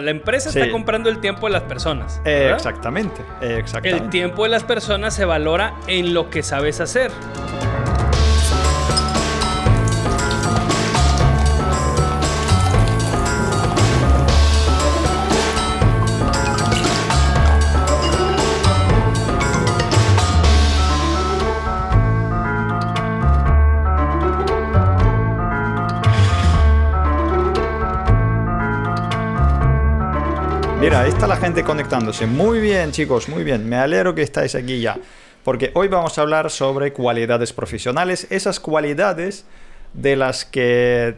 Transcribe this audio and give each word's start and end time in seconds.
La 0.00 0.12
empresa 0.12 0.52
Sí. 0.52 0.60
está 0.60 0.70
comprando 0.70 1.08
el 1.10 1.18
tiempo 1.18 1.48
de 1.48 1.54
las 1.54 1.62
personas. 1.64 2.22
Eh, 2.24 2.52
exactamente, 2.54 3.20
eh, 3.40 3.46
El 3.54 3.58
exactamente. 3.58 4.08
tiempo 4.10 4.44
de 4.44 4.48
las 4.50 4.62
personas 4.62 5.12
se 5.12 5.24
valora 5.24 5.74
en 5.88 6.14
lo 6.14 6.30
que 6.30 6.44
sabes 6.44 6.80
hacer. 6.80 7.10
Está 31.18 31.26
la 31.26 31.36
gente 31.36 31.64
conectándose. 31.64 32.28
Muy 32.28 32.60
bien, 32.60 32.92
chicos, 32.92 33.28
muy 33.28 33.42
bien. 33.42 33.68
Me 33.68 33.74
alegro 33.74 34.14
que 34.14 34.22
estáis 34.22 34.54
aquí 34.54 34.80
ya. 34.80 34.96
Porque 35.42 35.72
hoy 35.74 35.88
vamos 35.88 36.16
a 36.16 36.22
hablar 36.22 36.48
sobre 36.48 36.92
cualidades 36.92 37.52
profesionales. 37.52 38.28
Esas 38.30 38.60
cualidades 38.60 39.44
de 39.94 40.14
las 40.14 40.44
que 40.44 41.16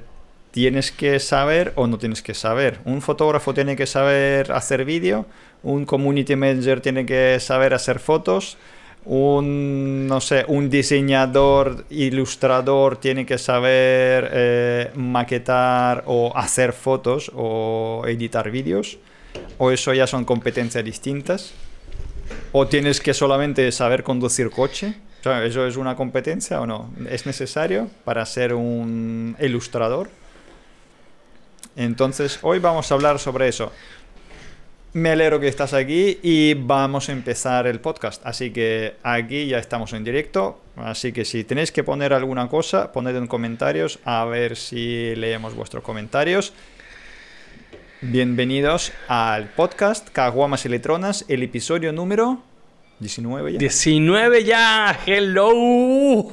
tienes 0.52 0.90
que 0.90 1.20
saber 1.20 1.74
o 1.76 1.86
no 1.86 1.98
tienes 1.98 2.22
que 2.22 2.32
saber. 2.32 2.78
Un 2.86 3.02
fotógrafo 3.02 3.52
tiene 3.52 3.76
que 3.76 3.86
saber 3.86 4.52
hacer 4.52 4.86
vídeo. 4.86 5.26
Un 5.62 5.84
community 5.84 6.34
manager 6.34 6.80
tiene 6.80 7.04
que 7.04 7.36
saber 7.38 7.74
hacer 7.74 7.98
fotos. 7.98 8.56
Un, 9.04 10.06
no 10.06 10.22
sé, 10.22 10.46
un 10.48 10.70
diseñador, 10.70 11.84
ilustrador 11.90 12.96
tiene 12.96 13.26
que 13.26 13.36
saber 13.36 14.30
eh, 14.32 14.90
maquetar 14.94 16.04
o 16.06 16.32
hacer 16.34 16.72
fotos 16.72 17.30
o 17.34 18.04
editar 18.06 18.50
vídeos. 18.50 18.98
¿O 19.58 19.70
eso 19.70 19.92
ya 19.92 20.06
son 20.06 20.24
competencias 20.24 20.84
distintas? 20.84 21.52
¿O 22.52 22.66
tienes 22.66 23.00
que 23.00 23.14
solamente 23.14 23.70
saber 23.72 24.02
conducir 24.02 24.50
coche? 24.50 24.94
O 25.20 25.22
sea, 25.22 25.44
¿Eso 25.44 25.66
es 25.66 25.76
una 25.76 25.96
competencia 25.96 26.60
o 26.60 26.66
no? 26.66 26.90
¿Es 27.10 27.26
necesario 27.26 27.90
para 28.04 28.24
ser 28.24 28.54
un 28.54 29.36
ilustrador? 29.38 30.08
Entonces, 31.76 32.38
hoy 32.42 32.58
vamos 32.58 32.90
a 32.90 32.94
hablar 32.94 33.18
sobre 33.18 33.48
eso. 33.48 33.70
Me 34.92 35.10
alegro 35.10 35.38
que 35.38 35.46
estás 35.46 35.72
aquí 35.72 36.18
y 36.20 36.54
vamos 36.54 37.08
a 37.08 37.12
empezar 37.12 37.68
el 37.68 37.80
podcast. 37.80 38.26
Así 38.26 38.50
que 38.50 38.96
aquí 39.04 39.46
ya 39.46 39.58
estamos 39.58 39.92
en 39.92 40.02
directo. 40.02 40.60
Así 40.74 41.12
que 41.12 41.24
si 41.24 41.44
tenéis 41.44 41.70
que 41.70 41.84
poner 41.84 42.12
alguna 42.12 42.48
cosa, 42.48 42.90
poned 42.90 43.14
en 43.14 43.28
comentarios 43.28 44.00
a 44.04 44.24
ver 44.24 44.56
si 44.56 45.14
leemos 45.14 45.54
vuestros 45.54 45.84
comentarios. 45.84 46.52
Bienvenidos 48.02 48.92
al 49.08 49.48
podcast 49.50 50.08
Caguamas 50.10 50.64
y 50.64 50.68
Letronas, 50.70 51.24
el 51.28 51.42
episodio 51.42 51.92
número 51.92 52.42
19 52.98 53.52
ya. 53.54 53.58
19 53.58 54.44
ya, 54.44 54.98
hello. 55.06 56.32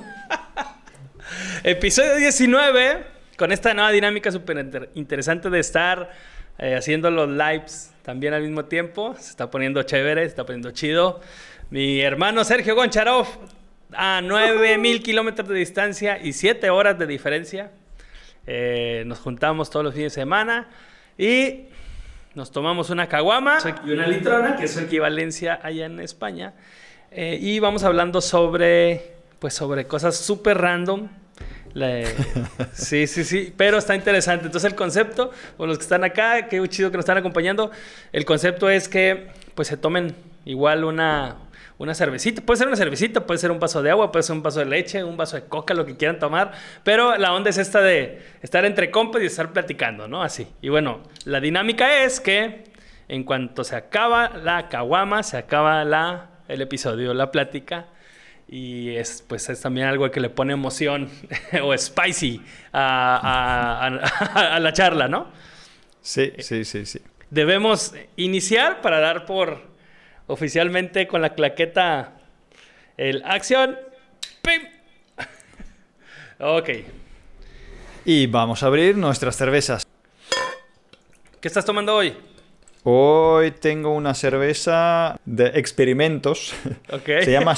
Episodio 1.64 2.16
19, 2.16 3.04
con 3.38 3.52
esta 3.52 3.74
nueva 3.74 3.92
dinámica 3.92 4.32
súper 4.32 4.58
inter- 4.60 4.90
interesante 4.96 5.50
de 5.50 5.60
estar 5.60 6.10
eh, 6.58 6.76
haciendo 6.76 7.12
los 7.12 7.28
lives 7.30 7.92
también 8.02 8.34
al 8.34 8.44
mismo 8.44 8.66
tiempo. 8.66 9.16
Se 9.20 9.32
está 9.32 9.52
poniendo 9.52 9.84
chévere, 9.84 10.22
se 10.22 10.28
está 10.28 10.46
poniendo 10.46 10.72
chido. 10.72 11.20
Mi 11.70 12.00
hermano 12.00 12.46
Sergio 12.46 12.76
Goncharov, 12.76 13.28
a 13.92 14.22
9000 14.22 15.04
kilómetros 15.04 15.50
de 15.50 15.56
distancia 15.56 16.18
y 16.24 16.32
7 16.32 16.70
horas 16.70 16.98
de 16.98 17.08
diferencia. 17.08 17.72
Eh, 18.46 19.04
nos 19.06 19.20
juntamos 19.20 19.70
todos 19.70 19.84
los 19.84 19.94
fines 19.94 20.14
de 20.14 20.22
semana 20.22 20.70
y 21.18 21.66
nos 22.36 22.52
tomamos 22.52 22.90
una 22.90 23.08
caguama 23.08 23.58
y 23.86 23.92
una 23.92 24.08
litrona, 24.08 24.56
que 24.56 24.66
es 24.66 24.72
su 24.74 24.82
equivalencia 24.82 25.60
allá 25.64 25.86
en 25.86 26.00
España. 26.00 26.54
Eh, 27.12 27.38
y 27.42 27.60
vamos 27.60 27.84
hablando 27.84 28.22
sobre, 28.22 29.14
pues, 29.40 29.54
sobre 29.54 29.88
cosas 29.88 30.16
súper 30.18 30.58
random. 30.60 31.08
La- 31.74 32.04
sí, 32.74 33.08
sí, 33.08 33.24
sí, 33.24 33.54
pero 33.56 33.78
está 33.78 33.96
interesante. 33.96 34.46
Entonces 34.46 34.70
el 34.72 34.76
concepto, 34.76 35.32
con 35.58 35.68
los 35.70 35.78
que 35.78 35.84
están 35.84 36.04
acá, 36.04 36.48
qué 36.48 36.62
chido 36.68 36.92
que 36.92 36.98
nos 36.98 37.04
están 37.04 37.18
acompañando, 37.18 37.72
el 38.14 38.26
concepto 38.26 38.70
es 38.70 38.88
que 38.88 39.28
pues 39.56 39.68
se 39.68 39.78
tomen 39.78 40.16
igual 40.46 40.84
una, 40.84 41.38
una 41.78 41.94
cervecita. 41.94 42.42
Puede 42.42 42.58
ser 42.58 42.68
una 42.68 42.76
cervecita, 42.78 43.26
puede 43.26 43.38
ser 43.40 43.52
un 43.52 43.60
vaso 43.60 43.82
de 43.84 43.92
agua, 43.92 44.12
puede 44.12 44.24
ser 44.24 44.36
un 44.36 44.44
vaso 44.44 44.60
de 44.60 44.66
leche, 44.66 45.04
un 45.04 45.16
vaso 45.18 45.36
de 45.38 45.44
coca, 45.46 45.74
lo 45.74 45.86
que 45.86 45.96
quieran 45.96 46.18
tomar. 46.20 46.52
Pero 46.84 47.18
la 47.18 47.34
onda 47.34 47.50
es 47.50 47.58
esta 47.58 47.82
de 47.82 48.22
estar 48.42 48.66
entre 48.66 48.90
compas 48.92 49.22
y 49.22 49.26
estar 49.28 49.54
platicando, 49.54 50.08
¿no? 50.08 50.24
Así. 50.24 50.48
Y 50.62 50.70
bueno, 50.70 51.04
la 51.26 51.40
dinámica 51.40 52.04
es 52.04 52.20
que 52.20 52.64
en 53.08 53.24
cuanto 53.24 53.64
se 53.64 53.76
acaba 53.76 54.30
la 54.38 54.70
caguama, 54.70 55.24
se 55.24 55.38
acaba 55.38 55.84
la, 55.86 56.30
el 56.48 56.62
episodio, 56.62 57.14
la 57.14 57.32
plática. 57.32 57.88
Y 58.50 58.96
es, 58.96 59.24
pues, 59.28 59.50
es 59.50 59.60
también 59.62 59.88
algo 59.88 60.10
que 60.10 60.22
le 60.22 60.30
pone 60.30 60.54
emoción 60.54 61.10
o 61.64 61.78
spicy 61.78 62.42
a, 62.72 63.18
a- 63.22 63.88
a- 63.88 64.56
a 64.56 64.60
la 64.62 64.72
charla, 64.74 65.08
¿no? 65.10 65.28
Sí, 66.02 66.32
sí, 66.40 66.64
sí, 66.64 66.86
sí. 66.86 67.02
Debemos 67.30 67.94
iniciar 68.16 68.80
para 68.82 69.02
dar 69.02 69.26
por 69.26 69.62
oficialmente 70.28 71.08
con 71.08 71.22
la 71.22 71.34
claqueta 71.34 72.14
el 72.98 73.24
acción. 73.26 73.78
¡Pim! 74.42 74.62
Ok. 76.40 76.70
Y 78.06 78.28
vamos 78.28 78.64
a 78.64 78.68
abrir 78.68 78.96
nuestras 78.96 79.36
cervezas. 79.36 79.86
¿Qué 81.42 81.48
estás 81.48 81.66
tomando 81.66 81.96
hoy? 81.96 82.16
Hoy 82.84 83.52
tengo 83.52 83.94
una 83.94 84.14
cerveza 84.14 85.20
de 85.26 85.48
experimentos. 85.56 86.54
Ok. 86.92 87.06
Se 87.24 87.32
llama 87.32 87.56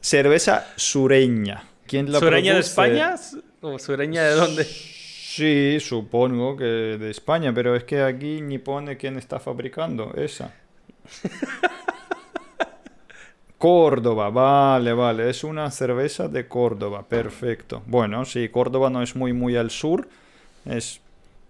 cerveza 0.00 0.66
sureña. 0.76 1.64
¿Quién 1.86 2.10
la 2.10 2.18
¿Sureña 2.18 2.54
de? 2.54 2.60
España? 2.60 3.14
¿O 3.60 3.78
sureña 3.78 4.24
de 4.24 4.34
dónde? 4.34 4.64
Sí, 4.64 5.78
supongo 5.80 6.56
que 6.56 6.64
de 6.64 7.10
España, 7.10 7.54
pero 7.54 7.76
es 7.76 7.84
que 7.84 8.02
aquí 8.02 8.40
ni 8.42 8.58
pone 8.58 8.96
quién 8.96 9.16
está 9.16 9.38
fabricando 9.38 10.12
esa. 10.16 10.52
Córdoba, 13.58 14.30
vale, 14.30 14.92
vale, 14.92 15.30
es 15.30 15.42
una 15.42 15.68
cerveza 15.72 16.28
de 16.28 16.46
Córdoba, 16.46 17.04
perfecto. 17.08 17.82
Bueno, 17.86 18.24
sí, 18.24 18.48
Córdoba 18.50 18.88
no 18.88 19.02
es 19.02 19.16
muy, 19.16 19.32
muy 19.32 19.56
al 19.56 19.70
sur, 19.70 20.08
es, 20.64 21.00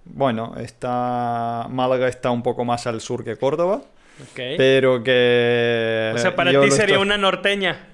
bueno, 0.06 0.54
está, 0.58 1.66
Málaga 1.68 2.08
está 2.08 2.30
un 2.30 2.42
poco 2.42 2.64
más 2.64 2.86
al 2.86 3.02
sur 3.02 3.24
que 3.24 3.36
Córdoba, 3.36 3.82
pero 4.56 5.02
que... 5.04 6.12
o 6.14 6.18
sea, 6.18 6.34
para 6.34 6.50
ti 6.50 6.56
sería 6.70 6.94
estoy- 6.96 7.02
una 7.02 7.18
norteña. 7.18 7.88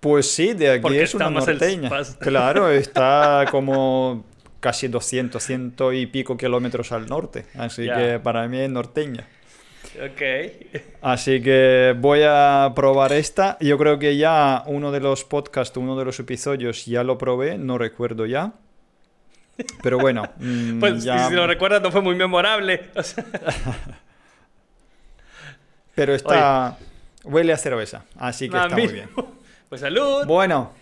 Pues 0.00 0.30
sí, 0.30 0.54
de 0.54 0.70
aquí 0.72 0.82
Porque 0.82 1.02
es 1.02 1.14
una 1.14 1.30
norteña. 1.30 1.90
Claro, 2.20 2.70
está 2.70 3.44
como 3.50 4.24
casi 4.60 4.86
200, 4.88 5.42
ciento 5.42 5.92
y 5.92 6.06
pico 6.06 6.36
kilómetros 6.36 6.92
al 6.92 7.06
norte. 7.06 7.46
Así 7.56 7.88
que 7.88 8.18
para 8.20 8.46
mí 8.48 8.58
es 8.58 8.70
norteña. 8.70 9.26
Ok. 10.04 10.82
Así 11.00 11.42
que 11.42 11.94
voy 11.98 12.20
a 12.24 12.72
probar 12.74 13.12
esta. 13.12 13.56
Yo 13.60 13.78
creo 13.78 13.98
que 13.98 14.16
ya 14.16 14.62
uno 14.66 14.92
de 14.92 15.00
los 15.00 15.24
podcasts, 15.24 15.76
uno 15.76 15.98
de 15.98 16.04
los 16.04 16.18
episodios 16.20 16.86
ya 16.86 17.02
lo 17.04 17.18
probé, 17.18 17.58
no 17.58 17.78
recuerdo 17.78 18.26
ya. 18.26 18.52
Pero 19.82 19.98
bueno, 19.98 20.22
mm, 20.38 20.78
Pues 20.78 21.02
ya- 21.04 21.28
si 21.28 21.34
lo 21.34 21.46
recuerdas, 21.46 21.82
no 21.82 21.90
fue 21.90 22.00
muy 22.00 22.14
memorable. 22.14 22.90
O 22.94 23.02
sea, 23.02 23.24
pero 25.94 26.14
está... 26.14 26.76
Huele 27.24 27.52
a 27.52 27.56
cerveza, 27.58 28.04
así 28.16 28.48
que 28.48 28.56
está 28.56 28.76
muy 28.76 28.86
bien. 28.88 29.10
Pues 29.68 29.82
salud. 29.82 30.24
Bueno, 30.26 30.72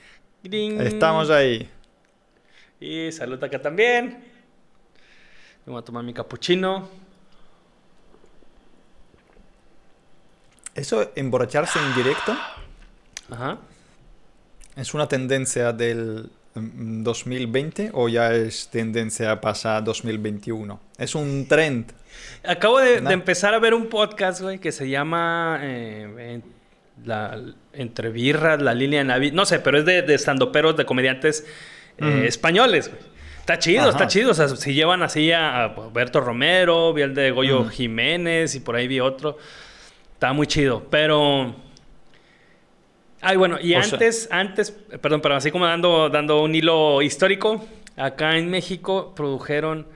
estamos 0.44 1.28
ahí. 1.28 1.69
Y 2.78 3.10
salud 3.10 3.43
acá 3.43 3.60
también. 3.60 4.22
Me 5.65 5.72
voy 5.72 5.81
a 5.81 5.84
tomar 5.84 6.04
mi 6.04 6.15
capuchino. 6.15 6.88
Eso, 10.76 11.10
emborracharse 11.16 11.78
en 11.78 11.94
directo, 11.94 12.36
Ajá. 13.30 13.58
¿Es 14.76 14.92
una 14.94 15.08
tendencia 15.08 15.72
del 15.72 16.30
mm, 16.54 17.02
2020 17.02 17.90
o 17.94 18.08
ya 18.08 18.32
es 18.34 18.68
tendencia 18.70 19.40
pasada 19.40 19.80
2021? 19.80 20.78
Es 20.98 21.14
un 21.14 21.46
trend. 21.48 21.92
Acabo 22.44 22.78
de, 22.78 23.00
de 23.00 23.12
empezar 23.12 23.54
a 23.54 23.58
ver 23.58 23.74
un 23.74 23.88
podcast, 23.88 24.42
güey, 24.42 24.58
que 24.58 24.70
se 24.72 24.88
llama 24.88 25.58
eh, 25.62 26.40
la, 27.04 27.40
Entre 27.72 28.10
Birras, 28.10 28.60
La 28.60 28.74
Línea 28.74 29.02
Vida. 29.18 29.34
No 29.34 29.46
sé, 29.46 29.58
pero 29.60 29.78
es 29.78 29.84
de, 29.86 30.02
de 30.02 30.14
estandoperos, 30.14 30.76
de 30.76 30.84
comediantes 30.84 31.46
eh, 31.98 32.24
españoles, 32.26 32.88
güey. 32.88 33.00
Está 33.40 33.58
chido, 33.58 33.82
Ajá. 33.82 33.90
está 33.90 34.06
chido. 34.08 34.32
O 34.32 34.34
sea, 34.34 34.48
si 34.48 34.74
llevan 34.74 35.02
así 35.02 35.32
a, 35.32 35.64
a 35.64 35.68
Berto 35.92 36.20
Romero, 36.20 36.92
vi 36.92 37.02
el 37.02 37.14
de 37.14 37.30
Goyo. 37.30 37.68
Jiménez 37.68 38.54
y 38.54 38.60
por 38.60 38.76
ahí 38.76 38.88
vi 38.88 39.00
otro. 39.00 39.38
Está 40.16 40.33
muy 40.33 40.47
chido, 40.47 40.83
pero... 40.91 41.54
Ay, 43.21 43.36
bueno, 43.36 43.59
y 43.60 43.74
O 43.74 43.83
sea- 43.83 43.92
antes, 43.95 44.28
antes, 44.30 44.71
perdón, 44.71 45.21
pero 45.21 45.36
así 45.36 45.51
como 45.51 45.66
dando, 45.66 46.09
dando 46.09 46.42
un 46.42 46.54
hilo 46.54 47.03
histórico, 47.03 47.63
acá 47.97 48.36
en 48.39 48.48
México 48.51 49.13
produjeron 49.15 49.86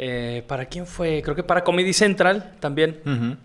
eh, 0.00 0.44
¿para 0.46 0.66
quién 0.66 0.86
fue? 0.86 1.20
Creo 1.22 1.34
que 1.34 1.42
para 1.42 1.64
Comedy 1.64 1.92
Central 1.92 2.54
también. 2.60 3.38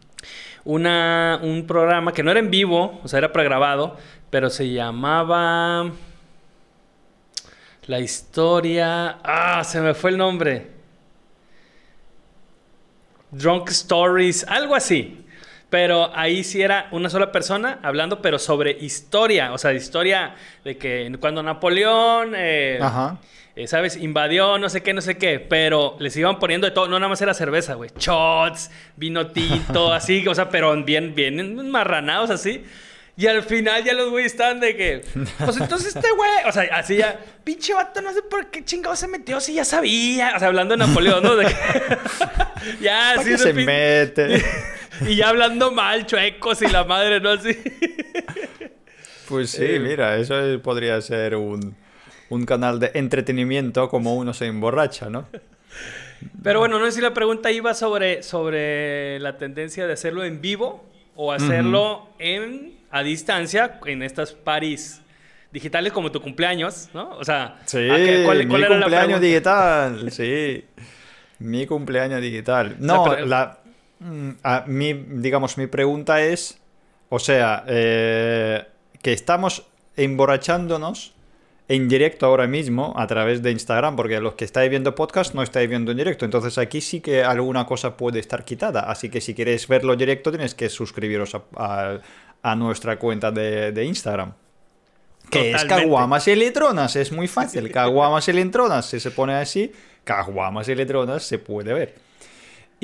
Una, 0.64 1.40
un 1.42 1.66
programa 1.66 2.14
que 2.14 2.22
no 2.22 2.30
era 2.32 2.40
en 2.40 2.52
vivo, 2.52 3.02
o 3.04 3.08
sea, 3.08 3.18
era 3.18 3.34
pregrabado, 3.34 3.98
pero 4.30 4.50
se 4.50 4.72
llamaba... 4.72 5.92
La 7.88 8.00
historia... 8.00 9.18
Ah, 9.24 9.62
se 9.66 9.82
me 9.82 9.94
fue 9.94 10.12
el 10.12 10.18
nombre. 10.18 10.72
Drunk 13.32 13.70
Stories, 13.72 14.46
algo 14.48 14.76
así. 14.76 15.23
Pero 15.74 16.16
ahí 16.16 16.44
sí 16.44 16.62
era 16.62 16.88
una 16.92 17.10
sola 17.10 17.32
persona 17.32 17.80
hablando, 17.82 18.22
pero 18.22 18.38
sobre 18.38 18.78
historia. 18.80 19.54
O 19.54 19.58
sea, 19.58 19.74
historia 19.74 20.36
de 20.64 20.78
que 20.78 21.12
cuando 21.20 21.42
Napoleón, 21.42 22.34
eh, 22.36 22.80
eh, 23.56 23.66
¿sabes? 23.66 23.98
Invadió 23.98 24.60
no 24.60 24.70
sé 24.70 24.84
qué, 24.84 24.94
no 24.94 25.02
sé 25.02 25.18
qué. 25.18 25.40
Pero 25.40 25.98
les 25.98 26.16
iban 26.16 26.38
poniendo 26.38 26.68
de 26.68 26.72
todo. 26.76 26.88
No 26.88 27.00
nada 27.00 27.10
más 27.10 27.24
era 27.24 27.34
cerveza, 27.34 27.74
güey. 27.74 27.90
Shots, 27.98 28.70
vino 28.98 29.32
tinto, 29.32 29.92
así. 29.94 30.28
O 30.28 30.36
sea, 30.36 30.48
pero 30.48 30.80
bien, 30.84 31.16
bien 31.16 31.68
marranados 31.72 32.30
así. 32.30 32.64
Y 33.16 33.26
al 33.26 33.42
final 33.42 33.84
ya 33.84 33.94
los 33.94 34.12
güeyes 34.12 34.32
estaban 34.32 34.60
de 34.60 34.76
que, 34.76 35.04
pues 35.38 35.58
entonces 35.58 35.96
este 35.96 36.08
güey, 36.16 36.32
o 36.48 36.52
sea, 36.52 36.64
así 36.74 36.98
ya, 36.98 37.20
pinche 37.44 37.72
vato, 37.74 38.02
no 38.02 38.12
sé 38.12 38.24
por 38.24 38.50
qué 38.50 38.66
chingado 38.66 38.96
se 38.96 39.08
metió, 39.08 39.40
si 39.40 39.54
ya 39.54 39.66
sabía. 39.66 40.34
O 40.36 40.40
sea, 40.40 40.48
hablando 40.48 40.76
de 40.76 40.86
Napoleón, 40.86 41.22
¿no? 41.22 41.36
De 41.36 41.46
que, 41.46 41.56
ya, 42.82 43.12
así 43.12 43.38
se 43.38 43.54
mete. 43.54 44.44
Y, 45.08 45.16
ya 45.16 45.30
hablando 45.30 45.72
mal, 45.72 46.06
chuecos 46.06 46.62
y 46.62 46.68
la 46.68 46.84
madre, 46.84 47.20
¿no? 47.20 47.32
Así. 47.32 47.58
Pues 49.28 49.52
sí, 49.52 49.64
eh. 49.66 49.80
mira, 49.80 50.18
eso 50.18 50.36
podría 50.62 51.00
ser 51.00 51.36
un, 51.38 51.76
un 52.30 52.46
canal 52.46 52.78
de 52.80 52.92
entretenimiento 52.94 53.88
como 53.88 54.16
uno 54.16 54.34
se 54.34 54.48
emborracha, 54.48 55.10
¿no? 55.10 55.28
Pero 56.44 56.60
bueno, 56.60 56.78
no 56.78 56.86
sé 56.86 56.92
si 56.92 57.02
la 57.02 57.14
pregunta 57.14 57.50
iba 57.50 57.74
sobre, 57.74 58.22
sobre 58.22 59.20
la 59.20 59.38
tendencia 59.38 59.88
de 59.88 59.94
hacerlo 59.94 60.26
en 60.26 60.42
vivo 60.42 60.84
o 61.16 61.32
hacerlo 61.32 62.10
en 62.20 62.74
a 62.92 63.02
distancia 63.02 63.80
en 63.86 64.04
estas 64.04 64.34
paris 64.34 65.02
digitales 65.52 65.94
como 65.94 66.12
tu 66.12 66.22
cumpleaños, 66.22 66.90
¿no? 66.94 67.12
O 67.18 67.24
sea, 67.24 67.60
sí, 67.66 67.88
¿cuál, 68.26 68.46
mi 68.46 68.48
cumpleaños 68.48 69.22
digital, 69.22 70.12
sí, 70.12 70.66
mi 71.40 71.66
cumpleaños 71.66 72.22
digital. 72.22 72.76
No, 72.80 73.16
la, 73.18 73.60
mm, 73.63 73.63
a 74.44 74.64
mi, 74.68 74.94
digamos, 74.94 75.58
mi 75.58 75.68
pregunta 75.68 76.22
es, 76.22 76.60
o 77.10 77.20
sea, 77.20 77.64
eh, 77.68 78.66
que 79.02 79.14
estamos 79.14 79.68
emborrachándonos 79.96 81.14
en 81.68 81.88
directo 81.88 82.26
ahora 82.26 82.48
mismo 82.48 82.94
a 82.98 83.08
través 83.08 83.42
de 83.42 83.52
Instagram, 83.52 83.96
porque 83.96 84.20
los 84.20 84.34
que 84.34 84.46
estáis 84.46 84.70
viendo 84.70 84.96
podcast 84.96 85.34
no 85.34 85.44
estáis 85.44 85.70
viendo 85.70 85.92
en 85.92 85.98
directo. 85.98 86.26
Entonces 86.26 86.58
aquí 86.58 86.82
sí 86.82 87.02
que 87.02 87.24
alguna 87.24 87.66
cosa 87.66 87.96
puede 87.96 88.20
estar 88.20 88.44
quitada. 88.44 88.82
Así 88.82 89.10
que 89.10 89.22
si 89.22 89.34
queréis 89.34 89.68
verlo 89.68 89.96
directo, 89.96 90.32
tienes 90.32 90.56
que 90.56 90.70
suscribiros 90.70 91.36
a, 91.56 92.00
a 92.44 92.56
nuestra 92.56 93.00
cuenta 93.00 93.32
de, 93.32 93.84
Instagram. 93.86 94.34
Que 95.30 95.52
es 95.52 95.66
Caguamas 95.66 96.28
Electronas, 96.28 96.96
es 96.96 97.12
muy 97.12 97.28
fácil. 97.40 97.72
Caguamas 97.72 98.28
Electronas, 98.28 98.86
si 98.86 99.00
se 99.00 99.10
pone 99.10 99.34
así, 99.34 99.72
Caguamas 100.04 100.68
Electronas 100.68 101.24
se 101.24 101.40
puede 101.40 101.74
ver. 101.74 101.96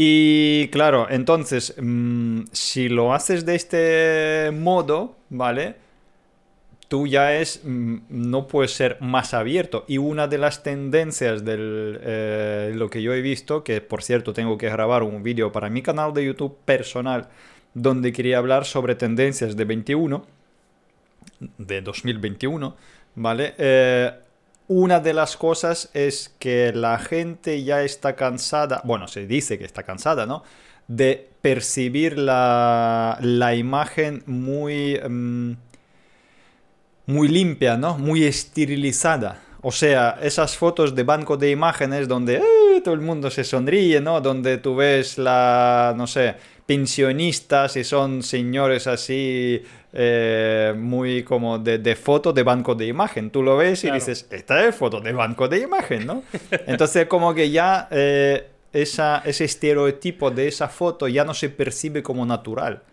Y 0.01 0.69
claro, 0.69 1.07
entonces, 1.09 1.75
mm, 1.77 2.43
si 2.53 2.87
lo 2.87 3.13
haces 3.13 3.45
de 3.45 3.55
este 3.55 4.49
modo, 4.53 5.17
¿vale? 5.29 5.75
Tú 6.87 7.05
ya 7.05 7.35
es, 7.35 7.59
mm, 7.65 7.97
no 8.07 8.47
puedes 8.47 8.71
ser 8.71 8.95
más 9.01 9.33
abierto. 9.33 9.83
Y 9.89 9.97
una 9.97 10.29
de 10.29 10.37
las 10.37 10.63
tendencias 10.63 11.43
de 11.43 11.57
eh, 11.59 12.71
lo 12.75 12.89
que 12.89 13.01
yo 13.01 13.13
he 13.13 13.21
visto, 13.21 13.65
que 13.65 13.81
por 13.81 14.01
cierto 14.01 14.31
tengo 14.31 14.57
que 14.57 14.69
grabar 14.69 15.03
un 15.03 15.21
vídeo 15.21 15.51
para 15.51 15.69
mi 15.69 15.81
canal 15.81 16.13
de 16.13 16.23
YouTube 16.27 16.55
personal, 16.63 17.27
donde 17.73 18.13
quería 18.13 18.37
hablar 18.37 18.63
sobre 18.63 18.95
tendencias 18.95 19.57
de 19.57 19.65
21, 19.65 20.25
de 21.57 21.81
2021, 21.81 22.77
¿vale? 23.15 23.53
Eh, 23.57 24.11
una 24.69 24.99
de 24.99 25.13
las 25.13 25.35
cosas 25.35 25.89
es 25.95 26.33
que 26.37 26.71
la 26.73 26.99
gente 26.99 27.63
ya 27.63 27.81
está 27.81 28.15
cansada, 28.15 28.81
bueno, 28.85 29.07
se 29.07 29.25
dice 29.25 29.57
que 29.57 29.65
está 29.65 29.81
cansada, 29.81 30.27
¿no? 30.27 30.43
De 30.87 31.27
percibir 31.41 32.19
la, 32.19 33.17
la 33.19 33.55
imagen 33.55 34.21
muy, 34.27 34.99
mm, 34.99 35.53
muy 37.07 37.27
limpia, 37.27 37.77
¿no? 37.77 37.97
Muy 37.97 38.23
esterilizada. 38.25 39.41
O 39.61 39.71
sea, 39.71 40.19
esas 40.21 40.55
fotos 40.55 40.93
de 40.93 41.03
banco 41.03 41.35
de 41.35 41.49
imágenes 41.49 42.07
donde 42.07 42.35
eh, 42.35 42.81
todo 42.83 42.93
el 42.93 43.01
mundo 43.01 43.31
se 43.31 43.43
sonríe, 43.43 43.99
¿no? 43.99 44.21
Donde 44.21 44.59
tú 44.59 44.75
ves 44.75 45.17
la, 45.17 45.95
no 45.97 46.05
sé, 46.05 46.35
pensionistas 46.67 47.75
y 47.75 47.83
son 47.83 48.21
señores 48.21 48.85
así 48.85 49.63
eh, 49.91 50.73
muy 50.77 51.23
como 51.23 51.57
de, 51.57 51.95
foto 51.95 52.31
de 52.31 52.43
banco 52.43 52.75
de 52.75 52.87
imagen. 52.87 53.31
Tú 53.31 53.41
lo 53.41 53.57
ves 53.57 53.83
y 53.83 53.91
dices, 53.91 54.27
esta 54.29 54.65
es 54.65 54.75
foto 54.75 55.01
de 55.01 55.13
banco 55.13 55.47
de 55.47 55.59
imagen, 55.59 56.05
¿no? 56.05 56.23
Entonces 56.67 57.07
como 57.07 57.33
que 57.33 57.49
ya 57.49 57.87
eh, 57.91 58.49
esa, 58.71 59.23
ese 59.25 59.45
estereotipo 59.45 60.31
de 60.31 60.47
esa 60.47 60.67
foto 60.67 61.07
ya 61.07 61.25
no 61.25 61.33
se 61.33 61.49
percibe 61.49 62.03
como 62.03 62.25
natural. 62.25 62.83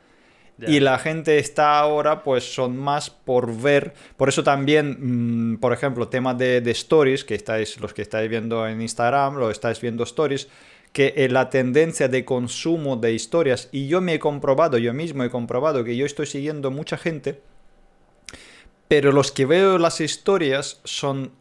Y 0.66 0.80
la 0.80 0.98
gente 0.98 1.36
está 1.38 1.78
ahora, 1.78 2.22
pues 2.22 2.54
son 2.54 2.78
más 2.78 3.10
por 3.10 3.54
ver. 3.54 3.92
Por 4.16 4.30
eso 4.30 4.42
también, 4.42 5.52
mm, 5.52 5.58
por 5.58 5.74
ejemplo, 5.74 6.08
tema 6.08 6.32
de, 6.32 6.62
de, 6.62 6.70
stories, 6.70 7.24
que 7.24 7.34
estáis, 7.34 7.78
los 7.78 7.92
que 7.92 8.00
estáis 8.00 8.30
viendo 8.30 8.66
en 8.66 8.80
Instagram, 8.80 9.36
lo 9.36 9.50
estáis 9.50 9.82
viendo 9.82 10.04
stories, 10.04 10.48
que 10.96 11.12
eh, 11.14 11.28
la 11.28 11.50
tendencia 11.50 12.08
de 12.08 12.24
consumo 12.24 12.96
de 12.96 13.12
historias, 13.12 13.68
y 13.70 13.86
yo 13.86 14.00
me 14.00 14.14
he 14.14 14.18
comprobado, 14.18 14.78
yo 14.78 14.94
mismo 14.94 15.24
he 15.24 15.28
comprobado 15.28 15.84
que 15.84 15.94
yo 15.94 16.06
estoy 16.06 16.24
siguiendo 16.24 16.70
mucha 16.70 16.96
gente, 16.96 17.42
pero 18.88 19.12
los 19.12 19.30
que 19.30 19.44
veo 19.44 19.76
las 19.76 20.00
historias 20.00 20.80
son 20.84 21.32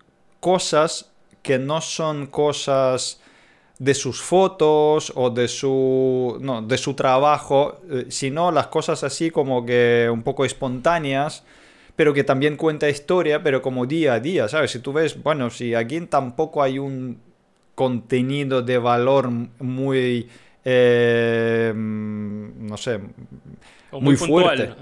cosas 0.42 1.14
que 1.42 1.58
no 1.58 1.80
son 1.80 2.28
cosas 2.28 3.22
de 3.80 3.94
sus 3.94 4.22
fotos 4.22 5.14
o 5.16 5.30
de 5.30 5.48
su, 5.48 6.38
no, 6.42 6.62
de 6.62 6.78
su 6.78 6.94
trabajo, 6.94 7.80
eh, 7.90 8.08
sino 8.10 8.52
las 8.52 8.68
cosas 8.68 9.06
así 9.06 9.32
como 9.32 9.66
que 9.66 10.10
un 10.12 10.24
poco 10.24 10.44
espontáneas, 10.44 11.46
pero 11.96 12.14
que 12.14 12.26
también 12.26 12.58
cuenta 12.58 12.90
historia, 12.90 13.42
pero 13.42 13.62
como 13.62 13.86
día 13.86 14.16
a 14.16 14.20
día, 14.20 14.50
¿sabes? 14.50 14.72
Si 14.72 14.80
tú 14.80 14.92
ves, 14.92 15.24
bueno, 15.24 15.50
si 15.50 15.76
aquí 15.76 16.02
tampoco 16.02 16.62
hay 16.62 16.78
un 16.78 17.22
contenido 17.76 18.62
de 18.62 18.78
valor 18.78 19.30
muy, 19.30 20.30
eh, 20.64 21.74
no 21.76 22.78
sé, 22.78 23.00
muy, 23.92 24.16
fuerte. 24.16 24.74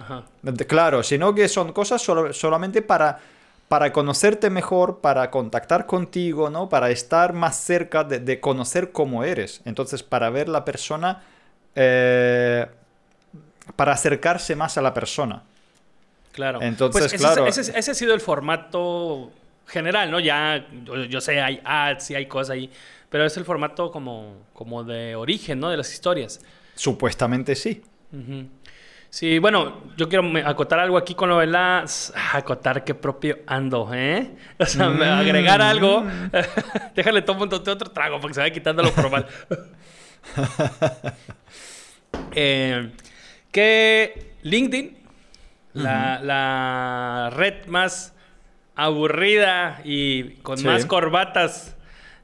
Claro, 0.67 1.03
sino 1.03 1.35
que 1.35 1.47
son 1.47 1.73
cosas 1.73 2.01
solamente 2.01 2.81
para, 2.81 3.19
para 3.67 3.91
conocerte 3.91 4.49
mejor, 4.49 4.99
para 4.99 5.29
contactar 5.29 5.85
contigo, 5.85 6.49
¿no? 6.49 6.69
Para 6.69 6.89
estar 6.91 7.33
más 7.33 7.57
cerca 7.57 8.03
de, 8.03 8.39
conocer 8.39 8.91
cómo 8.91 9.23
eres. 9.23 9.61
Entonces, 9.65 10.03
para 10.03 10.29
ver 10.29 10.49
la 10.49 10.63
persona, 10.63 11.21
eh, 11.75 12.67
para 13.75 13.93
acercarse 13.93 14.55
más 14.55 14.77
a 14.77 14.81
la 14.81 14.93
persona. 14.93 15.43
Claro. 16.31 16.61
Entonces, 16.61 17.11
pues 17.11 17.21
claro. 17.21 17.45
ese, 17.45 17.77
ha 17.77 17.93
sido 17.93 18.13
el 18.13 18.21
formato 18.21 19.31
general, 19.67 20.11
¿no? 20.11 20.19
Ya, 20.19 20.65
yo, 21.09 21.21
sé, 21.21 21.41
hay 21.41 21.61
ads 21.63 22.11
y 22.11 22.15
hay 22.15 22.25
cosas 22.25 22.51
ahí, 22.51 22.69
pero 23.09 23.25
es 23.25 23.35
el 23.37 23.45
formato 23.45 23.91
como, 23.91 24.45
como 24.53 24.83
de 24.83 25.15
origen, 25.15 25.59
¿no? 25.59 25.69
De 25.69 25.77
las 25.77 25.91
historias. 25.91 26.41
Supuestamente 26.75 27.55
sí. 27.55 27.81
Sí, 29.09 29.37
bueno, 29.37 29.83
yo 29.95 30.09
quiero 30.09 30.31
acotar 30.43 30.79
algo 30.79 30.97
aquí 30.97 31.13
con 31.13 31.29
lo 31.29 31.37
de 31.37 31.45
las... 31.45 32.11
Acotar 32.33 32.83
qué 32.83 32.95
propio 32.95 33.39
ando, 33.45 33.91
¿eh? 33.93 34.31
O 34.57 34.65
sea, 34.65 34.89
mm. 34.89 35.01
agregar 35.03 35.61
algo. 35.61 36.03
Déjale 36.95 37.21
todo 37.21 37.43
otro 37.43 37.91
trago 37.91 38.19
porque 38.19 38.33
se 38.33 38.39
vaya 38.41 38.53
quitando 38.53 38.81
lo 38.81 38.89
formal. 38.89 39.27
eh, 42.35 42.91
que 43.51 44.33
LinkedIn, 44.41 44.97
la, 45.73 46.19
la 46.23 47.29
red 47.31 47.67
más 47.67 48.13
aburrida 48.75 49.81
y 49.83 50.35
con 50.41 50.61
más 50.63 50.85
corbatas 50.85 51.75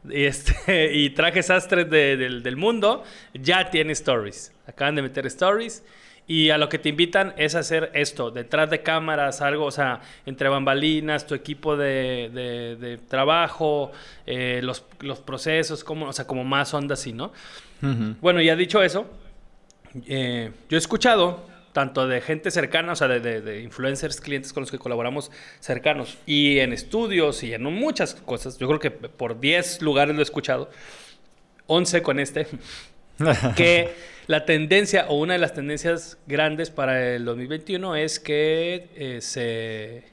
y, 0.08 0.26
este, 0.26 0.94
y 0.94 1.10
trajes 1.12 1.48
sastres 1.48 1.90
del, 1.90 2.56
mundo, 2.58 3.04
ya 3.34 3.70
tiene 3.70 3.94
stories. 3.94 4.54
Acaban 4.68 4.96
de 4.96 5.02
meter 5.02 5.26
stories. 5.28 5.84
Y 6.28 6.52
a 6.52 6.60
lo 6.60 6.70
que 6.70 6.78
te 6.78 6.90
invitan 6.90 7.34
es 7.38 7.56
hacer 7.56 7.90
esto, 7.96 8.30
detrás 8.30 8.70
de 8.70 8.84
cámaras, 8.84 9.42
algo, 9.42 9.66
o 9.66 9.72
sea, 9.72 10.00
entre 10.28 10.48
bambalinas, 10.48 11.26
tu 11.26 11.34
equipo 11.34 11.76
de, 11.76 13.00
trabajo, 13.08 13.92
eh, 14.28 14.62
los, 14.62 14.82
procesos, 15.26 15.84
como, 15.84 16.06
o 16.06 16.14
sea, 16.14 16.28
como 16.28 16.44
más 16.44 16.72
onda 16.76 16.94
así, 16.94 17.14
¿no? 17.14 17.34
Bueno, 18.22 18.42
ya 18.42 18.56
dicho 18.56 18.84
eso, 18.84 19.08
eh, 20.06 20.52
yo 20.70 20.78
he 20.78 20.80
escuchado 20.80 21.48
tanto 21.80 22.10
de 22.10 22.20
gente 22.20 22.52
cercana, 22.52 22.92
o 22.92 22.96
sea, 22.98 23.08
de, 23.08 23.62
influencers, 23.62 24.20
clientes 24.20 24.52
con 24.52 24.60
los 24.60 24.70
que 24.70 24.78
colaboramos 24.78 25.32
cercanos, 25.62 26.18
y 26.26 26.60
en 26.60 26.74
estudios 26.74 27.42
y 27.42 27.54
en 27.54 27.64
muchas 27.64 28.16
cosas, 28.16 28.58
yo 28.58 28.68
creo 28.68 28.82
que 28.82 28.92
por 28.92 29.40
10 29.40 29.82
lugares 29.82 30.14
lo 30.14 30.20
he 30.20 30.24
escuchado, 30.24 30.70
11 31.68 32.02
con 32.02 32.20
este, 32.20 32.48
que 33.56 33.92
la 34.28 34.44
tendencia 34.44 35.06
o 35.08 35.20
una 35.20 35.36
de 35.36 35.40
las 35.40 35.54
tendencias 35.54 36.18
grandes 36.28 36.70
para 36.70 37.16
el 37.16 37.24
2021 37.24 37.96
es 37.96 38.20
que 38.20 38.90
eh, 38.98 39.22
se... 39.22 40.04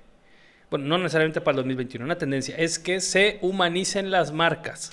Bueno, 0.71 0.85
no 0.87 0.99
necesariamente 0.99 1.41
para 1.41 1.55
el 1.55 1.57
2021, 1.57 2.05
una 2.05 2.17
tendencia 2.17 2.55
es 2.57 2.79
que 2.79 3.01
se 3.01 3.39
humanicen 3.41 4.13
las 4.13 4.31
marcas. 4.31 4.93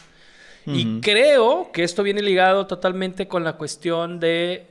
Y 0.65 1.01
creo 1.01 1.71
que 1.71 1.83
esto 1.83 2.01
viene 2.01 2.23
ligado 2.23 2.65
totalmente 2.65 3.27
con 3.27 3.43
la 3.43 3.57
cuestión 3.57 4.19
de 4.21 4.65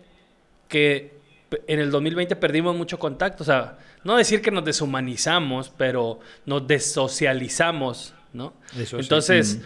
que 0.67 1.22
en 1.67 1.81
el 1.81 1.91
2020 1.91 2.37
perdimos 2.37 2.77
mucho 2.77 2.99
contacto. 2.99 3.43
O 3.43 3.47
sea, 3.47 3.79
no 4.05 4.17
decir 4.17 4.43
que 4.43 4.51
nos 4.51 4.65
deshumanizamos, 4.65 5.71
pero 5.77 6.21
nos 6.47 6.67
desocializamos, 6.67 8.15
¿no? 8.33 8.55
Entonces, 8.77 9.61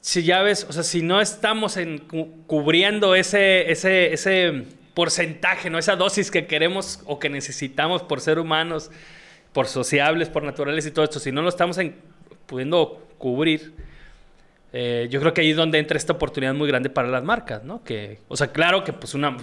si 0.00 0.22
ya 0.22 0.42
ves, 0.42 0.66
o 0.68 0.72
sea, 0.72 0.82
si 0.82 1.02
no 1.02 1.20
estamos 1.20 1.76
en, 1.76 1.98
cubriendo 2.46 3.14
ese, 3.14 3.70
ese, 3.70 4.12
ese 4.12 4.64
porcentaje, 4.94 5.68
¿no? 5.68 5.78
Esa 5.78 5.96
dosis 5.96 6.30
que 6.30 6.46
queremos 6.46 7.00
o 7.06 7.18
que 7.18 7.28
necesitamos 7.28 8.02
por 8.02 8.20
ser 8.20 8.38
humanos, 8.38 8.90
por 9.52 9.66
sociables, 9.66 10.28
por 10.28 10.42
naturales 10.42 10.86
y 10.86 10.90
todo 10.90 11.04
esto, 11.04 11.18
si 11.18 11.32
no 11.32 11.42
lo 11.42 11.48
estamos 11.48 11.78
pudiendo 12.46 13.06
cubrir, 13.18 13.74
eh, 14.72 15.08
yo 15.10 15.20
creo 15.20 15.32
que 15.32 15.40
ahí 15.40 15.50
es 15.50 15.56
donde 15.56 15.78
entra 15.78 15.96
esta 15.96 16.12
oportunidad 16.12 16.54
muy 16.54 16.68
grande 16.68 16.90
para 16.90 17.08
las 17.08 17.24
marcas, 17.24 17.64
¿no? 17.64 17.82
Que, 17.82 18.20
o 18.28 18.36
sea, 18.36 18.48
claro 18.48 18.84
que 18.84 18.92
pues 18.92 19.14
una, 19.14 19.36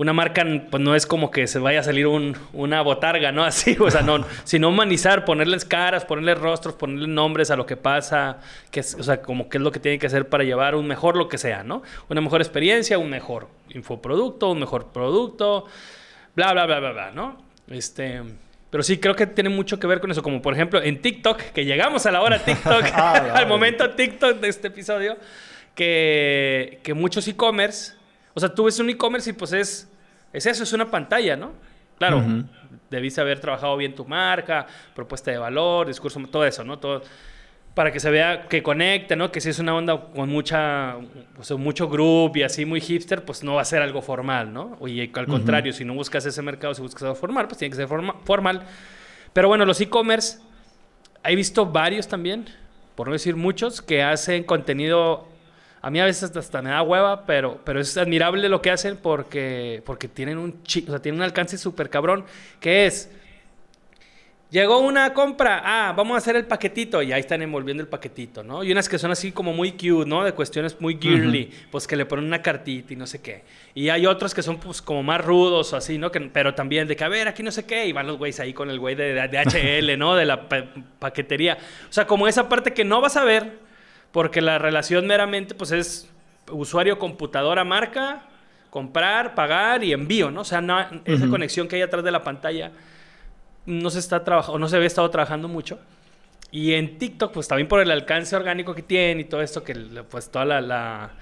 una 0.00 0.14
marca 0.14 0.46
pues 0.70 0.82
no 0.82 0.94
es 0.94 1.04
como 1.04 1.30
que 1.30 1.46
se 1.46 1.58
vaya 1.58 1.80
a 1.80 1.82
salir 1.82 2.06
una 2.06 2.80
botarga, 2.80 3.32
¿no? 3.32 3.44
Así, 3.50 3.76
o 3.78 3.90
sea, 3.90 4.00
no, 4.00 4.24
sino 4.44 4.70
humanizar, 4.70 5.26
ponerles 5.26 5.66
caras, 5.66 6.06
ponerles 6.06 6.38
rostros, 6.38 6.74
ponerles 6.74 7.08
nombres 7.08 7.50
a 7.50 7.56
lo 7.56 7.66
que 7.66 7.76
pasa, 7.76 8.38
que 8.70 8.80
es, 8.80 8.94
o 8.94 9.02
sea, 9.02 9.20
como 9.20 9.50
qué 9.50 9.58
es 9.58 9.62
lo 9.62 9.70
que 9.70 9.78
tiene 9.78 9.98
que 9.98 10.06
hacer 10.06 10.26
para 10.26 10.42
llevar 10.42 10.74
un 10.74 10.86
mejor 10.86 11.18
lo 11.18 11.28
que 11.28 11.36
sea, 11.36 11.64
¿no? 11.64 11.82
Una 12.08 12.22
mejor 12.22 12.40
experiencia, 12.40 12.96
un 12.96 13.10
mejor 13.10 13.48
infoproducto, 13.74 14.50
un 14.50 14.60
mejor 14.60 14.86
producto, 14.90 15.66
bla, 16.34 16.54
bla, 16.54 16.64
bla, 16.64 16.80
bla, 16.80 16.92
bla, 16.92 17.10
¿no? 17.10 17.36
Este... 17.68 18.22
Pero 18.70 18.84
sí, 18.84 18.98
creo 18.98 19.16
que 19.16 19.26
tiene 19.26 19.50
mucho 19.50 19.80
que 19.80 19.88
ver 19.88 20.00
con 20.00 20.12
eso. 20.12 20.22
Como 20.22 20.40
por 20.40 20.54
ejemplo 20.54 20.80
en 20.80 21.02
TikTok, 21.02 21.38
que 21.52 21.64
llegamos 21.64 22.06
a 22.06 22.12
la 22.12 22.22
hora 22.22 22.38
TikTok, 22.38 22.84
ah, 22.94 23.32
al 23.34 23.46
momento 23.46 23.90
TikTok 23.90 24.38
de 24.38 24.48
este 24.48 24.68
episodio, 24.68 25.18
que, 25.74 26.78
que 26.84 26.94
muchos 26.94 27.26
e-commerce, 27.28 27.94
o 28.32 28.40
sea, 28.40 28.54
tú 28.54 28.64
ves 28.64 28.78
un 28.78 28.88
e-commerce 28.88 29.28
y 29.28 29.32
pues 29.32 29.52
es, 29.52 29.89
es 30.32 30.46
eso, 30.46 30.62
es 30.62 30.72
una 30.72 30.90
pantalla, 30.90 31.36
¿no? 31.36 31.52
Claro, 31.98 32.22
debiste 32.88 33.20
haber 33.20 33.40
trabajado 33.40 33.76
bien 33.76 33.94
tu 33.94 34.06
marca, 34.06 34.66
propuesta 34.94 35.30
de 35.30 35.38
valor, 35.38 35.86
discurso, 35.86 36.20
todo 36.30 36.44
eso, 36.44 36.64
¿no? 36.64 36.78
Todo, 36.78 37.02
para 37.74 37.92
que 37.92 38.00
se 38.00 38.10
vea 38.10 38.48
que 38.48 38.62
conecte, 38.62 39.16
¿no? 39.16 39.30
Que 39.30 39.40
si 39.40 39.50
es 39.50 39.58
una 39.58 39.74
onda 39.74 40.00
con 40.14 40.28
mucha, 40.28 40.96
o 41.38 41.44
sea, 41.44 41.56
mucho 41.56 41.88
group 41.88 42.36
y 42.36 42.42
así 42.42 42.64
muy 42.64 42.80
hipster, 42.80 43.24
pues 43.24 43.44
no 43.44 43.54
va 43.54 43.62
a 43.62 43.64
ser 43.64 43.82
algo 43.82 44.02
formal, 44.02 44.52
¿no? 44.52 44.78
Y 44.86 45.00
al 45.14 45.26
contrario, 45.26 45.72
si 45.72 45.84
no 45.84 45.94
buscas 45.94 46.26
ese 46.26 46.42
mercado, 46.42 46.74
si 46.74 46.82
buscas 46.82 47.02
algo 47.04 47.14
formal, 47.14 47.46
pues 47.46 47.58
tiene 47.58 47.70
que 47.70 47.76
ser 47.76 47.88
formal. 47.88 48.62
Pero 49.32 49.48
bueno, 49.48 49.64
los 49.64 49.80
e-commerce, 49.80 50.40
he 51.22 51.36
visto 51.36 51.66
varios 51.66 52.08
también, 52.08 52.46
por 52.96 53.06
no 53.06 53.12
decir 53.12 53.36
muchos, 53.36 53.80
que 53.80 54.02
hacen 54.02 54.42
contenido, 54.42 55.28
a 55.82 55.90
mí 55.90 56.00
a 56.00 56.04
veces 56.04 56.36
hasta 56.36 56.62
me 56.62 56.70
da 56.70 56.82
hueva, 56.82 57.26
pero, 57.26 57.60
pero 57.64 57.80
es 57.80 57.96
admirable 57.96 58.48
lo 58.48 58.60
que 58.60 58.70
hacen 58.70 58.96
porque, 58.96 59.82
porque 59.86 60.08
tienen 60.08 60.38
un, 60.38 60.60
o 60.62 60.90
sea, 60.90 61.00
tienen 61.00 61.20
un 61.20 61.24
alcance 61.24 61.58
súper 61.58 61.88
cabrón, 61.90 62.24
que 62.60 62.86
es 62.86 63.10
Llegó 64.50 64.80
una 64.80 65.14
compra, 65.14 65.62
ah, 65.64 65.92
vamos 65.92 66.16
a 66.16 66.18
hacer 66.18 66.34
el 66.34 66.44
paquetito, 66.44 67.00
y 67.02 67.12
ahí 67.12 67.20
están 67.20 67.40
envolviendo 67.40 67.84
el 67.84 67.88
paquetito, 67.88 68.42
¿no? 68.42 68.64
Y 68.64 68.72
unas 68.72 68.88
que 68.88 68.98
son 68.98 69.12
así 69.12 69.30
como 69.30 69.52
muy 69.52 69.72
cute, 69.72 70.06
¿no? 70.06 70.24
De 70.24 70.32
cuestiones 70.32 70.80
muy 70.80 70.98
girly, 71.00 71.52
pues 71.70 71.86
que 71.86 71.94
le 71.94 72.04
ponen 72.04 72.24
una 72.24 72.42
cartita 72.42 72.92
y 72.92 72.96
no 72.96 73.06
sé 73.06 73.22
qué. 73.22 73.44
Y 73.76 73.90
hay 73.90 74.06
otros 74.06 74.34
que 74.34 74.42
son 74.42 74.58
pues 74.58 74.82
como 74.82 75.04
más 75.04 75.24
rudos 75.24 75.72
o 75.72 75.76
así, 75.76 75.98
¿no? 75.98 76.10
Que, 76.10 76.20
pero 76.20 76.52
también 76.52 76.88
de 76.88 76.96
que, 76.96 77.04
a 77.04 77.08
ver, 77.08 77.28
aquí 77.28 77.44
no 77.44 77.52
sé 77.52 77.64
qué, 77.64 77.86
y 77.86 77.92
van 77.92 78.08
los 78.08 78.18
güeyes 78.18 78.40
ahí 78.40 78.52
con 78.52 78.70
el 78.70 78.80
güey 78.80 78.96
de, 78.96 79.14
de, 79.14 79.38
HL, 79.38 79.96
¿no? 79.96 80.16
De 80.16 80.24
la 80.24 80.48
paquetería. 80.98 81.56
O 81.88 81.92
sea, 81.92 82.08
como 82.08 82.26
esa 82.26 82.48
parte 82.48 82.72
que 82.72 82.84
no 82.84 83.00
vas 83.00 83.16
a 83.16 83.22
ver, 83.22 83.52
porque 84.12 84.40
la 84.40 84.58
relación 84.58 85.06
meramente, 85.06 85.54
pues 85.54 85.72
es 85.72 86.08
usuario, 86.50 86.98
computadora, 86.98 87.64
marca, 87.64 88.26
comprar, 88.70 89.34
pagar 89.34 89.84
y 89.84 89.92
envío, 89.92 90.30
¿no? 90.30 90.42
O 90.42 90.44
sea, 90.44 90.60
no, 90.60 90.78
esa 91.04 91.28
conexión 91.28 91.68
que 91.68 91.76
hay 91.76 91.82
atrás 91.82 92.04
de 92.04 92.10
la 92.10 92.22
pantalla 92.22 92.72
no 93.66 93.90
se 93.90 93.98
está 93.98 94.24
trabajando, 94.24 94.58
no 94.58 94.68
se 94.68 94.76
había 94.76 94.86
estado 94.86 95.10
trabajando 95.10 95.48
mucho. 95.48 95.78
Y 96.52 96.72
en 96.74 96.98
TikTok, 96.98 97.32
pues 97.32 97.46
también 97.46 97.68
por 97.68 97.80
el 97.80 97.90
alcance 97.90 98.34
orgánico 98.34 98.74
que 98.74 98.82
tiene 98.82 99.22
y 99.22 99.24
todo 99.24 99.42
esto, 99.42 99.62
que 99.62 99.74
pues 100.10 100.30
toda 100.30 100.44
la, 100.44 101.12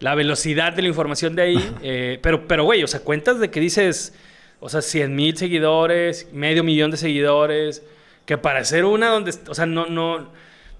la, 0.00 0.14
velocidad 0.14 0.72
de 0.72 0.82
la 0.82 0.88
información 0.88 1.36
de 1.36 1.42
ahí. 1.42 1.74
Eh, 1.82 2.18
pero, 2.22 2.48
pero, 2.48 2.64
güey, 2.64 2.82
o 2.82 2.88
sea, 2.88 3.00
cuentas 3.00 3.38
de 3.38 3.50
que 3.50 3.60
dices, 3.60 4.14
o 4.58 4.68
sea, 4.68 4.82
100 4.82 5.14
mil 5.14 5.36
seguidores, 5.36 6.28
medio 6.32 6.64
millón 6.64 6.90
de 6.90 6.96
seguidores, 6.96 7.84
que 8.26 8.38
para 8.38 8.64
ser 8.64 8.84
una 8.84 9.08
donde, 9.08 9.32
o 9.48 9.54
sea, 9.54 9.66
no, 9.66 9.86
no, 9.86 10.30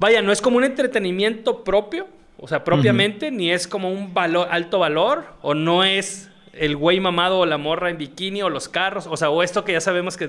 vaya, 0.02 0.20
no 0.20 0.32
es 0.32 0.42
como 0.42 0.58
un 0.58 0.64
entretenimiento 0.64 1.64
propio, 1.64 2.06
o 2.36 2.46
sea, 2.46 2.62
propiamente, 2.64 3.30
ni 3.30 3.50
es 3.50 3.66
como 3.66 3.90
un 3.90 4.12
valor, 4.12 4.48
alto 4.50 4.78
valor, 4.78 5.24
o 5.40 5.54
no 5.54 5.84
es 5.84 6.28
el 6.52 6.76
güey 6.76 7.00
mamado 7.00 7.38
o 7.38 7.46
la 7.46 7.56
morra 7.56 7.88
en 7.88 7.96
bikini 7.96 8.42
o 8.42 8.50
los 8.50 8.68
carros, 8.68 9.06
o 9.06 9.16
sea, 9.16 9.30
o 9.30 9.42
esto 9.42 9.64
que 9.64 9.72
ya 9.72 9.80
sabemos 9.80 10.18
que 10.18 10.28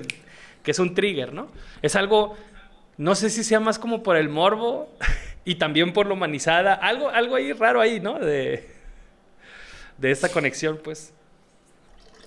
que 0.64 0.72
es 0.72 0.78
un 0.80 0.94
trigger, 0.94 1.32
¿no? 1.32 1.48
Es 1.82 1.94
algo, 1.94 2.36
no 2.96 3.14
sé 3.14 3.30
si 3.30 3.44
sea 3.44 3.60
más 3.60 3.78
como 3.78 4.02
por 4.02 4.16
el 4.16 4.28
morbo 4.28 4.88
y 5.44 5.56
también 5.56 5.92
por 5.92 6.06
lo 6.06 6.14
humanizada, 6.14 6.74
algo, 6.74 7.10
algo 7.10 7.36
ahí 7.36 7.52
raro 7.52 7.80
ahí, 7.80 8.00
¿no? 8.00 8.18
De, 8.18 8.66
de 9.98 10.10
esta 10.10 10.30
conexión, 10.30 10.80
pues. 10.82 11.12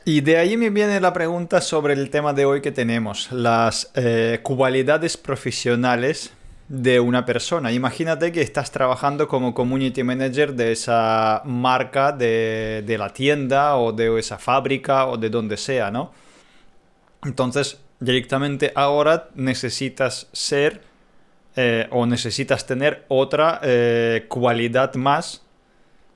Y 0.05 0.21
de 0.21 0.37
ahí 0.37 0.55
me 0.55 0.69
viene 0.69 1.01
la 1.01 1.11
pregunta 1.11 1.59
sobre 1.59 1.93
el 1.93 2.09
tema 2.09 2.31
de 2.31 2.45
hoy 2.45 2.61
que 2.61 2.71
tenemos, 2.71 3.29
las 3.31 3.91
eh, 3.95 4.39
cualidades 4.41 5.17
profesionales 5.17 6.31
de 6.67 6.99
una 6.99 7.25
persona. 7.25 7.71
Imagínate 7.71 8.31
que 8.31 8.41
estás 8.41 8.71
trabajando 8.71 9.27
como 9.27 9.53
community 9.53 10.03
manager 10.03 10.53
de 10.53 10.71
esa 10.71 11.41
marca, 11.45 12.11
de, 12.11 12.83
de 12.85 12.97
la 12.97 13.13
tienda 13.13 13.77
o 13.77 13.93
de 13.93 14.19
esa 14.19 14.37
fábrica 14.37 15.07
o 15.07 15.17
de 15.17 15.29
donde 15.29 15.57
sea, 15.57 15.91
¿no? 15.91 16.11
Entonces, 17.23 17.79
directamente 17.99 18.71
ahora 18.75 19.29
necesitas 19.35 20.27
ser 20.31 20.81
eh, 21.59 21.87
o 21.89 22.05
necesitas 22.05 22.67
tener 22.67 23.05
otra 23.07 23.59
eh, 23.63 24.25
cualidad 24.27 24.93
más. 24.93 25.41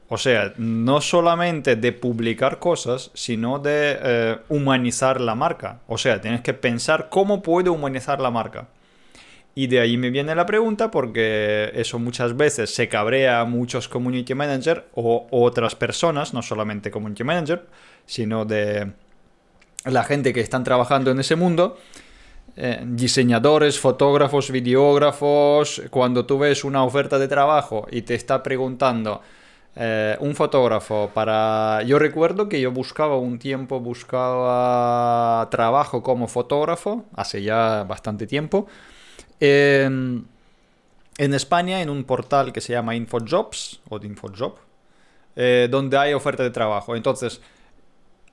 O 0.07 0.17
sea, 0.17 0.53
no 0.57 1.01
solamente 1.01 1.75
de 1.75 1.93
publicar 1.93 2.59
cosas, 2.59 3.09
sino 3.15 3.57
de 3.57 3.97
eh, 4.03 4.37
humanizar 4.49 5.19
la 5.19 5.33
marca. 5.33 5.79
O 5.87 5.97
sea, 5.97 6.21
tienes 6.21 6.41
que 6.41 6.53
pensar 6.53 7.09
cómo 7.09 7.41
puedo 7.41 7.73
humanizar 7.73 8.19
la 8.21 8.29
marca. 8.29 8.67
Y 9.53 9.67
de 9.67 9.81
ahí 9.81 9.97
me 9.97 10.09
viene 10.09 10.33
la 10.33 10.45
pregunta 10.45 10.91
porque 10.91 11.71
eso 11.75 11.99
muchas 11.99 12.37
veces 12.37 12.73
se 12.73 12.87
cabrea 12.87 13.41
a 13.41 13.45
muchos 13.45 13.89
community 13.89 14.33
manager 14.33 14.87
o 14.95 15.27
otras 15.29 15.75
personas, 15.75 16.33
no 16.33 16.41
solamente 16.41 16.89
community 16.89 17.23
manager, 17.25 17.65
sino 18.05 18.45
de 18.45 18.93
la 19.85 20.03
gente 20.03 20.31
que 20.31 20.39
están 20.39 20.63
trabajando 20.63 21.11
en 21.11 21.19
ese 21.19 21.35
mundo, 21.35 21.77
eh, 22.55 22.81
diseñadores, 22.85 23.79
fotógrafos, 23.79 24.51
videógrafos, 24.51 25.81
cuando 25.89 26.25
tú 26.25 26.39
ves 26.39 26.63
una 26.63 26.83
oferta 26.83 27.19
de 27.19 27.27
trabajo 27.27 27.87
y 27.91 28.03
te 28.03 28.15
está 28.15 28.43
preguntando 28.43 29.21
eh, 29.75 30.17
un 30.19 30.35
fotógrafo 30.35 31.09
para... 31.13 31.81
Yo 31.83 31.97
recuerdo 31.97 32.49
que 32.49 32.59
yo 32.59 32.71
buscaba 32.71 33.17
un 33.17 33.39
tiempo, 33.39 33.79
buscaba 33.79 35.49
trabajo 35.49 36.03
como 36.03 36.27
fotógrafo, 36.27 37.05
hace 37.15 37.41
ya 37.41 37.83
bastante 37.87 38.27
tiempo, 38.27 38.67
en 39.41 41.33
España 41.33 41.81
en 41.81 41.89
un 41.89 42.03
portal 42.03 42.53
que 42.53 42.61
se 42.61 42.73
llama 42.73 42.95
InfoJobs 42.95 43.81
o 43.89 43.99
InfoJob, 44.01 44.55
eh, 45.35 45.67
donde 45.69 45.97
hay 45.97 46.13
oferta 46.13 46.43
de 46.43 46.51
trabajo. 46.51 46.95
Entonces, 46.95 47.41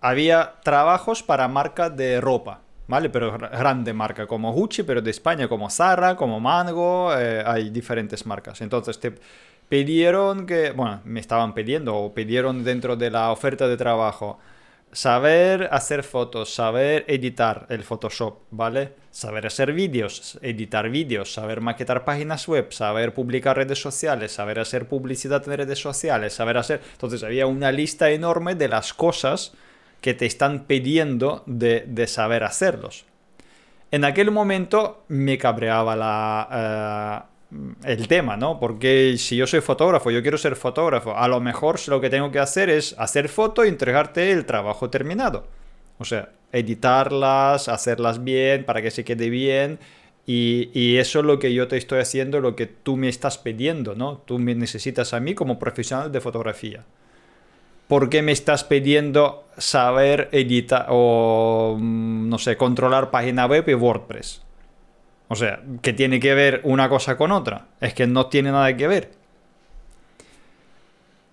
había 0.01 0.55
trabajos 0.63 1.23
para 1.23 1.49
marcas 1.49 1.97
de 1.97 2.21
ropa, 2.21 2.61
¿vale? 2.87 3.11
Pero 3.11 3.37
grande 3.37 3.93
marca 3.93 4.27
como 4.27 4.53
Gucci, 4.53 4.83
pero 4.85 5.03
de 5.03 5.11
España 5.11 5.49
como 5.49 5.71
Zara, 5.71 6.17
como 6.17 6.41
Mango, 6.41 7.13
eh, 7.17 7.43
hay 7.45 7.71
diferentes 7.71 8.25
marcas. 8.27 8.61
Entonces 8.61 9.01
te 9.01 9.15
pidieron 9.69 10.47
que, 10.47 10.71
bueno, 10.71 11.01
me 11.05 11.21
estaban 11.21 11.55
pidiendo 11.55 11.97
o 11.97 12.15
pidieron 12.15 12.65
dentro 12.65 12.97
de 12.97 13.11
la 13.11 13.33
oferta 13.33 13.67
de 13.69 13.77
trabajo 13.77 14.39
saber 14.93 15.69
hacer 15.73 16.03
fotos, 16.03 16.55
saber 16.55 17.05
editar 17.09 17.67
el 17.69 17.85
Photoshop, 17.85 18.41
¿vale? 18.51 18.93
Saber 19.11 19.47
hacer 19.47 19.73
vídeos, 19.73 20.39
editar 20.43 20.89
vídeos, 20.89 21.33
saber 21.33 21.61
maquetar 21.61 22.05
páginas 22.05 22.47
web, 22.49 22.73
saber 22.73 23.15
publicar 23.15 23.57
redes 23.57 23.81
sociales, 23.81 24.33
saber 24.33 24.59
hacer 24.59 24.89
publicidad 24.89 25.43
en 25.47 25.57
redes 25.57 25.81
sociales, 25.81 26.33
saber 26.35 26.57
hacer... 26.57 26.81
Entonces 26.93 27.23
había 27.23 27.47
una 27.47 27.73
lista 27.73 28.11
enorme 28.11 28.55
de 28.55 28.69
las 28.69 28.95
cosas 28.95 29.53
que 30.01 30.15
te 30.15 30.27
están 30.27 30.65
pidiendo 30.65 31.43
de, 31.47 32.07
saber 32.07 32.45
hacerlos. 32.45 33.05
En 33.91 34.05
aquel 34.05 34.31
momento 34.31 35.05
me 35.09 35.39
cabreaba 35.39 35.97
la, 35.97 37.27
el 37.85 38.09
tema, 38.09 38.37
¿no? 38.37 38.61
Porque 38.61 39.17
si 39.19 39.37
yo 39.37 39.47
soy 39.47 39.61
fotógrafo, 39.61 40.11
yo 40.11 40.23
quiero 40.23 40.39
ser 40.39 40.57
fotógrafo, 40.57 41.17
a 41.17 41.29
lo 41.29 41.41
mejor 41.41 41.79
lo 41.89 42.01
que 42.01 42.11
tengo 42.11 42.31
que 42.31 42.39
hacer 42.39 42.69
es 42.69 42.95
hacer 42.99 43.29
foto 43.29 43.65
y 43.65 43.69
entregarte 43.69 44.31
el 44.33 44.45
trabajo 44.45 44.91
terminado. 44.91 45.47
O 45.99 46.05
sea, 46.05 46.31
editarlas, 46.53 47.69
hacerlas 47.69 48.23
bien 48.23 48.65
para 48.65 48.83
que 48.83 48.91
se 48.91 49.05
quede 49.05 49.31
bien. 49.31 49.79
Y, 50.27 50.99
eso 50.99 51.21
es 51.21 51.25
lo 51.25 51.39
que 51.39 51.55
yo 51.55 51.69
te 51.69 51.79
estoy 51.79 52.01
haciendo, 52.01 52.41
lo 52.41 52.55
que 52.55 52.67
tú 52.67 52.99
me 52.99 53.09
estás 53.09 53.39
pidiendo, 53.39 53.95
¿no? 53.95 54.19
Tú 54.19 54.39
me 54.39 54.55
necesitas 54.55 55.15
a 55.15 55.21
mí 55.21 55.35
como 55.35 55.59
profesional 55.59 56.13
de 56.13 56.21
fotografía. 56.21 56.85
¿Por 57.87 58.11
qué 58.11 58.21
me 58.21 58.33
estás 58.33 58.63
pidiendo 58.63 59.49
saber 59.57 60.29
editar 60.33 60.87
o, 60.91 61.79
mm, 61.81 62.29
no 62.29 62.39
sé, 62.39 62.59
controlar 62.59 63.11
página 63.11 63.47
web 63.47 63.65
y 63.69 63.75
WordPress? 63.75 64.43
O 65.29 65.37
sea, 65.37 65.61
que 65.83 65.93
tiene 65.93 66.19
que 66.21 66.35
ver 66.35 66.61
una 66.65 66.89
cosa 66.89 67.17
con 67.17 67.33
otra. 67.33 67.67
Es 67.81 67.95
que 67.95 68.07
no 68.07 68.27
tiene 68.27 68.51
nada 68.51 68.75
que 68.77 68.89
ver. 68.89 69.11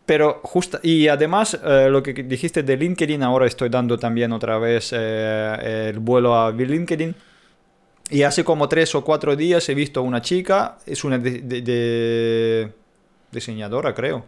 Pero 0.06 0.42
justo, 0.44 0.80
y 0.84 1.08
además 1.08 1.60
eh, 1.64 1.88
lo 1.90 2.04
que 2.04 2.14
dijiste 2.14 2.62
de 2.62 2.78
LinkedIn, 2.78 3.24
ahora 3.24 3.48
estoy 3.48 3.70
dando 3.70 3.98
también 3.98 4.32
otra 4.34 4.60
vez 4.60 4.92
eh, 4.94 5.90
el 5.90 6.00
vuelo 6.00 6.36
a 6.36 6.52
LinkedIn. 6.52 7.16
Y 8.12 8.22
hace 8.22 8.44
como 8.44 8.70
tres 8.70 8.94
o 8.94 9.04
cuatro 9.04 9.36
días 9.36 9.68
he 9.68 9.74
visto 9.74 10.02
a 10.02 10.04
una 10.04 10.22
chica, 10.22 10.78
es 10.86 11.04
una 11.04 11.20
diseñadora 13.32 13.96
creo, 13.96 14.26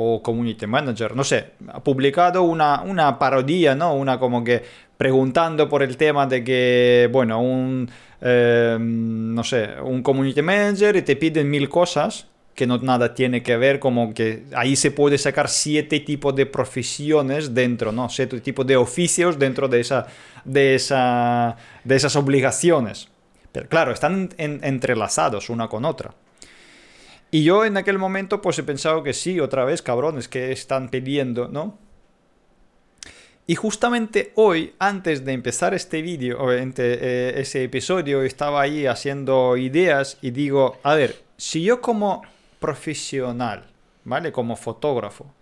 o 0.00 0.22
community 0.22 0.64
manager, 0.64 1.16
no 1.16 1.24
sé, 1.24 1.54
ha 1.66 1.82
publicado 1.82 2.44
una, 2.44 2.82
una 2.82 3.18
parodia, 3.18 3.74
¿no? 3.74 3.96
Una 3.96 4.16
como 4.16 4.44
que 4.44 4.62
preguntando 4.96 5.68
por 5.68 5.82
el 5.82 5.96
tema 5.96 6.24
de 6.24 6.44
que, 6.44 7.08
bueno, 7.10 7.42
un, 7.42 7.90
em, 8.20 9.34
no 9.34 9.42
sé, 9.42 9.70
un 9.82 10.00
community 10.04 10.40
manager 10.40 10.94
y 10.94 11.02
te 11.02 11.16
piden 11.16 11.50
mil 11.50 11.68
cosas 11.68 12.28
que 12.54 12.64
no 12.64 12.78
nada 12.78 13.12
tiene 13.12 13.42
que 13.42 13.56
ver, 13.56 13.80
como 13.80 14.14
que 14.14 14.44
ahí 14.54 14.76
se 14.76 14.92
puede 14.92 15.18
sacar 15.18 15.48
siete 15.48 15.98
tipos 15.98 16.32
de 16.36 16.46
profesiones 16.46 17.52
dentro, 17.52 17.90
¿no? 17.90 18.08
Siete 18.08 18.40
tipos 18.40 18.64
de 18.68 18.76
oficios 18.76 19.36
dentro 19.36 19.66
de, 19.66 19.80
esa, 19.80 20.06
de, 20.44 20.76
esa, 20.76 21.56
de 21.82 21.96
esas 21.96 22.14
obligaciones. 22.14 23.08
Pero 23.50 23.68
claro, 23.68 23.90
están 23.90 24.28
entrelazados 24.38 25.50
una 25.50 25.66
con 25.66 25.84
otra. 25.84 26.14
Y 27.30 27.44
yo 27.44 27.64
en 27.64 27.76
aquel 27.76 27.98
momento 27.98 28.40
pues 28.40 28.58
he 28.58 28.62
pensado 28.62 29.02
que 29.02 29.12
sí, 29.12 29.40
otra 29.40 29.64
vez, 29.64 29.82
cabrones, 29.82 30.28
que 30.28 30.52
están 30.52 30.88
pidiendo, 30.88 31.48
¿no? 31.48 31.78
Y 33.46 33.54
justamente 33.54 34.32
hoy, 34.34 34.74
antes 34.78 35.24
de 35.24 35.32
empezar 35.32 35.72
este 35.72 36.02
vídeo, 36.02 36.52
eh, 36.52 37.32
ese 37.36 37.64
episodio, 37.64 38.22
estaba 38.22 38.60
ahí 38.60 38.84
haciendo 38.84 39.56
ideas 39.56 40.18
y 40.20 40.32
digo, 40.32 40.76
a 40.82 40.94
ver, 40.94 41.16
si 41.38 41.62
yo 41.62 41.80
como 41.80 42.22
profesional, 42.60 43.70
¿vale? 44.04 44.32
Como 44.32 44.54
fotógrafo, 44.54 45.32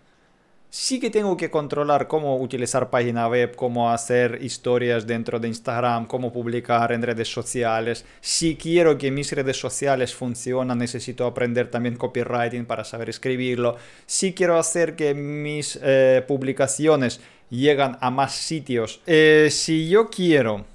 sí 0.79 1.01
que 1.01 1.09
tengo 1.09 1.39
que 1.39 1.51
controlar 1.51 2.07
cómo 2.07 2.37
utilizar 2.37 2.91
página 2.91 3.27
web, 3.29 3.57
cómo 3.57 3.91
hacer 3.91 4.41
historias 4.43 5.07
dentro 5.07 5.41
de 5.41 5.49
Instagram, 5.49 6.05
cómo 6.07 6.31
publicar 6.31 6.93
en 6.93 7.01
redes 7.01 7.33
sociales. 7.33 8.05
Si 8.21 8.57
quiero 8.57 8.99
que 8.99 9.11
mis 9.11 9.33
redes 9.33 9.59
sociales 9.59 10.15
funcionen, 10.15 10.77
necesito 10.77 11.25
aprender 11.25 11.71
también 11.71 11.97
copywriting 11.97 12.67
para 12.67 12.85
saber 12.85 13.09
escribirlo. 13.09 13.77
Si 14.05 14.35
quiero 14.35 14.59
hacer 14.59 14.97
que 14.97 15.15
mis 15.15 15.79
eh, 15.83 16.23
publicaciones 16.29 17.21
lleguen 17.49 17.97
a 17.99 18.11
más 18.11 18.35
sitios. 18.35 19.01
Eh, 19.07 19.49
si 19.51 19.89
yo 19.89 20.11
quiero... 20.11 20.67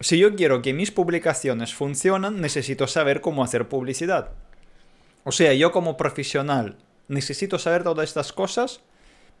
Si 0.00 0.18
yo 0.18 0.34
quiero 0.34 0.62
que 0.62 0.72
mis 0.72 0.90
publicaciones 0.90 1.72
funcionen, 1.72 2.40
necesito 2.40 2.88
saber 2.88 3.20
cómo 3.20 3.44
hacer 3.44 3.68
publicidad. 3.68 4.30
O 5.22 5.30
sea, 5.30 5.54
yo 5.54 5.70
como 5.70 5.96
profesional 5.96 6.76
necesito 7.06 7.60
saber 7.60 7.84
todas 7.84 8.08
estas 8.08 8.32
cosas 8.32 8.80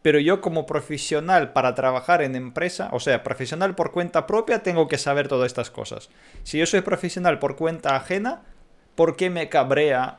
pero 0.02 0.18
yo 0.18 0.40
como 0.40 0.66
profesional 0.66 1.52
para 1.52 1.74
trabajar 1.74 2.22
en 2.22 2.34
empresa, 2.34 2.90
o 2.92 3.00
sea, 3.00 3.22
profesional 3.22 3.76
por 3.76 3.92
cuenta 3.92 4.26
propia, 4.26 4.62
tengo 4.62 4.88
que 4.88 4.98
saber 4.98 5.28
todas 5.28 5.46
estas 5.46 5.70
cosas. 5.70 6.10
Si 6.42 6.58
yo 6.58 6.66
soy 6.66 6.80
profesional 6.80 7.38
por 7.38 7.56
cuenta 7.56 7.94
ajena, 7.94 8.42
¿por 8.96 9.16
qué 9.16 9.30
me 9.30 9.48
cabrea 9.48 10.18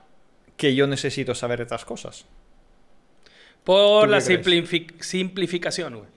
que 0.56 0.74
yo 0.74 0.88
necesito 0.88 1.36
saber 1.36 1.60
estas 1.60 1.84
cosas? 1.84 2.26
Por 3.66 4.10
la 4.10 4.22
simplificación, 4.22 5.96
güey. 5.96 6.10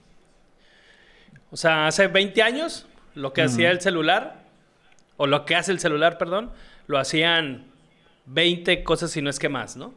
O 1.51 1.57
sea, 1.57 1.89
hace 1.89 2.07
20 2.07 2.43
años, 2.43 2.87
lo 3.15 3.33
que 3.33 3.43
hacía 3.43 3.71
el 3.71 3.81
celular, 3.81 4.45
o 5.17 5.27
lo 5.27 5.45
que 5.45 5.57
hace 5.57 5.73
el 5.73 5.81
celular, 5.81 6.19
perdón, 6.19 6.53
lo 6.87 6.99
hacían 6.99 7.67
20 8.27 8.85
cosas 8.85 9.11
si 9.11 9.23
no 9.23 9.31
es 9.31 9.39
que 9.39 9.49
más, 9.49 9.77
¿no? 9.77 9.95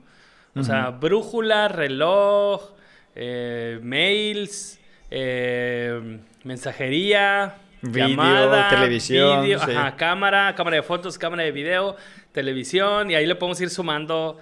O 0.55 0.63
sea, 0.63 0.89
brújula, 0.89 1.67
reloj, 1.67 2.71
eh, 3.15 3.79
mails, 3.81 4.79
eh, 5.11 6.19
mensajería, 6.43 7.55
llamada, 7.81 8.69
televisión, 8.69 9.45
cámara, 9.97 10.53
cámara 10.55 10.77
de 10.77 10.83
fotos, 10.83 11.17
cámara 11.17 11.43
de 11.43 11.51
video, 11.51 11.95
televisión, 12.31 13.11
y 13.11 13.15
ahí 13.15 13.25
le 13.25 13.35
podemos 13.35 13.59
ir 13.61 13.69
sumando 13.69 14.37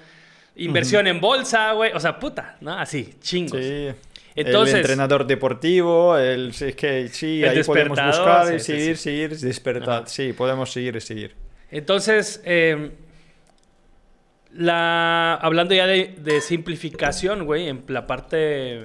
inversión 0.55 1.07
en 1.07 1.21
bolsa, 1.21 1.71
güey, 1.73 1.91
o 1.93 1.99
sea, 1.99 2.19
puta, 2.19 2.57
¿no? 2.61 2.73
Así, 2.73 3.15
chingos. 3.21 3.59
Sí. 3.59 3.89
Entonces, 4.35 4.75
el 4.75 4.81
entrenador 4.81 5.25
deportivo, 5.25 6.15
el, 6.15 6.49
es 6.49 6.75
que 6.75 7.07
sí, 7.07 7.43
ahí 7.43 7.63
podemos 7.63 7.99
buscar 7.99 8.53
y 8.53 8.59
seguir, 8.59 8.97
seguir, 8.97 9.37
despertar. 9.37 10.07
Sí, 10.07 10.31
podemos 10.33 10.71
seguir 10.71 10.95
y 10.95 11.01
seguir. 11.01 11.35
Entonces, 11.71 12.41
eh, 12.45 12.91
la, 14.57 15.35
hablando 15.35 15.75
ya 15.75 15.85
de, 15.85 16.41
simplificación, 16.41 17.45
güey, 17.45 17.69
en 17.69 17.83
la 17.87 18.07
parte, 18.07 18.83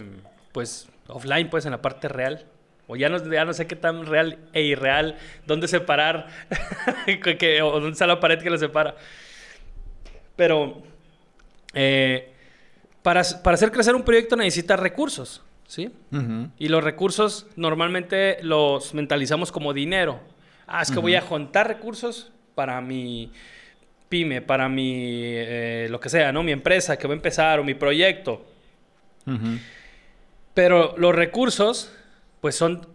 pues, 0.53 0.89
offline, 1.09 1.49
pues, 1.49 1.65
en 1.65 1.73
la 1.73 1.81
parte 1.81 2.09
real. 2.09 2.45
O 2.87 2.97
ya 2.97 3.09
no, 3.09 3.17
ya 3.33 3.47
no 3.47 3.55
sé 3.55 3.67
qué 3.67 3.75
tan 3.75 4.05
real 4.05 4.39
e 4.53 4.63
irreal, 4.63 5.17
dónde 5.47 5.69
separar, 5.69 6.27
que, 7.39 7.63
o 7.63 7.73
dónde 7.73 7.93
está 7.93 8.07
la 8.07 8.21
pared 8.21 8.39
que 8.43 8.51
lo 8.51 8.59
separa. 8.59 8.97
Pero, 10.37 10.83
eh, 11.73 12.35
para, 13.03 13.23
para, 13.43 13.55
hacer 13.55 13.73
crecer 13.73 13.95
un 13.95 14.03
proyecto 14.03 14.37
necesita 14.37 14.77
recursos, 14.77 15.43
¿sí? 15.67 15.91
Y 16.59 16.69
los 16.69 16.85
recursos 16.85 17.47
normalmente 17.57 18.39
los 18.43 18.93
mentalizamos 18.93 19.51
como 19.51 19.73
dinero. 19.73 20.21
Ah, 20.67 20.83
es 20.83 20.91
que 20.91 20.99
voy 20.99 21.15
a 21.15 21.23
juntar 21.23 21.67
recursos 21.67 22.31
para 22.55 22.81
mi 22.83 23.33
pyme, 24.13 24.43
para 24.43 24.69
mi, 24.69 24.93
eh, 24.95 25.87
lo 25.89 25.99
que 25.99 26.11
sea, 26.11 26.33
¿no? 26.33 26.43
Mi 26.43 26.53
empresa 26.53 26.99
que 26.99 27.09
va 27.09 27.15
a 27.15 27.17
empezar 27.17 27.59
o 27.61 27.65
mi 27.65 27.73
proyecto. 27.73 28.45
Pero 30.53 30.95
los 30.99 31.15
recursos, 31.15 31.91
pues 32.43 32.55
son 32.55 32.87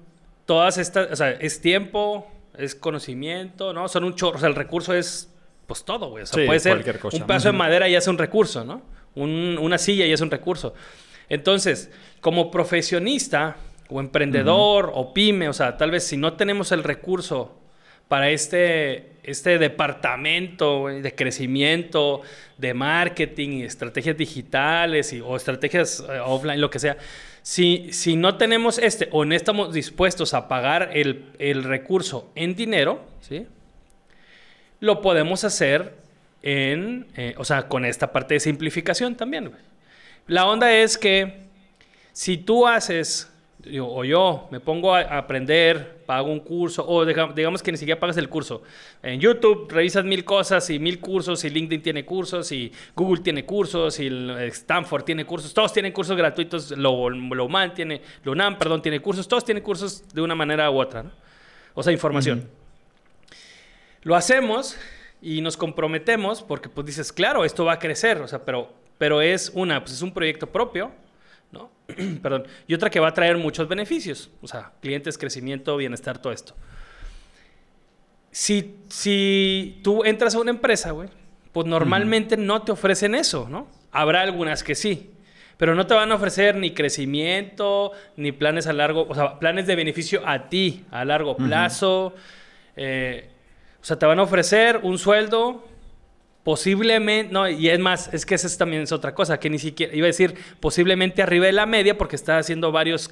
todas 0.45 0.77
estas, 0.77 1.12
o 1.12 1.15
sea, 1.15 1.32
es 1.32 1.60
tiempo, 1.60 2.32
es 2.56 2.75
conocimiento, 2.75 3.73
¿no? 3.73 3.88
Son 3.88 4.03
un 4.03 4.13
chorro, 4.13 4.38
o 4.38 4.39
sea, 4.39 4.47
el 4.47 4.53
recurso 4.53 4.93
es, 4.93 5.34
pues 5.65 5.84
todo, 5.84 6.12
güey. 6.12 6.21
O 6.21 6.27
sea, 6.27 6.45
puede 6.45 6.60
ser 6.60 6.86
un 7.12 7.25
pedazo 7.25 7.47
de 7.47 7.58
madera 7.58 7.89
y 7.89 7.95
es 7.95 8.08
un 8.08 8.19
recurso, 8.19 8.63
¿no? 8.63 8.84
una 9.15 9.80
silla 9.80 10.06
y 10.06 10.12
es 10.12 10.21
un 10.21 10.30
recurso. 10.30 10.75
Entonces, 11.30 11.89
como 12.21 12.51
profesionista 12.51 13.56
o 13.89 13.99
emprendedor 13.99 14.91
o 14.93 15.12
pyme, 15.12 15.49
o 15.49 15.53
sea, 15.53 15.77
tal 15.77 15.89
vez 15.89 16.03
si 16.03 16.17
no 16.17 16.34
tenemos 16.34 16.71
el 16.71 16.84
recurso 16.84 17.56
para 18.08 18.30
este, 18.30 19.12
este 19.24 19.58
departamento 19.58 20.88
de 20.88 21.15
crecimiento, 21.15 22.22
de 22.58 22.74
marketing 22.74 23.50
y 23.50 23.63
estrategias 23.63 24.17
digitales 24.17 25.13
o 25.24 25.36
estrategias 25.36 26.04
eh, 26.10 26.20
offline, 26.24 26.62
lo 26.62 26.70
que 26.70 26.80
sea. 26.80 26.98
Si, 27.41 27.91
si 27.91 28.15
no 28.15 28.38
tenemos 28.38 28.78
este 28.78 29.08
o 29.12 29.26
no 29.26 29.36
estamos 29.36 29.74
dispuestos 29.74 30.34
a 30.34 30.48
pagar 30.48 30.91
el, 30.93 31.26
el 31.39 31.63
recurso 31.63 32.30
en 32.36 32.56
dinero, 32.56 33.06
¿sí? 33.22 33.46
lo 34.80 35.02
podemos 35.02 35.43
hacer 35.43 35.96
en, 36.41 37.08
eh, 37.15 37.36
o 37.38 37.46
sea, 37.46 37.67
con 37.67 37.86
esta 37.86 38.12
parte 38.12 38.36
de 38.36 38.39
simplificación 38.39 39.15
también. 39.15 39.52
La 40.28 40.46
onda 40.46 40.74
es 40.74 40.98
que 40.98 41.48
si 42.13 42.38
tú 42.38 42.67
haces 42.67 43.32
o 43.82 44.03
yo 44.03 44.47
me 44.51 44.60
pongo 44.60 44.93
a 44.93 45.01
aprender, 45.01 46.03
pago 46.06 46.32
un 46.32 46.39
curso, 46.39 46.88
o 46.88 47.06
digamos 47.06 47.62
que 47.62 47.71
ni 47.71 47.77
siquiera 47.77 47.99
pagas 47.99 48.17
el 48.17 48.30
curso. 48.30 48.63
En 49.03 49.19
YouTube 49.19 49.67
revisas 49.69 50.03
mil 50.06 50.23
cosas 50.23 50.69
y 50.69 50.80
mil 50.80 50.99
cursos, 50.99 51.43
y 51.43 51.49
LinkedIn 51.49 51.82
tiene 51.82 52.06
cursos, 52.06 52.51
y 52.51 52.71
Google 52.95 53.21
tiene 53.21 53.45
cursos, 53.45 53.99
y 53.99 54.08
Stanford 54.08 55.03
tiene 55.03 55.25
cursos, 55.25 55.53
todos 55.53 55.73
tienen 55.73 55.91
cursos 55.91 56.15
gratuitos, 56.15 56.71
lo, 56.71 57.10
lo 57.10 57.45
UMAN 57.45 57.73
tiene, 57.73 58.01
lo 58.23 58.32
UNAM, 58.32 58.58
perdón, 58.58 58.82
tiene 58.82 58.99
cursos, 58.99 59.27
todos 59.27 59.43
tienen 59.43 59.63
cursos 59.63 60.03
de 60.13 60.21
una 60.21 60.36
manera 60.36 60.69
u 60.71 60.80
otra, 60.80 61.06
O 61.73 61.84
sea, 61.84 61.91
información. 61.91 62.47
Lo 64.03 64.15
hacemos 64.15 64.77
y 65.21 65.41
nos 65.41 65.58
comprometemos 65.58 66.41
porque 66.41 66.69
pues 66.69 66.88
dices, 66.88 67.12
claro, 67.12 67.43
esto 67.43 67.65
va 67.65 67.73
a 67.73 67.80
crecer, 67.80 68.21
o 68.21 68.27
sea, 68.27 68.43
pero, 68.45 68.71
pero 68.97 69.21
es 69.21 69.51
una, 69.53 69.82
pues 69.82 69.93
es 69.93 70.01
un 70.01 70.13
proyecto 70.13 70.47
propio. 70.47 70.91
Perdón. 72.21 72.45
Y 72.67 72.73
otra 72.73 72.89
que 72.89 73.00
va 73.00 73.10
a 73.10 73.13
traer 73.13 73.38
muchos 73.38 73.67
beneficios, 73.67 74.30
o 74.41 74.47
sea, 74.47 74.73
clientes, 74.82 75.17
crecimiento, 75.17 75.78
bienestar, 75.78 76.21
todo 76.21 76.34
esto. 76.34 76.56
Si, 78.32 78.76
si 78.89 79.80
tú 79.84 80.04
entras 80.04 80.36
a 80.36 80.39
una 80.39 80.52
empresa, 80.52 80.91
güey, 80.91 81.10
pues 81.52 81.65
normalmente 81.65 82.38
no 82.38 82.62
te 82.62 82.71
ofrecen 82.71 83.15
eso, 83.15 83.47
¿no? 83.50 83.67
Habrá 83.91 84.21
algunas 84.21 84.63
que 84.63 84.76
sí, 84.76 85.12
pero 85.58 85.73
no 85.73 85.88
te 85.88 85.93
van 85.93 86.12
a 86.12 86.15
ofrecer 86.15 86.56
ni 86.56 86.73
crecimiento, 86.73 87.93
ni 88.15 88.32
planes 88.32 88.67
a 88.67 88.73
largo, 88.73 89.08
o 89.10 89.15
sea, 89.15 89.39
planes 89.39 89.65
de 89.65 89.76
beneficio 89.76 90.21
a 90.26 90.50
ti 90.50 90.86
a 90.91 91.04
largo 91.04 91.36
plazo. 91.36 92.13
Eh, 92.76 93.30
o 93.82 93.84
sea, 93.84 93.97
te 93.97 94.06
van 94.06 94.19
a 94.19 94.23
ofrecer 94.23 94.82
un 94.84 95.00
sueldo, 95.00 95.65
posiblemente, 96.47 97.33
no, 97.33 97.49
y 97.49 97.67
es 97.67 97.77
más, 97.77 98.10
es 98.13 98.25
que 98.25 98.33
esa 98.33 98.57
también 98.57 98.83
es 98.83 98.93
otra 98.93 99.13
cosa, 99.13 99.38
que 99.38 99.49
ni 99.49 99.60
siquiera, 99.60 99.93
iba 99.93 100.05
a 100.05 100.07
decir, 100.07 100.33
posiblemente 100.62 101.21
arriba 101.21 101.45
de 101.45 101.51
la 101.51 101.65
media 101.65 101.97
porque 101.97 102.15
está 102.15 102.38
haciendo 102.38 102.71
varios, 102.71 103.12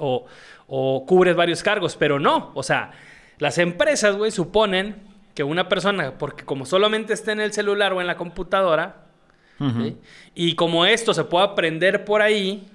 o, 0.00 0.26
o 0.66 1.06
cubres 1.06 1.36
varios 1.36 1.62
cargos, 1.62 1.94
pero 1.94 2.18
no, 2.18 2.50
o 2.52 2.64
sea, 2.64 2.90
las 3.38 3.58
empresas, 3.58 4.16
güey, 4.16 4.32
suponen 4.32 4.96
que 5.36 5.44
una 5.44 5.68
persona, 5.68 6.18
porque 6.18 6.44
como 6.44 6.66
solamente 6.66 7.12
está 7.12 7.30
en 7.30 7.42
el 7.42 7.52
celular 7.52 7.92
o 7.92 8.00
en 8.00 8.08
la 8.08 8.16
computadora, 8.16 9.04
y 10.34 10.56
como 10.56 10.84
esto 10.84 11.14
se 11.14 11.22
puede 11.22 11.44
aprender 11.44 12.04
por 12.04 12.22
ahí, 12.22 12.66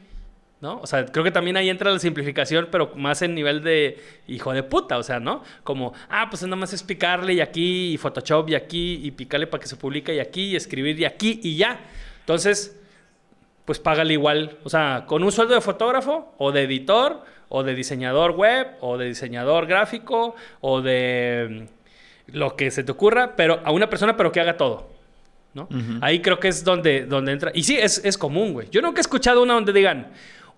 ¿no? 0.61 0.79
O 0.81 0.87
sea, 0.87 1.05
creo 1.05 1.23
que 1.23 1.31
también 1.31 1.55
ahí 1.57 1.69
entra 1.69 1.91
la 1.91 1.99
simplificación, 1.99 2.67
pero 2.71 2.91
más 2.95 3.21
en 3.21 3.33
nivel 3.33 3.63
de 3.63 3.97
hijo 4.27 4.51
de 4.53 4.63
puta, 4.63 4.97
o 4.97 5.03
sea, 5.03 5.19
¿no? 5.19 5.43
Como, 5.63 5.93
ah, 6.09 6.27
pues 6.29 6.43
nada 6.43 6.55
más 6.55 6.73
es 6.73 6.83
picarle 6.83 7.33
y 7.33 7.41
aquí, 7.41 7.93
y 7.93 7.97
Photoshop 7.97 8.49
y 8.49 8.55
aquí, 8.55 8.99
y 9.03 9.11
picarle 9.11 9.47
para 9.47 9.61
que 9.61 9.67
se 9.67 9.77
publique 9.77 10.13
y 10.13 10.19
aquí, 10.19 10.47
y 10.47 10.55
escribir 10.55 10.99
y 10.99 11.05
aquí, 11.05 11.39
y 11.43 11.55
ya. 11.55 11.79
Entonces, 12.19 12.77
pues 13.63 13.79
págale 13.79 14.13
igual, 14.13 14.57
o 14.63 14.69
sea, 14.69 15.05
con 15.07 15.23
un 15.23 15.31
sueldo 15.31 15.53
de 15.53 15.61
fotógrafo 15.61 16.33
o 16.37 16.51
de 16.51 16.63
editor 16.63 17.23
o 17.49 17.63
de 17.63 17.75
diseñador 17.75 18.31
web 18.31 18.67
o 18.81 18.97
de 18.97 19.05
diseñador 19.05 19.65
gráfico 19.65 20.35
o 20.61 20.81
de 20.81 21.67
mm, 22.27 22.35
lo 22.37 22.55
que 22.55 22.71
se 22.71 22.83
te 22.83 22.91
ocurra, 22.91 23.35
pero 23.35 23.61
a 23.63 23.71
una 23.71 23.89
persona 23.89 24.17
pero 24.17 24.31
que 24.31 24.39
haga 24.41 24.57
todo. 24.57 24.89
¿no? 25.53 25.67
Ahí 26.01 26.21
creo 26.21 26.39
que 26.39 26.47
es 26.47 26.63
donde, 26.63 27.05
donde 27.05 27.31
entra. 27.31 27.51
Y 27.53 27.63
sí, 27.63 27.75
es, 27.75 28.03
es 28.05 28.17
común, 28.17 28.53
güey. 28.53 28.69
Yo 28.69 28.81
nunca 28.81 28.99
he 28.99 29.01
escuchado 29.01 29.41
una 29.41 29.55
donde 29.55 29.73
digan, 29.73 30.07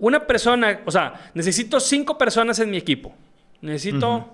una 0.01 0.25
persona, 0.25 0.81
o 0.85 0.91
sea, 0.91 1.31
necesito 1.35 1.79
cinco 1.79 2.17
personas 2.17 2.59
en 2.59 2.71
mi 2.71 2.77
equipo. 2.77 3.13
Necesito 3.61 4.27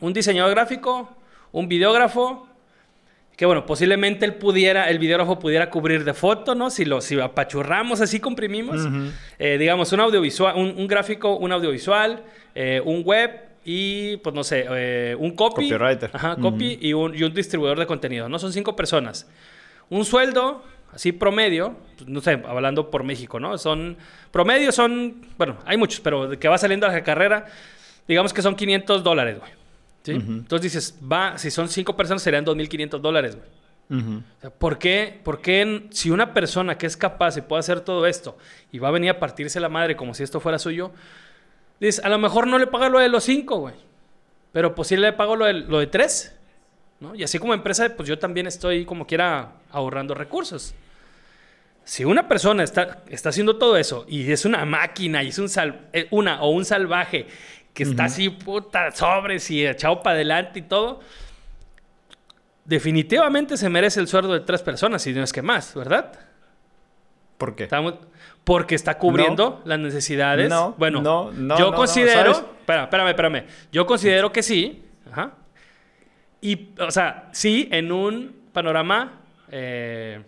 un 0.00 0.12
diseñador 0.14 0.52
gráfico, 0.52 1.10
un 1.52 1.68
videógrafo, 1.68 2.48
que 3.36 3.44
bueno, 3.44 3.66
posiblemente 3.66 4.24
él 4.24 4.34
pudiera, 4.36 4.88
el 4.88 4.98
videógrafo 4.98 5.38
pudiera 5.38 5.68
cubrir 5.68 6.02
de 6.04 6.14
foto, 6.14 6.54
¿no? 6.54 6.70
Si 6.70 6.86
lo 6.86 7.02
si 7.02 7.20
apachurramos 7.20 8.00
así, 8.00 8.20
comprimimos, 8.20 8.88
eh, 9.38 9.58
digamos, 9.58 9.92
un 9.92 10.00
audiovisual, 10.00 10.56
un, 10.56 10.86
gráfico, 10.86 11.36
un 11.36 11.52
audiovisual, 11.52 12.24
eh, 12.54 12.80
un 12.82 13.02
web 13.04 13.38
y, 13.66 14.16
pues 14.18 14.34
no 14.34 14.42
sé, 14.44 14.64
eh, 14.66 15.14
un 15.18 15.32
copy. 15.32 15.68
Copywriter. 15.68 16.10
Ajá, 16.14 16.36
copy 16.36 16.78
y, 16.80 16.94
un, 16.94 17.14
y, 17.14 17.22
un, 17.22 17.34
distribuidor 17.34 17.78
de 17.78 17.84
contenido, 17.84 18.30
¿no? 18.30 18.38
Son 18.38 18.50
cinco 18.50 18.74
personas. 18.74 19.28
Un 19.90 20.06
sueldo, 20.06 20.64
así 20.96 21.12
promedio, 21.12 21.76
pues, 21.96 22.08
no 22.08 22.20
sé, 22.20 22.42
hablando 22.48 22.90
por 22.90 23.04
México, 23.04 23.38
¿no? 23.38 23.56
Son, 23.58 23.96
promedio 24.30 24.72
son, 24.72 25.26
bueno, 25.36 25.58
hay 25.66 25.76
muchos, 25.76 26.00
pero 26.00 26.26
de 26.26 26.38
que 26.38 26.48
va 26.48 26.56
saliendo 26.56 26.86
a 26.86 26.90
la 26.90 27.04
carrera, 27.04 27.46
digamos 28.08 28.32
que 28.32 28.42
son 28.42 28.56
500 28.56 29.04
dólares, 29.04 29.38
güey. 29.38 29.52
Entonces 30.08 30.72
dices, 30.72 30.98
va, 31.00 31.36
si 31.36 31.50
son 31.50 31.68
cinco 31.68 31.96
personas 31.96 32.22
serían 32.22 32.46
2.500 32.46 33.00
dólares, 33.00 33.36
güey. 33.36 33.48
¿por, 34.58 34.78
qué, 34.78 35.20
¿Por 35.22 35.40
qué 35.40 35.86
si 35.90 36.10
una 36.10 36.32
persona 36.32 36.76
que 36.78 36.86
es 36.86 36.96
capaz 36.96 37.36
y 37.36 37.40
puede 37.42 37.60
hacer 37.60 37.82
todo 37.82 38.06
esto 38.06 38.36
y 38.72 38.78
va 38.78 38.88
a 38.88 38.90
venir 38.90 39.10
a 39.10 39.20
partirse 39.20 39.60
la 39.60 39.68
madre 39.68 39.96
como 39.96 40.14
si 40.14 40.22
esto 40.22 40.40
fuera 40.40 40.58
suyo, 40.58 40.92
dices, 41.78 42.04
a 42.04 42.08
lo 42.08 42.18
mejor 42.18 42.46
no 42.46 42.58
le 42.58 42.66
paga 42.66 42.88
lo 42.88 42.98
de 43.00 43.08
los 43.08 43.22
cinco, 43.22 43.58
güey, 43.58 43.74
pero 44.52 44.74
pues 44.74 44.88
sí 44.88 44.96
le 44.96 45.12
pago 45.12 45.36
lo 45.36 45.44
de, 45.44 45.52
lo 45.52 45.78
de 45.78 45.88
tres, 45.88 46.34
¿no? 47.00 47.14
Y 47.14 47.22
así 47.22 47.38
como 47.38 47.54
empresa, 47.54 47.94
pues 47.96 48.08
yo 48.08 48.18
también 48.18 48.46
estoy 48.46 48.84
como 48.86 49.06
quiera 49.06 49.52
ahorrando 49.70 50.14
recursos. 50.14 50.74
Si 51.86 52.04
una 52.04 52.26
persona 52.26 52.64
está, 52.64 53.04
está 53.08 53.28
haciendo 53.28 53.58
todo 53.58 53.76
eso 53.76 54.04
y 54.08 54.32
es 54.32 54.44
una 54.44 54.64
máquina 54.64 55.22
y 55.22 55.28
es 55.28 55.38
un 55.38 55.48
eh, 55.92 56.08
una 56.10 56.42
o 56.42 56.50
un 56.50 56.64
salvaje 56.64 57.28
que 57.72 57.84
está 57.84 58.06
así, 58.06 58.28
puta, 58.28 58.90
sobres 58.90 59.48
y 59.52 59.64
echado 59.64 60.02
para 60.02 60.16
adelante 60.16 60.58
y 60.58 60.62
todo, 60.62 60.98
definitivamente 62.64 63.56
se 63.56 63.68
merece 63.68 64.00
el 64.00 64.08
sueldo 64.08 64.32
de 64.32 64.40
tres 64.40 64.62
personas, 64.62 65.00
si 65.00 65.12
no 65.12 65.22
es 65.22 65.32
que 65.32 65.42
más, 65.42 65.76
¿verdad? 65.76 66.12
¿Por 67.38 67.54
qué? 67.54 67.68
porque 68.42 68.74
está 68.74 68.98
cubriendo 68.98 69.62
las 69.64 69.78
necesidades. 69.78 70.48
No, 70.48 70.74
bueno, 70.78 71.02
no, 71.02 71.30
no, 71.30 71.56
yo 71.56 71.72
considero, 71.72 72.32
espera, 72.32 72.84
espérame, 72.84 73.08
espérame, 73.10 73.44
yo 73.70 73.86
considero 73.86 74.32
que 74.32 74.42
sí, 74.42 74.82
ajá, 75.08 75.34
y, 76.40 76.70
o 76.80 76.90
sea, 76.90 77.28
sí, 77.30 77.68
en 77.70 77.92
un 77.92 78.34
panorama 78.52 79.20
eh, 79.52 80.20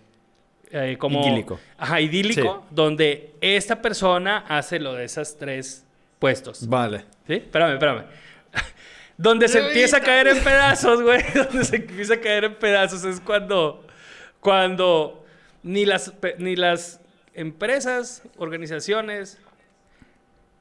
eh, 0.71 0.97
como... 0.99 1.27
Idílico. 1.27 1.61
Ajá, 1.77 2.01
idílico, 2.01 2.67
donde 2.71 3.35
esta 3.41 3.81
persona 3.81 4.45
hace 4.49 4.79
lo 4.79 4.95
de 4.95 5.05
esas 5.05 5.37
tres 5.37 5.85
puestos. 6.19 6.67
Vale. 6.69 7.05
¿Sí? 7.27 7.35
Espérame, 7.35 7.75
espérame. 7.75 8.05
Donde 9.17 9.49
se 9.49 9.67
empieza 9.67 9.97
a 9.97 10.01
caer 10.01 10.29
en 10.29 10.43
pedazos, 10.43 11.03
güey. 11.03 11.23
Donde 11.35 11.65
se 11.65 11.77
empieza 11.77 12.15
a 12.15 12.21
caer 12.21 12.45
en 12.45 12.55
pedazos 12.55 13.05
es 13.05 13.21
cuando, 13.21 13.85
cuando 14.41 15.25
ni 15.63 15.85
las, 15.85 16.13
ni 16.39 16.55
las 16.55 17.01
empresas, 17.35 18.23
organizaciones 18.37 19.39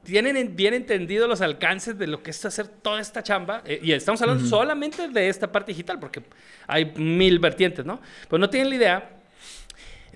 tienen 0.04 0.56
bien 0.56 0.74
entendido 0.74 1.28
los 1.28 1.40
alcances 1.40 1.98
de 1.98 2.06
lo 2.06 2.22
que 2.22 2.30
es 2.30 2.44
hacer 2.44 2.66
toda 2.68 3.00
esta 3.00 3.22
chamba. 3.22 3.62
Eh, 3.64 3.80
y 3.82 3.92
estamos 3.92 4.20
hablando 4.22 4.44
solamente 4.46 5.08
de 5.08 5.28
esta 5.28 5.52
parte 5.52 5.72
digital, 5.72 5.98
porque 5.98 6.22
hay 6.66 6.86
mil 6.96 7.38
vertientes, 7.38 7.84
¿no? 7.84 8.00
Pues 8.28 8.40
no 8.40 8.48
tienen 8.48 8.70
la 8.70 8.76
idea. 8.76 9.10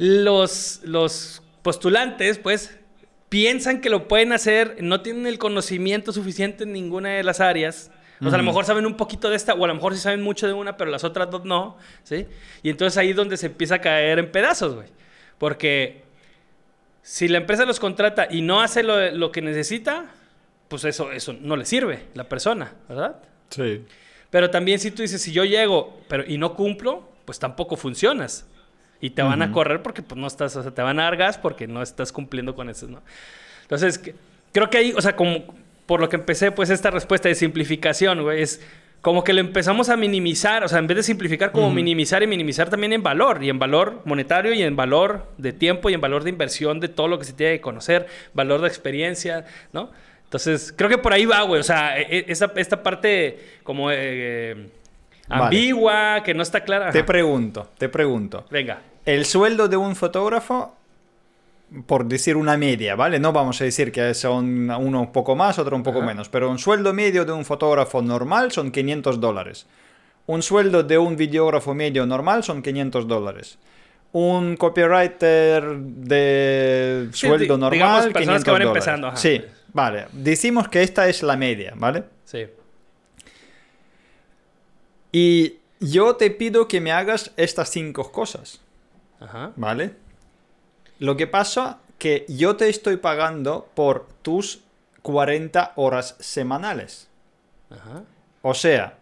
Los, 0.05 0.81
los 0.83 1.43
postulantes, 1.62 2.38
pues, 2.38 2.77
piensan 3.29 3.81
que 3.81 3.88
lo 3.88 4.09
pueden 4.09 4.33
hacer, 4.33 4.79
no 4.81 5.01
tienen 5.01 5.29
el 5.29 5.38
conocimiento 5.38 6.12
suficiente 6.12 6.65
en 6.65 6.73
ninguna 6.73 7.11
de 7.11 7.23
las 7.23 7.38
áreas. 7.38 7.93
O 8.21 8.25
sea, 8.25 8.35
a 8.35 8.38
lo 8.38 8.43
mejor 8.43 8.65
saben 8.65 8.85
un 8.85 8.97
poquito 8.97 9.31
de 9.31 9.37
esta, 9.37 9.55
o 9.55 9.65
a 9.65 9.69
lo 9.69 9.75
mejor 9.75 9.95
sí 9.95 10.01
saben 10.01 10.21
mucho 10.23 10.49
de 10.49 10.53
una, 10.53 10.77
pero 10.77 10.91
las 10.91 11.05
otras 11.05 11.31
dos 11.31 11.45
no, 11.45 11.77
¿sí? 12.03 12.27
Y 12.65 12.71
entonces 12.71 12.99
ahí 12.99 13.11
es 13.11 13.17
donde 13.17 13.37
se 13.37 13.47
empieza 13.47 13.77
a 13.77 13.81
caer 13.81 14.19
en 14.19 14.33
pedazos, 14.33 14.75
güey. 14.75 14.88
Porque 15.38 16.03
si 17.03 17.29
la 17.29 17.38
empresa 17.38 17.65
los 17.65 17.79
contrata 17.79 18.27
y 18.29 18.43
no 18.43 18.61
hace 18.61 18.83
lo, 18.83 19.12
lo, 19.12 19.31
que 19.31 19.41
necesita, 19.41 20.07
pues 20.67 20.85
eso, 20.85 21.12
eso 21.12 21.33
no 21.33 21.57
le 21.57 21.65
sirve 21.65 22.07
la 22.15 22.29
persona, 22.29 22.75
¿verdad? 22.88 23.17
Sí. 23.51 23.85
Pero 24.31 24.51
también 24.51 24.81
si 24.81 24.91
tú 24.91 25.03
dices, 25.03 25.23
si 25.23 25.33
yo 25.33 25.45
llego 25.45 26.01
pero, 26.09 26.25
y 26.27 26.38
no 26.38 26.55
cumplo, 26.55 27.09
pues 27.25 27.38
tampoco 27.38 27.77
funcionas. 27.77 28.47
Y 29.03 29.11
te 29.11 29.21
van 29.21 29.43
a 29.43 29.51
correr 29.51 29.83
porque 29.83 30.01
pues, 30.01 30.19
no 30.19 30.29
estás, 30.29 30.55
o 30.55 30.62
sea, 30.62 30.71
te 30.71 30.81
van 30.81 31.01
a 31.01 31.03
dar 31.03 31.17
gas 31.17 31.37
porque 31.37 31.67
no 31.67 31.83
estás 31.83 32.12
cumpliendo 32.12 32.55
con 32.55 32.71
eso, 32.71 32.87
¿no? 32.87 33.03
Entonces, 33.62 34.01
creo 34.53 34.71
que 34.71 34.79
ahí, 34.79 34.95
o 34.97 35.03
sea, 35.03 35.17
como 35.17 35.43
por 35.87 36.01
lo 36.01 36.09
que 36.09 36.15
empecé, 36.15 36.53
pues 36.53 36.71
esta 36.71 36.88
respuesta 36.88 37.29
de 37.29 37.35
simplificación, 37.35 38.23
güey, 38.23 38.43
es 38.43 38.65
como 39.01 39.25
que 39.25 39.33
lo 39.33 39.41
empezamos 39.41 39.88
a 39.88 39.97
minimizar, 39.97 40.62
o 40.62 40.69
sea, 40.69 40.79
en 40.79 40.87
vez 40.87 40.99
de 40.99 41.03
simplificar, 41.03 41.51
como 41.51 41.73
minimizar 41.73 42.23
y 42.23 42.29
minimizar 42.29 42.71
también 42.71 42.93
en 42.93 43.03
valor, 43.03 43.43
y 43.43 43.51
en 43.51 43.59
valor 43.59 44.03
monetario, 44.05 44.55
y 44.55 44.62
en 44.62 44.77
valor 44.77 45.27
de 45.37 45.53
tiempo, 45.53 45.91
y 45.91 45.95
en 45.95 46.01
valor 46.01 46.23
de 46.23 46.31
inversión 46.31 46.79
de 46.79 46.87
todo 46.87 47.09
lo 47.09 47.19
que 47.19 47.25
se 47.25 47.33
tiene 47.33 47.55
que 47.55 47.61
conocer, 47.61 48.07
valor 48.35 48.61
de 48.61 48.69
experiencia, 48.69 49.47
¿no? 49.73 49.91
Entonces, 50.23 50.73
creo 50.77 50.88
que 50.88 50.99
por 50.99 51.12
ahí 51.12 51.25
va, 51.25 51.43
güey, 51.43 51.61
o 51.61 51.65
sea, 51.65 51.99
e, 51.99 52.19
e, 52.19 52.25
esta, 52.29 52.53
esta 52.55 52.85
parte 52.85 53.57
como 53.65 53.91
eh, 53.91 54.69
ambigua, 55.29 56.23
que 56.25 56.35
no 56.35 56.45
está 56.45 56.62
clara. 56.62 56.93
Te 56.93 57.03
pregunto, 57.03 57.69
te 57.77 57.88
pregunto. 57.88 58.47
Venga 58.49 58.92
el 59.05 59.25
sueldo 59.25 59.69
de 59.69 59.77
un 59.77 59.97
fotógrafo, 59.97 60.75
por 61.87 62.05
decir 62.05 62.37
una 62.37 62.57
media, 62.57 62.95
¿vale? 62.95 63.19
No 63.19 63.33
vamos 63.33 63.61
a 63.61 63.65
decir 63.65 63.93
que 63.93 64.15
son 64.15 64.71
uno 64.71 65.01
un 65.01 65.12
poco 65.12 65.35
más, 65.35 65.59
otro 65.59 65.75
un 65.77 65.83
poco 65.83 66.03
menos, 66.03 66.29
pero 66.29 66.51
un 66.51 66.59
sueldo 66.59 66.93
medio 66.93 67.25
de 67.25 67.33
un 67.33 67.45
fotógrafo 67.45 68.03
normal 68.03 68.53
son 68.53 68.71
500 68.71 69.21
dólares. 69.21 69.67
Un 70.27 70.43
sueldo 70.43 70.83
de 70.83 70.99
un 70.99 71.17
videógrafo 71.17 71.75
medio 71.75 72.07
normal 72.07 72.45
son 72.45 72.62
500 72.62 73.09
dólares. 73.09 73.59
Un 74.12 74.57
copywriter 74.57 75.77
de 75.79 77.09
sueldo 77.12 77.57
normal, 77.57 77.73
digamos, 77.73 78.07
500 78.09 78.45
que 78.45 78.51
van 78.51 78.62
empezando. 78.62 79.17
Sí, 79.17 79.43
vale. 79.73 80.07
Decimos 80.12 80.69
que 80.69 80.83
esta 80.83 81.09
es 81.09 81.23
la 81.23 81.37
media, 81.37 81.73
¿vale? 81.77 82.05
Sí. 82.25 82.47
Y 85.11 85.57
yo 85.81 86.17
te 86.17 86.31
pido 86.31 86.69
que 86.69 86.81
me 86.81 86.93
hagas 86.93 87.33
estas 87.37 87.71
cinco 87.71 88.12
cosas. 88.12 88.61
¿Vale? 89.57 89.95
Lo 90.99 91.17
que 91.17 91.27
pasa 91.27 91.81
que 91.99 92.25
yo 92.29 92.57
te 92.57 92.69
estoy 92.69 92.97
pagando 92.97 93.69
por 93.75 94.07
tus 94.23 94.63
40 95.03 95.73
horas 95.77 96.17
semanales. 96.21 97.09
O 98.43 98.55
sea, 98.55 98.99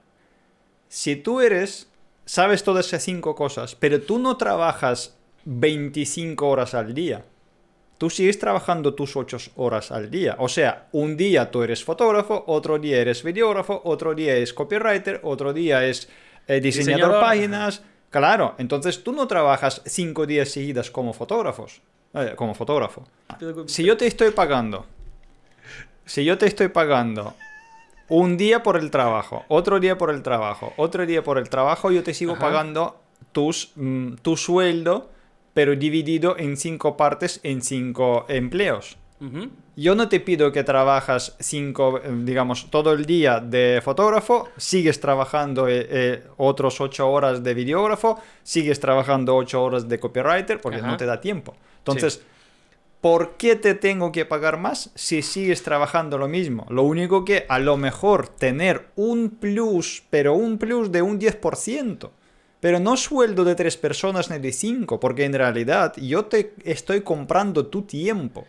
si 0.89 1.17
tú 1.17 1.41
eres, 1.41 1.89
sabes 2.25 2.63
todas 2.63 2.87
esas 2.87 3.03
cinco 3.03 3.35
cosas, 3.35 3.75
pero 3.75 4.01
tú 4.01 4.19
no 4.19 4.37
trabajas 4.37 5.17
25 5.45 6.49
horas 6.49 6.75
al 6.75 6.95
día. 6.95 7.25
Tú 7.99 8.09
sigues 8.09 8.39
trabajando 8.39 8.95
tus 8.95 9.17
8 9.17 9.37
horas 9.57 9.91
al 9.93 10.11
día. 10.11 10.37
O 10.39 10.49
sea, 10.49 10.89
un 10.93 11.17
día 11.17 11.51
tú 11.51 11.63
eres 11.63 11.85
fotógrafo, 11.85 12.45
otro 12.47 12.79
día 12.79 12.99
eres 12.99 13.23
videógrafo, 13.23 13.83
otro 13.85 14.15
día 14.15 14.37
es 14.37 14.55
copywriter, 14.55 15.21
otro 15.23 15.53
día 15.53 15.85
es 15.87 16.09
eh, 16.47 16.61
diseñador, 16.61 17.15
de 17.15 17.21
páginas, 17.21 17.83
Claro, 18.11 18.57
entonces 18.59 19.05
tú 19.05 19.13
no 19.13 19.29
trabajas 19.29 19.83
cinco 19.87 20.27
días 20.27 20.49
seguidas 20.49 20.91
como 20.91 21.13
fotógrafos, 21.13 21.81
eh, 22.15 22.35
como 22.37 22.55
fotógrafo. 22.55 23.05
Si 23.67 23.85
yo 23.85 23.97
te 23.97 24.07
estoy 24.07 24.33
pagando, 24.33 24.85
si 26.05 26.25
yo 26.25 26.37
te 26.37 26.47
estoy 26.47 26.69
pagando 26.69 27.35
un 28.09 28.37
día 28.37 28.65
por 28.65 28.77
el 28.77 28.91
trabajo, 28.91 29.45
otro 29.47 29.79
día 29.79 29.97
por 29.97 30.11
el 30.11 30.23
trabajo, 30.23 30.73
otro 30.77 31.07
día 31.07 31.23
por 31.23 31.39
el 31.39 31.49
trabajo, 31.49 31.93
yo 31.93 32.03
te 32.03 32.13
sigo 32.13 32.37
pagando 32.37 33.01
tus, 33.31 33.71
mm, 33.77 34.15
tu 34.17 34.37
sueldo, 34.37 35.09
pero 35.55 35.77
dividido 35.77 36.37
en 36.37 36.57
cinco 36.57 36.97
partes, 36.97 37.39
en 37.45 37.63
cinco 37.63 38.27
empleos. 38.29 38.97
Yo 39.77 39.95
no 39.95 40.09
te 40.09 40.19
pido 40.21 40.51
que 40.51 40.65
trabajas 40.65 41.37
cinco, 41.41 41.99
eh, 41.99 42.11
digamos, 42.25 42.71
todo 42.71 42.93
el 42.93 43.05
día 43.05 43.41
de 43.41 43.81
fotógrafo, 43.83 44.49
sigues 44.57 44.99
trabajando 44.99 45.69
eh, 45.69 45.87
eh, 45.91 46.23
otros 46.39 46.81
ocho 46.81 47.11
horas 47.11 47.45
de 47.45 47.53
videógrafo, 47.53 48.19
sigues 48.43 48.81
trabajando 48.81 49.37
ocho 49.37 49.63
horas 49.63 49.89
de 49.89 50.01
copywriter, 50.01 50.61
porque 50.61 50.81
no 50.81 50.97
te 50.97 51.05
da 51.05 51.21
tiempo. 51.21 51.55
Entonces, 51.79 52.23
¿por 53.03 53.37
qué 53.37 53.57
te 53.57 53.75
tengo 53.75 54.11
que 54.11 54.25
pagar 54.25 54.59
más 54.59 54.91
si 54.95 55.21
sigues 55.21 55.63
trabajando 55.63 56.17
lo 56.17 56.29
mismo? 56.29 56.67
Lo 56.71 56.83
único 56.83 57.25
que 57.25 57.45
a 57.49 57.59
lo 57.59 57.77
mejor 57.77 58.29
tener 58.29 58.89
un 58.97 59.29
plus, 59.29 60.03
pero 60.09 60.35
un 60.35 60.57
plus 60.57 60.91
de 60.91 61.03
un 61.03 61.21
10%. 61.21 62.11
Pero 62.61 62.79
no 62.79 62.97
sueldo 62.97 63.45
de 63.45 63.55
tres 63.55 63.79
personas 63.79 64.31
ni 64.31 64.39
de 64.39 64.53
cinco, 64.53 65.01
porque 65.01 65.25
en 65.25 65.33
realidad 65.33 65.95
yo 65.97 66.27
te 66.27 66.53
estoy 66.65 67.01
comprando 67.01 67.67
tu 67.67 67.83
tiempo. 67.83 68.47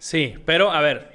Sí, 0.00 0.34
pero 0.46 0.72
a 0.72 0.80
ver, 0.80 1.12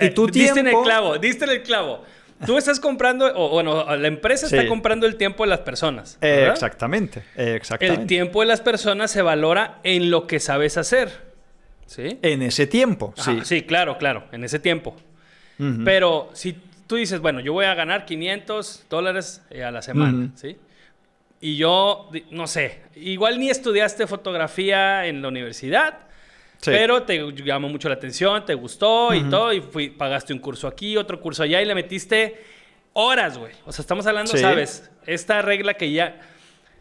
¿Y 0.00 0.08
tu 0.10 0.26
diste 0.26 0.60
en 0.60 0.68
el 0.68 0.76
clavo, 0.82 1.18
diste 1.18 1.44
en 1.44 1.50
el 1.50 1.62
clavo. 1.62 2.02
Tú 2.46 2.56
estás 2.56 2.80
comprando, 2.80 3.30
o 3.36 3.50
bueno, 3.50 3.84
la 3.94 4.08
empresa 4.08 4.46
está 4.46 4.66
comprando 4.66 5.06
el 5.06 5.16
tiempo 5.16 5.44
de 5.44 5.50
las 5.50 5.60
personas. 5.60 6.18
exactamente, 6.20 7.22
exactamente. 7.36 8.00
El 8.00 8.08
tiempo 8.08 8.40
de 8.40 8.46
las 8.46 8.62
personas 8.62 9.10
se 9.10 9.20
valora 9.20 9.80
en 9.84 10.10
lo 10.10 10.26
que 10.26 10.40
sabes 10.40 10.78
hacer. 10.78 11.30
¿Sí? 11.86 12.18
En 12.22 12.40
ese 12.40 12.66
tiempo, 12.66 13.12
sí. 13.16 13.40
sí, 13.44 13.62
claro, 13.62 13.98
claro, 13.98 14.24
en 14.32 14.44
ese 14.44 14.58
tiempo. 14.58 14.96
Pero 15.84 16.30
si 16.32 16.56
tú 16.86 16.96
dices, 16.96 17.20
bueno, 17.20 17.40
yo 17.40 17.52
voy 17.52 17.66
a 17.66 17.74
ganar 17.74 18.06
500 18.06 18.86
dólares 18.88 19.42
eh, 19.50 19.62
a 19.62 19.70
la 19.70 19.82
semana, 19.82 20.30
¿sí? 20.34 20.56
Y 21.40 21.56
yo, 21.56 22.10
no 22.30 22.46
sé, 22.46 22.80
igual 22.96 23.38
ni 23.38 23.50
estudiaste 23.50 24.06
fotografía 24.06 25.06
en 25.06 25.22
la 25.22 25.28
universidad, 25.28 25.98
pero 26.64 27.02
te 27.02 27.32
llamó 27.44 27.68
mucho 27.68 27.88
la 27.88 27.96
atención, 27.96 28.44
te 28.44 28.54
gustó 28.54 29.14
y 29.14 29.24
todo, 29.24 29.52
y 29.52 29.60
pagaste 29.90 30.32
un 30.32 30.38
curso 30.38 30.68
aquí, 30.68 30.96
otro 30.96 31.20
curso 31.20 31.42
allá 31.42 31.60
y 31.60 31.64
le 31.64 31.74
metiste 31.74 32.42
horas, 32.92 33.38
güey. 33.38 33.52
O 33.64 33.72
sea, 33.72 33.82
estamos 33.82 34.06
hablando, 34.06 34.36
¿sabes? 34.36 34.90
Esta 35.06 35.42
regla 35.42 35.74
que 35.74 35.92
ya, 35.92 36.20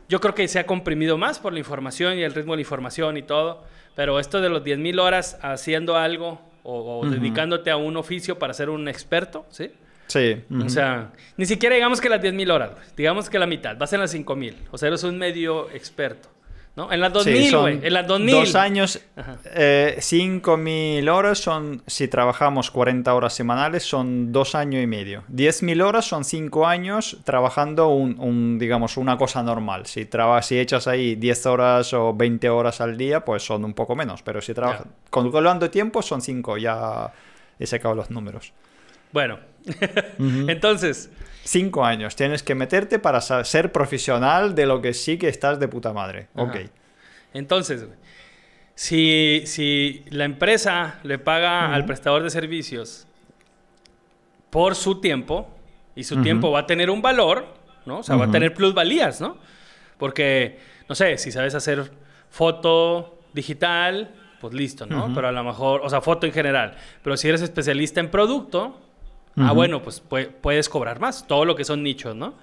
yo 0.08 0.20
creo 0.20 0.36
que 0.36 0.48
se 0.48 0.60
ha 0.60 0.66
comprimido 0.66 1.18
más 1.18 1.40
por 1.40 1.54
la 1.54 1.60
información 1.60 2.18
y 2.18 2.24
el 2.24 2.34
ritmo 2.34 2.54
de 2.54 2.58
la 2.58 2.62
información 2.62 3.18
y 3.18 3.24
todo, 3.24 3.64
pero 3.96 4.20
esto 4.20 4.42
de 4.42 4.50
los 4.50 4.64
10.000 4.64 5.00
horas 5.02 5.40
haciendo 5.42 5.98
algo 5.98 6.42
o, 6.64 7.06
dedicándote 7.08 7.72
a 7.72 7.78
un 7.78 7.98
oficio 7.98 8.38
para 8.38 8.54
ser 8.54 8.70
un 8.70 8.88
experto, 8.88 9.46
¿sí? 9.50 9.72
Sí. 10.08 10.44
O 10.64 10.70
sea, 10.70 11.12
ni 11.38 11.46
siquiera 11.46 11.76
digamos 11.76 12.02
que 12.02 12.10
las 12.10 12.22
10.000 12.22 12.52
horas, 12.52 12.72
digamos 12.98 13.30
que 13.30 13.40
la 13.40 13.48
mitad, 13.48 13.78
vas 13.78 13.94
en 13.94 14.02
las 14.02 14.14
5.000, 14.14 14.56
o 14.70 14.78
sea, 14.78 14.90
eres 14.90 15.04
un 15.04 15.18
medio 15.18 15.70
experto. 15.72 16.30
¿No? 16.76 16.92
En 16.92 17.02
las 17.02 17.12
2000, 17.12 17.58
güey. 17.58 17.80
en 17.84 17.94
las 17.94 18.08
2000. 18.08 18.36
Dos 18.36 18.56
años, 18.56 19.02
eh, 19.46 19.96
5.000 20.00 21.10
horas 21.10 21.40
son, 21.40 21.84
si 21.86 22.08
trabajamos 22.08 22.72
40 22.72 23.14
horas 23.14 23.34
semanales, 23.34 23.84
son 23.84 24.32
dos 24.32 24.56
años 24.56 24.82
y 24.84 24.88
medio. 24.88 25.24
10.000 25.32 25.82
horas 25.84 26.06
son 26.06 26.24
cinco 26.24 26.66
años 26.66 27.18
trabajando 27.24 27.90
un, 27.90 28.58
digamos, 28.58 28.98
una 28.98 29.18
cosa 29.18 29.44
normal. 29.44 29.86
Si, 29.86 30.08
si 30.42 30.60
echas 30.60 30.88
ahí 30.88 31.16
10 31.16 31.46
horas 31.48 31.94
o 31.94 32.14
20 32.14 32.50
horas 32.50 32.80
al 32.82 32.98
día, 32.98 33.26
pues 33.26 33.44
son 33.44 33.66
un 33.66 33.74
poco 33.74 33.96
menos. 33.96 34.22
Pero 34.24 34.42
si 34.42 34.54
trabajas, 34.54 34.88
calculando 35.10 35.70
tiempo, 35.70 36.02
son 36.02 36.22
cinco. 36.22 36.58
Ya 36.58 37.12
he 37.60 37.66
sacado 37.66 37.96
los 37.96 38.10
números. 38.10 38.54
Bueno, 39.12 39.40
entonces... 40.20 41.10
Cinco 41.44 41.84
años. 41.86 42.16
Tienes 42.16 42.44
que 42.44 42.56
meterte 42.56 43.00
para 43.00 43.22
ser 43.22 43.72
profesional 43.72 44.56
de 44.56 44.66
lo 44.66 44.82
que 44.82 44.94
sí 44.94 45.18
que 45.18 45.28
estás 45.28 45.60
de 45.60 45.68
puta 45.68 45.94
madre. 45.94 46.28
Ok. 46.36 46.58
Entonces, 47.34 47.86
si, 48.76 49.44
si 49.46 50.04
la 50.10 50.26
empresa 50.26 51.00
le 51.04 51.18
paga 51.18 51.74
al 51.74 51.86
prestador 51.86 52.24
de 52.24 52.30
servicios 52.30 53.08
por 54.50 54.76
su 54.76 55.00
tiempo, 55.00 55.48
y 55.96 56.04
su 56.04 56.22
tiempo 56.22 56.52
va 56.52 56.60
a 56.60 56.66
tener 56.66 56.90
un 56.90 57.02
valor, 57.02 57.46
¿no? 57.86 58.00
O 58.00 58.04
sea, 58.04 58.16
va 58.16 58.26
a 58.26 58.32
tener 58.32 58.54
plusvalías, 58.54 59.20
¿no? 59.22 59.38
Porque, 59.98 60.60
no 60.88 60.96
sé, 60.96 61.18
si 61.18 61.32
sabes 61.32 61.54
hacer 61.54 61.92
foto 62.30 63.20
digital, 63.34 64.12
pues 64.40 64.54
listo, 64.54 64.86
¿no? 64.86 65.14
Pero 65.14 65.28
a 65.28 65.32
lo 65.32 65.44
mejor, 65.44 65.82
o 65.84 65.90
sea, 65.90 66.02
foto 66.02 66.26
en 66.26 66.34
general. 66.34 66.76
Pero 67.04 67.18
si 67.18 67.28
eres 67.28 67.42
especialista 67.42 68.00
en 68.00 68.10
producto, 68.10 68.80
Ah, 69.38 69.54
bueno, 69.54 69.82
pues 69.82 70.02
puedes 70.42 70.70
cobrar 70.70 71.00
más, 71.00 71.26
todo 71.26 71.46
lo 71.46 71.56
que 71.56 71.64
son 71.64 71.84
nichos, 71.84 72.16
¿no? 72.16 72.34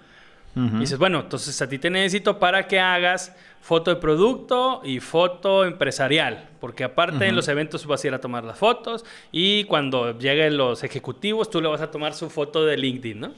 Y 0.57 0.81
dices, 0.81 0.99
bueno, 0.99 1.21
entonces 1.21 1.61
a 1.63 1.69
ti 1.69 1.79
te 1.79 1.89
necesito 1.89 2.41
para 2.41 2.67
que 2.67 2.81
hagas 2.81 3.33
foto 3.61 3.95
de 3.95 4.01
producto 4.01 4.81
y 4.83 4.99
foto 4.99 5.65
empresarial, 5.65 6.49
porque 6.61 6.83
aparte 6.83 7.29
en 7.29 7.37
los 7.37 7.47
eventos 7.47 7.87
vas 7.87 8.03
a 8.03 8.09
ir 8.09 8.15
a 8.15 8.21
tomar 8.21 8.43
las 8.43 8.59
fotos 8.59 9.05
y 9.31 9.65
cuando 9.65 10.19
lleguen 10.19 10.57
los 10.57 10.83
ejecutivos 10.83 11.49
tú 11.49 11.61
le 11.61 11.69
vas 11.69 11.81
a 11.81 11.93
tomar 11.93 12.13
su 12.15 12.29
foto 12.29 12.67
de 12.67 12.77
LinkedIn, 12.77 13.21
¿no? 13.21 13.33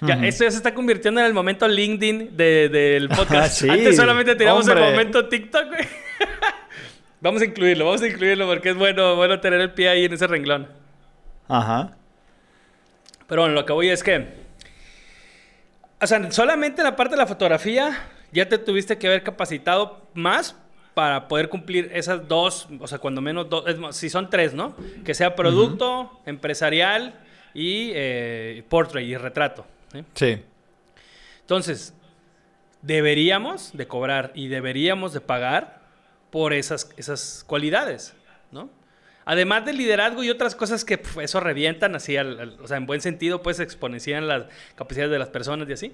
Ya, 0.00 0.14
esto 0.24 0.44
ya 0.44 0.50
se 0.50 0.56
está 0.56 0.72
convirtiendo 0.72 1.20
en 1.20 1.26
el 1.26 1.34
momento 1.34 1.68
LinkedIn 1.68 2.36
del 2.36 3.08
podcast. 3.08 3.62
Antes 3.64 3.96
solamente 3.96 4.34
tiramos 4.34 4.66
el 4.66 4.78
momento 4.78 5.28
TikTok, 5.28 5.66
vamos 7.20 7.42
a 7.42 7.44
incluirlo, 7.44 7.84
vamos 7.84 8.00
a 8.00 8.06
incluirlo 8.06 8.46
porque 8.46 8.70
es 8.70 8.76
bueno, 8.76 9.16
bueno 9.16 9.38
tener 9.40 9.60
el 9.60 9.72
pie 9.72 9.90
ahí 9.90 10.04
en 10.06 10.14
ese 10.14 10.26
renglón. 10.26 10.66
Ajá. 11.48 11.96
Pero 13.26 13.42
bueno, 13.42 13.54
lo 13.54 13.64
que 13.64 13.72
voy 13.72 13.88
es 13.88 14.02
que. 14.02 14.44
O 16.00 16.06
sea, 16.06 16.30
solamente 16.32 16.82
en 16.82 16.84
la 16.84 16.96
parte 16.96 17.14
de 17.14 17.18
la 17.18 17.26
fotografía 17.26 18.08
ya 18.32 18.48
te 18.48 18.58
tuviste 18.58 18.98
que 18.98 19.06
haber 19.06 19.22
capacitado 19.22 20.06
más 20.12 20.56
para 20.94 21.28
poder 21.28 21.48
cumplir 21.48 21.90
esas 21.92 22.28
dos, 22.28 22.68
o 22.78 22.86
sea, 22.86 22.98
cuando 22.98 23.20
menos 23.20 23.48
dos, 23.48 23.64
si 23.96 24.08
son 24.10 24.30
tres, 24.30 24.54
¿no? 24.54 24.76
Que 25.04 25.14
sea 25.14 25.34
producto, 25.34 26.20
empresarial 26.24 27.14
y 27.52 27.90
eh, 27.94 28.64
portrait 28.68 29.06
y 29.06 29.16
retrato. 29.16 29.66
Sí. 30.14 30.42
Entonces, 31.40 31.94
deberíamos 32.82 33.76
de 33.76 33.86
cobrar 33.86 34.30
y 34.34 34.48
deberíamos 34.48 35.12
de 35.12 35.20
pagar 35.20 35.80
por 36.30 36.52
esas, 36.52 36.90
esas 36.96 37.44
cualidades. 37.46 38.14
Además 39.24 39.64
del 39.64 39.78
liderazgo 39.78 40.22
y 40.22 40.30
otras 40.30 40.54
cosas 40.54 40.84
que 40.84 41.00
eso 41.20 41.40
revientan 41.40 41.94
así, 41.94 42.16
o 42.16 42.66
sea, 42.66 42.76
en 42.76 42.86
buen 42.86 43.00
sentido, 43.00 43.42
pues 43.42 43.58
exponencian 43.58 44.28
las 44.28 44.44
capacidades 44.74 45.12
de 45.12 45.18
las 45.18 45.28
personas 45.28 45.68
y 45.68 45.72
así. 45.72 45.92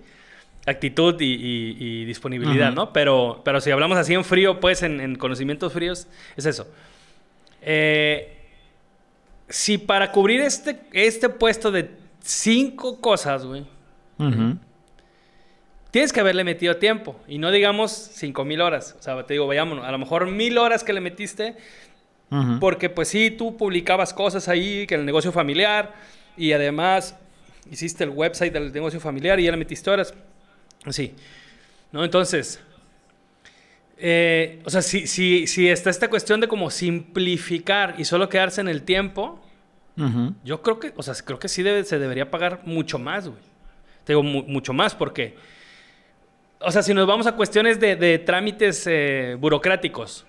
Actitud 0.66 1.16
y, 1.20 2.04
disponibilidad, 2.04 2.72
¿no? 2.72 2.92
Pero, 2.92 3.40
pero 3.44 3.60
si 3.60 3.70
hablamos 3.70 3.96
así 3.98 4.14
en 4.14 4.24
frío, 4.24 4.60
pues 4.60 4.82
en, 4.82 5.14
conocimientos 5.16 5.72
fríos, 5.72 6.08
es 6.36 6.44
eso. 6.44 6.66
Eh, 7.62 8.36
si 9.48 9.78
para 9.78 10.10
cubrir 10.12 10.40
este, 10.40 10.80
este 10.92 11.28
puesto 11.28 11.70
de 11.70 11.90
cinco 12.22 13.00
cosas, 13.00 13.44
güey, 13.46 13.64
tienes 15.90 16.12
que 16.12 16.20
haberle 16.20 16.44
metido 16.44 16.76
tiempo. 16.76 17.16
Y 17.28 17.38
no 17.38 17.50
digamos 17.50 17.92
cinco 17.92 18.44
mil 18.44 18.60
horas. 18.60 18.96
O 18.98 19.02
sea, 19.02 19.24
te 19.24 19.34
digo, 19.34 19.46
vayámonos, 19.46 19.84
a 19.84 19.92
lo 19.92 19.98
mejor 19.98 20.26
mil 20.26 20.58
horas 20.58 20.84
que 20.84 20.92
le 20.92 21.00
metiste 21.00 21.56
porque 22.60 22.88
pues 22.88 23.08
sí, 23.08 23.30
tú 23.30 23.56
publicabas 23.56 24.14
cosas 24.14 24.48
ahí, 24.48 24.86
que 24.86 24.94
el 24.94 25.04
negocio 25.04 25.32
familiar, 25.32 25.94
y 26.36 26.52
además 26.52 27.16
hiciste 27.70 28.04
el 28.04 28.10
website 28.10 28.52
del 28.52 28.72
negocio 28.72 29.00
familiar 29.00 29.40
y 29.40 29.44
ya 29.44 29.50
le 29.50 29.56
metiste 29.56 29.90
horas. 29.90 30.14
Sí. 30.90 31.14
¿No? 31.92 32.04
Entonces, 32.04 32.60
eh, 33.98 34.62
o 34.64 34.70
sea, 34.70 34.80
si, 34.80 35.06
si, 35.06 35.46
si, 35.46 35.68
está 35.68 35.90
esta 35.90 36.08
cuestión 36.08 36.40
de 36.40 36.48
como 36.48 36.70
simplificar 36.70 37.96
y 37.98 38.04
solo 38.04 38.28
quedarse 38.28 38.60
en 38.60 38.68
el 38.68 38.82
tiempo, 38.82 39.40
yo 40.44 40.62
creo 40.62 40.80
que, 40.80 40.94
o 40.96 41.02
sea, 41.02 41.12
creo 41.22 41.38
que 41.38 41.46
sí 41.46 41.62
se 41.84 41.98
debería 41.98 42.30
pagar 42.30 42.62
mucho 42.64 42.98
más, 42.98 43.28
güey. 43.28 43.40
Te 44.04 44.14
digo, 44.14 44.22
mucho 44.22 44.72
más 44.72 44.94
porque, 44.94 45.36
o 46.58 46.72
sea, 46.72 46.82
si 46.82 46.94
nos 46.94 47.06
vamos 47.06 47.26
a 47.26 47.32
cuestiones 47.32 47.78
de, 47.78 48.18
trámites 48.24 48.86
eh, 48.86 49.36
burocráticos, 49.38 50.24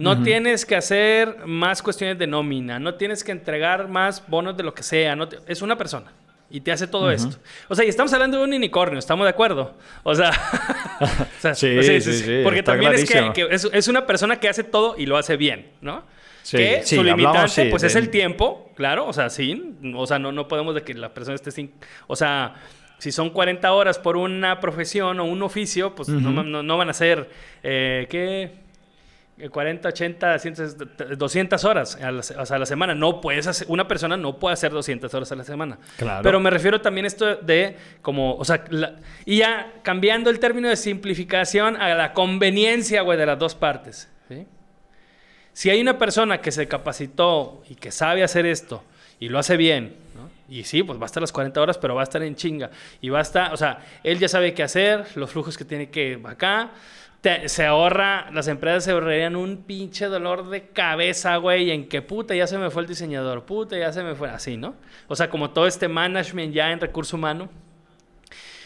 no 0.00 0.22
tienes 0.22 0.66
que 0.66 0.76
hacer 0.76 1.46
más 1.46 1.82
cuestiones 1.82 2.18
de 2.18 2.26
nómina, 2.26 2.78
no 2.78 2.94
tienes 2.94 3.22
que 3.22 3.32
entregar 3.32 3.88
más 3.88 4.26
bonos 4.26 4.56
de 4.56 4.62
lo 4.62 4.74
que 4.74 4.82
sea, 4.82 5.14
no 5.14 5.28
es 5.46 5.62
una 5.62 5.76
persona 5.76 6.12
y 6.50 6.60
te 6.60 6.72
hace 6.72 6.88
todo 6.88 7.10
esto. 7.10 7.36
O 7.68 7.74
sea, 7.74 7.84
y 7.84 7.88
estamos 7.88 8.12
hablando 8.12 8.38
de 8.38 8.44
un 8.44 8.52
unicornio, 8.52 8.98
¿estamos 8.98 9.24
de 9.24 9.30
acuerdo? 9.30 9.74
O 10.02 10.14
sea, 10.14 10.32
sí, 11.54 11.82
sí, 11.82 12.00
sí, 12.00 12.40
porque 12.42 12.62
también 12.62 12.92
es 12.94 13.08
que, 13.08 13.48
es, 13.50 13.88
una 13.88 14.06
persona 14.06 14.40
que 14.40 14.48
hace 14.48 14.64
todo 14.64 14.96
y 14.98 15.06
lo 15.06 15.16
hace 15.16 15.36
bien, 15.36 15.70
¿no? 15.80 16.04
que 16.50 16.82
su 16.96 17.04
limitante, 17.04 17.66
pues 17.70 17.82
es 17.82 17.94
el 17.96 18.08
tiempo, 18.10 18.72
claro, 18.74 19.06
o 19.06 19.12
sea, 19.12 19.30
sí, 19.30 19.76
o 19.94 20.06
sea, 20.06 20.18
no, 20.18 20.32
no 20.32 20.48
podemos 20.48 20.74
de 20.74 20.82
que 20.82 20.94
la 20.94 21.12
persona 21.14 21.34
esté 21.34 21.50
sin, 21.50 21.72
o 22.06 22.16
sea, 22.16 22.54
si 22.98 23.12
son 23.12 23.30
40 23.30 23.70
horas 23.72 23.98
por 23.98 24.16
una 24.16 24.58
profesión 24.58 25.20
o 25.20 25.24
un 25.24 25.42
oficio, 25.42 25.94
pues 25.94 26.08
no- 26.08 26.42
no 26.62 26.76
van 26.76 26.88
a 26.88 26.92
ser, 26.94 27.30
eh, 27.62 28.06
¿qué? 28.10 28.52
Eh, 29.40 29.48
40, 29.48 29.88
80, 29.88 30.38
100, 30.38 30.54
200 31.16 31.64
horas 31.64 31.96
a 31.96 32.10
la, 32.12 32.22
se- 32.22 32.36
o 32.36 32.44
sea, 32.46 32.56
a 32.56 32.58
la 32.58 32.66
semana. 32.66 32.94
No 32.94 33.20
puedes 33.20 33.46
hacer, 33.46 33.66
una 33.70 33.88
persona 33.88 34.16
no 34.16 34.38
puede 34.38 34.52
hacer 34.54 34.70
200 34.72 35.12
horas 35.14 35.32
a 35.32 35.36
la 35.36 35.44
semana. 35.44 35.78
Claro. 35.96 36.22
Pero 36.22 36.40
me 36.40 36.50
refiero 36.50 36.80
también 36.80 37.04
a 37.04 37.08
esto 37.08 37.36
de 37.36 37.76
como, 38.02 38.34
o 38.34 38.44
sea, 38.44 38.64
la- 38.70 38.96
y 39.24 39.38
ya 39.38 39.72
cambiando 39.82 40.30
el 40.30 40.38
término 40.38 40.68
de 40.68 40.76
simplificación 40.76 41.76
a 41.76 41.94
la 41.94 42.12
conveniencia, 42.12 43.02
güey, 43.02 43.18
de 43.18 43.26
las 43.26 43.38
dos 43.38 43.54
partes. 43.54 44.08
¿sí? 44.28 44.46
Si 45.52 45.70
hay 45.70 45.80
una 45.80 45.98
persona 45.98 46.40
que 46.40 46.52
se 46.52 46.68
capacitó 46.68 47.62
y 47.68 47.74
que 47.74 47.90
sabe 47.90 48.22
hacer 48.22 48.46
esto 48.46 48.84
y 49.18 49.28
lo 49.28 49.38
hace 49.38 49.56
bien, 49.56 49.96
¿no? 50.14 50.30
Y 50.48 50.64
sí, 50.64 50.82
pues 50.82 50.98
va 50.98 51.04
a 51.04 51.06
estar 51.06 51.20
las 51.20 51.32
40 51.32 51.60
horas, 51.60 51.78
pero 51.78 51.94
va 51.94 52.00
a 52.02 52.04
estar 52.04 52.22
en 52.22 52.34
chinga. 52.34 52.70
Y 53.00 53.08
va 53.08 53.18
a 53.18 53.22
estar, 53.22 53.52
o 53.52 53.56
sea, 53.56 53.78
él 54.02 54.18
ya 54.18 54.28
sabe 54.28 54.54
qué 54.54 54.62
hacer, 54.62 55.04
los 55.16 55.30
flujos 55.30 55.56
que 55.56 55.64
tiene 55.64 55.90
que 55.90 56.20
acá. 56.24 56.70
Se 57.22 57.66
ahorra, 57.66 58.30
las 58.30 58.48
empresas 58.48 58.84
se 58.84 58.92
ahorrarían 58.92 59.36
un 59.36 59.58
pinche 59.58 60.06
dolor 60.06 60.48
de 60.48 60.68
cabeza, 60.68 61.36
güey, 61.36 61.70
en 61.70 61.86
que 61.86 62.00
puta, 62.00 62.34
ya 62.34 62.46
se 62.46 62.56
me 62.56 62.70
fue 62.70 62.82
el 62.82 62.88
diseñador, 62.88 63.44
puta, 63.44 63.76
ya 63.76 63.92
se 63.92 64.02
me 64.02 64.14
fue, 64.14 64.30
así, 64.30 64.56
¿no? 64.56 64.74
O 65.06 65.14
sea, 65.14 65.28
como 65.28 65.50
todo 65.50 65.66
este 65.66 65.86
management 65.86 66.54
ya 66.54 66.72
en 66.72 66.80
recurso 66.80 67.16
humano. 67.16 67.50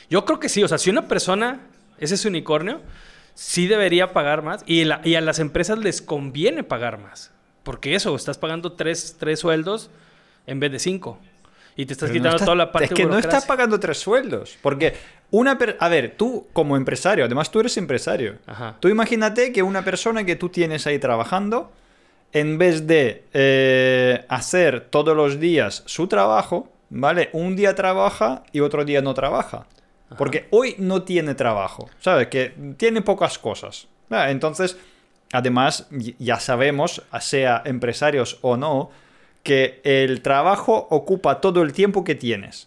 Yo 0.08 0.24
creo 0.24 0.38
que 0.38 0.48
sí, 0.48 0.62
o 0.62 0.68
sea, 0.68 0.78
si 0.78 0.88
una 0.88 1.08
persona 1.08 1.62
es 1.98 2.12
ese 2.12 2.28
unicornio, 2.28 2.80
sí 3.34 3.66
debería 3.66 4.12
pagar 4.12 4.42
más 4.42 4.62
y, 4.66 4.84
y 5.02 5.14
a 5.16 5.20
las 5.20 5.40
empresas 5.40 5.78
les 5.78 6.00
conviene 6.00 6.62
pagar 6.62 6.98
más. 6.98 7.32
Porque 7.64 7.94
eso, 7.96 8.14
estás 8.14 8.38
pagando 8.38 8.72
tres, 8.72 9.16
tres 9.18 9.40
sueldos 9.40 9.90
en 10.46 10.60
vez 10.60 10.70
de 10.70 10.78
cinco. 10.78 11.18
Y 11.76 11.86
te 11.86 11.92
estás 11.94 12.08
Pero 12.10 12.14
no 12.14 12.20
quitando 12.20 12.36
estás- 12.36 12.44
toda 12.46 12.56
la 12.56 12.72
parte 12.72 12.84
Es 12.86 12.92
que 12.94 13.04
no 13.06 13.18
estás 13.18 13.44
pagando 13.46 13.80
tres 13.80 13.98
sueldos. 13.98 14.56
Porque 14.62 14.94
una... 15.30 15.58
per- 15.58 15.76
A 15.80 15.88
ver, 15.88 16.14
tú 16.16 16.46
como 16.52 16.76
empresario, 16.76 17.24
además 17.24 17.50
tú 17.50 17.60
eres 17.60 17.76
empresario. 17.76 18.36
Ajá. 18.46 18.76
Tú 18.80 18.88
imagínate 18.88 19.52
que 19.52 19.62
una 19.62 19.82
persona 19.84 20.24
que 20.24 20.36
tú 20.36 20.48
tienes 20.50 20.86
ahí 20.86 20.98
trabajando, 20.98 21.72
en 22.32 22.58
vez 22.58 22.86
de 22.86 23.24
eh, 23.32 24.24
hacer 24.28 24.86
todos 24.90 25.16
los 25.16 25.40
días 25.40 25.82
su 25.86 26.06
trabajo, 26.06 26.68
¿vale? 26.90 27.30
Un 27.32 27.56
día 27.56 27.74
trabaja 27.74 28.44
y 28.52 28.60
otro 28.60 28.84
día 28.84 29.02
no 29.02 29.14
trabaja. 29.14 29.66
Porque 30.16 30.46
hoy 30.50 30.76
no 30.78 31.02
tiene 31.02 31.34
trabajo, 31.34 31.90
¿sabes? 31.98 32.28
Que 32.28 32.54
tiene 32.76 33.02
pocas 33.02 33.36
cosas. 33.38 33.88
Entonces, 34.10 34.76
además, 35.32 35.88
ya 36.20 36.38
sabemos, 36.38 37.02
sea 37.20 37.62
empresarios 37.64 38.38
o 38.42 38.56
no, 38.56 38.90
que 39.44 39.80
el 39.84 40.22
trabajo 40.22 40.88
ocupa 40.90 41.40
todo 41.40 41.62
el 41.62 41.72
tiempo 41.72 42.02
que 42.02 42.16
tienes. 42.16 42.66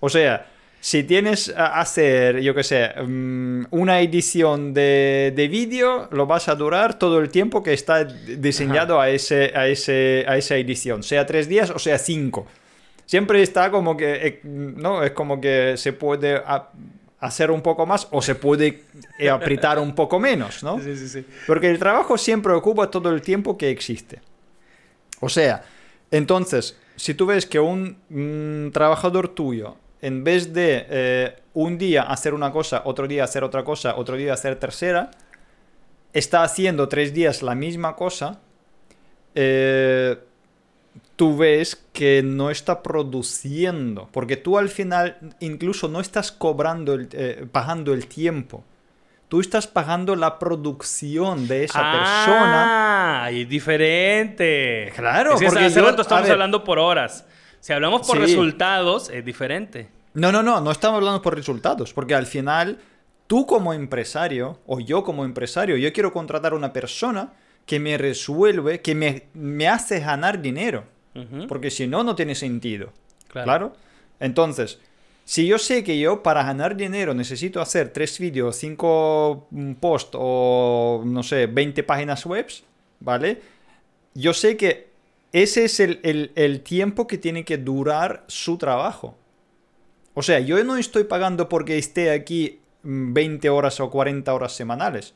O 0.00 0.08
sea, 0.08 0.46
si 0.80 1.04
tienes 1.04 1.50
a 1.56 1.80
hacer, 1.80 2.40
yo 2.40 2.54
qué 2.54 2.64
sé, 2.64 2.90
mm, 3.00 3.66
una 3.70 4.00
edición 4.00 4.74
de, 4.74 5.32
de 5.36 5.48
vídeo, 5.48 6.08
lo 6.10 6.26
vas 6.26 6.48
a 6.48 6.54
durar 6.56 6.98
todo 6.98 7.20
el 7.20 7.28
tiempo 7.28 7.62
que 7.62 7.72
está 7.72 8.04
diseñado 8.04 9.00
a, 9.00 9.10
ese, 9.10 9.52
a, 9.54 9.68
ese, 9.68 10.24
a 10.26 10.36
esa 10.36 10.56
edición, 10.56 11.02
sea 11.02 11.24
tres 11.24 11.48
días 11.48 11.70
o 11.70 11.78
sea 11.78 11.98
cinco. 11.98 12.46
Siempre 13.06 13.42
está 13.42 13.70
como 13.70 13.96
que, 13.96 14.26
eh, 14.26 14.40
¿no? 14.44 15.02
Es 15.02 15.12
como 15.12 15.40
que 15.40 15.76
se 15.76 15.92
puede 15.92 16.42
hacer 17.20 17.50
un 17.50 17.60
poco 17.60 17.86
más 17.86 18.08
o 18.10 18.22
se 18.22 18.34
puede 18.34 18.82
eh, 19.18 19.28
apretar 19.28 19.78
un 19.78 19.94
poco 19.94 20.18
menos, 20.18 20.62
¿no? 20.62 20.78
Sí, 20.82 20.96
sí, 20.96 21.08
sí. 21.08 21.24
Porque 21.46 21.70
el 21.70 21.78
trabajo 21.78 22.16
siempre 22.16 22.52
ocupa 22.54 22.90
todo 22.90 23.10
el 23.10 23.20
tiempo 23.20 23.58
que 23.58 23.70
existe. 23.70 24.20
O 25.20 25.28
sea, 25.28 25.64
entonces, 26.14 26.78
si 26.94 27.14
tú 27.14 27.26
ves 27.26 27.44
que 27.44 27.58
un 27.58 27.98
mm, 28.08 28.70
trabajador 28.70 29.28
tuyo, 29.28 29.76
en 30.00 30.22
vez 30.22 30.52
de 30.52 30.86
eh, 30.88 31.36
un 31.54 31.76
día 31.76 32.02
hacer 32.02 32.34
una 32.34 32.52
cosa, 32.52 32.82
otro 32.84 33.08
día 33.08 33.24
hacer 33.24 33.42
otra 33.42 33.64
cosa, 33.64 33.96
otro 33.96 34.16
día 34.16 34.32
hacer 34.32 34.56
tercera, 34.60 35.10
está 36.12 36.44
haciendo 36.44 36.88
tres 36.88 37.12
días 37.12 37.42
la 37.42 37.56
misma 37.56 37.96
cosa, 37.96 38.40
eh, 39.34 40.16
tú 41.16 41.36
ves 41.36 41.84
que 41.92 42.22
no 42.22 42.50
está 42.50 42.80
produciendo, 42.80 44.08
porque 44.12 44.36
tú 44.36 44.56
al 44.56 44.68
final 44.68 45.34
incluso 45.40 45.88
no 45.88 46.00
estás 46.00 46.30
cobrando, 46.30 46.94
el, 46.94 47.08
eh, 47.10 47.44
el 47.86 48.06
tiempo. 48.06 48.62
Tú 49.34 49.40
estás 49.40 49.66
pagando 49.66 50.14
la 50.14 50.38
producción 50.38 51.48
de 51.48 51.64
esa 51.64 51.80
persona. 51.80 53.24
Ah, 53.26 53.30
diferente. 53.48 54.92
Claro, 54.94 55.34
Es 55.34 55.40
que 55.40 55.46
porque 55.46 55.64
hace 55.64 55.80
yo- 55.80 55.86
rato 55.86 56.02
estamos 56.02 56.30
hablando 56.30 56.62
por 56.62 56.78
horas. 56.78 57.26
Si 57.58 57.72
hablamos 57.72 58.06
por 58.06 58.18
Sí. 58.18 58.22
resultados, 58.22 59.10
es 59.10 59.24
diferente. 59.24 59.88
No, 60.12 60.30
no, 60.30 60.44
no, 60.44 60.60
no 60.60 60.70
estamos 60.70 60.98
hablando 60.98 61.20
por 61.20 61.34
resultados, 61.34 61.92
porque 61.92 62.14
al 62.14 62.26
final 62.26 62.78
tú 63.26 63.44
como 63.44 63.72
empresario 63.74 64.60
o 64.68 64.78
yo 64.78 65.02
como 65.02 65.24
empresario, 65.24 65.76
yo 65.78 65.92
quiero 65.92 66.12
contratar 66.12 66.52
a 66.52 66.54
una 66.54 66.72
persona 66.72 67.32
que 67.66 67.80
me 67.80 67.98
resuelve, 67.98 68.82
que 68.82 68.94
me, 68.94 69.24
me 69.34 69.66
hace 69.66 69.98
ganar 69.98 70.40
dinero, 70.42 70.84
porque 71.48 71.72
si 71.72 71.88
no, 71.88 72.04
no 72.04 72.14
tiene 72.14 72.36
sentido. 72.36 72.92
Claro. 73.26 73.44
Claro. 73.46 73.72
Entonces, 74.20 74.78
si 75.24 75.46
yo 75.46 75.58
sé 75.58 75.82
que 75.84 75.98
yo 75.98 76.22
para 76.22 76.42
ganar 76.44 76.76
dinero 76.76 77.14
necesito 77.14 77.60
hacer 77.60 77.88
tres 77.92 78.18
vídeos, 78.18 78.56
cinco 78.56 79.46
mm, 79.50 79.72
posts 79.74 80.10
o, 80.14 81.02
no 81.06 81.22
sé, 81.22 81.46
20 81.46 81.82
páginas 81.82 82.26
web, 82.26 82.46
¿vale? 83.00 83.40
Yo 84.14 84.34
sé 84.34 84.56
que 84.56 84.88
ese 85.32 85.64
es 85.64 85.80
el, 85.80 86.00
el- 86.02 86.30
el 86.34 86.60
tiempo 86.60 87.06
que 87.06 87.18
tiene 87.18 87.44
que 87.44 87.56
durar 87.58 88.24
su 88.28 88.58
trabajo. 88.58 89.16
O 90.14 90.22
sea, 90.22 90.38
yo 90.40 90.62
no 90.62 90.76
estoy 90.76 91.04
pagando 91.04 91.48
porque 91.48 91.78
esté 91.78 92.10
aquí 92.10 92.60
mm, 92.82 93.12
20 93.14 93.50
horas 93.50 93.80
o 93.80 93.90
40 93.90 94.32
horas 94.32 94.52
semanales. 94.52 95.14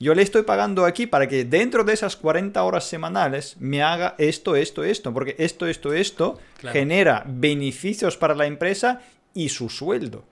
Yo 0.00 0.14
le 0.14 0.22
estoy 0.22 0.42
pagando 0.42 0.84
aquí 0.84 1.06
para 1.06 1.28
que 1.28 1.44
dentro 1.44 1.84
de 1.84 1.92
esas 1.92 2.16
40 2.16 2.62
horas 2.64 2.84
semanales 2.84 3.56
me 3.60 3.82
haga 3.82 4.14
esto, 4.18 4.56
esto, 4.56 4.82
esto. 4.84 5.12
Porque 5.12 5.36
esto, 5.38 5.66
esto, 5.66 5.92
esto 5.92 6.38
Claro. 6.58 6.72
genera 6.72 7.24
beneficios 7.26 8.16
para 8.16 8.34
la 8.34 8.46
empresa 8.46 9.00
y 9.34 9.48
su 9.48 9.68
sueldo. 9.68 10.24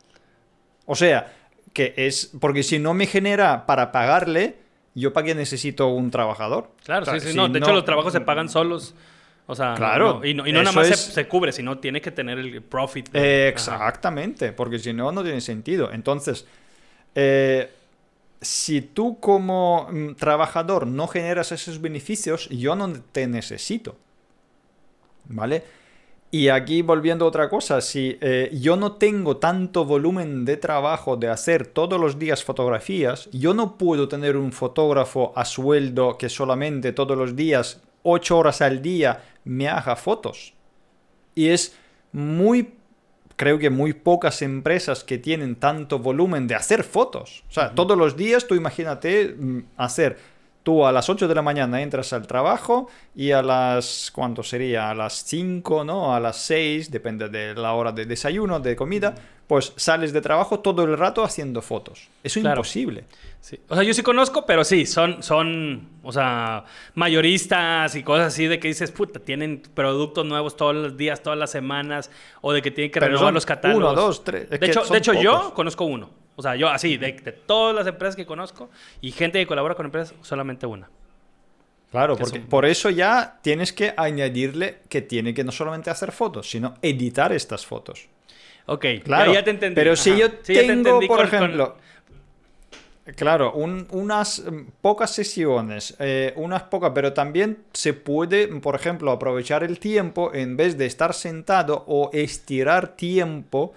O 0.87 0.95
sea, 0.95 1.33
que 1.73 1.95
es. 1.97 2.33
Porque 2.41 2.63
si 2.63 2.79
no 2.79 2.95
me 2.95 3.07
genera 3.07 3.67
para 3.67 3.93
pagarle, 3.93 4.57
yo 4.95 5.13
para 5.13 5.27
qué 5.27 5.35
necesito 5.35 5.89
un 5.89 6.11
trabajador. 6.11 6.71
Claro, 6.85 7.03
O 7.03 7.05
sea, 7.07 7.15
sí, 7.15 7.21
sí. 7.27 7.31
si 7.33 7.37
no, 7.37 7.49
de 7.49 7.59
hecho, 7.61 7.73
los 7.73 7.85
trabajos 7.85 8.13
se 8.13 8.21
pagan 8.21 8.49
solos. 8.49 8.95
O 9.47 9.55
sea, 9.57 9.75
Claro, 9.75 10.21
no- 10.21 10.25
y 10.25 10.33
no, 10.35 10.47
y 10.47 10.53
no 10.53 10.63
nada 10.63 10.73
más 10.73 10.87
se, 10.87 10.95
es- 10.95 11.01
se 11.01 11.27
cubre, 11.27 11.51
sino 11.53 11.79
tiene 11.79 12.01
que 12.01 12.11
tener 12.13 12.39
el 12.39 12.63
profit. 12.63 13.09
Eh, 13.13 13.47
Ajá. 13.49 13.49
exactamente, 13.49 14.53
porque 14.53 14.79
si 14.79 14.93
no, 14.93 15.11
no 15.11 15.23
tiene 15.25 15.41
sentido. 15.41 15.91
Entonces, 15.93 16.47
eh, 17.17 17.69
si 18.41 18.81
tú 18.81 19.19
como 19.19 19.89
mm, 19.91 20.15
trabajador 20.15 20.87
no 20.87 21.09
generas 21.09 21.51
esos 21.53 21.81
beneficios, 21.81 22.49
yo 22.51 22.77
no 22.77 22.93
te 22.93 23.27
necesito. 23.27 23.97
¿Vale? 25.27 25.63
Y 26.33 26.49
aquí 26.49 26.83
volviendo 26.83 27.25
a 27.25 27.29
otra 27.29 27.49
cosa, 27.49 27.81
si 27.81 28.16
eh, 28.21 28.51
yo 28.53 28.77
no 28.77 28.93
tengo 28.93 29.38
tanto 29.38 29.85
volumen 29.85 30.45
de 30.45 30.57
trabajo 30.57 31.16
de 31.16 31.29
hacer 31.29 31.66
todos 31.66 32.01
los 32.01 32.21
días 32.21 32.45
fotografías, 32.45 33.29
yo 33.33 33.53
no 33.53 33.77
puedo 33.77 34.07
tener 34.07 34.37
un 34.37 34.53
fotógrafo 34.53 35.33
a 35.35 35.45
sueldo 35.45 36.16
que 36.19 36.29
solamente 36.29 36.93
todos 36.93 37.19
los 37.19 37.35
días, 37.35 37.83
8 38.05 38.38
horas 38.38 38.62
al 38.62 38.81
día, 38.81 39.25
me 39.45 39.69
haga 39.69 39.97
fotos. 39.97 40.55
Y 41.35 41.49
es 41.49 41.77
muy, 42.12 42.75
creo 43.35 43.59
que 43.59 43.71
muy 43.71 43.93
pocas 43.93 44.40
empresas 44.43 45.03
que 45.03 45.19
tienen 45.19 45.57
tanto 45.57 45.99
volumen 45.99 46.47
de 46.47 46.55
hacer 46.55 46.85
fotos. 46.85 47.43
O 47.49 47.53
sea, 47.53 47.75
todos 47.75 47.99
los 47.99 48.16
días 48.16 48.47
tú 48.47 48.55
imagínate 48.55 49.35
mm, 49.37 49.62
hacer, 49.77 50.16
tú 50.71 50.87
a 50.87 50.93
las 50.93 51.09
8 51.11 51.27
de 51.27 51.35
la 51.35 51.43
mañana 51.43 51.83
entras 51.83 52.13
al 52.13 52.29
trabajo 52.29 52.89
y 53.17 53.33
a 53.33 53.43
las, 53.43 54.13
¿cuánto 54.15 54.45
sería? 54.45 54.89
A 54.91 54.95
las 54.95 55.25
5, 55.25 55.83
¿no? 55.83 56.15
A 56.15 56.21
las 56.21 56.37
6, 56.43 56.93
depende 56.93 57.29
de 57.29 57.55
la 57.55 57.73
hora 57.73 57.91
de 57.91 58.07
desayuno, 58.07 58.61
de 58.61 58.77
comida, 58.77 59.13
pues 59.49 59.73
sales 59.75 60.13
de 60.13 60.21
trabajo 60.21 60.61
todo 60.61 60.85
el 60.85 60.97
rato 60.97 61.25
haciendo 61.25 61.61
fotos. 61.61 62.07
Eso 62.23 62.39
es 62.39 62.43
Claro. 62.45 62.59
imposible. 62.61 63.05
Sí. 63.41 63.59
O 63.69 63.75
sea, 63.75 63.83
yo 63.83 63.93
sí 63.95 64.03
conozco, 64.05 64.47
pero 64.47 64.63
sí, 64.63 64.87
son, 64.87 65.25
son, 65.25 65.89
o 66.05 66.13
sea, 66.13 66.64
mayoristas 66.95 67.97
y 67.97 68.05
cosas 68.05 68.29
así 68.29 68.47
de 68.47 68.61
que 68.61 68.68
dices, 68.68 68.93
puta, 68.93 69.18
tienen 69.18 69.61
productos 69.75 70.25
nuevos 70.25 70.57
todos 70.57 70.77
los 70.77 70.97
días, 70.97 71.21
todas 71.21 71.39
las 71.39 71.51
semanas, 71.51 72.12
o 72.43 72.53
de 72.53 72.62
que 72.62 72.71
tienen 72.71 72.93
que 72.93 73.01
Pero 73.01 73.14
renovar 73.14 73.35
los 73.35 73.45
catálogos. 73.47 73.93
uno, 73.93 74.01
dos, 74.01 74.23
tres, 74.23 74.47
es 74.53 74.61
De 74.61 74.66
hecho, 74.66 74.85
de 74.85 74.99
hecho 74.99 75.14
yo 75.14 75.53
conozco 75.53 75.85
uno. 75.85 76.11
O 76.41 76.43
sea, 76.43 76.57
yo 76.57 76.68
así, 76.68 76.97
de, 76.97 77.12
de 77.12 77.32
todas 77.32 77.74
las 77.74 77.86
empresas 77.86 78.16
que 78.16 78.26
conozco 78.26 78.70
y 79.01 79.12
gente 79.12 79.38
que 79.38 79.47
colabora 79.47 79.74
con 79.74 79.86
empresas, 79.86 80.14
solamente 80.22 80.66
una. 80.66 80.88
Claro, 81.91 82.16
Que 82.16 82.20
porque 82.22 82.41
por 82.41 82.64
eso 82.66 82.88
ya 82.91 83.38
tienes 83.43 83.72
que 83.72 83.93
añadirle 83.97 84.78
que 84.88 85.03
tiene 85.03 85.34
que 85.34 85.45
no 85.45 85.53
solamente 85.53 85.91
hacer 85.91 86.12
fotos, 86.12 86.49
sino 86.49 86.74
editar 86.82 87.32
estas 87.32 87.66
fotos. 87.66 88.09
Ok, 88.66 88.86
Claro, 89.05 89.32
ya, 89.32 89.41
ya 89.41 89.45
te 89.45 89.51
entendí. 89.51 89.74
pero 89.74 89.97
si 89.97 90.16
yo 90.16 90.28
Sí, 90.43 90.55
tengo, 90.55 90.99
por 91.01 91.09
con- 91.09 91.16
con- 91.16 91.26
ejemplo, 91.26 91.76
claro, 93.16 93.53
un- 93.55 93.86
unas 93.91 94.41
mm, 94.45 94.66
pocas 94.80 95.11
sesiones, 95.12 95.97
eh, 95.99 96.32
unas 96.36 96.62
pocas, 96.64 96.93
pero 96.95 97.12
también 97.12 97.59
se 97.72 97.93
puede, 97.95 98.47
por 98.61 98.74
ejemplo, 98.76 99.11
aprovechar 99.11 99.64
el 99.64 99.78
tiempo 99.78 100.32
en 100.34 100.57
vez 100.57 100.78
de 100.78 100.86
estar 100.86 101.12
sentado 101.14 101.84
o 101.88 102.11
estirar 102.12 102.95
tiempo 102.97 103.72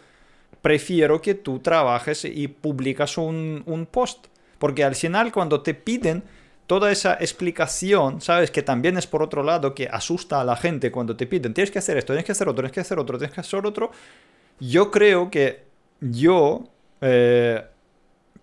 prefiero 0.64 1.22
que 1.22 1.36
tú 1.36 1.60
trabajes 1.60 2.24
y 2.24 2.48
publicas 2.48 3.18
un, 3.18 3.88
post. 3.92 4.28
Porque 4.58 4.86
al 4.86 4.96
final 4.96 5.34
cuando 5.34 5.62
te 5.62 5.74
piden 5.74 6.24
toda 6.68 6.90
esa 6.90 7.16
explicación, 7.16 8.22
¿sabes? 8.22 8.50
Que 8.50 8.64
también 8.64 8.98
es 8.98 9.06
por 9.06 9.22
otro 9.22 9.44
lado 9.44 9.76
que 9.76 9.90
asusta 9.92 10.40
a 10.40 10.46
la 10.46 10.56
gente 10.56 10.90
cuando 10.90 11.18
te 11.18 11.28
piden, 11.28 11.54
tienes 11.54 11.70
que 11.70 11.80
hacer 11.80 11.98
esto, 11.98 12.14
tienes 12.14 12.26
que 12.26 12.32
hacer 12.32 12.48
otro, 12.48 12.62
tienes 12.62 12.72
que 12.72 12.80
hacer 12.80 12.98
otro, 12.98 13.18
tienes 13.18 13.36
que 13.36 13.42
hacer 13.42 13.66
otro. 13.66 13.92
Yo 14.62 14.90
creo 14.90 15.30
que 15.30 15.66
yo, 16.00 16.64
eh, 17.02 17.62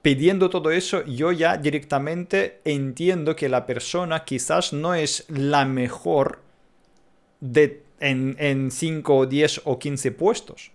pidiendo 0.02 0.50
todo 0.50 0.70
eso, 0.70 1.02
yo 1.06 1.32
ya 1.32 1.56
directamente 1.56 2.60
entiendo 2.66 3.34
que 3.34 3.48
la 3.48 3.64
persona 3.64 4.26
quizás 4.26 4.74
no 4.74 4.94
es 4.94 5.24
la 5.30 5.64
mejor 5.64 6.42
de, 7.40 7.82
en 7.98 8.70
5 8.70 9.16
o 9.16 9.24
10 9.24 9.62
o 9.64 9.78
15 9.78 10.12
puestos. 10.12 10.72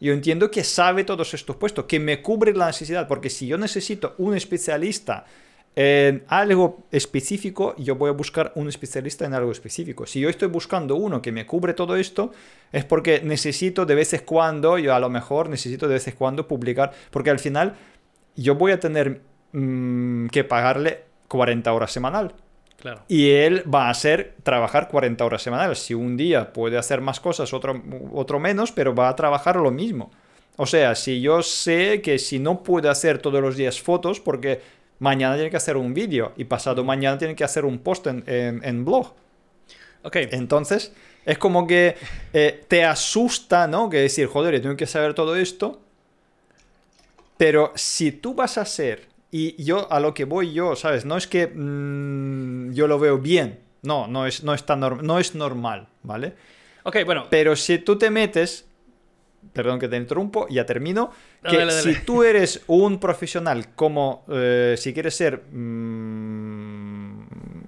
Yo 0.00 0.12
entiendo 0.12 0.50
que 0.50 0.62
sabe 0.64 1.04
todos 1.04 1.34
estos 1.34 1.56
puestos, 1.56 1.86
que 1.86 1.98
me 1.98 2.22
cubre 2.22 2.52
la 2.54 2.66
necesidad, 2.66 3.08
porque 3.08 3.30
si 3.30 3.46
yo 3.46 3.58
necesito 3.58 4.14
un 4.18 4.36
especialista 4.36 5.24
en 5.74 6.24
algo 6.28 6.86
específico, 6.90 7.74
yo 7.76 7.94
voy 7.94 8.08
a 8.10 8.12
buscar 8.12 8.52
un 8.56 8.68
especialista 8.68 9.26
en 9.26 9.34
algo 9.34 9.52
específico. 9.52 10.06
Si 10.06 10.20
yo 10.20 10.28
estoy 10.28 10.48
buscando 10.48 10.96
uno 10.96 11.22
que 11.22 11.30
me 11.30 11.46
cubre 11.46 11.72
todo 11.72 11.96
esto, 11.96 12.32
es 12.72 12.84
porque 12.84 13.20
necesito 13.22 13.86
de 13.86 13.94
vez 13.94 14.12
en 14.12 14.22
cuando, 14.24 14.78
yo 14.78 14.94
a 14.94 15.00
lo 15.00 15.08
mejor 15.08 15.48
necesito 15.48 15.86
de 15.86 15.94
vez 15.94 16.08
en 16.08 16.14
cuando 16.14 16.48
publicar, 16.48 16.92
porque 17.10 17.30
al 17.30 17.38
final 17.38 17.76
yo 18.34 18.56
voy 18.56 18.72
a 18.72 18.80
tener 18.80 19.20
mm, 19.52 20.26
que 20.28 20.44
pagarle 20.44 21.04
40 21.28 21.72
horas 21.72 21.92
semanal. 21.92 22.34
Claro. 22.80 23.02
Y 23.08 23.30
él 23.30 23.64
va 23.72 23.86
a 23.86 23.90
hacer 23.90 24.36
trabajar 24.44 24.88
40 24.88 25.24
horas 25.24 25.42
semanales. 25.42 25.80
Si 25.80 25.94
un 25.94 26.16
día 26.16 26.52
puede 26.52 26.78
hacer 26.78 27.00
más 27.00 27.18
cosas, 27.18 27.52
otro, 27.52 27.82
otro 28.12 28.38
menos, 28.38 28.70
pero 28.70 28.94
va 28.94 29.08
a 29.08 29.16
trabajar 29.16 29.56
lo 29.56 29.72
mismo. 29.72 30.12
O 30.56 30.66
sea, 30.66 30.94
si 30.94 31.20
yo 31.20 31.42
sé 31.42 32.00
que 32.02 32.18
si 32.18 32.38
no 32.38 32.62
puede 32.62 32.88
hacer 32.88 33.18
todos 33.18 33.40
los 33.40 33.56
días 33.56 33.80
fotos, 33.80 34.20
porque 34.20 34.60
mañana 35.00 35.34
tiene 35.34 35.50
que 35.50 35.56
hacer 35.56 35.76
un 35.76 35.92
vídeo 35.92 36.32
y 36.36 36.44
pasado 36.44 36.84
mañana 36.84 37.18
tiene 37.18 37.34
que 37.34 37.44
hacer 37.44 37.64
un 37.64 37.78
post 37.78 38.06
en, 38.06 38.24
en, 38.26 38.84
blog. 38.84 39.12
Ok. 40.02 40.16
Entonces, 40.30 40.92
es 41.24 41.38
como 41.38 41.66
que 41.66 41.96
eh, 42.32 42.64
te 42.68 42.84
asusta, 42.84 43.66
¿no? 43.66 43.90
Que 43.90 43.98
decir, 43.98 44.26
joder, 44.26 44.54
yo 44.54 44.62
tengo 44.62 44.76
que 44.76 44.86
saber 44.86 45.14
todo 45.14 45.34
esto. 45.34 45.80
Pero 47.36 47.72
si 47.74 48.12
tú 48.12 48.34
vas 48.34 48.58
a 48.58 48.64
ser 48.64 49.08
y 49.30 49.62
yo 49.62 49.90
a 49.92 50.00
lo 50.00 50.14
que 50.14 50.24
voy 50.24 50.52
yo, 50.52 50.74
¿sabes? 50.76 51.04
No 51.04 51.16
es 51.16 51.26
que 51.26 51.46
mm, 51.46 52.72
yo 52.72 52.86
lo 52.86 52.98
veo 52.98 53.18
bien. 53.18 53.60
No, 53.82 54.06
no 54.06 54.26
es, 54.26 54.42
no, 54.42 54.54
no 55.02 55.18
es 55.18 55.34
normal, 55.34 55.88
¿vale? 56.02 56.34
Ok, 56.82 56.96
bueno. 57.04 57.26
Pero 57.30 57.54
si 57.54 57.78
tú 57.78 57.96
te 57.96 58.10
metes, 58.10 58.66
perdón 59.52 59.78
que 59.78 59.88
te 59.88 59.96
interrumpo, 59.96 60.48
ya 60.48 60.66
termino, 60.66 61.10
que 61.48 61.70
si 61.70 61.94
tú 62.04 62.22
eres 62.22 62.62
un 62.66 62.98
profesional 62.98 63.74
como 63.74 64.24
eh, 64.28 64.74
si 64.76 64.92
quieres 64.92 65.14
ser 65.14 65.42
mm, 65.52 67.22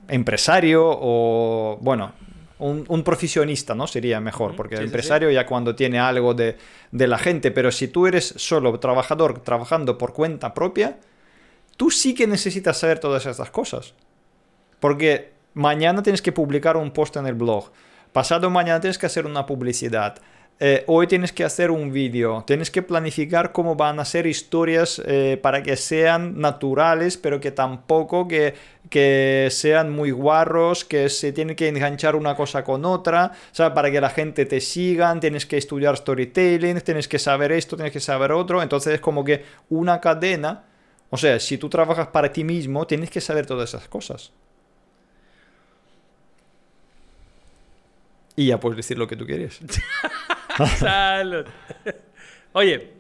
empresario 0.09 0.83
o, 0.85 1.79
bueno, 1.81 2.13
un, 2.59 3.03
profesionista, 3.05 3.75
¿no? 3.75 3.87
Sería 3.87 4.21
mejor, 4.21 4.57
porque 4.57 4.75
el 4.75 4.85
empresario 4.85 5.31
ya 5.31 5.47
cuando 5.47 5.75
tiene 5.75 5.99
algo 5.99 6.35
de, 6.35 6.57
de 6.91 7.07
la 7.07 7.19
gente, 7.19 7.51
pero 7.51 7.71
si 7.71 7.89
tú 7.89 8.07
eres 8.07 8.35
solo 8.37 8.79
trabajador 8.79 9.41
trabajando 9.41 9.97
por 9.97 10.13
cuenta 10.13 10.53
propia, 10.53 10.99
tú 11.81 11.91
sí 11.91 12.14
que 12.14 12.26
necesitas 12.26 12.76
saber 12.76 12.99
todas 12.99 13.24
estas 13.24 13.49
cosas. 13.49 13.95
Porque 14.81 15.33
mañana 15.55 16.03
tienes 16.03 16.20
que 16.20 16.31
publicar 16.31 16.76
un 16.76 16.91
post 16.91 17.16
en 17.16 17.26
el 17.26 17.33
blog, 17.33 17.70
pasado 18.12 18.51
mañana 18.51 18.83
tienes 18.83 18.99
que 18.99 19.07
hacer 19.07 19.24
una 19.24 19.47
publicidad, 19.47 20.20
eh, 20.59 20.85
hoy 20.89 21.07
tienes 21.07 21.33
que 21.33 21.43
hacer 21.43 21.70
un 21.70 21.91
vídeo, 21.91 22.45
tienes 22.47 22.70
que 22.70 22.83
planificar 22.83 23.53
cómo 23.53 23.76
van 23.76 23.99
a 23.99 24.05
ser 24.05 24.26
historias 24.26 25.01
eh, 25.07 25.39
para 25.41 25.62
que 25.62 25.74
sean 25.76 26.39
naturales, 26.39 27.16
pero 27.16 27.41
que 27.41 27.51
tampoco 27.51 28.28
que, 28.28 28.53
que, 28.91 29.49
sean 29.51 29.89
muy 29.89 30.11
guarros, 30.11 30.85
que 30.85 31.09
se 31.09 31.33
tiene 31.33 31.57
que 31.57 31.68
enganchar 31.68 32.14
una 32.14 32.37
cosa 32.37 32.62
con 32.62 32.85
otra, 32.85 33.33
o 33.59 33.72
para 33.72 33.91
que 33.91 34.03
la 34.03 34.11
gente 34.11 34.45
te 34.45 34.61
siga, 34.61 35.18
tienes 35.18 35.47
que 35.47 35.57
estudiar 35.57 35.97
storytelling, 35.97 36.78
tienes 36.83 37.09
que 37.09 37.18
saber 37.18 37.53
esto, 37.53 37.76
tienes 37.76 37.95
que 37.95 38.01
saber 38.01 38.33
otro, 38.33 38.62
entonces 38.62 38.93
es 38.93 39.01
como 39.01 39.24
que 39.24 39.47
una 39.70 39.99
cadena 39.99 40.64
o 41.11 41.17
sea, 41.17 41.41
si 41.41 41.59
tú 41.59 41.69
trabajas 41.69 42.09
para 42.09 42.33
ti 42.33 42.45
mismo, 42.45 42.87
tienes 42.87 43.11
que 43.11 43.21
saber 43.21 43.45
todas 43.45 43.71
esas 43.71 43.89
cosas. 43.89 44.33
Y 48.37 48.47
ya 48.47 48.61
puedes 48.61 48.77
decir 48.77 48.97
lo 48.97 49.09
que 49.09 49.17
tú 49.17 49.27
quieres. 49.27 49.61
Salud. 50.79 51.45
Oye, 52.53 52.93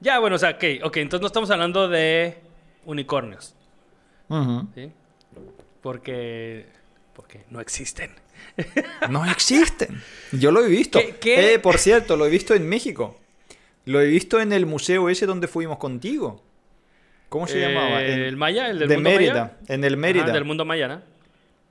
ya 0.00 0.18
bueno, 0.18 0.36
o 0.36 0.38
sea, 0.38 0.50
ok, 0.50 0.64
ok, 0.84 0.96
entonces 0.96 1.20
no 1.20 1.26
estamos 1.26 1.50
hablando 1.50 1.88
de 1.88 2.38
unicornios. 2.86 3.54
¿Sí? 4.74 4.90
Porque, 5.82 6.66
porque 7.14 7.44
no 7.50 7.60
existen. 7.60 8.10
no 9.10 9.30
existen. 9.30 10.02
Yo 10.32 10.50
lo 10.50 10.64
he 10.64 10.68
visto. 10.68 10.98
¿Qué, 11.20 11.54
Eh, 11.54 11.58
por 11.58 11.78
cierto, 11.78 12.16
lo 12.16 12.26
he 12.26 12.30
visto 12.30 12.54
en 12.54 12.68
México. 12.68 13.18
Lo 13.84 14.00
he 14.00 14.06
visto 14.06 14.40
en 14.40 14.52
el 14.52 14.66
museo 14.66 15.08
ese 15.08 15.26
donde 15.26 15.46
fuimos 15.46 15.78
contigo. 15.78 16.42
¿Cómo 17.30 17.46
se 17.46 17.60
llamaba? 17.60 18.02
¿El 18.02 18.36
Maya? 18.36 18.68
¿El 18.68 18.80
del 18.80 18.88
de 18.88 18.96
mundo 18.96 19.10
Mérida. 19.10 19.56
En 19.68 19.84
el 19.84 19.96
Mérida. 19.96 20.26
Ah, 20.28 20.32
del 20.32 20.44
mundo 20.44 20.64
Maya, 20.64 20.88
¿no? 20.88 21.00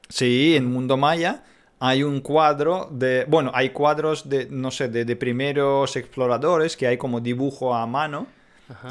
Sí, 0.07 0.55
en 0.55 0.65
Mundo 0.65 0.97
Maya 0.97 1.43
hay 1.79 2.01
un 2.01 2.21
cuadro 2.21 2.87
de. 2.91 3.25
Bueno, 3.27 3.51
hay 3.53 3.69
cuadros 3.69 4.29
de, 4.29 4.47
no 4.49 4.71
sé, 4.71 4.87
de, 4.87 5.15
primeros 5.17 5.97
exploradores 5.97 6.77
que 6.77 6.87
hay 6.87 6.97
como 6.97 7.19
dibujo 7.19 7.75
a 7.75 7.85
mano. 7.85 8.27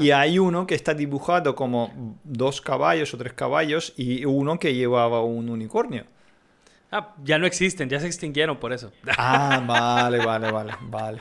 Y 0.00 0.10
hay 0.10 0.40
uno 0.40 0.66
que 0.66 0.74
está 0.74 0.92
dibujado 0.92 1.54
como 1.54 2.16
dos 2.24 2.60
caballos 2.60 3.14
o 3.14 3.16
tres 3.16 3.32
caballos 3.32 3.94
y 3.96 4.24
uno 4.24 4.58
que 4.58 4.74
llevaba 4.74 5.22
un 5.22 5.48
unicornio. 5.48 6.04
Ah, 6.90 7.14
ya 7.22 7.38
no 7.38 7.46
existen, 7.46 7.88
ya 7.88 8.00
se 8.00 8.08
extinguieron 8.08 8.56
por 8.56 8.72
eso. 8.72 8.90
Ah, 9.16 9.62
vale, 9.64 10.18
vale, 10.18 10.50
vale, 10.50 10.72
vale. 10.82 11.18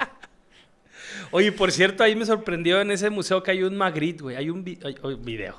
Oye, 1.32 1.52
por 1.52 1.72
cierto, 1.72 2.04
ahí 2.04 2.16
me 2.16 2.26
sorprendió 2.26 2.82
en 2.82 2.92
ese 2.92 3.10
museo 3.10 3.44
que 3.44 3.52
hay 3.52 3.64
un 3.64 3.76
Magritte, 3.76 4.24
güey. 4.24 4.36
Hay 4.36 4.50
un 4.50 4.64
video, 4.64 5.58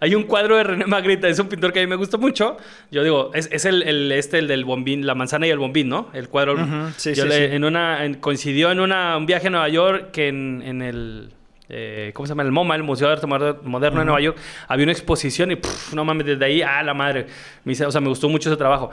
Hay 0.00 0.14
un 0.14 0.24
cuadro 0.24 0.56
de 0.56 0.64
René 0.64 0.86
Magritte, 0.86 1.28
es 1.28 1.38
un 1.38 1.48
pintor 1.48 1.72
que 1.72 1.80
a 1.80 1.82
mí 1.82 1.88
me 1.88 1.96
gusta 1.96 2.16
mucho. 2.18 2.56
Yo 2.90 3.02
digo, 3.02 3.30
es, 3.34 3.64
el, 3.64 4.12
este, 4.12 4.38
el 4.38 4.48
del 4.48 4.64
bombín, 4.64 5.06
la 5.06 5.14
manzana 5.14 5.46
y 5.46 5.50
el 5.50 5.58
bombín, 5.58 5.88
¿no? 5.88 6.10
El 6.12 6.28
cuadro. 6.28 6.56
sí, 6.96 7.14
sí, 7.14 7.22
En 7.30 7.64
una, 7.64 8.00
coincidió 8.20 8.70
en 8.70 8.80
una, 8.80 9.16
un 9.16 9.26
viaje 9.26 9.48
a 9.48 9.50
Nueva 9.50 9.68
York 9.68 10.10
que 10.12 10.28
en, 10.28 10.82
el... 10.82 11.30
Eh, 11.68 12.12
¿cómo 12.14 12.26
se 12.26 12.30
llama? 12.30 12.44
El 12.44 12.52
MoMA, 12.52 12.76
el 12.76 12.84
Museo 12.84 13.08
de 13.08 13.14
Arte 13.14 13.26
Moderno 13.26 13.98
de 13.98 14.04
Nueva 14.04 14.20
York, 14.20 14.38
había 14.68 14.84
una 14.84 14.92
exposición 14.92 15.50
y 15.50 15.58
no 15.92 16.04
mames, 16.04 16.26
desde 16.26 16.44
ahí, 16.44 16.62
ah, 16.62 16.82
la 16.82 16.94
madre, 16.94 17.26
me, 17.64 17.72
o 17.72 17.90
sea, 17.90 18.00
me 18.00 18.08
gustó 18.08 18.28
mucho 18.28 18.48
ese 18.48 18.56
trabajo. 18.56 18.90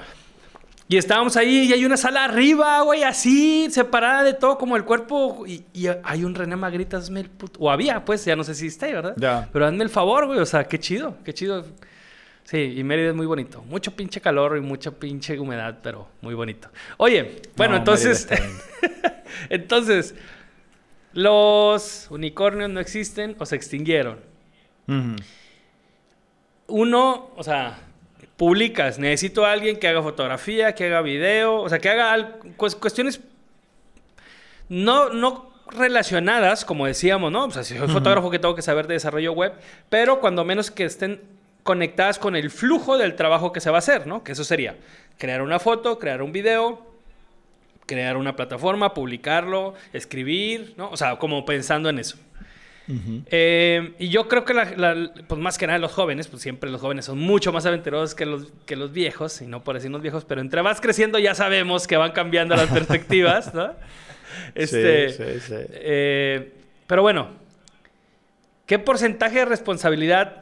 Y 0.87 0.97
estábamos 0.97 1.37
ahí 1.37 1.69
y 1.69 1.73
hay 1.73 1.85
una 1.85 1.95
sala 1.95 2.25
arriba, 2.25 2.81
güey, 2.81 3.03
así, 3.03 3.67
separada 3.71 4.23
de 4.23 4.33
todo, 4.33 4.57
como 4.57 4.75
el 4.75 4.83
cuerpo. 4.83 5.45
Y, 5.47 5.63
hay 6.03 6.23
un 6.23 6.35
René 6.35 6.55
Magritte, 6.55 6.97
hazme 6.97 7.21
el 7.21 7.29
puto. 7.29 7.59
O 7.61 7.71
había, 7.71 8.03
pues, 8.03 8.25
ya 8.25 8.35
no 8.35 8.43
sé 8.43 8.53
si 8.53 8.67
está 8.67 8.87
¿verdad? 8.87 9.15
Ya. 9.17 9.49
Pero 9.51 9.65
hazme 9.65 9.83
el 9.83 9.89
favor, 9.89 10.27
güey, 10.27 10.39
o 10.39 10.45
sea, 10.45 10.65
qué 10.65 10.79
chido, 10.79 11.17
qué 11.23 11.33
chido. 11.33 11.65
Sí, 12.43 12.57
y 12.57 12.83
Mérida 12.83 13.09
es 13.09 13.15
muy 13.15 13.25
bonito. 13.25 13.61
Mucho 13.63 13.95
pinche 13.95 14.19
calor 14.19 14.57
y 14.57 14.61
mucha 14.61 14.91
pinche 14.91 15.39
humedad, 15.39 15.79
pero 15.81 16.09
muy 16.21 16.33
bonito. 16.33 16.69
Oye, 16.97 17.41
bueno, 17.55 17.77
entonces. 17.77 18.27
entonces, 19.49 20.13
los 21.13 22.07
unicornios 22.11 22.69
no 22.69 22.81
existen 22.81 23.37
o 23.39 23.45
se 23.45 23.55
extinguieron. 23.55 24.19
Uno, 26.67 27.31
o 27.37 27.43
sea 27.43 27.79
publicas, 28.43 28.99
necesito 28.99 29.45
a 29.45 29.53
alguien 29.53 29.77
que 29.77 29.87
haga 29.87 30.01
fotografía, 30.01 30.75
que 30.75 30.87
haga 30.87 31.01
video, 31.01 31.61
o 31.61 31.69
sea, 31.69 31.79
que 31.79 31.87
haga 31.87 32.39
cuestiones 32.57 33.21
no, 34.67 35.13
no 35.13 35.49
relacionadas, 35.71 36.65
como 36.65 36.85
decíamos, 36.85 37.31
¿no? 37.31 37.45
O 37.45 37.51
sea, 37.51 37.63
si 37.63 37.77
soy 37.77 37.87
fotógrafo 37.87 38.29
que 38.29 38.39
tengo 38.39 38.53
que 38.53 38.61
saber 38.61 38.85
de 38.87 38.95
desarrollo 38.95 39.31
web, 39.31 39.53
pero 39.87 40.19
cuando 40.19 40.43
menos 40.43 40.71
que 40.71 40.83
estén 40.83 41.21
conectadas 41.63 42.19
con 42.19 42.35
el 42.35 42.51
flujo 42.51 42.97
del 42.97 43.15
trabajo 43.15 43.53
que 43.53 43.61
se 43.61 43.69
va 43.69 43.77
a 43.77 43.79
hacer, 43.79 44.07
¿no? 44.07 44.25
Que 44.25 44.33
eso 44.33 44.43
sería 44.43 44.75
crear 45.17 45.41
una 45.41 45.59
foto, 45.59 45.97
crear 45.97 46.21
un 46.21 46.33
video, 46.33 46.85
crear 47.85 48.17
una 48.17 48.35
plataforma, 48.35 48.93
publicarlo, 48.93 49.73
escribir, 49.93 50.73
¿no? 50.75 50.89
O 50.89 50.97
sea, 50.97 51.15
como 51.17 51.45
pensando 51.45 51.87
en 51.87 51.97
eso. 51.97 52.17
Eh, 52.87 53.93
y 53.97 54.09
yo 54.09 54.27
creo 54.27 54.43
que, 54.43 54.53
pues 55.27 55.41
más 55.41 55.57
que 55.57 55.67
nada 55.67 55.79
los 55.79 55.93
jóvenes, 55.93 56.27
pues 56.27 56.41
siempre 56.41 56.69
los 56.69 56.81
jóvenes 56.81 57.05
son 57.05 57.19
mucho 57.19 57.53
más 57.53 57.65
aventurosos 57.65 58.13
que 58.13 58.25
los, 58.25 58.51
que 58.65 58.75
los 58.75 58.91
viejos, 58.91 59.41
y 59.41 59.47
no 59.47 59.63
por 59.63 59.75
decirnos 59.75 60.01
viejos, 60.01 60.25
pero 60.25 60.41
entre 60.41 60.61
vas 60.61 60.81
creciendo 60.81 61.19
ya 61.19 61.33
sabemos 61.35 61.87
que 61.87 61.95
van 61.95 62.11
cambiando 62.11 62.55
las 62.55 62.69
perspectivas, 62.69 63.53
¿no? 63.53 63.73
Este, 64.55 65.09
sí, 65.09 65.23
sí, 65.23 65.39
sí. 65.47 65.55
Eh, 65.69 66.53
pero 66.87 67.03
bueno, 67.03 67.29
¿qué 68.65 68.79
porcentaje 68.79 69.39
de 69.39 69.45
responsabilidad, 69.45 70.41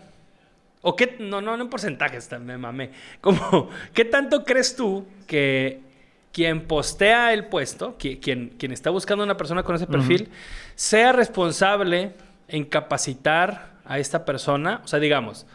o 0.81 0.95
qué, 0.95 1.17
no, 1.19 1.41
no, 1.41 1.57
no 1.57 1.63
en 1.63 1.69
porcentajes, 1.69 2.29
me 2.39 2.57
mamé, 2.57 2.91
como, 3.21 3.69
¿qué 3.93 4.05
tanto 4.05 4.45
crees 4.45 4.75
tú 4.75 5.05
que 5.27 5.81
quien 6.31 6.61
postea 6.67 7.33
el 7.33 7.45
puesto, 7.45 7.97
quien, 7.97 8.49
quien 8.49 8.71
está 8.71 8.89
buscando 8.89 9.23
una 9.23 9.35
persona 9.35 9.63
con 9.63 9.75
ese 9.75 9.87
perfil, 9.87 10.29
sea 10.75 11.11
responsable 11.11 12.13
en 12.51 12.65
capacitar 12.65 13.71
a 13.85 13.99
esta 13.99 14.25
persona? 14.25 14.81
O 14.83 14.87
sea, 14.87 14.99
digamos, 14.99 15.47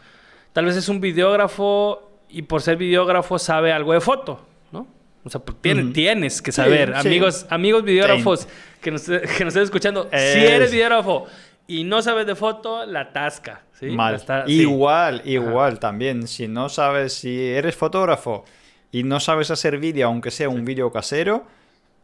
tal 0.53 0.65
vez 0.65 0.75
es 0.75 0.89
un 0.89 0.99
videógrafo 0.99 2.11
y 2.29 2.41
por 2.41 2.61
ser 2.61 2.77
videógrafo 2.77 3.39
sabe 3.39 3.71
algo 3.71 3.93
de 3.93 4.01
foto, 4.01 4.45
¿no? 4.71 4.87
O 5.23 5.29
sea, 5.29 5.41
pues, 5.41 5.57
tienes 5.93 6.41
que 6.41 6.51
saber, 6.51 6.93
amigos, 6.95 7.45
amigos 7.49 7.83
videógrafos 7.83 8.47
que 8.81 8.91
nos, 8.91 9.03
que 9.03 9.45
nos 9.45 9.47
estén 9.47 9.63
escuchando, 9.63 10.09
si 10.11 10.39
eres 10.39 10.71
videógrafo 10.71 11.27
y 11.67 11.83
no 11.83 12.01
sabes 12.01 12.25
de 12.25 12.35
foto, 12.35 12.85
la 12.85 13.11
tasca. 13.11 13.61
¿sí? 13.73 13.87
Mal. 13.87 14.21
igual, 14.47 15.21
igual 15.25 15.79
también. 15.79 16.27
Si 16.27 16.47
no 16.47 16.69
sabes, 16.69 17.13
si 17.13 17.47
eres 17.49 17.75
fotógrafo 17.75 18.45
y 18.91 19.03
no 19.03 19.19
sabes 19.19 19.51
hacer 19.51 19.77
vídeo, 19.77 20.07
aunque 20.07 20.31
sea 20.31 20.49
un 20.49 20.63
vídeo 20.63 20.91
casero, 20.91 21.45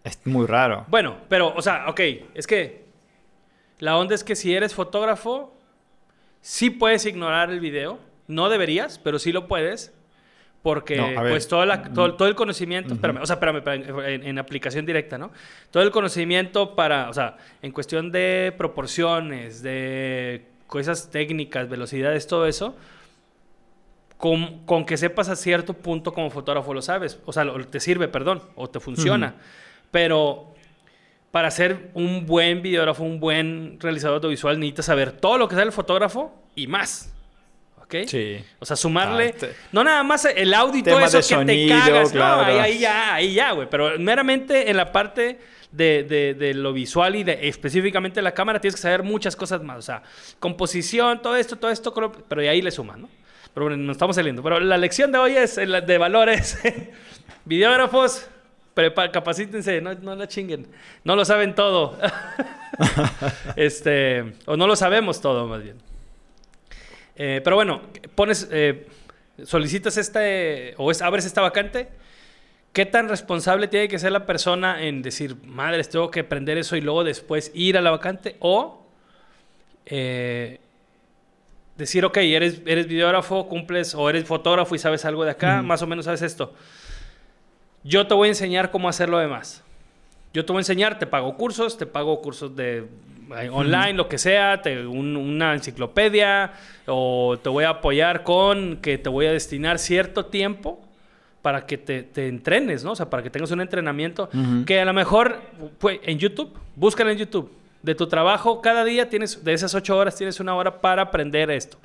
es 0.04 0.20
muy 0.26 0.46
raro. 0.46 0.86
Bueno, 0.90 1.16
pero, 1.30 1.54
o 1.56 1.62
sea, 1.62 1.86
ok, 1.88 2.00
es 2.34 2.46
que 2.46 2.83
la 3.80 3.98
onda 3.98 4.16
es 4.16 4.24
que 4.24 4.36
si 4.36 4.54
eres 4.54 4.74
fotógrafo, 4.74 5.54
sí 6.42 6.70
puedes 6.70 7.06
ignorar 7.06 7.50
el 7.50 7.60
video. 7.60 8.00
No 8.28 8.50
deberías, 8.50 9.00
pero 9.00 9.20
sí 9.20 9.32
lo 9.32 9.48
puedes. 9.48 9.94
Porque, 10.64 11.14
pues, 11.20 11.50
todo, 11.50 11.66
todo, 12.16 12.28
el 12.28 12.36
conocimiento, 12.36 12.94
espérame, 12.94 13.22
o 13.22 13.26
sea, 13.26 13.34
espérame, 13.34 13.62
en, 14.24 14.40
aplicación 14.40 14.86
directa, 14.86 15.18
¿no? 15.18 15.34
Todo 15.72 15.84
el 15.84 15.92
conocimiento 15.92 16.74
para, 16.74 17.10
o 17.10 17.14
sea, 17.14 17.36
en 17.62 17.74
cuestión 17.74 18.14
de 18.14 18.54
proporciones, 18.58 19.62
de 19.62 20.46
cosas 20.68 21.12
técnicas, 21.12 21.68
velocidades, 21.68 22.28
todo 22.28 22.48
eso, 22.48 22.78
con, 24.16 24.66
con, 24.66 24.86
que 24.86 24.96
sepas 24.96 25.28
a 25.28 25.36
cierto 25.36 25.74
punto 25.74 26.14
como 26.14 26.30
fotógrafo 26.30 26.74
lo 26.74 26.82
sabes, 26.82 27.20
o 27.26 27.34
sea, 27.34 27.46
te 27.70 27.82
sirve, 27.82 28.08
perdón, 28.08 28.42
o 28.56 28.70
te 28.70 28.80
funciona. 28.80 29.36
Pero 29.92 30.53
para 31.34 31.50
ser 31.50 31.90
un 31.96 32.28
buen 32.28 32.62
videógrafo, 32.62 33.04
un 33.04 33.20
buen 33.20 33.80
realizador 33.80 34.18
audiovisual, 34.18 34.60
necesitas 34.60 34.86
saber 34.86 35.14
todo 35.14 35.40
lo 35.40 35.48
que 35.48 35.56
sabe 35.56 35.66
el 35.66 35.72
fotógrafo 35.72 36.32
y 36.54 36.68
más. 36.68 37.12
Sí. 38.06 38.38
O 38.60 38.66
sea, 38.68 38.76
sumarle. 38.76 39.34
Ah, 39.42 39.48
no 39.72 39.84
nada 39.84 40.04
más 40.04 40.26
el 40.26 40.54
audio 40.54 40.80
y 40.80 40.84
todo 40.84 41.00
eso 41.00 41.40
que 41.40 41.46
te 41.46 41.68
cagas. 41.68 42.14
No, 42.14 42.42
ahí, 42.42 42.78
ya, 42.78 43.16
ahí 43.16 43.34
ya, 43.34 43.52
güey. 43.52 43.68
Pero 43.68 43.98
meramente 43.98 44.70
en 44.70 44.78
la 44.78 44.92
parte 44.92 45.40
de, 45.72 46.54
lo 46.56 46.72
visual 46.72 47.16
y 47.16 47.24
de 47.24 47.48
específicamente 47.48 48.22
la 48.22 48.36
cámara 48.36 48.62
tienes 48.62 48.76
que 48.76 48.82
saber 48.84 49.02
muchas 49.02 49.36
cosas 49.36 49.64
más. 49.64 49.80
O 49.80 49.82
sea, 49.82 50.04
composición, 50.40 51.20
todo 51.24 51.36
esto, 51.36 51.56
todo 51.56 51.72
esto, 51.72 52.14
pero 52.28 52.42
ahí 52.42 52.62
le 52.62 52.70
suman, 52.70 53.02
¿no? 53.02 53.10
Pero 53.56 53.66
bueno, 53.66 53.82
nos 53.82 53.96
estamos 53.96 54.16
saliendo. 54.16 54.44
Pero 54.44 54.60
la 54.60 54.78
lección 54.78 55.12
de 55.12 55.18
hoy 55.18 55.36
es 55.36 55.56
de 55.56 55.98
valores. 55.98 56.60
Videógrafos, 57.46 58.28
capacítense, 59.12 59.82
no, 59.82 59.94
no 59.94 60.16
la 60.16 60.28
chinguen. 60.28 60.68
No 61.04 61.16
lo 61.16 61.26
saben 61.26 61.56
todo. 61.56 61.98
este, 63.56 64.34
o 64.46 64.58
no 64.58 64.68
lo 64.68 64.76
sabemos 64.76 65.22
todo, 65.22 65.48
más 65.48 65.64
bien. 65.64 65.78
Eh, 67.16 67.42
pero 67.44 67.56
bueno, 67.56 67.82
pones, 68.16 68.48
eh, 68.52 68.88
solicitas 69.44 69.98
este, 69.98 70.74
o 70.78 70.92
es, 70.92 71.02
abres 71.02 71.26
esta 71.26 71.42
vacante. 71.42 71.90
¿Qué 72.72 72.88
tan 72.88 73.08
responsable 73.08 73.68
tiene 73.68 73.88
que 73.88 74.00
ser 74.00 74.12
la 74.12 74.26
persona 74.26 74.82
en 74.82 75.04
decir, 75.04 75.36
madres, 75.46 75.90
tengo 75.90 76.10
que 76.10 76.22
aprender 76.22 76.58
eso 76.58 76.76
y 76.76 76.82
luego 76.82 77.04
después 77.04 77.52
ir 77.54 77.78
a 77.78 77.82
la 77.82 77.92
vacante? 77.92 78.36
O 78.40 78.88
eh, 79.86 80.60
decir, 81.78 82.04
ok, 82.04 82.18
eres, 82.18 82.62
eres 82.66 82.88
videógrafo, 82.88 83.48
cumples, 83.48 83.94
o 83.94 84.10
eres 84.10 84.26
fotógrafo 84.26 84.74
y 84.74 84.80
sabes 84.80 85.06
algo 85.06 85.24
de 85.24 85.32
acá, 85.32 85.62
más 85.62 85.84
o 85.84 85.88
menos 85.88 86.06
sabes 86.06 86.24
esto. 86.24 86.56
Yo 87.84 88.08
te 88.08 88.14
voy 88.14 88.28
a 88.28 88.32
enseñar 88.32 88.72
cómo 88.72 88.90
hacer 88.90 89.10
lo 89.10 89.18
demás. 89.18 89.64
Yo 90.34 90.46
te 90.46 90.52
voy 90.52 90.60
a 90.60 90.62
enseñar, 90.62 90.98
te 91.00 91.06
pago 91.06 91.36
cursos, 91.36 91.78
te 91.78 91.86
pago 91.86 92.22
cursos 92.22 92.56
de 92.56 92.88
online, 93.52 93.94
lo 93.94 94.08
que 94.08 94.18
sea, 94.18 94.62
una 94.88 95.54
enciclopedia, 95.54 96.54
o 96.88 97.38
te 97.42 97.50
voy 97.50 97.64
a 97.64 97.70
apoyar 97.70 98.24
con 98.24 98.78
que 98.78 98.98
te 98.98 99.10
voy 99.10 99.26
a 99.26 99.32
destinar 99.32 99.80
cierto 99.80 100.26
tiempo 100.26 100.82
para 101.42 101.66
que 101.66 101.78
te, 101.78 102.28
entrenes, 102.28 102.84
¿no? 102.84 102.92
O 102.92 102.96
sea, 102.96 103.10
para 103.10 103.22
que 103.22 103.30
tengas 103.30 103.52
un 103.52 103.62
entrenamiento 103.62 104.30
que 104.66 104.80
a 104.80 104.86
lo 104.86 104.94
mejor 104.94 105.42
pues, 105.78 106.00
en 106.04 106.18
YouTube, 106.18 106.54
búscalo 106.76 107.12
en 107.12 107.18
YouTube. 107.18 107.52
De 107.82 107.96
tu 107.96 108.08
trabajo, 108.08 108.62
cada 108.62 108.86
día 108.86 109.10
tienes, 109.10 109.44
de 109.44 109.52
esas 109.52 109.76
ocho 109.76 109.98
horas, 109.98 110.16
tienes 110.16 110.40
una 110.40 110.56
hora 110.56 110.80
para 110.80 111.02
aprender 111.02 111.52
esto. 111.52 111.78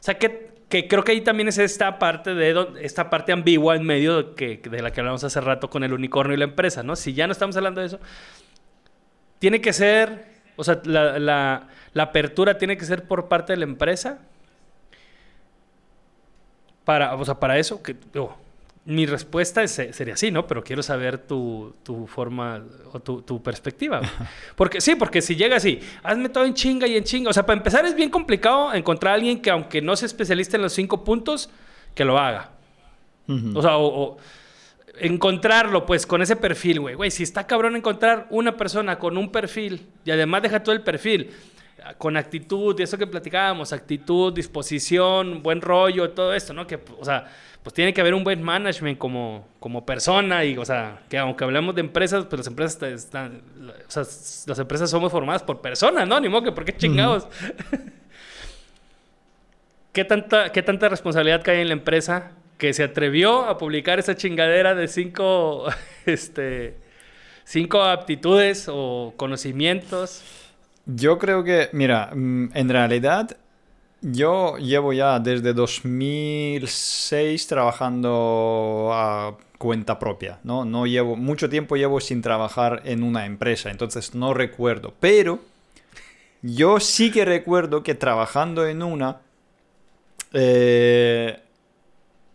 O 0.00 0.02
sea, 0.02 0.18
que, 0.18 0.50
que 0.68 0.88
creo 0.88 1.04
que 1.04 1.12
ahí 1.12 1.20
también 1.20 1.48
es 1.48 1.58
esta 1.58 1.98
parte 1.98 2.34
de 2.34 2.68
esta 2.80 3.10
parte 3.10 3.32
ambigua 3.32 3.76
en 3.76 3.84
medio 3.84 4.22
de, 4.22 4.34
que, 4.34 4.68
de 4.68 4.82
la 4.82 4.90
que 4.90 5.00
hablamos 5.00 5.22
hace 5.22 5.40
rato 5.40 5.70
con 5.70 5.84
el 5.84 5.92
unicornio 5.92 6.34
y 6.34 6.38
la 6.38 6.44
empresa, 6.44 6.82
¿no? 6.82 6.96
Si 6.96 7.12
ya 7.12 7.26
no 7.26 7.32
estamos 7.32 7.56
hablando 7.56 7.80
de 7.80 7.88
eso, 7.88 8.00
tiene 9.38 9.60
que 9.60 9.72
ser 9.72 10.30
o 10.60 10.64
sea, 10.64 10.78
la, 10.84 11.68
apertura 11.96 12.58
tiene 12.58 12.76
que 12.76 12.84
ser 12.84 13.04
por 13.04 13.28
parte 13.28 13.54
de 13.54 13.56
la 13.56 13.64
empresa. 13.64 14.18
Para, 16.84 17.14
o 17.14 17.24
sea, 17.24 17.40
para 17.40 17.56
eso, 17.56 17.82
que, 17.82 17.96
mi 18.84 19.06
respuesta 19.06 19.66
sería 19.68 20.14
así, 20.14 20.30
¿no? 20.30 20.46
Pero 20.46 20.64
quiero 20.64 20.82
saber 20.82 21.18
tu, 21.18 21.74
forma 22.06 22.64
o 22.92 23.00
tu, 23.00 23.42
perspectiva. 23.42 24.00
Porque 24.56 24.80
sí, 24.80 24.94
porque 24.94 25.22
si 25.22 25.36
llega 25.36 25.56
así, 25.56 25.80
hazme 26.02 26.28
todo 26.28 26.44
en 26.44 26.54
chinga 26.54 26.86
y 26.86 26.96
en 26.96 27.04
chinga. 27.04 27.30
O 27.30 27.32
sea, 27.32 27.44
para 27.44 27.58
empezar 27.58 27.84
es 27.84 27.94
bien 27.94 28.10
complicado 28.10 28.72
encontrar 28.72 29.12
a 29.12 29.14
alguien 29.16 29.40
que 29.40 29.50
aunque 29.50 29.82
no 29.82 29.94
sea 29.96 30.06
especialista 30.06 30.56
en 30.56 30.62
los 30.62 30.72
cinco 30.72 31.04
puntos, 31.04 31.50
que 31.94 32.04
lo 32.04 32.18
haga. 32.18 32.50
O 33.54 33.62
sea, 33.62 33.76
o 33.76 34.16
encontrarlo, 34.98 35.86
pues, 35.86 36.04
con 36.04 36.20
ese 36.20 36.34
perfil, 36.34 36.80
güey. 36.80 36.94
Güey, 36.94 37.10
si 37.10 37.22
está 37.22 37.46
cabrón 37.46 37.76
encontrar 37.76 38.26
una 38.30 38.56
persona 38.56 38.98
con 38.98 39.16
un 39.16 39.30
perfil 39.30 39.86
y 40.04 40.10
además 40.10 40.42
deja 40.42 40.62
todo 40.62 40.74
el 40.74 40.82
perfil 40.82 41.30
con 41.98 42.16
actitud, 42.16 42.78
y 42.78 42.82
eso 42.82 42.98
que 42.98 43.06
platicábamos, 43.06 43.72
actitud, 43.72 44.32
disposición, 44.32 45.42
buen 45.42 45.60
rollo, 45.60 46.10
todo 46.10 46.34
esto, 46.34 46.52
¿no? 46.52 46.66
Que, 46.66 46.78
o 46.98 47.04
sea, 47.04 47.26
pues 47.62 47.74
tiene 47.74 47.92
que 47.92 48.00
haber 48.00 48.14
un 48.14 48.24
buen 48.24 48.42
management 48.42 48.96
como, 48.96 49.46
como 49.58 49.84
persona 49.84 50.44
y, 50.44 50.56
o 50.56 50.64
sea, 50.64 51.00
que 51.10 51.18
aunque 51.18 51.44
hablamos 51.44 51.74
de 51.74 51.82
empresas, 51.82 52.24
pues 52.24 52.40
las 52.40 52.46
empresas 52.46 52.82
están, 52.82 53.42
o 53.86 53.90
sea, 53.90 54.02
las 54.02 54.58
empresas 54.58 54.88
somos 54.88 55.12
formadas 55.12 55.42
por 55.42 55.60
personas, 55.60 56.08
¿no? 56.08 56.18
Ni 56.20 56.28
modo 56.28 56.44
que, 56.44 56.52
¿por 56.52 56.64
qué 56.64 56.74
chingados? 56.74 57.28
¿Qué, 59.92 60.04
tanta, 60.04 60.52
¿Qué 60.52 60.62
tanta 60.62 60.88
responsabilidad 60.88 61.42
cae 61.42 61.60
en 61.60 61.68
la 61.68 61.74
empresa 61.74 62.32
que 62.56 62.72
se 62.72 62.82
atrevió 62.82 63.44
a 63.44 63.58
publicar 63.58 63.98
esa 63.98 64.16
chingadera 64.16 64.74
de 64.74 64.88
cinco, 64.88 65.66
este, 66.06 66.78
cinco 67.44 67.82
aptitudes 67.82 68.68
o 68.70 69.12
conocimientos? 69.18 70.22
Yo 70.86 71.18
creo 71.18 71.44
que, 71.44 71.68
mira, 71.72 72.10
mm, 72.14 72.52
en 72.54 72.68
realidad 72.70 73.36
yo 74.02 74.56
llevo 74.56 74.92
ya 74.92 75.18
desde 75.18 75.52
2006 75.52 77.46
trabajando 77.46 78.90
a 78.92 79.36
cuenta 79.58 79.98
propia, 79.98 80.40
¿no? 80.42 80.64
No 80.64 80.86
llevo, 80.86 81.16
mucho 81.16 81.50
tiempo 81.50 81.76
llevo 81.76 82.00
sin 82.00 82.22
trabajar 82.22 82.82
en 82.86 83.02
una 83.02 83.26
empresa, 83.26 83.70
entonces 83.70 84.14
no 84.14 84.32
recuerdo, 84.32 84.94
pero 85.00 85.40
yo 86.42 86.80
sí 86.80 87.10
que 87.10 87.26
recuerdo 87.26 87.82
que 87.82 87.94
trabajando 87.94 88.66
en 88.66 88.82
una, 88.82 89.20
eh, 90.32 91.40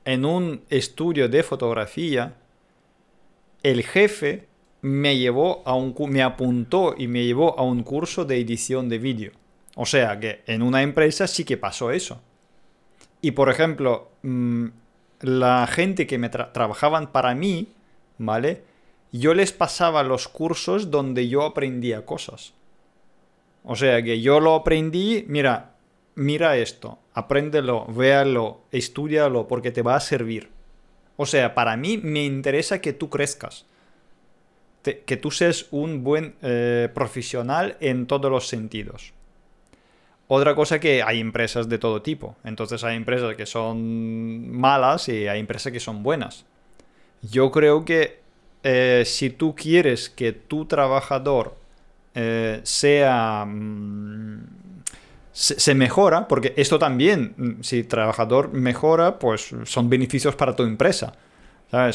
en 0.05 0.25
un 0.25 0.61
estudio 0.69 1.27
de 1.27 1.41
fotografía, 1.41 2.35
el 3.63 3.81
jefe 3.83 4.47
me 4.81 5.17
llevó 5.17 5.63
a 5.65 5.73
un 5.73 5.95
me 6.07 6.21
apuntó 6.21 6.93
y 6.95 7.07
me 7.07 7.25
llevó 7.25 7.57
a 7.57 7.63
un 7.63 7.81
curso 7.81 8.23
de 8.25 8.39
edición 8.39 8.87
de 8.87 8.99
vídeo. 8.99 9.31
O 9.75 9.85
sea 9.85 10.19
que 10.19 10.41
en 10.47 10.61
una 10.61 10.81
empresa 10.81 11.27
sí 11.27 11.43
que 11.43 11.57
pasó 11.57 11.91
eso. 11.91 12.21
Y 13.21 13.31
por 13.31 13.49
ejemplo, 13.49 14.09
mm, 14.23 14.67
la 15.21 15.67
gente 15.67 16.07
que 16.07 16.17
me 16.17 16.29
trabajaban 16.29 17.11
para 17.11 17.35
mí, 17.35 17.73
¿vale? 18.17 18.63
Yo 19.11 19.33
les 19.33 19.51
pasaba 19.51 20.03
los 20.03 20.27
cursos 20.27 20.91
donde 20.91 21.27
yo 21.27 21.43
aprendía 21.43 22.05
cosas. 22.05 22.53
O 23.63 23.75
sea 23.75 24.01
que 24.03 24.21
yo 24.21 24.39
lo 24.39 24.55
aprendí, 24.55 25.25
mira, 25.27 25.73
mira 26.15 26.57
esto, 26.57 26.99
apréndelo, 27.13 27.85
véalo, 27.87 28.61
estudialo 28.71 29.47
porque 29.47 29.71
te 29.71 29.81
va 29.81 29.95
a 29.95 29.99
servir. 29.99 30.49
O 31.17 31.25
sea, 31.25 31.55
para 31.55 31.75
mí 31.77 31.97
me 31.97 32.23
interesa 32.23 32.79
que 32.79 32.93
tú 32.93 33.09
crezcas. 33.09 33.65
que 34.83 35.17
tú 35.17 35.31
seas 35.31 35.65
un 35.71 36.03
buen 36.03 36.35
eh, 36.43 36.89
profesional 36.93 37.75
en 37.79 38.05
todos 38.05 38.29
los 38.29 38.47
sentidos. 38.47 39.14
Otra 40.27 40.55
cosa 40.55 40.79
que 40.79 41.03
hay 41.03 41.19
empresas 41.19 41.69
de 41.69 41.77
todo 41.77 42.01
tipo. 42.01 42.35
Entonces 42.43 42.83
hay 42.83 42.95
empresas 42.95 43.35
que 43.35 43.45
son 43.45 44.51
malas 44.51 45.07
y 45.09 45.27
hay 45.27 45.39
empresas 45.39 45.71
que 45.71 45.79
son 45.79 46.01
buenas. 46.01 46.45
Yo 47.21 47.51
creo 47.51 47.85
que 47.85 48.19
eh, 48.63 49.03
si 49.05 49.29
tú 49.29 49.55
quieres 49.55 50.09
que 50.09 50.31
tu 50.31 50.65
trabajador 50.65 51.55
eh, 52.15 52.61
sea... 52.63 53.45
Mm, 53.45 54.65
se, 55.35 55.75
mejora, 55.75 56.29
porque 56.29 56.53
esto 56.55 56.79
también, 56.79 57.33
mm, 57.35 57.61
si 57.61 57.79
el 57.79 57.87
trabajador 57.87 58.53
mejora, 58.53 59.19
pues 59.19 59.53
son 59.65 59.89
beneficios 59.89 60.33
para 60.35 60.55
tu 60.55 60.63
empresa. 60.63 61.13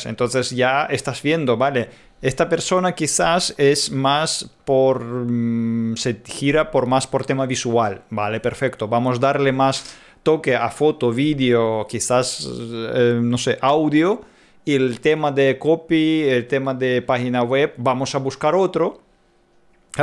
Entonces 0.05 0.51
ya 0.51 0.87
estás 0.87 1.22
viendo, 1.22 1.57
vale, 1.57 1.89
esta 2.22 2.49
persona 2.49 2.95
quizás 2.95 3.55
es 3.57 3.91
más 3.91 4.51
por... 4.64 5.03
mm, 5.03 5.97
se 5.97 6.20
gira 6.24 6.70
por 6.70 6.87
más 6.87 7.07
por 7.07 7.24
tema 7.24 7.47
visual, 7.47 8.03
vale, 8.11 8.41
perfecto. 8.41 8.89
Vamos 8.89 9.16
a 9.16 9.20
darle 9.20 9.53
más 9.53 9.97
toque 10.22 10.55
a 10.55 10.68
foto, 10.70 11.12
vídeo, 11.12 11.87
quizás, 11.89 12.47
eh, 12.47 13.18
no 13.22 13.39
sé, 13.39 13.59
audio. 13.61 14.20
Y 14.64 14.74
el 14.74 15.01
tema 15.01 15.33
de 15.33 15.59
copy, 15.59 16.22
el 16.28 16.47
tema 16.47 16.74
de 16.74 17.01
página 17.01 17.43
web, 17.43 17.72
vamos 17.78 18.14
a 18.14 18.18
buscar 18.18 18.55
otro. 18.55 19.01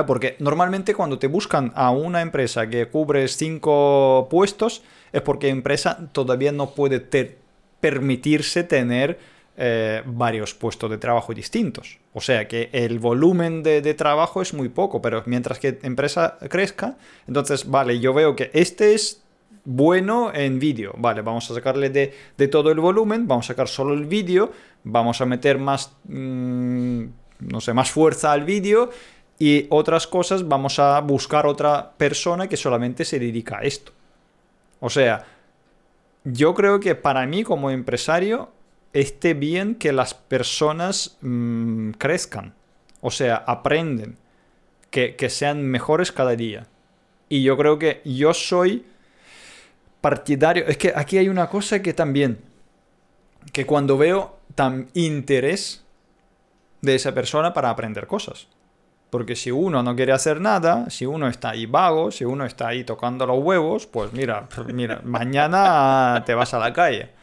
Porque 0.06 0.36
normalmente 0.40 0.94
cuando 0.94 1.18
te 1.18 1.28
buscan 1.28 1.72
a 1.76 1.92
una 1.92 2.22
empresa 2.22 2.68
que 2.68 2.88
cubre 2.88 3.28
cinco 3.28 4.28
puestos, 4.30 4.84
es 5.14 5.22
porque 5.22 5.48
la 5.48 5.54
empresa 5.54 6.10
todavía 6.12 6.52
no 6.52 6.72
puede 6.72 7.00
permitirse 7.80 8.64
tener 8.64 9.37
eh, 9.60 10.03
varios 10.05 10.53
puestos 10.53 10.88
de 10.89 10.99
trabajo 10.99 11.34
distintos. 11.34 11.97
O 12.14 12.22
sea 12.22 12.47
que 12.47 12.70
el 12.74 12.99
volumen 12.99 13.64
de, 13.64 13.93
trabajo 13.95 14.41
es 14.43 14.53
muy 14.53 14.70
poco, 14.70 15.01
pero 15.01 15.24
mientras 15.26 15.58
que 15.58 15.80
empresa 15.82 16.38
crezca, 16.47 16.95
entonces, 17.28 17.68
vale, 17.68 17.99
yo 17.99 18.14
veo 18.14 18.36
que 18.36 18.51
este 18.53 18.93
es 18.93 19.24
bueno 19.66 20.32
en 20.32 20.60
vídeo. 20.60 20.93
Vale, 20.97 21.24
vamos 21.24 21.49
a 21.49 21.55
sacarle 21.55 21.89
de, 21.89 22.14
de 22.38 22.47
todo 22.47 22.70
el 22.70 22.80
volumen, 22.80 23.28
vamos 23.28 23.47
a 23.47 23.53
sacar 23.53 23.68
solo 23.68 23.95
el 23.95 24.05
vídeo, 24.05 24.51
vamos 24.84 25.22
a 25.22 25.26
meter 25.26 25.58
más, 25.58 25.91
mm, 26.03 27.03
no 27.39 27.60
sé, 27.60 27.74
más 27.74 27.89
fuerza 27.89 28.34
al 28.34 28.43
vídeo 28.43 28.91
y 29.39 29.66
otras 29.72 30.05
cosas 30.05 30.47
vamos 30.47 30.78
a 30.78 30.99
buscar 31.01 31.47
otra 31.47 31.93
persona 31.97 32.47
que 32.47 32.58
solamente 32.58 33.05
se 33.05 33.18
dedica 33.18 33.58
a 33.58 33.62
esto. 33.62 33.91
O 34.80 34.91
sea, 34.91 35.26
yo 36.24 36.53
creo 36.53 36.80
que 36.80 36.93
para 36.93 37.26
mí 37.26 37.43
como 37.43 37.72
empresario 37.72 38.51
esté 39.02 39.34
bien 39.34 39.76
que 39.76 39.91
las 39.91 40.14
personas 40.14 41.18
mm, 41.22 41.91
crezcan, 41.91 42.54
o 43.02 43.12
sea, 43.12 43.36
aprenden, 43.36 44.18
que, 44.89 45.16
que 45.16 45.30
sean 45.30 45.64
mejores 45.64 46.12
cada 46.12 46.36
día. 46.36 46.68
Y 47.30 47.43
yo 47.43 47.58
creo 47.58 47.78
que 47.78 48.02
yo 48.06 48.34
soy 48.34 48.86
partidario, 50.02 50.66
es 50.68 50.78
que 50.78 50.93
aquí 50.95 51.18
hay 51.18 51.30
una 51.30 51.48
cosa 51.50 51.82
que 51.82 51.93
también, 51.93 52.39
que 53.54 53.66
cuando 53.66 53.98
veo 53.98 54.38
tan 54.56 54.89
interés 54.93 55.84
de 56.82 56.95
esa 56.95 57.14
persona 57.14 57.54
para 57.54 57.70
aprender 57.70 58.08
cosas. 58.08 58.48
Porque 59.10 59.36
si 59.36 59.52
uno 59.52 59.84
no 59.84 59.95
quiere 59.95 60.12
hacer 60.12 60.41
nada, 60.41 60.89
si 60.89 61.06
uno 61.06 61.28
está 61.28 61.52
ahí 61.52 61.66
vago, 61.66 62.12
si 62.12 62.26
uno 62.26 62.45
está 62.45 62.70
ahí 62.70 62.84
tocando 62.84 63.26
los 63.26 63.39
huevos, 63.39 63.88
pues 63.88 64.12
mira, 64.12 64.48
mira, 64.74 65.02
mañana 65.04 66.24
te 66.26 66.34
vas 66.34 66.54
a 66.54 66.60
la 66.60 66.74
calle. 66.74 67.16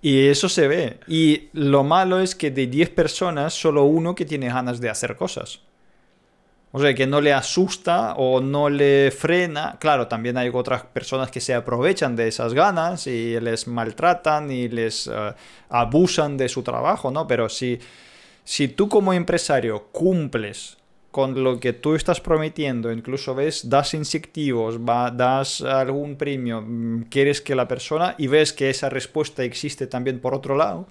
Y 0.00 0.28
eso 0.28 0.48
se 0.48 0.68
ve. 0.68 1.00
Y 1.08 1.48
lo 1.52 1.82
malo 1.82 2.20
es 2.20 2.34
que 2.34 2.50
de 2.50 2.66
10 2.66 2.90
personas, 2.90 3.54
solo 3.54 3.84
uno 3.84 4.14
que 4.14 4.24
tiene 4.24 4.48
ganas 4.48 4.80
de 4.80 4.90
hacer 4.90 5.16
cosas. 5.16 5.60
O 6.70 6.78
sea, 6.80 6.94
que 6.94 7.06
no 7.06 7.20
le 7.20 7.32
asusta 7.32 8.14
o 8.16 8.40
no 8.40 8.68
le 8.68 9.10
frena. 9.10 9.76
Claro, 9.80 10.06
también 10.06 10.36
hay 10.36 10.50
otras 10.52 10.84
personas 10.84 11.30
que 11.30 11.40
se 11.40 11.54
aprovechan 11.54 12.14
de 12.14 12.28
esas 12.28 12.54
ganas 12.54 13.06
y 13.06 13.40
les 13.40 13.66
maltratan 13.66 14.50
y 14.50 14.68
les 14.68 15.06
eh, 15.06 15.34
abusan 15.70 16.36
de 16.36 16.48
su 16.48 16.62
trabajo, 16.62 17.10
¿no? 17.10 17.26
Pero 17.26 17.48
si, 17.48 17.78
si 18.44 18.68
tú 18.68 18.88
como 18.88 19.12
empresario 19.12 19.88
cumples 19.90 20.77
con 21.10 21.42
lo 21.42 21.58
que 21.58 21.72
tú 21.72 21.94
estás 21.94 22.20
prometiendo, 22.20 22.92
incluso 22.92 23.34
ves, 23.34 23.68
das 23.68 23.94
incentivos, 23.94 24.78
das 25.16 25.62
algún 25.62 26.16
premio, 26.16 26.62
mm, 26.62 27.04
quieres 27.10 27.40
que 27.40 27.54
la 27.54 27.66
persona 27.66 28.14
y 28.18 28.26
ves 28.28 28.52
que 28.52 28.70
esa 28.70 28.88
respuesta 28.90 29.42
existe 29.42 29.86
también 29.86 30.20
por 30.20 30.34
otro 30.34 30.56
lado, 30.56 30.86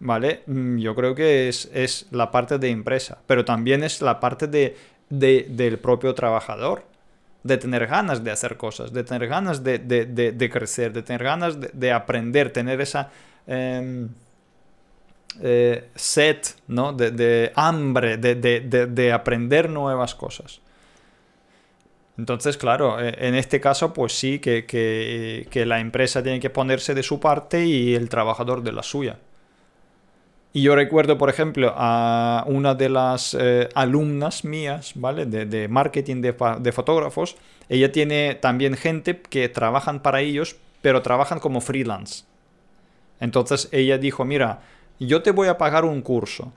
¿vale? 0.00 0.42
Mm, 0.46 0.78
Yo 0.78 0.94
creo 0.94 1.14
que 1.14 1.48
es, 1.48 1.70
es 1.72 2.06
la 2.10 2.30
parte 2.30 2.58
de 2.58 2.70
empresa, 2.70 3.18
pero 3.26 3.44
también 3.44 3.82
es 3.82 4.00
la 4.02 4.20
parte 4.20 4.46
de, 4.46 4.76
de- 5.10 5.46
del 5.48 5.78
propio 5.78 6.14
trabajador, 6.14 6.84
de 7.42 7.58
tener 7.58 7.86
ganas 7.86 8.24
de 8.24 8.30
hacer 8.30 8.56
cosas, 8.56 8.92
de 8.92 9.04
tener 9.04 9.28
ganas 9.28 9.62
de, 9.62 9.78
de- 9.78 10.50
crecer, 10.50 10.92
de 10.92 11.02
tener 11.02 11.22
ganas 11.24 11.60
de, 11.60 11.70
de 11.72 11.92
aprender, 11.92 12.50
tener 12.52 12.80
esa 12.80 13.10
em, 13.46 14.08
eh, 15.42 15.90
sed, 15.94 16.38
¿no? 16.68 16.92
De, 16.92 17.52
hambre, 17.56 18.16
de, 18.18 18.34
de- 18.36 18.60
de- 18.60 18.86
de 18.86 19.12
aprender 19.12 19.68
nuevas 19.70 20.14
cosas. 20.14 20.60
Entonces, 22.16 22.56
claro, 22.56 23.00
eh, 23.00 23.14
en 23.18 23.34
este 23.34 23.60
caso, 23.60 23.92
pues 23.92 24.12
sí 24.12 24.38
que, 24.38 24.66
que- 24.66 25.48
que 25.50 25.66
la 25.66 25.80
empresa 25.80 26.22
tiene 26.22 26.40
que 26.40 26.50
ponerse 26.50 26.94
de 26.94 27.02
su 27.02 27.18
parte 27.20 27.66
y 27.66 27.94
el 27.94 28.08
trabajador 28.08 28.62
de 28.62 28.72
la 28.72 28.82
suya. 28.82 29.18
Y 30.52 30.62
yo 30.62 30.76
recuerdo, 30.76 31.18
por 31.18 31.30
ejemplo, 31.30 31.72
a 31.76 32.44
una 32.46 32.74
de 32.76 32.88
las 32.88 33.36
eh, 33.38 33.68
alumnas 33.74 34.44
mías, 34.44 34.92
¿vale? 34.94 35.26
De, 35.26 35.66
marketing 35.68 36.20
de, 36.22 36.34
de 36.60 36.72
fotógrafos. 36.72 37.36
Ella 37.68 37.90
tiene 37.90 38.36
también 38.36 38.76
gente 38.76 39.20
que 39.20 39.48
trabajan 39.48 40.00
para 40.00 40.20
ellos, 40.20 40.56
pero 40.80 41.02
trabajan 41.02 41.40
como 41.40 41.60
freelance. 41.60 42.24
Entonces 43.20 43.68
ella 43.72 43.98
dijo, 43.98 44.24
mira, 44.24 44.60
yo 44.98 45.22
te 45.22 45.30
voy 45.30 45.48
a 45.48 45.58
pagar 45.58 45.84
un 45.84 46.02
curso, 46.02 46.52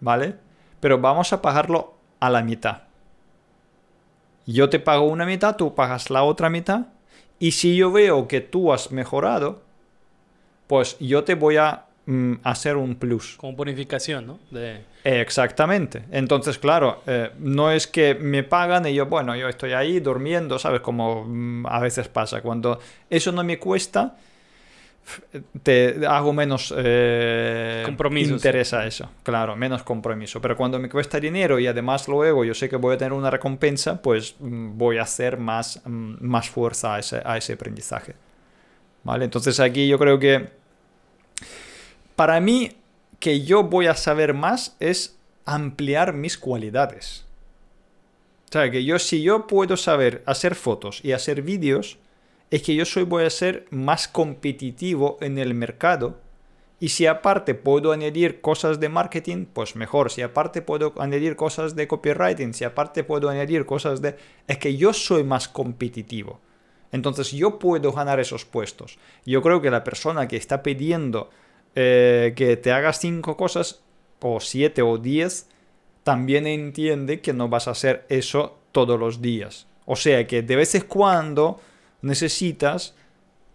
¿vale? 0.00 0.36
Pero 0.80 0.98
vamos 0.98 1.32
a 1.32 1.42
pagarlo 1.42 1.94
a 2.20 2.30
la 2.30 2.42
mitad. 2.42 2.82
Yo 4.46 4.68
te 4.68 4.80
pago 4.80 5.04
una 5.04 5.26
mitad, 5.26 5.56
tú 5.56 5.74
pagas 5.74 6.10
la 6.10 6.22
otra 6.22 6.50
mitad. 6.50 6.86
Y 7.38 7.52
si 7.52 7.76
yo 7.76 7.90
veo 7.90 8.28
que 8.28 8.40
tú 8.40 8.72
has 8.72 8.90
mejorado, 8.90 9.62
pues 10.66 10.96
yo 10.98 11.24
te 11.24 11.34
voy 11.34 11.56
a 11.56 11.84
mm, 12.06 12.34
hacer 12.42 12.76
un 12.76 12.96
plus. 12.96 13.36
Como 13.36 13.54
bonificación, 13.54 14.26
¿no? 14.26 14.38
De... 14.50 14.82
Exactamente. 15.04 16.04
Entonces, 16.10 16.58
claro, 16.58 17.02
eh, 17.06 17.30
no 17.38 17.70
es 17.70 17.86
que 17.86 18.14
me 18.14 18.42
pagan 18.42 18.86
y 18.86 18.94
yo, 18.94 19.06
bueno, 19.06 19.34
yo 19.36 19.48
estoy 19.48 19.72
ahí 19.72 20.00
durmiendo, 20.00 20.58
¿sabes? 20.58 20.80
Como 20.80 21.24
mm, 21.24 21.66
a 21.66 21.80
veces 21.80 22.08
pasa. 22.08 22.42
Cuando 22.42 22.78
eso 23.08 23.32
no 23.32 23.42
me 23.42 23.58
cuesta, 23.58 24.16
te 25.62 26.06
hago 26.06 26.32
menos 26.32 26.74
eh, 26.76 27.82
Compromiso, 27.84 28.34
interés 28.34 28.72
a 28.72 28.86
eso. 28.86 29.10
Claro, 29.22 29.56
menos 29.56 29.82
compromiso. 29.82 30.40
Pero 30.40 30.56
cuando 30.56 30.78
me 30.78 30.88
cuesta 30.88 31.20
dinero 31.20 31.58
y 31.58 31.66
además 31.66 32.08
luego 32.08 32.44
yo 32.44 32.54
sé 32.54 32.68
que 32.68 32.76
voy 32.76 32.94
a 32.94 32.98
tener 32.98 33.12
una 33.12 33.30
recompensa, 33.30 34.00
pues 34.00 34.36
mm, 34.38 34.76
voy 34.76 34.98
a 34.98 35.02
hacer 35.02 35.38
más, 35.38 35.80
mm, 35.84 36.16
más 36.20 36.48
fuerza 36.48 36.94
a 36.94 36.98
ese, 36.98 37.22
a 37.24 37.36
ese 37.36 37.54
aprendizaje. 37.54 38.14
¿Vale? 39.04 39.24
Entonces 39.24 39.58
aquí 39.60 39.88
yo 39.88 39.98
creo 39.98 40.18
que 40.18 40.48
para 42.16 42.40
mí 42.40 42.72
que 43.18 43.42
yo 43.42 43.62
voy 43.64 43.86
a 43.86 43.94
saber 43.94 44.34
más 44.34 44.76
es 44.80 45.18
ampliar 45.44 46.12
mis 46.12 46.38
cualidades. 46.38 47.24
O 48.48 48.52
sea, 48.52 48.70
que 48.70 48.84
yo 48.84 48.98
si 48.98 49.22
yo 49.22 49.46
puedo 49.46 49.76
saber 49.76 50.22
hacer 50.26 50.54
fotos 50.54 51.00
y 51.04 51.12
hacer 51.12 51.42
vídeos, 51.42 51.98
es 52.50 52.62
que 52.62 52.74
yo 52.74 52.84
soy 52.84 53.04
voy 53.04 53.24
a 53.24 53.30
ser 53.30 53.66
más 53.70 54.08
competitivo 54.08 55.18
en 55.20 55.38
el 55.38 55.54
mercado. 55.54 56.18
Y 56.80 56.88
si 56.88 57.06
aparte 57.06 57.54
puedo 57.54 57.92
añadir 57.92 58.40
cosas 58.40 58.80
de 58.80 58.88
marketing, 58.88 59.44
pues 59.52 59.76
mejor. 59.76 60.10
Si 60.10 60.22
aparte 60.22 60.62
puedo 60.62 60.94
añadir 60.98 61.36
cosas 61.36 61.76
de 61.76 61.86
copywriting, 61.86 62.54
si 62.54 62.64
aparte 62.64 63.04
puedo 63.04 63.28
añadir 63.28 63.66
cosas 63.66 64.00
de... 64.00 64.16
Es 64.48 64.58
que 64.58 64.76
yo 64.76 64.92
soy 64.92 65.22
más 65.22 65.46
competitivo. 65.46 66.40
Entonces 66.90 67.32
yo 67.32 67.58
puedo 67.58 67.92
ganar 67.92 68.18
esos 68.18 68.44
puestos. 68.44 68.98
Yo 69.26 69.42
creo 69.42 69.60
que 69.60 69.70
la 69.70 69.84
persona 69.84 70.26
que 70.26 70.36
está 70.36 70.62
pidiendo 70.62 71.30
eh, 71.74 72.32
que 72.34 72.56
te 72.56 72.72
hagas 72.72 72.98
cinco 72.98 73.36
cosas, 73.36 73.82
o 74.20 74.40
siete 74.40 74.82
o 74.82 74.98
diez, 74.98 75.48
también 76.02 76.46
entiende 76.46 77.20
que 77.20 77.32
no 77.32 77.48
vas 77.48 77.68
a 77.68 77.72
hacer 77.72 78.06
eso 78.08 78.58
todos 78.72 78.98
los 78.98 79.20
días. 79.20 79.66
O 79.86 79.96
sea 79.96 80.26
que 80.26 80.42
de 80.42 80.56
vez 80.56 80.74
en 80.74 80.82
cuando 80.82 81.60
necesitas 82.02 82.94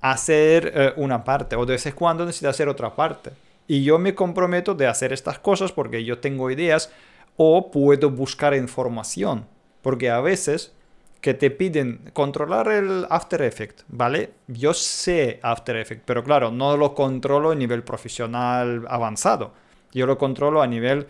hacer 0.02 0.72
eh, 0.76 0.94
una 0.98 1.24
parte 1.24 1.56
o 1.56 1.66
de 1.66 1.74
vez 1.74 1.86
en 1.86 1.94
cuando 1.94 2.26
necesitas 2.26 2.56
hacer 2.56 2.70
otra 2.70 2.96
parte. 2.96 3.32
Y 3.68 3.84
yo 3.84 3.98
me 3.98 4.14
comprometo 4.14 4.76
de 4.76 4.88
hacer 4.88 5.12
estas 5.12 5.40
cosas 5.40 5.72
porque 5.72 6.04
yo 6.04 6.20
tengo 6.20 6.52
ideas 6.52 6.92
o 7.38 7.72
puedo 7.72 8.12
buscar 8.12 8.54
información. 8.54 9.48
Porque 9.82 10.10
a 10.10 10.22
veces 10.22 10.74
que 11.22 11.34
te 11.34 11.50
piden 11.50 12.12
controlar 12.14 12.68
el 12.68 13.08
After 13.10 13.42
Effects, 13.42 13.84
¿vale? 13.88 14.32
Yo 14.48 14.76
sé 14.76 15.40
After 15.42 15.76
Effects, 15.76 16.04
pero 16.06 16.24
claro, 16.24 16.52
no 16.52 16.78
lo 16.78 16.94
controlo 16.94 17.52
a 17.52 17.56
nivel 17.56 17.82
profesional 17.82 18.86
avanzado. 18.88 19.54
Yo 19.92 20.06
lo 20.06 20.20
controlo 20.20 20.62
a 20.62 20.68
nivel 20.68 21.08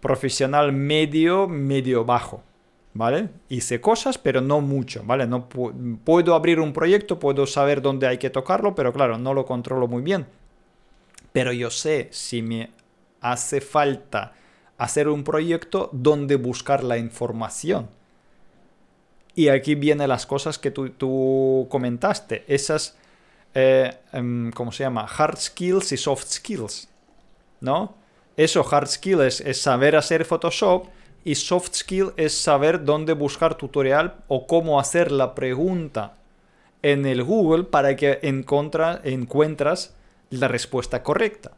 profesional 0.00 0.72
medio, 0.72 1.48
medio 1.48 2.04
bajo, 2.04 2.44
¿vale? 2.94 3.28
Hice 3.48 3.80
cosas, 3.80 4.18
pero 4.18 4.40
no 4.40 4.60
mucho, 4.60 5.02
¿vale? 5.04 5.26
No 5.26 5.48
pu- 5.48 5.98
puedo 6.04 6.34
abrir 6.34 6.60
un 6.60 6.72
proyecto, 6.72 7.18
puedo 7.18 7.46
saber 7.46 7.82
dónde 7.82 8.06
hay 8.06 8.18
que 8.18 8.30
tocarlo, 8.30 8.74
pero 8.74 8.92
claro, 8.92 9.18
no 9.18 9.34
lo 9.34 9.44
controlo 9.46 9.88
muy 9.88 10.02
bien. 10.02 10.26
Pero 11.32 11.52
yo 11.52 11.70
sé 11.70 12.08
si 12.12 12.42
me 12.42 12.70
hace 13.20 13.60
falta 13.60 14.34
hacer 14.78 15.08
un 15.08 15.24
proyecto, 15.24 15.90
dónde 15.92 16.36
buscar 16.36 16.84
la 16.84 16.98
información. 16.98 17.88
Y 19.34 19.48
aquí 19.48 19.74
vienen 19.74 20.08
las 20.08 20.26
cosas 20.26 20.58
que 20.58 20.70
tú, 20.70 20.90
tú 20.90 21.66
comentaste, 21.68 22.44
esas, 22.46 22.96
eh, 23.54 23.92
em, 24.12 24.52
¿cómo 24.52 24.70
se 24.70 24.84
llama? 24.84 25.06
Hard 25.06 25.38
skills 25.38 25.92
y 25.92 25.96
soft 25.96 26.26
skills. 26.26 26.88
¿no? 27.60 27.94
Eso, 28.36 28.64
hard 28.70 28.88
skill 28.88 29.22
es, 29.22 29.40
es 29.40 29.60
saber 29.60 29.96
hacer 29.96 30.24
Photoshop 30.24 30.86
y 31.24 31.34
soft 31.36 31.74
skill 31.74 32.12
es 32.16 32.34
saber 32.36 32.84
dónde 32.84 33.14
buscar 33.14 33.54
tutorial 33.56 34.16
o 34.28 34.46
cómo 34.46 34.78
hacer 34.78 35.10
la 35.10 35.34
pregunta 35.34 36.14
en 36.82 37.06
el 37.06 37.22
Google 37.22 37.64
para 37.64 37.96
que 37.96 38.18
encontra, 38.22 39.00
encuentras 39.04 39.96
la 40.30 40.48
respuesta 40.48 41.02
correcta. 41.02 41.52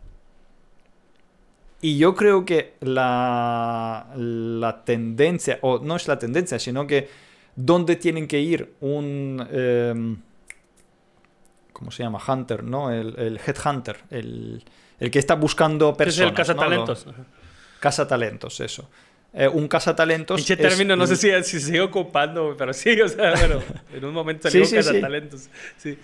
Y 1.82 1.98
yo 1.98 2.14
creo 2.14 2.44
que 2.44 2.74
la, 2.80 4.06
la 4.16 4.84
tendencia, 4.84 5.58
o 5.62 5.78
no 5.80 5.96
es 5.96 6.08
la 6.08 6.18
tendencia, 6.18 6.58
sino 6.58 6.86
que 6.86 7.08
dónde 7.54 7.96
tienen 7.96 8.26
que 8.28 8.40
ir 8.40 8.74
un... 8.80 9.46
em, 9.50 10.20
¿Cómo 11.72 11.90
se 11.90 12.02
llama? 12.02 12.18
Hunter, 12.26 12.64
¿no? 12.64 12.90
El, 12.90 13.14
el 13.18 13.38
headhunter, 13.46 13.98
el, 14.10 14.64
el 14.98 15.10
que 15.10 15.18
está 15.18 15.34
buscando 15.34 15.90
Es 15.90 15.96
personas. 15.96 16.30
el 16.30 16.34
cazatalentos. 16.36 17.06
¿no? 17.06 17.12
Cazatalentos, 17.80 18.60
eso. 18.60 18.88
Eh, 19.38 19.46
un 19.48 19.68
cazatalentos. 19.68 20.36
Pinche 20.36 20.54
es- 20.54 20.60
término, 20.60 20.96
no 20.96 21.06
sé 21.06 21.14
si, 21.16 21.30
si 21.44 21.60
sigue 21.60 21.82
ocupando, 21.82 22.54
pero 22.56 22.72
sí, 22.72 22.98
o 23.00 23.06
sea, 23.08 23.34
bueno, 23.38 23.60
en 23.92 24.04
un 24.04 24.14
momento 24.14 24.48
salió 24.50 24.64
sí, 24.64 24.70
sí. 24.70 24.76
cazatalentos. 24.76 25.48
Sí. 25.76 25.98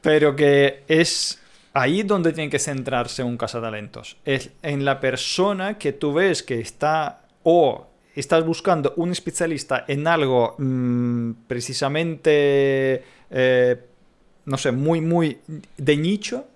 Pero 0.00 0.36
que 0.36 0.84
es 0.86 1.40
ahí 1.74 2.02
donde 2.04 2.32
tiene 2.32 2.48
que 2.50 2.60
centrarse 2.60 3.24
un 3.24 3.36
cazatalentos. 3.36 4.16
Es 4.24 4.50
en 4.62 4.84
la 4.84 5.00
persona 5.00 5.76
que 5.76 5.92
tú 5.92 6.12
ves 6.12 6.42
que 6.44 6.60
está 6.60 7.22
o 7.42 7.88
estás 8.14 8.44
buscando 8.44 8.92
un 8.96 9.10
especialista 9.10 9.84
en 9.88 10.06
algo 10.06 10.54
mm, 10.58 11.32
precisamente, 11.48 13.02
eh, 13.30 13.76
no 14.44 14.56
sé, 14.58 14.70
muy, 14.70 15.00
muy 15.00 15.38
de 15.76 15.96
nicho 15.96 16.46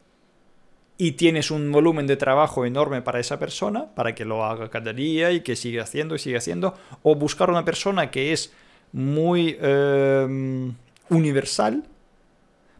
y 0.99 1.13
tienes 1.13 1.51
un 1.51 1.71
volumen 1.73 2.07
de 2.07 2.17
trabajo 2.17 2.65
enorme 2.65 3.03
para 3.03 3.21
esa 3.21 3.39
persona, 3.39 3.87
para 3.95 4.15
que 4.15 4.25
lo 4.25 4.45
haga 4.45 4.71
cada 4.71 4.93
día 4.93 5.33
y 5.33 5.41
que 5.41 5.57
siga 5.57 5.83
haciendo 5.83 6.15
y 6.15 6.19
siga 6.19 6.39
haciendo, 6.39 6.75
o 7.03 7.15
buscar 7.15 7.51
una 7.51 7.65
persona 7.65 8.11
que 8.11 8.33
es 8.33 8.53
muy 8.93 9.57
eh, 9.61 10.73
universal 11.11 11.85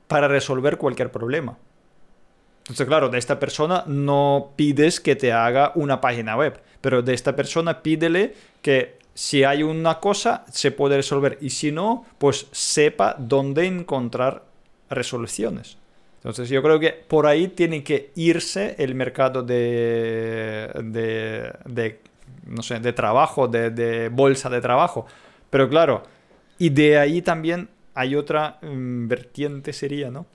para 0.07 0.29
resolver 0.29 0.79
cualquier 0.79 1.11
problema. 1.11 1.59
Entonces, 2.61 2.87
claro, 2.87 3.09
de 3.09 3.19
esta 3.19 3.39
persona 3.39 3.85
no 3.87 4.53
pides 4.57 5.01
que 5.01 5.15
te 5.15 5.33
haga 5.33 5.73
una 5.75 6.01
página 6.01 6.37
web, 6.37 6.61
pero 6.81 7.03
de 7.03 7.15
esta 7.15 7.37
persona 7.37 7.83
pídele 7.83 8.35
que 8.63 8.99
si 9.15 9.45
hay 9.45 9.63
una 9.63 10.01
cosa 10.01 10.45
se 10.51 10.73
puede 10.73 10.97
resolver 10.97 11.39
y 11.41 11.51
si 11.51 11.71
no, 11.71 12.05
pues 12.19 12.49
sepa 12.51 13.15
dónde 13.19 13.67
encontrar 13.67 14.43
resoluciones. 14.91 15.79
Entonces 16.27 16.49
yo 16.49 16.61
creo 16.61 16.81
que 16.81 16.91
por 16.91 17.29
ahí 17.29 17.47
tiene 17.47 17.85
que 17.85 18.11
irse 18.17 18.75
el 18.81 18.97
mercado 18.97 19.45
de, 19.45 20.69
de, 20.83 21.53
de, 21.67 22.01
no 22.49 22.65
sé, 22.65 22.81
de 22.81 22.93
trabajo, 22.93 23.47
de, 23.47 24.09
bolsa 24.13 24.51
de 24.51 24.61
trabajo. 24.61 25.07
Pero 25.51 25.69
claro, 25.69 26.03
y 26.59 26.71
de 26.71 26.99
ahí 26.99 27.23
también 27.23 27.69
hay 27.95 28.17
otra 28.17 28.59
mm, 28.61 29.07
vertiente 29.07 29.73
sería, 29.73 30.11
¿no? 30.11 30.27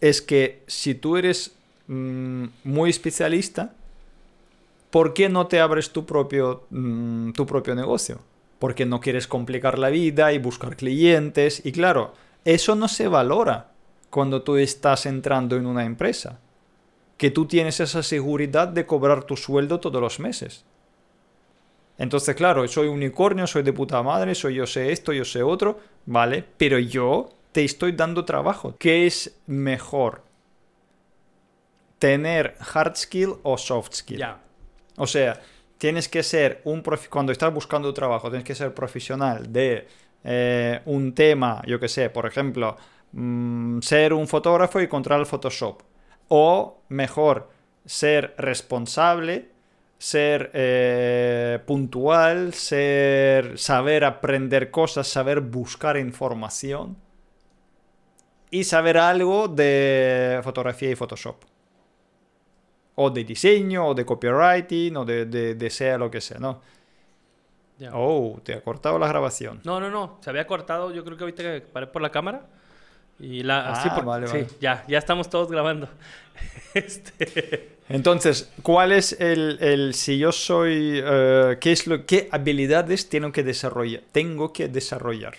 Es 0.00 0.22
que 0.22 0.62
si 0.66 0.94
tú 0.94 1.18
eres 1.18 1.54
mm, 1.88 2.44
muy 2.64 2.88
especialista, 2.88 3.74
¿por 4.88 5.12
qué 5.12 5.28
no 5.28 5.48
te 5.48 5.60
abres 5.60 5.90
tu 5.90 6.06
propio, 6.06 6.64
mm, 6.70 7.32
tu 7.32 7.44
propio 7.44 7.74
negocio? 7.74 8.20
Porque 8.58 8.86
no 8.86 9.00
quieres 9.00 9.26
complicar 9.26 9.78
la 9.78 9.90
vida 9.90 10.32
y 10.32 10.38
buscar 10.38 10.76
clientes. 10.76 11.60
Y 11.66 11.72
claro, 11.72 12.14
eso 12.46 12.74
no 12.74 12.88
se 12.88 13.06
valora 13.06 13.72
cuando 14.10 14.42
tú 14.42 14.56
estás 14.56 15.06
entrando 15.06 15.56
en 15.56 15.66
una 15.66 15.84
empresa. 15.84 16.38
Que 17.16 17.30
tú 17.30 17.46
tienes 17.46 17.80
esa 17.80 18.02
seguridad 18.02 18.68
de 18.68 18.86
cobrar 18.86 19.24
tu 19.24 19.36
sueldo 19.36 19.80
todos 19.80 20.00
los 20.00 20.20
meses. 20.20 20.64
Entonces, 21.98 22.36
claro, 22.36 22.66
soy 22.68 22.86
unicornio, 22.86 23.46
soy 23.46 23.62
de 23.64 23.72
puta 23.72 24.02
madre, 24.02 24.34
soy 24.34 24.54
yo 24.54 24.66
sé 24.66 24.92
esto, 24.92 25.12
yo 25.12 25.24
sé 25.24 25.42
otro, 25.42 25.80
¿vale? 26.06 26.44
Pero 26.56 26.78
yo 26.78 27.30
te 27.50 27.64
estoy 27.64 27.92
dando 27.92 28.24
trabajo. 28.24 28.76
¿Qué 28.78 29.06
es 29.06 29.36
mejor? 29.46 30.22
¿Tener 31.98 32.54
hard 32.74 32.94
skill 32.96 33.34
o 33.42 33.58
soft 33.58 33.92
skill? 33.94 34.18
Ya. 34.18 34.38
O 34.96 35.06
sea, 35.06 35.40
tienes 35.78 36.08
que 36.08 36.22
ser 36.22 36.60
un 36.64 36.82
profi- 36.84 37.08
cuando 37.08 37.32
estás 37.32 37.52
buscando 37.52 37.92
trabajo, 37.92 38.30
tienes 38.30 38.46
que 38.46 38.54
ser 38.54 38.72
profesional 38.72 39.52
de 39.52 39.88
eh, 40.22 40.80
un 40.84 41.12
tema, 41.14 41.62
yo 41.66 41.80
que 41.80 41.88
sé, 41.88 42.10
por 42.10 42.26
ejemplo, 42.26 42.76
mm, 43.12 43.80
ser 43.80 44.12
un 44.12 44.26
fotógrafo 44.28 44.80
y 44.80 44.88
controlar 44.88 45.26
Photoshop. 45.26 45.82
O 46.28 46.82
mejor, 46.88 47.48
ser 47.84 48.34
responsable, 48.38 49.50
ser 49.98 50.50
eh, 50.54 51.58
puntual, 51.66 52.54
ser 52.54 53.58
saber 53.58 54.04
aprender 54.04 54.70
cosas, 54.70 55.08
saber 55.08 55.40
buscar 55.40 55.96
información 55.96 56.96
y 58.50 58.64
saber 58.64 58.96
algo 58.98 59.48
de 59.48 60.40
fotografía 60.42 60.90
y 60.90 60.94
Photoshop 60.96 61.36
o 63.00 63.10
de 63.10 63.22
diseño, 63.24 63.86
o 63.88 63.94
de 63.94 64.04
copywriting, 64.04 64.96
o 64.96 65.04
de, 65.04 65.24
de- 65.26 65.54
de 65.54 65.70
sea 65.70 65.96
lo 65.98 66.10
que 66.10 66.20
sea, 66.20 66.38
¿no? 66.38 66.60
ya. 67.78 67.90
Oh, 67.94 68.40
te 68.42 68.54
ha 68.54 68.60
cortado 68.60 68.98
la 68.98 69.06
grabación. 69.06 69.60
No, 69.64 69.78
no, 69.78 69.88
no. 69.88 70.18
Se 70.20 70.30
había 70.30 70.46
cortado. 70.48 70.90
Yo 70.92 71.04
creo 71.04 71.16
que 71.16 71.22
ahorita 71.24 71.42
que 71.44 71.60
paré 71.60 71.86
por 71.86 72.02
la 72.02 72.10
cámara. 72.10 72.46
Y 73.20 73.42
la. 73.42 73.70
Ah, 73.70 73.74
sí, 73.82 73.90
por- 73.90 74.04
vale, 74.04 74.26
sí, 74.26 74.32
vale. 74.34 74.48
ya, 74.60 74.84
ya 74.88 74.98
estamos 74.98 75.28
todos 75.30 75.50
grabando. 75.50 75.88
este. 76.74 77.76
Entonces, 77.88 78.52
¿cuál 78.62 78.92
es 78.92 79.18
el, 79.20 79.58
el- 79.60 79.94
si 79.94 80.18
yo 80.18 80.30
soy, 80.32 81.00
eh, 81.04 81.56
qué 81.60 81.72
es 81.72 81.86
lo, 81.86 82.04
qué 82.06 82.28
habilidades 82.30 83.08
tengo 83.08 83.32
que 83.32 83.42
desarrollar, 83.42 84.02
tengo 84.12 84.52
que 84.52 84.68
desarrollar? 84.68 85.34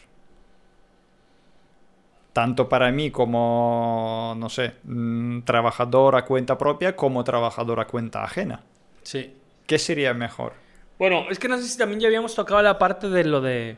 Tanto 2.33 2.69
para 2.69 2.91
mí 2.91 3.11
como, 3.11 4.35
no 4.37 4.49
sé, 4.49 4.75
mm, 4.83 5.41
trabajador 5.41 6.15
a 6.15 6.25
cuenta 6.25 6.57
propia, 6.57 6.95
como 6.95 7.23
trabajador 7.23 7.79
a 7.79 7.87
cuenta 7.87 8.23
ajena. 8.23 8.61
Sí. 9.03 9.33
¿Qué 9.65 9.79
sería 9.79 10.13
mejor? 10.13 10.53
Bueno, 10.97 11.25
es 11.29 11.39
que 11.39 11.47
no 11.47 11.57
sé 11.57 11.63
si 11.63 11.77
también 11.77 11.99
ya 12.01 12.07
habíamos 12.07 12.35
tocado 12.35 12.61
la 12.61 12.77
parte 12.77 13.09
de 13.09 13.23
lo 13.23 13.41
de. 13.41 13.77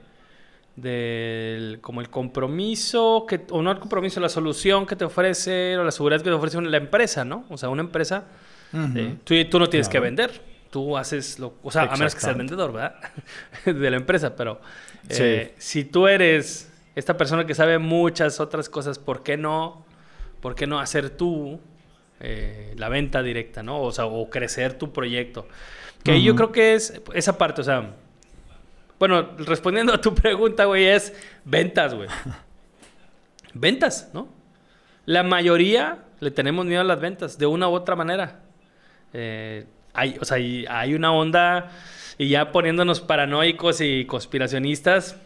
Del 0.76 1.80
como 1.82 2.01
el 2.01 2.09
compromiso, 2.09 3.26
que, 3.28 3.41
o 3.49 3.61
no 3.61 3.72
el 3.72 3.80
compromiso, 3.80 4.19
la 4.19 4.30
solución 4.30 4.86
que 4.86 4.95
te 4.95 5.05
ofrece, 5.05 5.78
o 5.78 5.84
la 5.84 5.91
seguridad 5.91 6.19
que 6.22 6.30
te 6.30 6.32
ofrece 6.32 6.61
la 6.61 6.78
empresa, 6.78 7.26
¿no? 7.26 7.45
O 7.49 7.57
sea, 7.57 7.69
una 7.69 7.82
empresa. 7.82 8.26
eh, 8.95 9.17
tú, 9.24 9.34
tú 9.49 9.59
no 9.59 9.67
tienes 9.69 9.88
que 9.88 9.93
Claro. 9.93 10.03
vender. 10.05 10.41
Tú 10.72 10.97
haces 10.97 11.38
lo. 11.39 11.55
O 11.63 11.72
sea, 11.72 11.84
a 11.84 11.97
menos 11.97 12.15
que 12.15 12.22
seas 12.22 12.38
vendedor, 12.38 12.72
¿verdad? 12.72 12.95
de 13.65 13.91
la 13.91 13.97
empresa, 13.97 14.36
pero. 14.36 14.61
eh, 15.09 15.53
Si 15.57 15.84
tú 15.84 16.07
eres 16.07 16.72
esta 16.95 17.17
persona 17.17 17.45
que 17.45 17.53
sabe 17.53 17.78
muchas 17.78 18.39
otras 18.39 18.69
cosas, 18.69 18.97
¿por 18.97 19.22
qué 19.24 19.36
no? 19.36 19.86
¿Por 20.41 20.55
qué 20.55 20.67
no 20.67 20.80
hacer 20.80 21.09
tú 21.09 21.59
eh, 22.22 22.74
la 22.78 22.88
venta 22.88 23.22
directa, 23.22 23.61
¿no? 23.63 23.82
O 23.82 23.91
sea, 23.91 24.05
o 24.05 24.30
crecer 24.30 24.78
tu 24.78 24.93
proyecto. 24.93 25.47
Que 26.03 26.11
ahí 26.13 26.24
yo 26.24 26.32
Ujú. 26.34 26.38
creo 26.38 26.51
que 26.53 26.74
es 26.76 27.01
esa 27.13 27.38
parte, 27.38 27.59
o 27.61 27.63
sea. 27.65 27.95
Bueno, 29.01 29.29
respondiendo 29.39 29.95
a 29.95 29.99
tu 29.99 30.13
pregunta, 30.13 30.65
güey, 30.65 30.85
es 30.85 31.11
ventas, 31.43 31.95
güey. 31.95 32.07
ventas, 33.55 34.11
¿no? 34.13 34.29
La 35.07 35.23
mayoría 35.23 36.03
le 36.19 36.29
tenemos 36.29 36.67
miedo 36.67 36.81
a 36.81 36.83
las 36.83 36.99
ventas, 37.01 37.39
de 37.39 37.47
una 37.47 37.67
u 37.67 37.73
otra 37.73 37.95
manera. 37.95 38.41
Eh, 39.11 39.65
hay, 39.95 40.17
o 40.21 40.23
sea, 40.23 40.37
hay, 40.37 40.93
una 40.93 41.11
onda, 41.13 41.71
y 42.19 42.29
ya 42.29 42.51
poniéndonos 42.51 43.01
paranoicos 43.01 43.81
y 43.81 44.05
conspiracionistas, 44.05 45.17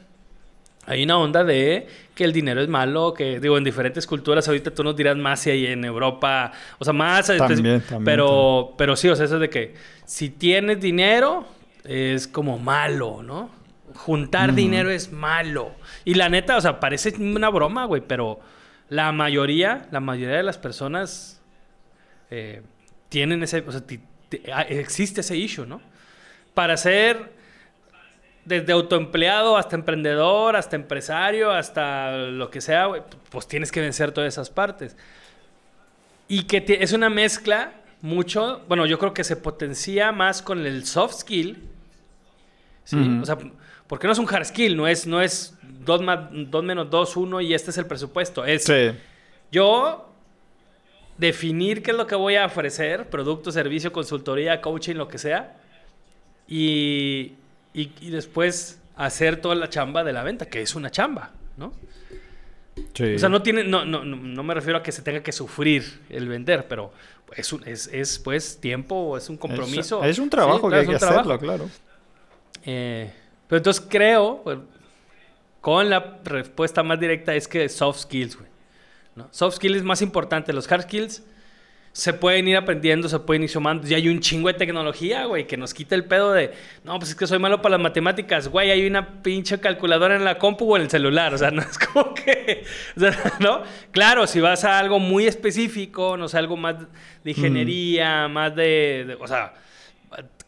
hay 0.86 1.04
una 1.04 1.18
onda 1.18 1.44
de 1.44 1.86
que 2.16 2.24
el 2.24 2.32
dinero 2.32 2.62
es 2.62 2.70
malo, 2.70 3.14
que 3.14 3.42
digo, 3.42 3.58
en 3.58 3.66
diferentes 3.66 4.08
culturas, 4.08 4.48
ahorita 4.48 4.72
tú 4.72 4.86
nos 4.86 4.96
dirás 4.96 5.18
más 5.18 5.42
si 5.42 5.50
hay 5.50 5.66
en 5.66 5.84
Europa, 5.84 6.54
o 6.80 6.86
sea, 6.86 6.94
más, 6.94 7.28
También, 7.28 7.82
espe- 7.82 7.90
también, 7.90 8.06
pero, 8.06 8.74
pero 8.78 8.96
sí, 8.96 9.10
o 9.10 9.18
sea, 9.18 9.26
eso 9.26 9.38
de 9.38 9.50
que 9.50 9.76
si 10.06 10.30
tienes 10.30 10.80
dinero 10.80 11.46
es 11.84 12.30
como 12.30 12.58
malo, 12.58 13.22
¿no? 13.22 13.65
Juntar 13.96 14.54
dinero 14.54 14.92
es 14.92 15.12
malo. 15.12 15.74
Y 16.04 16.16
la 16.16 16.30
neta, 16.30 16.58
o 16.58 16.62
sea, 16.62 16.80
parece 16.80 17.16
una 17.18 17.50
broma, 17.50 17.86
güey, 17.86 18.02
pero 18.02 18.40
la 18.90 19.12
mayoría, 19.12 19.88
la 19.92 20.00
mayoría 20.00 20.38
de 20.38 20.44
las 20.44 20.58
personas 20.58 21.42
eh, 22.30 22.62
tienen 23.10 23.42
ese, 23.44 23.64
o 23.66 23.72
sea, 23.72 23.82
ah, 24.54 24.62
existe 24.64 25.22
ese 25.22 25.38
issue, 25.38 25.66
¿no? 25.66 25.82
Para 26.54 26.78
ser 26.78 27.34
desde 28.46 28.74
autoempleado 28.74 29.58
hasta 29.58 29.76
emprendedor, 29.76 30.56
hasta 30.56 30.76
empresario, 30.76 31.52
hasta 31.52 32.16
lo 32.18 32.50
que 32.52 32.62
sea, 32.62 32.86
güey, 32.86 33.02
pues 33.30 33.48
tienes 33.48 33.72
que 33.72 33.82
vencer 33.82 34.12
todas 34.12 34.34
esas 34.34 34.50
partes. 34.50 34.96
Y 36.28 36.44
que 36.44 36.64
es 36.80 36.94
una 36.94 37.10
mezcla 37.10 37.74
mucho, 38.02 38.64
bueno, 38.68 38.86
yo 38.86 39.00
creo 39.00 39.14
que 39.14 39.24
se 39.24 39.36
potencia 39.36 40.12
más 40.12 40.42
con 40.42 40.66
el 40.66 40.86
soft 40.86 41.16
skill. 41.22 41.64
¿sí? 42.84 43.20
O 43.22 43.26
sea, 43.26 43.38
porque 43.88 44.08
no 44.08 44.14
es 44.14 44.20
un 44.20 44.28
hard 44.34 44.46
skill, 44.46 44.76
no 44.78 44.88
es, 44.88 45.06
no 45.08 45.22
es 45.22 45.56
2 45.62 46.64
menos 46.64 46.90
2, 46.90 47.18
1 47.18 47.42
y 47.42 47.54
este 47.54 47.72
es 47.72 47.78
el 47.78 47.86
presupuesto. 47.86 48.44
Es 48.46 48.64
Sí. 48.64 48.92
yo 49.52 50.10
definir 51.18 51.82
qué 51.82 51.92
es 51.92 51.98
lo 51.98 52.08
que 52.08 52.16
voy 52.16 52.36
a 52.36 52.46
ofrecer, 52.46 53.10
producto, 53.10 53.52
servicio, 53.52 53.92
consultoría, 53.94 54.60
coaching, 54.62 54.96
lo 54.96 55.08
que 55.08 55.18
sea, 55.18 55.56
y, 56.48 57.34
y, 57.74 57.92
y 58.02 58.10
después 58.10 58.82
hacer 58.96 59.42
toda 59.42 59.56
la 59.56 59.70
chamba 59.70 60.04
de 60.04 60.14
la 60.14 60.24
venta, 60.24 60.46
que 60.48 60.62
es 60.62 60.76
una 60.76 60.90
chamba, 60.92 61.32
¿no? 61.58 61.74
Sí. 62.94 63.16
O 63.16 63.20
sea, 63.20 63.30
no 63.30 63.42
tiene, 63.42 63.64
no, 63.64 63.86
no, 63.86 64.04
no, 64.04 64.44
me 64.44 64.54
refiero 64.54 64.80
a 64.80 64.84
que 64.84 64.92
se 64.92 65.02
tenga 65.02 65.24
que 65.24 65.32
sufrir 65.32 66.02
el 66.10 66.28
vender, 66.28 66.68
pero 66.68 66.92
es, 67.36 67.54
un, 67.54 67.66
es, 67.66 67.88
es 67.94 68.20
pues 68.20 68.60
tiempo, 68.60 69.16
es 69.18 69.30
un 69.30 69.38
compromiso. 69.38 70.04
Es, 70.04 70.12
es 70.12 70.20
un 70.20 70.30
trabajo 70.30 70.68
Sí, 70.68 70.74
que 70.74 70.76
hay 70.82 70.88
que 70.88 70.98
trabajo. 70.98 71.20
hacerlo, 71.22 71.40
claro. 71.40 71.70
Eh, 72.66 73.14
pero 73.48 73.58
entonces 73.58 73.86
creo, 73.90 74.42
pues, 74.44 74.58
con 75.62 75.90
la 75.90 76.20
respuesta 76.24 76.84
más 76.84 77.00
directa 77.00 77.34
es 77.36 77.48
que 77.48 77.68
soft 77.70 78.00
skills, 78.02 78.38
güey. 78.38 78.50
¿no? 79.16 79.28
Soft 79.32 79.56
skills 79.56 79.78
es 79.78 79.84
más 79.84 80.02
importante. 80.02 80.54
Los 80.54 80.72
hard 80.72 80.84
skills 80.84 81.24
se 81.92 82.12
pueden 82.12 82.46
ir 82.48 82.58
aprendiendo, 82.58 83.08
se 83.08 83.18
pueden 83.20 83.44
ir 83.44 83.50
sumando. 83.50 83.88
Ya 83.88 83.96
hay 83.96 84.10
un 84.10 84.20
chingo 84.20 84.50
de 84.50 84.54
tecnología, 84.56 85.26
güey, 85.26 85.48
que 85.48 85.56
nos 85.56 85.74
quita 85.74 85.96
el 85.96 86.04
pedo 86.04 86.34
de, 86.34 86.52
no, 86.84 87.00
pues 87.00 87.12
es 87.12 87.16
que 87.16 87.26
soy 87.26 87.40
malo 87.40 87.62
para 87.62 87.78
las 87.78 87.82
matemáticas, 87.84 88.50
güey, 88.50 88.70
hay 88.70 88.86
una 88.86 89.24
pinche 89.24 89.58
calculadora 89.62 90.18
en 90.18 90.26
la 90.26 90.38
compu 90.38 90.72
o 90.74 90.76
en 90.76 90.84
el 90.84 90.90
celular. 90.90 91.34
O 91.34 91.38
sea, 91.38 91.52
no 91.52 91.62
es 91.62 91.78
como 91.80 92.14
que, 92.14 92.66
o 92.98 93.00
sea, 93.00 93.34
¿no? 93.40 93.64
Claro, 93.92 94.28
si 94.28 94.42
vas 94.42 94.66
a 94.66 94.78
algo 94.78 95.00
muy 95.00 95.26
específico, 95.26 96.18
no 96.18 96.28
sé, 96.28 96.38
algo 96.38 96.58
más 96.58 96.76
de 97.24 97.32
ingeniería, 97.32 98.28
más 98.28 98.54
de, 98.56 99.06
de- 99.08 99.18
o 99.20 99.26
sea, 99.28 99.54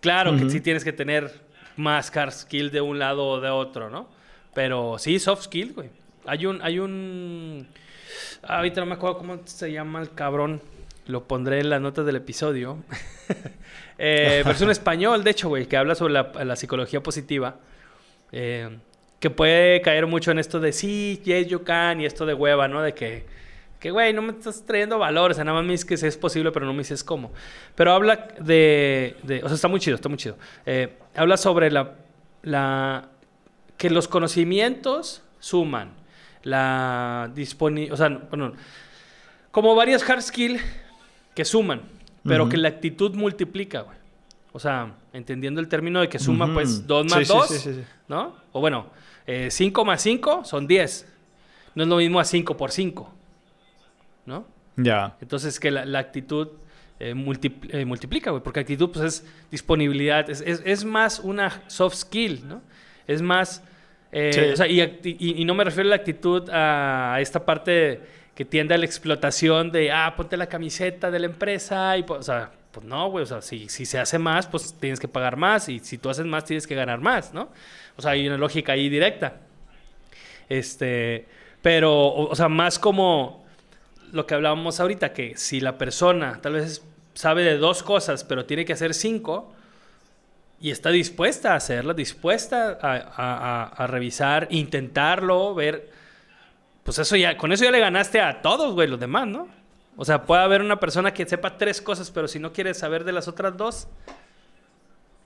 claro 0.01 0.35
que 0.37 0.49
sí 0.49 0.59
tienes 0.61 0.83
que 0.83 0.91
tener 0.93 1.46
más 1.77 2.15
hard 2.15 2.31
skill 2.31 2.71
de 2.71 2.81
un 2.81 2.99
lado 2.99 3.27
o 3.27 3.39
de 3.39 3.49
otro, 3.49 3.89
¿no? 3.89 4.09
Pero 4.53 4.97
sí, 4.99 5.19
soft 5.19 5.43
skill, 5.43 5.73
güey. 5.73 5.89
Hay 6.25 6.45
un, 6.45 6.61
hay 6.61 6.79
un... 6.79 7.67
ah, 8.43 8.57
ahorita 8.57 8.81
no 8.81 8.87
me 8.87 8.95
acuerdo 8.95 9.19
cómo 9.19 9.39
se 9.45 9.71
llama 9.71 10.01
el 10.01 10.11
cabrón. 10.13 10.61
Lo 11.05 11.23
pondré 11.25 11.59
en 11.59 11.69
las 11.69 11.79
notas 11.79 12.05
del 12.05 12.17
episodio. 12.17 12.83
eh, 13.97 14.43
un 14.61 14.69
español, 14.69 15.23
de 15.23 15.31
hecho, 15.31 15.47
güey, 15.47 15.67
que 15.67 15.77
habla 15.77 15.95
sobre 15.95 16.13
la, 16.13 16.31
la 16.43 16.55
psicología 16.57 17.01
positiva. 17.01 17.55
Eh, 18.31 18.77
que 19.19 19.29
puede 19.29 19.81
caer 19.81 20.05
mucho 20.05 20.31
en 20.31 20.39
esto 20.39 20.59
de 20.59 20.73
sí, 20.73 21.21
yes, 21.23 21.47
you 21.47 21.63
can, 21.63 22.01
y 22.01 22.05
esto 22.05 22.25
de 22.25 22.33
hueva, 22.33 22.67
¿no? 22.67 22.81
De 22.81 22.93
que, 22.93 23.25
que 23.79 23.91
güey, 23.91 24.11
no 24.13 24.21
me 24.21 24.31
estás 24.31 24.65
trayendo 24.65 24.97
valor, 24.97 25.31
o 25.31 25.33
sea, 25.33 25.43
nada 25.43 25.57
más 25.57 25.65
me 25.65 25.71
dices 25.73 25.85
que 25.85 25.93
es 26.07 26.17
posible, 26.17 26.51
pero 26.51 26.65
no 26.65 26.73
me 26.73 26.79
dices 26.79 27.03
cómo. 27.03 27.31
Pero 27.75 27.91
habla 27.93 28.27
de, 28.39 29.15
de- 29.23 29.43
o 29.43 29.47
sea, 29.47 29.55
está 29.55 29.67
muy 29.67 29.79
chido, 29.79 29.95
está 29.95 30.09
muy 30.09 30.17
chido. 30.17 30.35
Eh, 30.65 30.97
habla 31.15 31.37
sobre 31.37 31.69
la, 31.71 31.93
la, 32.43 33.09
que 33.77 33.89
los 33.89 34.07
conocimientos 34.07 35.21
suman, 35.39 35.91
la 36.43 37.29
disponibilidad, 37.35 37.93
o 37.93 37.97
sea, 37.97 38.09
bueno, 38.29 38.53
como 39.51 39.75
varias 39.75 40.07
hard 40.09 40.21
skill 40.21 40.59
que 41.35 41.45
suman, 41.45 41.81
pero 42.23 42.49
que 42.49 42.57
la 42.57 42.67
actitud 42.69 43.13
multiplica, 43.15 43.81
güey. 43.81 43.97
O 44.53 44.59
sea, 44.59 44.93
entendiendo 45.13 45.61
el 45.61 45.67
término 45.67 46.01
de 46.01 46.09
que 46.09 46.19
suma, 46.19 46.51
pues, 46.51 46.87
2 46.87 47.05
Sí, 47.11 47.15
más 47.17 47.27
sí, 47.27 47.33
2, 47.33 47.47
sí, 47.47 47.57
sí, 47.59 47.73
sí. 47.75 47.83
¿no? 48.07 48.35
O 48.53 48.59
bueno, 48.59 48.87
5 49.49 49.85
más 49.85 50.01
5 50.01 50.43
son 50.45 50.65
10. 50.67 51.07
No 51.75 51.83
es 51.83 51.89
lo 51.89 51.97
mismo 51.97 52.19
a 52.19 52.25
5 52.25 52.57
por 52.57 52.71
5, 52.71 53.13
¿no? 54.27 54.45
Ya. 54.75 55.17
Entonces, 55.21 55.59
que 55.59 55.71
la, 55.71 55.85
la 55.85 55.97
actitud 55.99 56.49
eh, 56.99 57.13
multipl- 57.15 57.69
eh, 57.73 57.85
multiplica, 57.85 58.29
güey, 58.31 58.43
porque 58.43 58.59
actitud, 58.59 58.89
pues, 58.91 59.03
es 59.05 59.25
disponibilidad, 59.51 60.29
es, 60.29 60.41
es- 60.41 60.61
es 60.65 60.83
más 60.85 61.19
una 61.19 61.61
soft 61.67 61.95
skill, 61.95 62.47
¿no? 62.47 62.61
Es 63.07 63.21
más, 63.21 63.63
eh, 64.11 64.31
Sí. 64.33 64.39
o 64.53 64.55
sea, 64.57 64.67
y, 64.67 64.81
y- 65.03 65.41
y 65.41 65.45
no 65.45 65.53
me 65.55 65.63
refiero 65.63 65.87
a 65.87 65.91
la 65.91 65.95
actitud 65.95 66.49
a 66.51 67.17
esta 67.21 67.45
parte 67.45 68.01
que 68.35 68.45
tiende 68.45 68.73
a 68.75 68.77
la 68.77 68.85
explotación 68.85 69.71
de, 69.71 69.91
ah, 69.91 70.13
ponte 70.15 70.37
la 70.37 70.47
camiseta 70.47 71.09
de 71.11 71.19
la 71.19 71.25
empresa, 71.27 71.97
y, 71.97 72.03
po- 72.03 72.15
o 72.15 72.23
sea, 72.23 72.51
pues 72.71 72.85
no, 72.85 73.09
güey, 73.09 73.23
o 73.23 73.25
sea, 73.27 73.41
si, 73.41 73.69
si 73.69 73.85
se 73.85 73.97
hace 73.99 74.19
más, 74.19 74.45
pues 74.47 74.75
tienes 74.79 74.99
que 74.99 75.07
pagar 75.07 75.37
más, 75.37 75.69
y 75.69 75.79
si 75.79 75.97
tú 75.97 76.09
haces 76.09 76.25
más, 76.25 76.45
tienes 76.45 76.67
que 76.67 76.75
ganar 76.75 76.99
más, 76.99 77.33
¿no? 77.33 77.49
O 77.95 78.01
sea, 78.01 78.11
hay 78.11 78.27
una 78.27 78.37
lógica 78.37 78.73
ahí 78.73 78.89
directa. 78.89 79.37
Este, 80.49 81.27
pero, 81.61 81.93
o, 81.93 82.29
o 82.31 82.35
sea, 82.35 82.49
más 82.49 82.79
como 82.79 83.45
lo 84.11 84.25
que 84.25 84.35
hablábamos 84.35 84.79
ahorita, 84.79 85.13
que 85.13 85.35
si 85.37 85.59
la 85.59 85.77
persona 85.77 86.39
tal 86.41 86.53
vez 86.53 86.83
sabe 87.13 87.43
de 87.43 87.57
dos 87.57 87.83
cosas, 87.83 88.23
pero 88.23 88.45
tiene 88.45 88.65
que 88.65 88.73
hacer 88.73 88.93
cinco, 88.93 89.53
y 90.59 90.71
está 90.71 90.89
dispuesta 90.89 91.53
a 91.53 91.55
hacerlo, 91.57 91.93
dispuesta 91.93 92.77
a, 92.81 92.93
a- 92.95 93.63
a- 93.63 93.63
a 93.65 93.87
revisar, 93.87 94.47
intentarlo, 94.49 95.53
ver, 95.53 95.89
pues 96.83 96.97
eso 96.99 97.15
ya, 97.15 97.37
con 97.37 97.51
eso 97.51 97.63
ya 97.63 97.71
le 97.71 97.79
ganaste 97.79 98.21
a 98.21 98.41
todos, 98.41 98.73
güey, 98.73 98.87
los 98.87 98.99
demás, 98.99 99.27
¿no? 99.27 99.47
O 99.97 100.05
sea, 100.05 100.23
puede 100.23 100.41
haber 100.41 100.61
una 100.61 100.79
persona 100.79 101.13
que 101.13 101.25
sepa 101.25 101.57
tres 101.57 101.81
cosas, 101.81 102.09
pero 102.11 102.27
si 102.27 102.39
no 102.39 102.53
quiere 102.53 102.73
saber 102.73 103.03
de 103.03 103.11
las 103.11 103.27
otras 103.27 103.57
dos, 103.57 103.87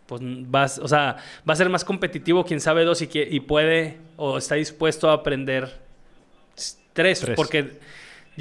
pues 0.07 0.21
vas, 0.23 0.79
o 0.79 0.88
sea, 0.88 1.17
va 1.49 1.53
a 1.53 1.55
ser 1.55 1.69
más 1.69 1.86
competitivo 1.86 2.43
quien 2.43 2.59
sabe 2.59 2.84
dos 2.84 3.01
y, 3.01 3.07
que- 3.07 3.27
y 3.29 3.39
puede 3.41 3.97
o 4.17 4.38
está 4.38 4.55
dispuesto 4.55 5.09
a 5.09 5.13
aprender 5.13 5.79
tres, 6.93 7.21
Tres. 7.21 7.36
porque 7.36 7.79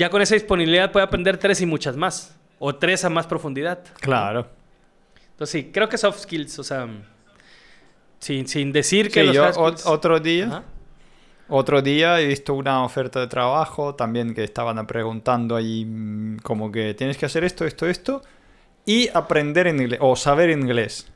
ya 0.00 0.08
con 0.10 0.22
esa 0.22 0.34
disponibilidad 0.34 0.90
puede 0.92 1.04
aprender 1.04 1.36
tres 1.36 1.60
y 1.60 1.66
muchas 1.66 1.94
más, 1.96 2.34
o 2.58 2.74
tres 2.74 3.04
a 3.04 3.10
más 3.10 3.26
profundidad. 3.26 3.80
Claro. 4.00 4.48
Entonces 5.32 5.50
sí, 5.52 5.70
creo 5.72 5.88
que 5.90 5.98
soft 5.98 6.20
skills, 6.20 6.58
o 6.58 6.64
sea, 6.64 6.88
sin, 8.18 8.48
sin 8.48 8.72
decir 8.72 9.10
que 9.10 9.20
Sí, 9.20 9.26
los 9.26 9.36
yo 9.36 9.44
skills- 9.52 9.82
otro 9.86 10.18
día, 10.20 10.46
Ajá. 10.46 10.62
otro 11.48 11.82
día 11.82 12.18
he 12.20 12.26
visto 12.26 12.54
una 12.54 12.82
oferta 12.84 13.20
de 13.20 13.26
trabajo 13.26 13.94
también 13.94 14.34
que 14.34 14.42
estaban 14.44 14.86
preguntando 14.86 15.54
ahí 15.56 15.84
mm, 15.84 16.38
como 16.42 16.72
que 16.72 16.94
tienes 16.94 17.16
que 17.18 17.26
hacer 17.26 17.44
esto, 17.44 17.64
esto, 17.66 17.86
esto 17.86 18.22
y 18.86 19.08
aprender 19.12 19.66
en 19.66 19.80
inglés 19.80 19.98
o 20.02 20.16
saber 20.16 20.48
inglés. 20.50 21.06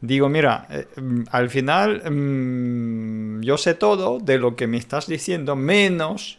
Digo, 0.00 0.28
mira, 0.28 0.66
eh, 0.70 0.86
mm, 1.00 1.22
al 1.30 1.50
final 1.50 2.02
mm, 2.10 3.42
yo 3.42 3.56
sé 3.58 3.74
todo 3.74 4.18
de 4.18 4.38
lo 4.38 4.56
que 4.56 4.66
me 4.66 4.76
estás 4.78 5.06
diciendo 5.06 5.54
menos 5.56 6.38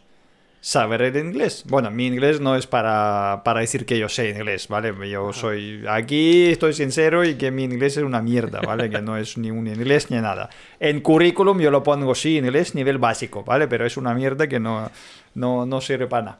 saber 0.66 1.02
el 1.02 1.16
inglés. 1.16 1.62
Bueno, 1.68 1.92
mi 1.92 2.08
inglés 2.08 2.40
no 2.40 2.56
es 2.56 2.66
para, 2.66 3.42
para 3.44 3.60
decir 3.60 3.86
que 3.86 4.00
yo 4.00 4.08
sé 4.08 4.30
inglés, 4.30 4.66
¿vale? 4.66 4.92
Yo 5.08 5.32
soy 5.32 5.84
aquí, 5.88 6.46
estoy 6.46 6.72
sincero 6.72 7.24
y 7.24 7.36
que 7.36 7.52
mi 7.52 7.62
inglés 7.62 7.98
es 7.98 8.02
una 8.02 8.20
mierda, 8.20 8.60
¿vale? 8.62 8.90
Que 8.90 9.00
no 9.00 9.16
es 9.16 9.38
ni 9.38 9.52
un 9.52 9.68
inglés 9.68 10.10
ni 10.10 10.16
nada. 10.16 10.50
En 10.80 11.02
currículum 11.02 11.60
yo 11.60 11.70
lo 11.70 11.84
pongo 11.84 12.16
sí, 12.16 12.38
inglés 12.38 12.74
nivel 12.74 12.98
básico, 12.98 13.44
¿vale? 13.44 13.68
Pero 13.68 13.86
es 13.86 13.96
una 13.96 14.12
mierda 14.12 14.48
que 14.48 14.58
no, 14.58 14.90
no, 15.36 15.66
no 15.66 15.80
sirve 15.80 16.08
para 16.08 16.24
nada. 16.24 16.38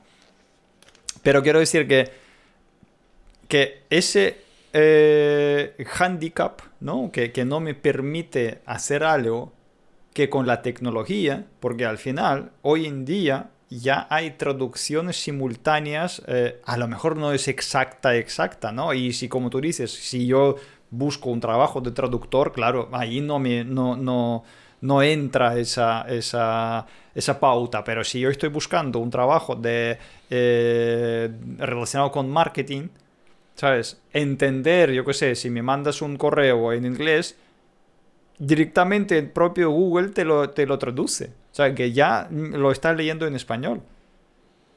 Pero 1.23 1.41
quiero 1.45 1.61
decir 1.61 1.87
que, 1.87 2.11
que 3.47 3.83
ese 3.91 4.39
eh, 4.73 5.87
handicap, 6.01 6.63
¿no? 6.81 7.13
Que, 7.13 7.31
que 7.31 7.45
no 7.45 7.61
me 7.61 7.75
permite 7.75 8.59
hacer 8.67 9.05
algo 9.05 9.53
que 10.13 10.29
con 10.29 10.49
la 10.49 10.63
tecnología, 10.63 11.47
porque 11.61 11.85
al 11.85 11.99
final, 11.99 12.51
hoy 12.63 12.87
en 12.87 13.05
día, 13.05 13.51
ya 13.69 14.07
hay 14.11 14.33
traducciones 14.33 15.17
simultáneas, 15.17 16.23
eh, 16.27 16.61
a 16.65 16.77
lo 16.77 16.87
mejor 16.89 17.17
no 17.17 17.33
es 17.33 17.49
exacta, 17.49 18.17
exacta, 18.17 18.73
¿no? 18.73 18.95
Y 18.95 19.13
si, 19.13 19.29
como 19.29 19.51
tú 19.51 19.61
dices, 19.61 19.91
si 19.93 20.27
yo 20.27 20.57
busco 20.91 21.31
un 21.31 21.41
trabajo 21.41 21.81
de 21.81 21.91
traductor, 21.91 22.53
claro, 22.53 22.89
ahí 22.93 23.21
no 23.21 23.39
me 23.39 23.65
no, 23.65 23.97
no, 23.97 24.45
no 24.81 25.03
entra 25.03 25.59
esa, 25.59 26.03
esa, 26.03 26.87
esa 27.15 27.41
pauta, 27.41 27.83
pero 27.83 28.05
si 28.05 28.21
yo 28.21 28.31
estoy 28.31 28.51
buscando 28.51 29.01
un 29.01 29.11
trabajo 29.11 29.57
de, 29.57 29.99
eh, 30.31 31.31
relacionado 31.59 32.13
con 32.13 32.31
marketing, 32.31 32.89
¿sabes? 33.57 34.01
Entender, 34.13 34.93
yo 34.93 35.05
qué 35.05 35.15
sé, 35.15 35.35
si 35.35 35.51
me 35.51 35.63
mandas 35.63 36.03
un 36.03 36.17
correo 36.17 36.73
en 36.73 36.85
inglés, 36.87 37.37
directamente 38.39 39.19
el 39.19 39.31
propio 39.31 39.71
Google 39.71 40.09
te 40.11 40.25
lo, 40.25 40.51
te 40.51 40.67
lo 40.67 40.79
traduce. 40.79 41.33
O 41.57 41.63
sea, 41.65 41.75
que 41.75 41.93
ya 41.93 42.29
lo 42.31 42.71
estás 42.71 42.95
leyendo 42.99 43.27
en 43.27 43.35
español. 43.35 43.81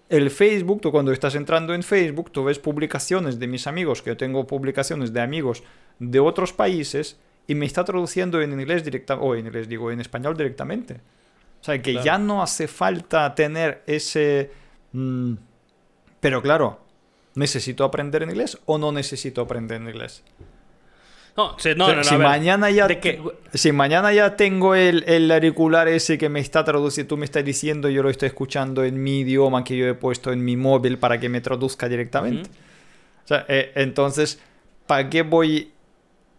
El 0.07 0.31
Facebook, 0.31 0.79
tú 0.79 0.91
cuando 0.93 1.11
estás 1.11 1.35
entrando 1.35 1.73
en 1.73 1.83
Facebook, 1.83 2.31
tú 2.31 2.45
ves 2.45 2.57
publicaciones 2.57 3.37
de 3.37 3.47
mis 3.47 3.67
amigos, 3.67 4.01
que 4.01 4.11
yo 4.11 4.15
tengo 4.15 4.47
publicaciones 4.47 5.11
de 5.11 5.19
amigos 5.19 5.61
de 5.99 6.21
otros 6.21 6.53
países, 6.53 7.19
y 7.47 7.55
me 7.55 7.65
está 7.65 7.83
traduciendo 7.83 8.41
en 8.41 8.53
inglés 8.53 8.85
directamente, 8.85 9.27
o 9.27 9.35
en 9.35 9.47
inglés 9.47 9.67
digo, 9.67 9.91
en 9.91 9.99
español 9.99 10.37
directamente. 10.37 11.01
O 11.59 11.63
sea, 11.65 11.81
que 11.81 11.91
Claro. 11.91 12.05
ya 12.05 12.17
no 12.17 12.41
hace 12.41 12.69
falta 12.69 13.35
tener 13.35 13.83
ese... 13.85 14.49
mm, 14.93 15.33
pero 16.21 16.41
claro, 16.41 16.79
¿necesito 17.35 17.83
aprender 17.83 18.23
inglés 18.23 18.57
o 18.65 18.77
no 18.77 18.93
necesito 18.93 19.41
aprender 19.41 19.81
inglés? 19.81 20.23
No, 21.37 21.55
sí, 21.57 21.69
no, 21.75 21.85
O 21.85 21.87
sea, 21.87 21.95
no, 21.95 22.03
no, 22.03 22.03
si 22.03 22.17
mañana 22.17 22.69
ya 22.69 22.87
de 22.87 22.99
que- 22.99 23.21
si 23.53 23.71
mañana 23.71 24.11
ya 24.11 24.35
tengo 24.35 24.75
el, 24.75 25.03
el 25.07 25.31
auricular 25.31 25.87
ese 25.87 26.17
que 26.17 26.27
me 26.29 26.39
está 26.41 26.63
traduciendo, 26.65 27.07
tú 27.09 27.17
me 27.17 27.25
estás 27.25 27.45
diciendo, 27.45 27.89
yo 27.89 28.03
lo 28.03 28.09
estoy 28.09 28.27
escuchando 28.27 28.83
en 28.83 29.01
mi 29.01 29.19
idioma 29.21 29.63
que 29.63 29.77
yo 29.77 29.87
he 29.87 29.93
puesto 29.93 30.31
en 30.33 30.43
mi 30.43 30.57
móvil 30.57 30.97
para 30.97 31.19
que 31.19 31.29
me 31.29 31.39
traduzca 31.41 31.87
directamente. 31.87 32.49
Ujú. 32.49 32.59
O 33.23 33.27
sea, 33.27 33.45
eh, 33.47 33.71
entonces, 33.75 34.41
¿para 34.87 35.09
qué 35.09 35.21
voy 35.21 35.71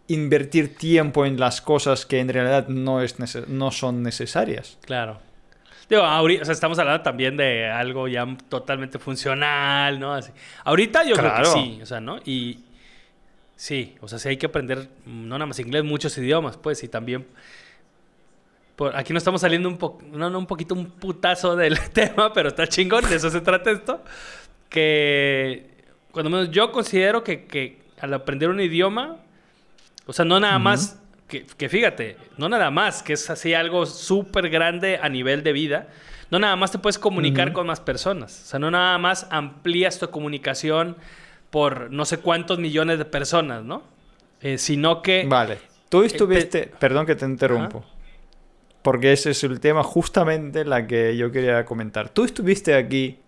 a 0.09 0.13
invertir 0.13 0.75
tiempo 0.75 1.25
en 1.25 1.39
las 1.39 1.61
cosas 1.61 2.05
que 2.05 2.19
en 2.19 2.29
realidad 2.29 2.67
no, 2.67 3.01
es 3.01 3.15
no 3.47 3.71
son 3.71 4.03
necesarias? 4.03 4.77
Claro. 4.85 5.19
Digo, 5.89 6.03
ahorita, 6.03 6.43
o 6.43 6.45
sea, 6.45 6.53
estamos 6.53 6.79
hablando 6.79 7.01
también 7.03 7.35
de 7.35 7.69
algo 7.69 8.07
ya 8.07 8.25
totalmente 8.49 8.97
funcional, 8.99 9.99
¿no? 9.99 10.13
Así. 10.13 10.31
Ahorita 10.63 11.03
yo 11.03 11.15
creo 11.15 11.33
que 11.35 11.45
sí, 11.45 11.79
o 11.81 11.85
sea, 11.85 11.99
¿no? 11.99 12.17
Y 12.23 12.59
sí, 13.61 13.95
o 14.01 14.07
sea, 14.07 14.17
sí 14.17 14.27
hay 14.27 14.37
que 14.37 14.47
aprender, 14.47 14.89
no 15.05 15.35
nada 15.37 15.45
más 15.45 15.59
inglés, 15.59 15.83
muchos 15.83 16.17
idiomas, 16.17 16.57
pues, 16.57 16.83
y 16.83 16.87
también... 16.87 17.27
Por, 18.75 18.95
aquí 18.95 19.13
no 19.13 19.19
estamos 19.19 19.41
saliendo 19.41 19.69
un 19.69 19.77
poco, 19.77 20.01
no, 20.11 20.31
no, 20.31 20.39
un 20.39 20.47
poquito 20.47 20.73
un 20.73 20.87
putazo 20.89 21.55
del 21.55 21.79
tema, 21.93 22.33
pero 22.33 22.49
está 22.49 22.65
chingón, 22.65 23.07
de 23.07 23.17
eso 23.17 23.29
se 23.29 23.39
trata 23.39 23.69
esto. 23.69 24.03
Que, 24.67 25.69
cuando 26.09 26.31
menos 26.31 26.49
yo 26.49 26.71
considero 26.71 27.23
que, 27.23 27.45
que 27.45 27.83
al 27.99 28.11
aprender 28.15 28.49
un 28.49 28.59
idioma, 28.59 29.17
o 30.07 30.13
sea, 30.13 30.25
no 30.25 30.39
nada 30.39 30.57
más 30.57 30.99
que, 31.27 31.69
fíjate, 31.69 32.17
no 32.37 32.49
nada 32.49 32.71
más, 32.71 33.03
que 33.03 33.13
es 33.13 33.29
así 33.29 33.53
algo 33.53 33.85
súper 33.85 34.49
grande 34.49 34.99
a 34.99 35.07
nivel 35.07 35.43
de 35.43 35.53
vida, 35.53 35.87
no 36.31 36.39
nada 36.39 36.55
más 36.55 36.71
te 36.71 36.79
puedes 36.79 36.97
comunicar 36.97 37.53
con 37.53 37.67
más 37.67 37.79
personas, 37.79 38.41
o 38.41 38.45
sea, 38.47 38.59
no 38.59 38.71
nada 38.71 38.97
más 38.97 39.27
amplías 39.29 39.99
tu 39.99 40.09
comunicación 40.09 40.97
por 41.51 41.91
no 41.91 42.05
sé 42.05 42.17
cuántos 42.17 42.57
millones 42.57 42.97
de 42.97 43.05
personas, 43.05 43.63
¿no? 43.63 43.83
Eh, 44.41 44.57
sino 44.57 45.03
que... 45.03 45.25
Vale, 45.27 45.59
tú 45.89 46.01
eh, 46.01 46.07
estuviste, 46.07 46.71
perdón 46.79 47.05
que 47.05 47.15
te 47.15 47.25
interrumpo, 47.25 47.85
porque 48.81 49.13
ese 49.13 49.29
es 49.31 49.43
el 49.43 49.59
tema 49.59 49.83
justamente 49.83 50.65
la 50.65 50.87
que 50.87 51.15
yo 51.15 51.31
quería 51.31 51.63
comentar. 51.65 52.09
Tú 52.09 52.25
estuviste 52.25 52.73
aquí 52.73 53.19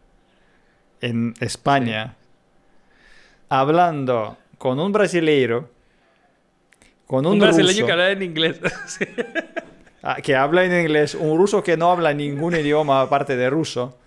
en 1.02 1.36
España 1.40 2.16
hablando 3.50 4.38
con 4.58 4.80
un 4.80 4.92
brasileiro 4.92 5.70
un, 7.22 7.40
brasileño 7.40 7.86
que 7.86 7.92
habla 7.92 8.12
en 8.12 8.24
inglés. 8.24 8.60
Ah, 10.06 10.18
que 10.22 10.36
habla 10.36 10.66
en 10.66 10.82
inglés, 10.82 11.16
un 11.16 11.38
ruso 11.38 11.64
que 11.64 11.78
no 11.78 11.90
habla 11.90 12.14
ningún 12.14 12.54
idioma 12.58 13.00
aparte 13.00 13.38
de 13.38 13.50
ruso. 13.50 13.98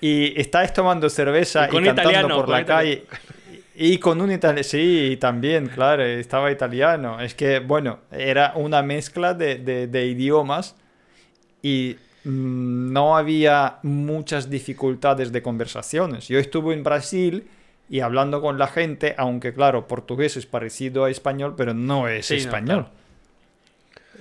Y 0.00 0.40
estáis 0.40 0.72
tomando 0.72 1.10
cerveza 1.10 1.68
y, 1.70 1.84
cantando 1.84 2.34
por 2.34 2.48
la 2.48 2.64
calle. 2.64 3.04
Y 3.80 3.98
con 3.98 4.20
un 4.20 4.32
italiano, 4.32 4.64
sí, 4.64 5.16
también, 5.20 5.68
claro, 5.68 6.02
estaba 6.02 6.50
italiano. 6.50 7.20
Es 7.20 7.36
que, 7.36 7.60
bueno, 7.60 8.00
era 8.10 8.54
una 8.56 8.82
mezcla 8.82 9.34
de, 9.34 9.86
de 9.86 10.06
idiomas 10.06 10.74
y 11.62 11.96
mm, 12.24 12.92
no 12.92 13.16
había 13.16 13.78
muchas 13.84 14.50
dificultades 14.50 15.30
de 15.30 15.42
conversaciones. 15.42 16.26
Yo 16.26 16.40
estuve 16.40 16.74
en 16.74 16.82
Brasil 16.82 17.48
y 17.88 18.00
hablando 18.00 18.40
con 18.40 18.58
la 18.58 18.66
gente, 18.66 19.14
aunque 19.16 19.54
claro, 19.54 19.86
portugués 19.86 20.36
es 20.36 20.46
parecido 20.46 21.04
a 21.04 21.10
español, 21.10 21.54
pero 21.56 21.72
no 21.72 22.08
es 22.08 22.32
español. 22.32 22.88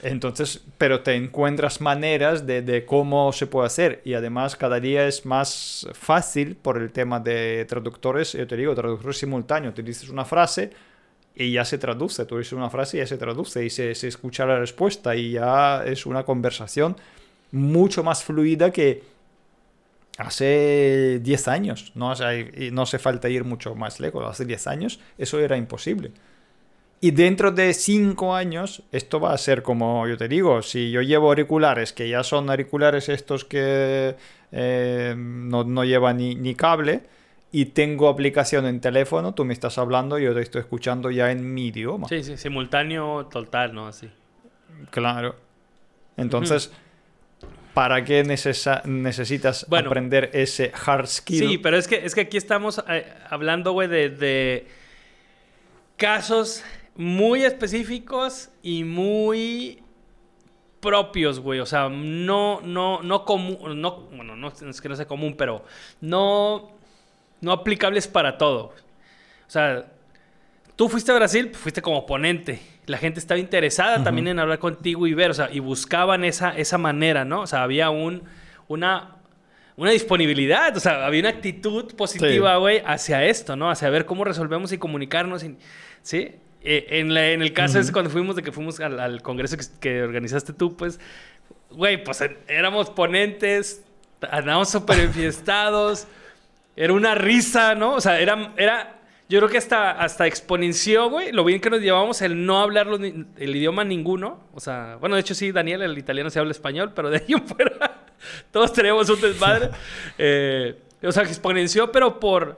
Entonces, 0.04 0.64
pero 0.78 1.02
te 1.02 1.16
encuentras 1.16 1.82
maneras 1.82 2.46
de, 2.46 2.86
cómo 2.86 3.32
se 3.34 3.48
puede 3.48 3.68
hacer. 3.68 4.02
Y 4.06 4.14
además 4.14 4.56
cada 4.56 4.80
día 4.80 5.08
es 5.08 5.26
más 5.26 5.88
fácil 5.94 6.56
por 6.56 6.78
el 6.78 6.92
tema 6.92 7.20
de 7.20 7.66
traductores, 7.66 8.34
yo 8.34 8.48
te 8.48 8.58
digo, 8.58 8.76
traductor 8.76 9.14
simultáneo, 9.14 9.74
te 9.74 9.84
dices 9.84 10.10
una 10.10 10.26
frase 10.26 10.72
y 11.36 11.52
ya 11.52 11.66
se 11.66 11.78
traduce, 11.78 12.26
tú 12.26 12.38
dices 12.38 12.54
una 12.54 12.70
frase 12.70 12.98
y 12.98 13.00
ya 13.02 13.08
se 13.08 13.18
traduce 13.18 13.64
y 13.64 13.70
se, 13.70 13.94
se 13.96 14.08
escucha 14.08 14.46
la 14.46 14.60
respuesta 14.60 15.16
y 15.16 15.32
ya 15.34 15.84
es 15.86 16.06
una 16.06 16.24
conversación 16.24 16.96
mucho 17.52 18.04
más 18.04 18.24
fluida 18.24 18.72
que 18.72 19.04
hace 20.18 21.20
10 21.22 21.48
años, 21.48 21.92
no, 21.96 22.14
no 22.72 22.82
hace 22.82 23.00
falta 23.00 23.30
ir 23.30 23.44
mucho 23.44 23.76
más 23.76 24.00
lejos, 24.00 24.26
hace 24.28 24.46
10 24.46 24.68
años 24.68 25.00
eso 25.18 25.40
era 25.40 25.58
imposible. 25.58 26.12
Y 27.00 27.12
dentro 27.12 27.52
de 27.52 27.74
5 27.74 28.36
años 28.36 28.82
esto 28.92 29.20
va 29.20 29.34
a 29.34 29.38
ser 29.38 29.62
como 29.62 30.08
yo 30.08 30.18
te 30.18 30.28
digo, 30.28 30.62
si 30.64 30.90
yo 30.90 31.02
llevo 31.02 31.28
auriculares, 31.28 31.94
que 31.94 32.10
ya 32.10 32.24
son 32.24 32.50
auriculares 32.50 33.08
estos 33.10 33.46
que 33.46 34.16
eh, 34.52 35.14
no, 35.16 35.64
no, 35.64 35.84
llevan 35.84 36.18
ni, 36.18 36.34
ni, 36.34 36.56
cable, 36.56 37.04
y 37.52 37.66
tengo 37.66 38.10
aplicación 38.10 38.66
en 38.66 38.82
teléfono, 38.82 39.34
tú 39.36 39.46
me 39.46 39.54
estás 39.54 39.78
hablando 39.78 40.18
y 40.18 40.24
yo 40.24 40.34
te 40.34 40.42
estoy 40.42 40.62
escuchando 40.62 41.12
ya 41.12 41.32
en 41.32 41.54
mi 41.54 41.68
idioma. 41.68 42.08
Sí, 42.08 42.24
sí, 42.24 42.36
simultáneo 42.36 43.28
total, 43.28 43.76
¿no? 43.76 43.88
Así. 43.88 44.10
Claro. 44.90 45.36
Entonces... 46.16 46.72
¿para 47.78 48.04
qué 48.04 48.24
necesitas 48.24 49.68
aprender 49.72 50.32
ese 50.34 50.72
hard 50.84 51.06
skill? 51.06 51.48
Sí, 51.48 51.58
pero 51.60 51.78
es 51.78 51.88
que, 51.88 52.04
es 52.04 52.16
que 52.16 52.22
aquí 52.22 52.36
estamos 52.36 52.84
eh, 52.90 53.06
hablando, 53.30 53.72
güey, 53.72 53.88
de, 53.88 54.66
casos 55.96 56.64
muy 56.98 57.44
específicos 57.44 58.50
y 58.62 58.84
muy 58.84 59.82
propios, 60.80 61.40
güey. 61.40 61.60
O 61.60 61.66
sea, 61.66 61.90
no, 61.90 62.62
no, 62.62 63.02
no 63.02 63.26
común, 63.26 63.82
no, 63.82 64.02
bueno, 64.14 64.36
no 64.36 64.50
es 64.50 64.82
que 64.82 64.90
no 64.90 64.96
sea 64.96 65.08
común, 65.08 65.36
pero 65.38 65.64
no, 66.02 66.72
no 67.42 67.52
aplicables 67.52 68.08
para 68.08 68.38
todo. 68.38 68.74
O 69.48 69.50
sea, 69.50 69.86
tú 70.76 70.90
fuiste 70.90 71.12
a 71.12 71.16
Brasil, 71.16 71.54
fuiste 71.54 71.82
como 71.82 72.06
ponente 72.06 72.78
la 72.88 72.98
gente 72.98 73.20
estaba 73.20 73.40
interesada 73.40 74.02
también 74.02 74.30
en 74.30 74.40
hablar 74.40 74.60
contigo 74.60 75.08
y 75.08 75.14
ver, 75.14 75.32
o 75.32 75.34
sea, 75.34 75.50
y 75.52 75.60
buscaban 75.60 76.24
esa, 76.24 76.58
esa 76.58 76.78
manera, 76.78 77.26
¿no? 77.26 77.42
O 77.42 77.48
sea, 77.48 77.64
había 77.64 77.90
un, 77.90 78.24
una, 78.70 79.18
una 79.76 79.92
disponibilidad, 79.92 80.76
o 80.76 80.80
sea, 80.80 81.06
había 81.06 81.20
una 81.20 81.30
actitud 81.30 81.94
positiva, 81.96 82.56
güey, 82.56 82.82
hacia 82.86 83.26
esto, 83.26 83.58
¿no? 83.58 83.70
Hacia 83.70 83.90
ver 83.90 84.06
cómo 84.06 84.24
resolvemos 84.24 84.72
y 84.72 84.78
comunicarnos, 84.78 85.46
¿sí? 86.02 86.36
Eh, 86.70 87.00
en, 87.00 87.16
en, 87.16 87.42
el 87.42 87.54
caso 87.54 87.80
es 87.80 87.94
cuando 87.94 88.12
fuimos, 88.12 88.36
de 88.36 88.44
que 88.44 88.52
fuimos 88.52 88.78
al, 88.82 89.22
congreso 89.22 89.56
que, 89.80 90.04
organizaste 90.04 90.52
tú, 90.52 90.76
pues, 90.76 91.00
güey, 91.72 92.04
pues 92.04 92.22
éramos 92.50 92.90
ponentes, 92.90 93.86
andábamos 94.30 94.70
súper 94.70 95.00
enfiestados, 95.00 96.08
era 96.76 96.92
una 96.92 97.16
risa, 97.16 97.74
¿no? 97.74 97.94
O 97.94 98.02
sea, 98.02 98.20
era, 98.20 98.54
era 98.58 99.00
yo 99.30 99.40
creo 99.40 99.50
que 99.50 99.58
hasta, 99.58 99.92
hasta 99.92 100.28
exponenció, 100.28 101.10
güey, 101.10 101.32
lo 101.32 101.46
bien 101.46 101.62
que 101.62 101.70
nos 101.70 101.80
llevamos 101.80 102.22
el 102.22 102.46
no 102.46 102.60
hablar 102.60 102.88
el 102.90 103.56
idioma 103.56 103.86
ninguno. 103.86 104.44
O 104.54 104.60
sea, 104.60 104.98
bueno, 105.00 105.16
de 105.16 105.22
hecho 105.22 105.36
sí, 105.36 105.54
Daniel, 105.54 105.84
el 105.84 105.98
italiano 105.98 106.30
se 106.30 106.40
habla 106.40 106.52
español, 106.52 106.92
pero 106.94 107.10
de 107.10 107.20
ahí 107.20 107.26
en 107.30 107.48
fuera 107.48 108.04
todos 108.52 108.74
tenemos 108.74 109.10
un 109.10 109.22
desmadre. 109.22 109.70
Eh, 110.18 110.76
o 111.02 111.12
sea, 111.14 111.24
exponenció, 111.24 111.94
pero 111.94 112.20
por 112.20 112.58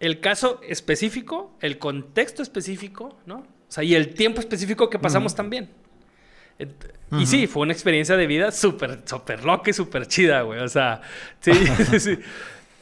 el 0.00 0.20
caso 0.20 0.60
específico, 0.66 1.56
el 1.60 1.78
contexto 1.78 2.42
específico, 2.42 3.18
¿no? 3.26 3.36
O 3.36 3.72
sea, 3.72 3.84
y 3.84 3.94
el 3.94 4.14
tiempo 4.14 4.40
específico 4.40 4.90
que 4.90 4.98
pasamos 4.98 5.34
también. 5.34 5.70
Y 7.18 7.26
sí, 7.26 7.46
fue 7.46 7.62
una 7.62 7.72
experiencia 7.72 8.16
de 8.16 8.26
vida 8.26 8.50
súper, 8.50 9.02
súper 9.04 9.44
loca 9.44 9.70
y 9.70 9.72
súper 9.72 10.06
chida, 10.06 10.42
güey. 10.42 10.60
O 10.60 10.68
sea, 10.68 11.02
sí, 11.40 11.52
sí. 11.98 12.18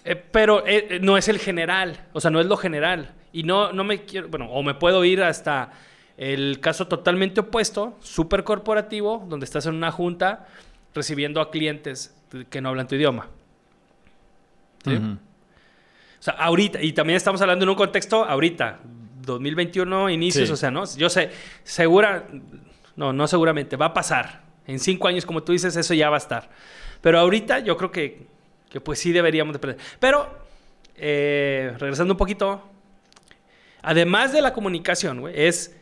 Eh, 0.05 0.17
pero 0.17 0.65
eh, 0.67 0.99
no 1.03 1.19
es 1.19 1.29
el 1.29 1.39
general, 1.39 2.07
o 2.13 2.21
sea, 2.21 2.31
no 2.31 2.41
es 2.41 2.47
lo 2.47 2.57
general. 2.57 3.13
Y 3.33 3.43
no, 3.43 3.73
no 3.73 3.85
me 3.85 4.05
quiero, 4.05 4.29
bueno, 4.29 4.51
o 4.51 4.63
me 4.63 4.75
puedo 4.75 5.05
ir 5.05 5.23
hasta 5.23 5.73
el 6.17 6.61
caso 6.61 6.89
totalmente 6.89 7.41
opuesto, 7.41 7.97
súper 8.01 8.45
corporativo, 8.45 9.27
donde 9.29 9.45
estás 9.45 9.67
en 9.67 9.75
una 9.75 9.91
junta 9.91 10.47
recibiendo 10.95 11.41
a 11.41 11.51
clientes 11.51 12.15
que 12.49 12.61
no 12.61 12.71
hablan 12.71 12.89
tu 12.89 12.95
idioma. 12.95 13.29
¿Sí? 14.85 14.99
O 16.19 16.23
sea, 16.23 16.35
ahorita, 16.35 16.83
y 16.83 16.93
también 16.93 17.17
estamos 17.17 17.41
hablando 17.41 17.65
en 17.65 17.69
un 17.69 17.75
contexto 17.77 18.25
ahorita, 18.25 18.81
2021, 19.23 20.11
inicios, 20.11 20.51
o 20.51 20.57
sea, 20.57 20.71
¿no? 20.71 20.85
Yo 20.97 21.09
sé, 21.11 21.31
segura, 21.63 22.27
no, 22.97 23.13
no 23.13 23.27
seguramente, 23.29 23.77
va 23.77 23.87
a 23.87 23.95
pasar. 23.95 24.43
En 24.67 24.79
cinco 24.79 25.09
años, 25.09 25.25
como 25.25 25.43
tú 25.43 25.53
dices, 25.53 25.77
eso 25.77 25.95
ya 25.95 26.11
va 26.11 26.17
a 26.17 26.19
estar. 26.19 26.51
Pero 27.01 27.19
ahorita 27.19 27.61
yo 27.61 27.77
creo 27.77 27.91
que, 27.91 28.27
que 28.69 28.81
pues 28.81 28.99
sí 28.99 29.13
deberíamos 29.13 29.53
de 29.55 29.59
aprender. 29.59 29.85
Pero, 30.01 30.29
eh, 30.97 31.75
regresando 31.79 32.15
un 32.15 32.19
poquito 32.19 32.63
además 33.83 34.33
de 34.33 34.43
la 34.43 34.53
comunicación, 34.53 35.21
güey, 35.21 35.35
es, 35.37 35.77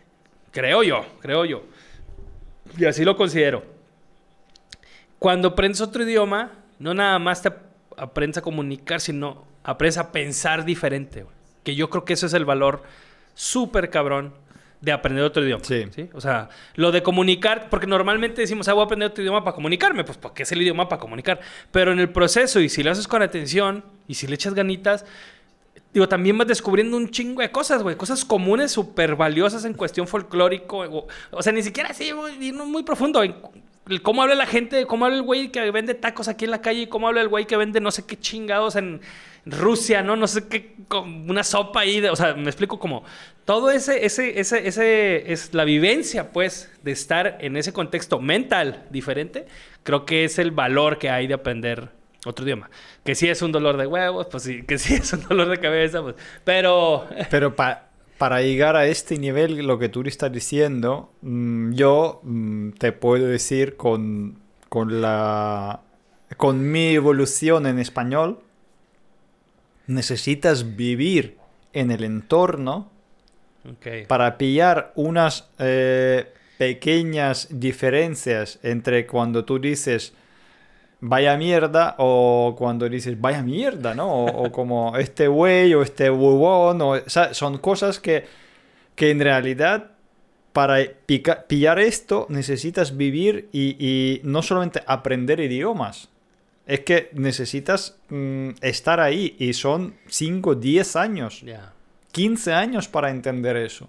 creo 0.50 0.82
yo, 0.82 1.04
creo 1.20 1.44
yo, 1.44 1.64
y 2.76 2.84
así 2.84 3.04
lo 3.04 3.16
considero. 3.16 3.64
Cuando 5.18 5.48
aprendes 5.48 5.80
otro 5.80 6.02
idioma, 6.02 6.52
no 6.78 6.94
nada 6.94 7.18
más 7.18 7.42
te 7.42 7.52
aprendes 7.96 8.38
a 8.38 8.42
comunicar, 8.42 9.00
sino 9.00 9.44
aprendes 9.66 9.98
a 9.98 10.12
pensar 10.12 10.64
diferente, 10.64 11.24
güey. 11.24 11.34
Que 11.62 11.74
yo 11.74 11.90
creo 11.90 12.04
que 12.04 12.14
eso 12.14 12.26
es 12.26 12.32
el 12.32 12.44
valor 12.44 12.84
súper 13.34 13.90
cabrón 13.90 14.32
de 14.80 14.92
aprender 14.92 15.24
otro 15.24 15.44
idioma. 15.44 15.64
Sí. 15.64 16.08
O 16.12 16.20
sea, 16.20 16.48
lo 16.76 16.92
de 16.92 17.02
comunicar, 17.02 17.68
porque 17.68 17.86
normalmente 17.86 18.40
decimos, 18.40 18.68
ah, 18.68 18.72
voy 18.74 18.82
a 18.82 18.84
aprender 18.84 19.10
otro 19.10 19.22
idioma 19.22 19.42
para 19.42 19.54
comunicarme, 19.54 20.04
pues 20.04 20.16
porque 20.16 20.44
es 20.44 20.52
el 20.52 20.62
idioma 20.62 20.88
para 20.88 21.00
comunicar. 21.00 21.40
Pero 21.72 21.92
en 21.92 21.98
el 21.98 22.08
proceso, 22.10 22.60
y 22.60 22.68
si 22.68 22.82
lo 22.82 22.92
haces 22.92 23.08
con 23.08 23.20
atención, 23.20 23.84
y 24.06 24.14
si 24.14 24.28
le 24.28 24.36
echas 24.36 24.54
ganitas, 24.54 25.04
digo, 25.92 26.08
también 26.08 26.38
vas 26.38 26.46
descubriendo 26.46 26.96
un 26.96 27.10
chingo 27.10 27.42
de 27.42 27.50
cosas, 27.50 27.82
güey. 27.82 27.96
Cosas 27.96 28.24
comunes 28.24 28.70
súper 28.70 29.16
valiosas 29.16 29.64
en 29.64 29.74
cuestión 29.74 30.06
folclórico. 30.06 31.08
O, 31.30 31.42
sea, 31.42 31.52
ni 31.52 31.62
siquiera 31.62 31.90
así 31.90 32.12
muy, 32.12 32.52
muy 32.52 32.82
profundo. 32.84 33.22
cómo 34.02 34.22
habla 34.22 34.34
la 34.36 34.46
gente, 34.46 34.86
cómo 34.86 35.06
habla 35.06 35.16
el 35.16 35.22
güey 35.22 35.50
que 35.50 35.68
vende 35.70 35.94
tacos 35.94 36.28
aquí 36.28 36.44
en 36.44 36.52
la 36.52 36.60
calle, 36.60 36.82
y 36.82 36.86
cómo 36.86 37.08
habla 37.08 37.22
el 37.22 37.28
güey 37.28 37.46
que 37.46 37.56
vende 37.56 37.80
no 37.80 37.90
sé 37.90 38.04
qué 38.06 38.16
chingados 38.16 38.76
en 38.76 39.00
Rusia, 39.46 40.02
¿no? 40.02 40.16
No 40.16 40.26
sé 40.26 40.48
qué, 40.48 40.74
una 40.92 41.44
sopa 41.44 41.80
ahí, 41.80 42.00
de- 42.00 42.10
o 42.10 42.16
sea, 42.16 42.34
me 42.34 42.46
explico 42.46 42.78
como 42.78 43.04
todo 43.44 43.70
ese, 43.70 44.04
ese, 44.04 44.40
ese, 44.40 44.66
ese, 44.66 45.32
es 45.32 45.54
la 45.54 45.64
vivencia, 45.64 46.32
pues, 46.32 46.70
de 46.82 46.90
estar 46.92 47.38
en 47.40 47.56
ese 47.56 47.72
contexto 47.72 48.18
mental 48.20 48.84
diferente, 48.90 49.46
creo 49.84 50.04
que 50.04 50.24
es 50.24 50.38
el 50.40 50.50
valor 50.50 50.98
que 50.98 51.10
hay 51.10 51.28
de 51.28 51.34
aprender 51.34 51.90
otro 52.24 52.44
idioma. 52.44 52.70
Que 53.04 53.14
sí 53.14 53.28
es 53.28 53.40
un 53.40 53.52
dolor 53.52 53.76
de 53.76 53.86
huevos, 53.86 54.26
pues 54.28 54.42
sí, 54.42 54.64
que 54.64 54.78
sí 54.78 54.94
es 54.94 55.12
un 55.12 55.22
dolor 55.22 55.48
de 55.48 55.58
cabeza, 55.58 56.02
pues, 56.02 56.16
pero... 56.44 57.06
Pero 57.30 57.54
pa- 57.54 57.84
para 58.18 58.40
llegar 58.42 58.74
a 58.76 58.86
este 58.86 59.16
nivel, 59.18 59.58
lo 59.66 59.78
que 59.78 59.88
tú 59.90 60.02
le 60.02 60.08
estás 60.08 60.32
diciendo, 60.32 61.12
mm, 61.22 61.74
yo 61.74 62.20
mm, 62.24 62.70
te 62.72 62.90
puedo 62.92 63.26
decir 63.26 63.76
con, 63.76 64.38
con 64.68 65.00
la 65.02 65.82
con 66.36 66.68
mi 66.72 66.94
evolución 66.94 67.66
en 67.66 67.78
español, 67.78 68.40
necesitas 69.86 70.76
vivir 70.76 71.36
en 71.72 71.90
el 71.90 72.04
entorno 72.04 72.90
para 74.06 74.38
pillar 74.38 74.92
unas 74.94 75.48
eh, 75.58 76.32
pequeñas 76.58 77.48
diferencias 77.50 78.58
entre 78.62 79.06
cuando 79.06 79.44
tú 79.44 79.58
dices 79.58 80.14
vaya 81.00 81.36
mierda 81.36 81.94
o 81.98 82.54
cuando 82.58 82.88
dices 82.88 83.20
vaya 83.20 83.42
mierda, 83.42 83.94
¿no? 83.94 84.08
O, 84.10 84.44
o 84.46 84.52
como 84.58 84.96
este 84.96 85.28
güey 85.28 85.74
o 85.74 85.82
este 85.82 86.10
huevón, 86.10 86.80
o, 86.80 86.90
o 86.92 87.08
sea, 87.10 87.34
son 87.34 87.58
cosas 87.58 87.98
que, 88.00 88.24
que 88.94 89.10
en 89.10 89.20
realidad 89.20 89.90
para 90.52 90.78
pica- 91.06 91.46
pillar 91.46 91.78
esto 91.78 92.26
necesitas 92.30 92.96
vivir 92.96 93.48
y, 93.52 93.76
y 93.78 94.20
no 94.24 94.40
solamente 94.42 94.80
aprender 94.86 95.38
idiomas. 95.40 96.08
Es 96.66 96.80
que 96.80 97.10
necesitas 97.12 97.96
mm, 98.08 98.50
estar 98.60 99.00
ahí 99.00 99.36
y 99.38 99.52
son 99.52 99.94
5, 100.08 100.56
10 100.56 100.96
años. 100.96 101.40
Ya. 101.42 101.72
15 102.12 102.52
años 102.52 102.88
para 102.88 103.10
entender 103.10 103.56
eso. 103.56 103.88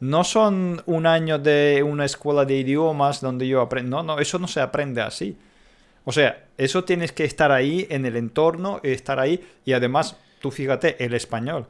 No 0.00 0.24
son 0.24 0.82
un 0.86 1.06
año 1.06 1.38
de 1.38 1.82
una 1.82 2.04
escuela 2.04 2.44
de 2.44 2.58
idiomas 2.58 3.20
donde 3.20 3.46
yo 3.46 3.60
aprendo. 3.60 3.98
No, 3.98 4.14
no, 4.14 4.20
eso 4.20 4.38
no 4.38 4.48
se 4.48 4.60
aprende 4.60 5.00
así. 5.02 5.36
O 6.04 6.12
sea, 6.12 6.46
eso 6.56 6.84
tienes 6.84 7.12
que 7.12 7.24
estar 7.24 7.50
ahí 7.50 7.86
en 7.90 8.06
el 8.06 8.16
entorno, 8.16 8.80
estar 8.82 9.18
ahí. 9.18 9.44
Y 9.64 9.72
además, 9.72 10.16
tú 10.40 10.50
fíjate, 10.50 11.04
el 11.04 11.14
español. 11.14 11.66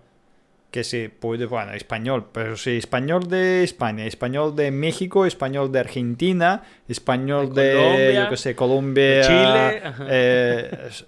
Que 0.76 0.84
se 0.84 1.08
puede, 1.08 1.46
bueno, 1.46 1.72
español, 1.72 2.26
pero 2.30 2.54
sí, 2.54 2.76
español 2.76 3.28
de 3.28 3.64
España, 3.64 4.04
español 4.04 4.54
de 4.54 4.70
México, 4.70 5.24
español 5.24 5.72
de 5.72 5.78
Argentina, 5.80 6.64
español 6.86 7.54
De 7.54 7.62
de, 7.62 7.74
Colombia, 7.76 8.24
yo 8.24 8.28
qué 8.28 8.36
sé, 8.36 8.54
Colombia, 8.54 9.22
Chile, 9.22 9.82
eh, 10.10 10.70
es- 10.90 11.06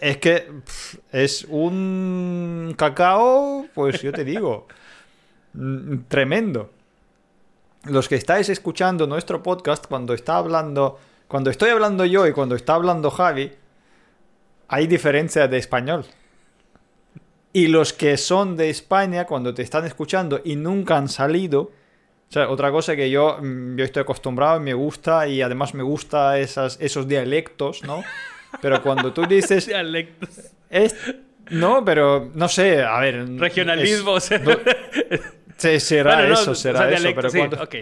es 0.00 0.16
que 0.16 0.48
es 1.12 1.44
un 1.50 2.72
cacao, 2.78 3.66
pues 3.74 4.00
yo 4.00 4.12
te 4.14 4.24
digo, 4.24 4.66
mm, 5.52 6.04
tremendo. 6.08 6.70
Los 7.84 8.08
que 8.08 8.14
estáis 8.14 8.48
escuchando 8.48 9.06
nuestro 9.06 9.42
podcast, 9.42 9.88
cuando 9.88 10.14
está 10.14 10.38
hablando, 10.38 10.98
cuando 11.28 11.50
estoy 11.50 11.68
hablando 11.68 12.06
yo 12.06 12.26
y 12.26 12.32
cuando 12.32 12.54
está 12.54 12.76
hablando 12.76 13.10
Javi, 13.10 13.52
hay 14.68 14.86
diferencia 14.86 15.48
de 15.48 15.58
español. 15.58 16.06
Y 17.52 17.66
los 17.68 17.92
que 17.92 18.16
son 18.16 18.56
de 18.56 18.70
España, 18.70 19.26
cuando 19.26 19.52
te 19.52 19.62
están 19.62 19.84
escuchando 19.84 20.40
y 20.42 20.56
nunca 20.56 20.96
han 20.96 21.08
salido, 21.08 21.60
o 21.62 21.72
sea, 22.32 22.48
otra 22.48 22.70
cosa 22.70 22.96
que 22.96 23.10
yo, 23.10 23.38
mm, 23.42 23.76
yo 23.76 23.84
estoy 23.84 24.02
acostumbrado 24.02 24.56
y 24.58 24.60
me 24.60 24.72
gusta, 24.74 25.28
y 25.28 25.42
además 25.42 25.74
me 25.74 25.82
gusta 25.82 26.38
esas, 26.38 26.78
esos 26.80 27.06
dialectos, 27.06 27.82
¿no? 27.84 28.02
Pero 28.62 28.82
cuando 28.82 29.12
tú 29.12 29.26
dices, 29.26 29.66
Dialectos. 29.66 30.30
es- 30.70 30.96
no, 31.50 31.84
pero 31.84 32.30
no 32.34 32.48
sé, 32.48 32.82
a 32.82 32.98
ver. 33.00 33.28
Regionalismo, 33.38 34.12
o 34.12 34.16
es- 34.18 34.24
sea. 34.24 34.38
no- 34.38 34.56
sí, 35.58 35.78
será 35.80 36.14
Bueno, 36.14 36.28
no, 36.30 36.34
eso, 36.40 36.50
o 36.52 36.54
será 36.54 36.78
sea, 36.78 36.88
eso. 36.90 36.96
dialecto, 37.02 37.16
Pero 37.20 37.30
sí, 37.30 37.38
cuando- 37.38 37.62
ok. 37.62 37.74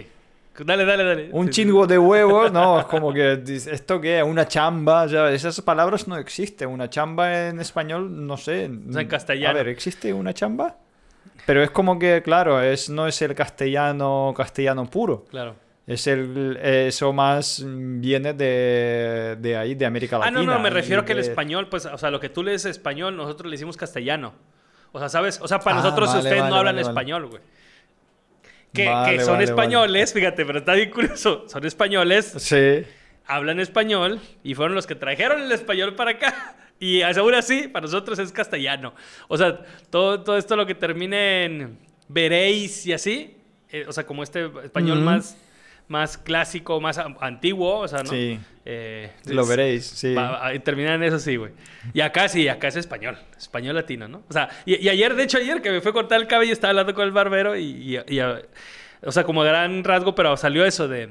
Dale, 0.59 0.85
dale, 0.85 1.03
dale. 1.03 1.29
un 1.31 1.47
Sí, 1.47 1.53
sí. 1.53 1.61
chingo 1.63 1.87
de 1.87 1.97
huevos, 1.97 2.51
no, 2.51 2.79
es 2.79 2.85
como 2.85 3.13
que 3.13 3.41
esto 3.45 3.99
qué, 4.01 4.21
una 4.21 4.47
chamba, 4.47 5.07
ya, 5.07 5.29
esas 5.31 5.59
palabras 5.61 6.07
no 6.07 6.17
existen. 6.17 6.69
Una 6.69 6.89
chamba 6.89 7.47
en 7.47 7.59
español, 7.59 8.25
no 8.27 8.35
sé. 8.37 8.69
O 8.89 8.91
sea, 8.91 9.01
en 9.01 9.07
castellano. 9.07 9.49
A 9.51 9.53
ver, 9.53 9.69
¿existe 9.69 10.11
una 10.13 10.33
chamba? 10.33 10.75
Pero 11.45 11.63
es 11.63 11.71
como 11.71 11.97
que, 11.97 12.21
claro, 12.21 12.61
es, 12.61 12.89
no 12.89 13.07
es 13.07 13.21
el 13.21 13.33
castellano, 13.33 14.33
castellano 14.35 14.85
puro. 14.89 15.25
Claro. 15.29 15.55
Es 15.87 16.05
el, 16.07 16.57
eso 16.61 17.11
más 17.11 17.63
viene 17.65 18.33
de, 18.33 19.37
de 19.39 19.57
ahí, 19.57 19.73
de 19.75 19.85
América 19.85 20.17
Ah, 20.17 20.19
Latina. 20.19 20.43
no, 20.43 20.53
no, 20.53 20.59
me 20.59 20.69
refiero 20.69 21.01
y 21.01 21.05
que 21.05 21.13
el 21.13 21.19
español, 21.19 21.67
pues, 21.69 21.85
o 21.87 21.97
sea, 21.97 22.11
lo 22.11 22.19
que 22.19 22.29
tú 22.29 22.43
le 22.43 22.51
dices 22.51 22.71
español, 22.71 23.17
nosotros 23.17 23.45
le 23.49 23.55
decimos 23.55 23.77
castellano. 23.77 24.33
O 24.91 24.99
sea, 24.99 25.09
¿sabes? 25.09 25.39
O 25.41 25.47
sea, 25.47 25.59
para 25.59 25.77
Ah, 25.79 25.83
nosotros 25.83 26.09
vale, 26.09 26.19
ustedes 26.19 26.39
vale, 26.41 26.49
no 26.51 26.57
hablan 26.57 26.75
vale, 26.75 26.83
vale. 26.83 26.91
español, 26.93 27.27
güey. 27.27 27.41
Que, 28.73 28.87
Vale, 28.87 29.17
que 29.17 29.23
son 29.23 29.33
vale, 29.33 29.43
españoles, 29.45 30.13
fíjate, 30.13 30.45
pero 30.45 30.59
está 30.59 30.73
bien 30.73 30.89
curioso. 30.91 31.45
Son 31.49 31.65
españoles, 31.65 32.33
Sí. 32.37 32.83
hablan 33.25 33.59
español 33.59 34.19
y 34.43 34.55
fueron 34.55 34.75
los 34.75 34.87
que 34.87 34.95
trajeron 34.95 35.41
el 35.41 35.51
español 35.51 35.95
para 35.95 36.11
acá. 36.11 36.55
Y 36.83 37.03
aún 37.03 37.35
así, 37.35 37.67
para 37.67 37.83
nosotros 37.85 38.17
es 38.17 38.31
castellano. 38.31 38.95
O 39.27 39.37
sea, 39.37 39.59
todo, 39.91 40.21
todo 40.23 40.35
esto 40.35 40.55
lo 40.55 40.65
que 40.65 40.73
termine 40.73 41.43
en 41.45 41.77
veréis 42.07 42.87
y 42.87 42.93
así, 42.93 43.37
eh, 43.69 43.85
o 43.87 43.93
sea, 43.93 44.03
como 44.07 44.23
este 44.23 44.49
español 44.63 44.99
más, 45.01 45.37
más 45.87 46.17
clásico, 46.17 46.79
más 46.79 46.97
antiguo, 46.97 47.79
o 47.79 47.87
sea, 47.87 48.03
¿no? 48.03 48.09
Sí. 48.09 48.39
Eh, 48.65 49.11
Lo 49.25 49.41
es- 49.41 49.47
veréis, 49.49 49.85
sí. 49.85 50.13
Va- 50.13 50.51
terminar 50.63 50.95
en 50.95 51.03
eso 51.03 51.19
sí, 51.19 51.35
güey. 51.35 51.51
Y 51.93 52.01
acá 52.01 52.27
sí, 52.29 52.47
acá 52.47 52.67
es 52.67 52.75
español. 52.75 53.17
Español 53.37 53.75
latino, 53.75 54.07
¿no? 54.07 54.23
O 54.29 54.33
sea, 54.33 54.49
y, 54.65 54.75
y 54.75 54.89
ayer, 54.89 55.15
de 55.15 55.23
hecho, 55.23 55.37
ayer 55.39 55.61
que 55.61 55.71
me 55.71 55.81
fue 55.81 55.91
a 55.91 55.93
cortar 55.93 56.21
el 56.21 56.27
cabello, 56.27 56.53
estaba 56.53 56.69
hablando 56.69 56.93
con 56.93 57.03
el 57.05 57.11
barbero 57.11 57.55
y, 57.57 57.97
y- 58.07 58.19
o 59.03 59.11
sea, 59.11 59.23
como 59.23 59.41
gran 59.43 59.83
rasgo, 59.83 60.13
pero 60.15 60.37
salió 60.37 60.63
eso 60.65 60.87
de... 60.87 61.09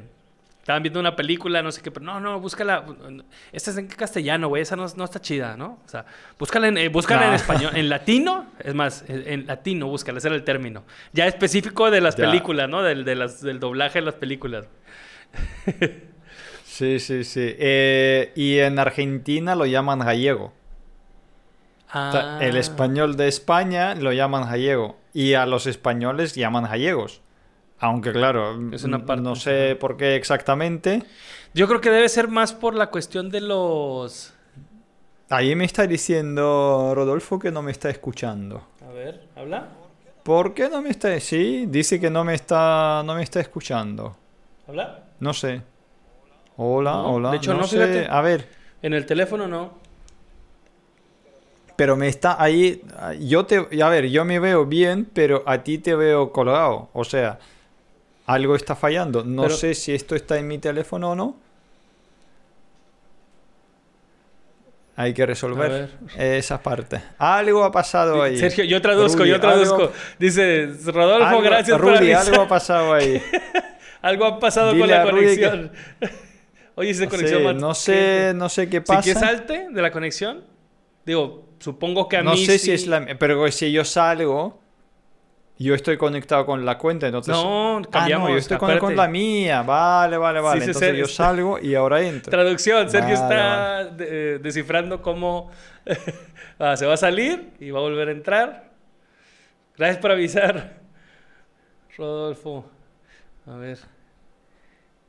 Estaban 0.71 0.85
viendo 0.85 1.01
una 1.01 1.17
película, 1.17 1.65
no 1.65 1.73
sé 1.73 1.83
qué, 1.83 1.91
pero 1.91 2.07
no, 2.07 2.21
no, 2.21 2.39
búscala. 2.39 2.85
Esta 3.51 3.73
es 3.73 3.77
en 3.77 3.89
castellano, 3.89 4.47
güey, 4.47 4.63
esa 4.63 4.77
no, 4.77 4.87
no 4.97 5.05
está 5.05 5.21
chida, 5.21 5.57
¿no? 5.57 5.81
O 5.85 5.89
sea, 5.89 6.05
búscala 6.39 6.69
en, 6.69 6.79
eh, 6.79 6.89
búscala 6.89 7.27
en 7.27 7.35
español, 7.35 7.73
en 7.75 7.89
latino, 7.89 8.47
es 8.61 8.73
más, 8.73 9.05
en, 9.09 9.49
latino, 9.49 9.89
búscala, 9.89 10.19
ese 10.19 10.29
era 10.29 10.37
el 10.37 10.45
término. 10.45 10.85
Ya 11.13 11.27
específico 11.27 11.91
de 11.91 12.01
las 12.01 12.15
Ya. 12.15 12.27
películas, 12.27 12.69
¿no? 12.69 12.83
Del, 12.85 13.05
de 13.05 13.17
las, 13.17 13.43
del 13.43 13.59
doblaje 13.59 13.99
de 13.99 14.05
las 14.05 14.15
películas. 14.15 14.67
Sí, 16.63 17.01
sí, 17.01 17.25
sí. 17.25 17.55
Eh, 17.59 18.33
y 18.37 18.59
en 18.59 18.79
Argentina 18.79 19.57
lo 19.57 19.67
llaman 19.67 19.99
gallego. 19.99 20.53
O 21.93 22.13
sea, 22.13 22.39
el 22.41 22.55
Ah. 22.57 22.61
español 22.61 23.17
de 23.17 23.27
España 23.27 23.97
lo 23.97 24.13
llaman 24.13 24.45
gallego. 24.49 24.97
Y 25.13 25.35
a 25.35 25.47
los 25.47 25.67
españoles 25.67 26.37
llaman 26.37 26.63
gallegos. 26.63 27.23
Aunque 27.81 28.13
claro, 28.13 28.59
Es 28.73 28.85
una 28.85 29.05
parte, 29.05 29.23
no 29.23 29.35
sé 29.37 29.75
por 29.77 29.97
qué 29.97 30.15
exactamente. 30.17 31.03
Yo 31.55 31.67
creo 31.67 31.81
que 31.81 31.91
debe 31.91 32.09
ser 32.09 32.29
más 32.29 32.53
por 32.53 32.75
la 32.75 32.89
cuestión 32.89 33.31
de 33.31 33.41
los... 33.41 34.35
Ahí 35.31 35.55
me 35.55 35.65
está 35.65 35.87
diciendo 35.87 36.93
Rodolfo 36.95 37.39
que 37.39 37.51
no 37.51 37.63
me 37.63 37.71
está 37.73 37.89
escuchando. 37.89 38.63
A 38.87 38.93
ver, 38.93 39.23
¿habla? 39.37 39.69
¿Por 40.25 40.53
qué 40.55 40.69
no 40.69 40.83
me 40.83 40.91
está? 40.91 41.19
Sí, 41.21 41.65
dice 41.69 41.99
que 42.01 42.11
no 42.11 42.25
me 42.25 42.35
está, 42.35 43.03
no 43.05 43.15
me 43.15 43.23
está 43.23 43.41
escuchando. 43.41 44.17
¿Habla? 44.69 45.05
No 45.21 45.33
sé. 45.33 45.63
Hola, 46.57 46.93
No, 46.93 47.15
hola. 47.15 47.31
de 47.31 47.37
hecho, 47.39 47.55
no, 47.55 47.65
sé. 47.65 47.77
fíjate. 47.77 48.07
A 48.11 48.21
ver, 48.21 48.49
En 48.83 48.93
el 48.93 49.07
teléfono 49.07 49.47
no. 49.49 49.73
pero 51.77 51.97
me 51.97 52.09
está 52.09 52.43
ahí. 52.43 52.83
Yo 53.21 53.47
te, 53.47 53.67
a 53.83 53.89
ver, 53.89 54.09
yo 54.11 54.25
me 54.25 54.39
veo 54.39 54.67
bien, 54.67 55.09
pero 55.15 55.43
a 55.47 55.63
ti 55.63 55.79
te 55.79 55.95
veo 55.95 56.31
colgado. 56.33 56.91
O 56.93 57.05
sea, 57.05 57.39
algo 58.33 58.55
está 58.57 58.75
fallando. 58.77 59.25
No 59.25 59.43
Pero- 59.43 59.55
sé 59.57 59.75
si 59.75 59.95
esto 59.95 60.15
está 60.15 60.39
en 60.39 60.47
mi 60.49 60.59
teléfono 60.59 61.11
o 61.11 61.15
no. 61.15 61.37
Hay 64.97 65.15
que 65.15 65.25
resolver 65.25 65.89
esa 66.19 66.63
parte. 66.63 67.01
Algo 67.17 67.65
ha 67.65 67.73
pasado 67.73 68.23
ahí. 68.23 68.37
Sergio, 68.37 68.65
yo 68.65 68.83
traduzco, 68.83 69.21
Rudy, 69.21 69.31
yo 69.31 69.41
traduzco. 69.41 69.75
algo- 69.77 69.93
Dice, 70.19 70.67
Rodolfo, 70.87 71.27
algo- 71.27 71.41
gracias 71.43 71.79
por 71.79 71.87
Rudy, 71.89 72.13
avisar. 72.13 72.27
algo 72.29 72.43
ha 72.43 72.49
pasado 72.49 72.93
ahí. 72.95 73.23
Algo 74.03 74.25
ha 74.25 74.41
pasado 74.41 74.71
con 74.79 74.89
la 74.89 75.05
que- 75.05 75.11
conexión. 75.11 75.73
Oye, 76.75 76.89
esa 76.91 77.03
Sí, 77.05 77.09
conexión 77.11 77.45
más- 77.45 77.55
no 77.57 77.75
sé, 77.75 78.33
no 78.35 78.49
sé 78.49 78.67
qué 78.71 78.79
¿Sí 78.79 78.85
pasa. 78.87 79.03
que 79.03 79.15
salte 79.15 79.67
de 79.71 79.83
la 79.83 79.91
conexión? 79.91 80.43
Digo, 81.05 81.49
supongo 81.59 82.09
que 82.09 82.17
a 82.17 82.23
no 82.23 82.33
mí 82.33 82.47
sé 82.47 82.59
sí- 82.59 82.67
si 82.67 82.73
es 82.73 82.87
la 82.87 83.07
pero 83.19 83.51
si 83.53 83.71
yo 83.73 83.85
salgo 83.85 84.60
yo 85.65 85.75
estoy 85.75 85.97
conectado 85.97 86.47
con 86.47 86.65
la 86.65 86.79
cuenta 86.79 87.07
entonces 87.07 87.35
No, 87.35 87.77
ah, 87.77 87.81
no, 87.81 87.91
cambiamos, 87.91 88.31
yo 88.31 88.37
estoy 88.37 88.57
acuérdate. 88.57 88.81
con 88.81 88.97
la 88.97 89.09
mía 89.09 89.63
vale 89.63 90.17
vale 90.17 90.41
vale 90.41 90.61
sí, 90.63 90.67
entonces 90.69 90.97
yo 90.97 91.07
salgo 91.07 91.59
y 91.59 91.75
ahora 91.75 92.01
entro 92.01 92.31
Traducción, 92.31 92.89
Sergio 92.91 93.15
Vale, 93.21 93.35
está 93.35 93.85
de- 93.85 94.39
descifrando 94.39 95.03
cómo 95.03 95.51
Ah, 96.59 96.77
se 96.77 96.85
va 96.87 96.95
a 96.95 96.97
salir 96.99 97.51
y 97.59 97.71
va 97.71 97.79
a 97.79 97.83
volver 97.83 98.09
a 98.09 98.13
entrar. 98.13 98.71
Gracias 99.79 99.97
por 99.97 100.11
avisar, 100.11 100.75
Rodolfo. 101.97 102.71
A 103.47 103.55
ver. 103.57 103.79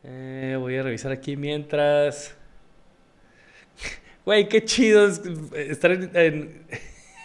Eh, 0.05 0.55
voy 0.57 0.77
a 0.77 0.83
revisar 0.83 1.11
aquí 1.11 1.35
mientras. 1.35 2.35
Güey, 4.25 4.47
qué 4.47 4.63
chido 4.63 5.07
es 5.07 5.21
estar 5.55 5.91
en, 5.91 6.11
en- 6.13 6.65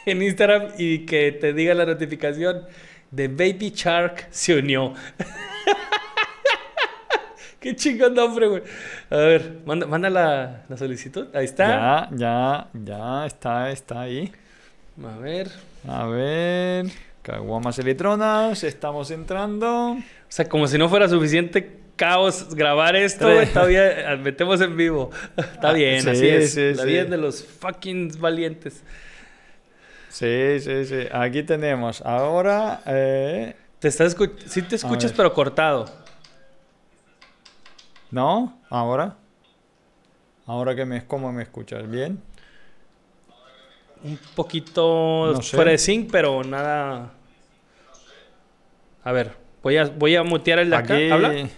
en 0.07 0.23
Instagram 0.23 0.69
y 0.79 1.07
que 1.07 1.31
te 1.33 1.53
diga 1.53 1.75
la 1.75 1.85
notificación 1.87 2.63
de 3.11 3.29
Baby 3.29 3.73
Shark 3.75 4.27
se 4.31 4.59
unió. 4.59 4.93
qué 7.61 7.75
chingón 7.75 8.15
nombre, 8.15 8.47
güey. 8.49 8.63
A 9.11 9.17
ver, 9.17 9.59
manda, 9.65 9.87
manda 9.87 10.11
la, 10.11 10.65
la 10.69 10.77
solicitud. 10.77 11.29
Ahí 11.35 11.45
está. 11.45 11.67
Ya, 11.67 12.09
ya, 12.13 12.69
ya 12.85 13.27
está, 13.27 13.71
está 13.71 14.01
ahí. 14.03 14.33
A 15.05 15.19
ver. 15.19 15.49
A 15.87 16.07
ver. 16.07 16.87
Caguamas 17.23 17.79
electronas, 17.79 18.63
estamos 18.63 19.11
entrando. 19.11 19.93
O 19.93 19.99
sea, 20.29 20.49
como 20.49 20.69
si 20.69 20.79
no 20.79 20.89
fuera 20.89 21.09
suficiente 21.09 21.81
caos 21.97 22.55
grabar 22.55 22.95
esto, 22.95 23.33
güey, 23.33 23.47
todavía 23.47 24.13
eh, 24.13 24.17
metemos 24.19 24.61
en 24.61 24.77
vivo. 24.77 25.11
Está 25.37 25.71
Ah, 25.71 25.73
bien, 25.73 26.03
sí, 26.03 26.11
así 26.11 26.29
es. 26.29 26.53
sí, 26.53 26.75
la 26.75 26.83
sí. 26.83 26.89
vida 26.89 27.05
de 27.05 27.17
los 27.17 27.43
fucking 27.43 28.21
valientes. 28.21 28.83
Sí, 30.09 30.61
sí, 30.61 30.85
sí. 30.87 31.07
Aquí 31.13 31.43
tenemos. 31.43 32.01
Ahora. 32.03 32.81
eh, 32.87 33.55
Te 33.79 33.89
estás 33.89 34.17
sí 34.47 34.63
te 34.63 34.77
escuchas, 34.77 35.13
pero 35.13 35.33
cortado. 35.35 35.87
¿No? 38.11 38.59
Ahora. 38.71 39.17
Ahora 40.47 40.75
que 40.75 40.85
me, 40.85 41.05
¿cómo 41.07 41.33
me 41.33 41.43
escuchas? 41.43 41.89
¿Bien? 41.91 42.23
Un 44.05 44.19
poquito 44.35 45.33
No 45.35 45.43
sé. 45.43 45.57
fuera 45.57 45.73
de 45.73 45.79
pero 46.11 46.45
nada. 46.45 47.11
A 49.03 49.13
ver, 49.13 49.33
voy 49.63 49.77
a, 49.77 49.85
voy 49.87 50.17
a 50.17 50.23
mutear 50.23 50.61
el 50.61 50.71
de 50.71 50.77
acá. 50.77 50.95
Aquí. 50.95 51.11
¿Habla? 51.11 51.49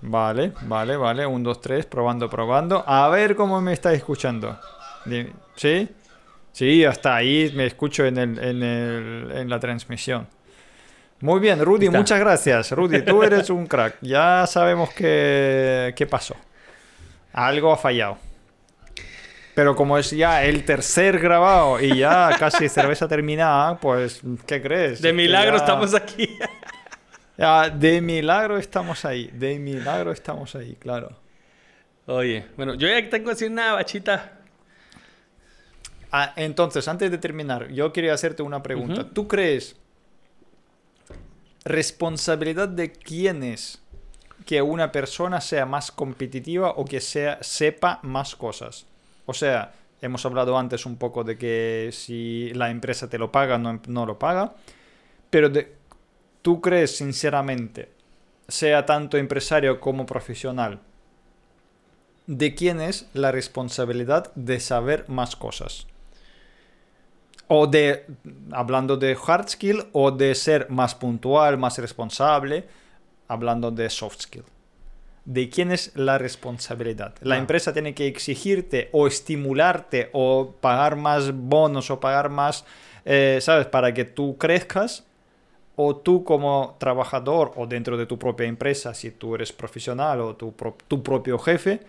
Vale, 0.00 0.52
vale, 0.62 0.96
vale. 0.96 1.26
Un, 1.26 1.42
dos, 1.42 1.60
tres. 1.60 1.86
Probando, 1.86 2.28
probando. 2.30 2.84
A 2.86 3.08
ver 3.08 3.34
cómo 3.36 3.60
me 3.60 3.72
está 3.72 3.92
escuchando. 3.92 4.58
¿Sí? 5.56 5.88
Sí, 6.54 6.84
hasta 6.84 7.16
ahí 7.16 7.52
me 7.56 7.66
escucho 7.66 8.04
en, 8.06 8.16
el, 8.16 8.38
en, 8.38 8.62
el, 8.62 9.32
en 9.38 9.50
la 9.50 9.58
transmisión. 9.58 10.28
Muy 11.20 11.40
bien, 11.40 11.60
Rudy, 11.64 11.86
Está. 11.86 11.98
muchas 11.98 12.20
gracias. 12.20 12.70
Rudy, 12.70 13.02
tú 13.02 13.24
eres 13.24 13.50
un 13.50 13.66
crack. 13.66 13.96
Ya 14.02 14.46
sabemos 14.46 14.90
qué, 14.94 15.92
qué 15.96 16.06
pasó. 16.06 16.36
Algo 17.32 17.72
ha 17.72 17.76
fallado. 17.76 18.18
Pero 19.56 19.74
como 19.74 19.98
es 19.98 20.12
ya 20.12 20.44
el 20.44 20.64
tercer 20.64 21.18
grabado 21.18 21.80
y 21.80 21.96
ya 21.98 22.30
casi 22.38 22.68
cerveza 22.68 23.08
terminada, 23.08 23.76
pues, 23.80 24.20
¿qué 24.46 24.62
crees? 24.62 25.02
De 25.02 25.08
que 25.08 25.12
milagro 25.12 25.56
ya- 25.56 25.64
estamos 25.64 25.92
aquí. 25.94 26.28
ya, 27.36 27.68
de 27.68 28.00
milagro 28.00 28.58
estamos 28.58 29.04
ahí. 29.04 29.28
De 29.32 29.58
milagro 29.58 30.12
estamos 30.12 30.54
ahí, 30.54 30.76
claro. 30.78 31.10
Oye, 32.06 32.46
bueno, 32.56 32.74
yo 32.74 32.86
ya 32.86 33.08
tengo 33.10 33.30
así 33.32 33.46
una 33.46 33.72
bachita. 33.72 34.38
Ah, 36.16 36.32
entonces, 36.36 36.86
antes 36.86 37.10
de 37.10 37.18
terminar, 37.18 37.72
yo 37.72 37.92
quería 37.92 38.14
hacerte 38.14 38.44
una 38.44 38.62
pregunta. 38.62 39.10
¿Tú 39.10 39.26
crees 39.26 39.74
responsabilidad 41.64 42.68
de 42.68 42.92
quién 42.92 43.42
es 43.42 43.82
que 44.46 44.62
una 44.62 44.92
persona 44.92 45.40
sea 45.40 45.66
más 45.66 45.90
competitiva 45.90 46.70
o 46.76 46.84
que 46.84 47.00
sea, 47.00 47.38
sepa 47.42 47.98
más 48.02 48.36
cosas? 48.36 48.86
O 49.26 49.34
sea, 49.34 49.72
hemos 50.02 50.24
hablado 50.24 50.56
antes 50.56 50.86
un 50.86 50.98
poco 50.98 51.24
de 51.24 51.36
que 51.36 51.90
si 51.92 52.50
la 52.54 52.70
empresa 52.70 53.10
te 53.10 53.18
lo 53.18 53.32
paga, 53.32 53.58
no, 53.58 53.80
no 53.88 54.06
lo 54.06 54.16
paga. 54.16 54.54
Pero 55.30 55.48
de- 55.48 55.74
¿tú 56.42 56.60
crees 56.60 56.96
sinceramente, 56.96 57.90
sea 58.46 58.86
tanto 58.86 59.16
empresario 59.16 59.80
como 59.80 60.06
profesional, 60.06 60.78
de 62.28 62.54
quién 62.54 62.80
es 62.80 63.08
la 63.14 63.32
responsabilidad 63.32 64.32
de 64.36 64.60
saber 64.60 65.06
más 65.08 65.34
cosas? 65.34 65.88
O 67.48 67.66
de, 67.66 68.06
hablando 68.52 68.96
de 68.96 69.16
hard 69.26 69.48
skill, 69.48 69.84
o 69.92 70.10
de 70.10 70.34
ser 70.34 70.70
más 70.70 70.94
puntual, 70.94 71.58
más 71.58 71.78
responsable, 71.78 72.64
hablando 73.28 73.70
de 73.70 73.90
soft 73.90 74.20
skill. 74.22 74.44
¿De 75.26 75.48
quién 75.48 75.70
es 75.72 75.92
la 75.94 76.18
responsabilidad? 76.18 77.14
¿La 77.22 77.36
Ah. 77.36 77.38
empresa 77.38 77.72
tiene 77.72 77.94
que 77.94 78.06
exigirte 78.06 78.88
o 78.92 79.06
estimularte 79.06 80.10
o 80.12 80.54
pagar 80.60 80.96
más 80.96 81.32
bonos 81.34 81.90
o 81.90 81.98
pagar 82.00 82.28
más, 82.28 82.64
eh, 83.06 83.38
¿sabes? 83.40 83.66
Para 83.66 83.92
que 83.94 84.04
tú 84.04 84.36
crezcas. 84.38 85.04
O 85.76 85.96
tú 85.96 86.22
como 86.22 86.76
trabajador 86.78 87.50
o 87.56 87.66
dentro 87.66 87.96
de 87.96 88.06
tu 88.06 88.16
propia 88.16 88.46
empresa, 88.46 88.94
si 88.94 89.10
tú 89.10 89.34
eres 89.34 89.52
profesional 89.52 90.20
o 90.20 90.36
tu, 90.36 90.52
pro- 90.54 90.76
tu 90.86 91.02
propio 91.02 91.36
jefe, 91.36 91.80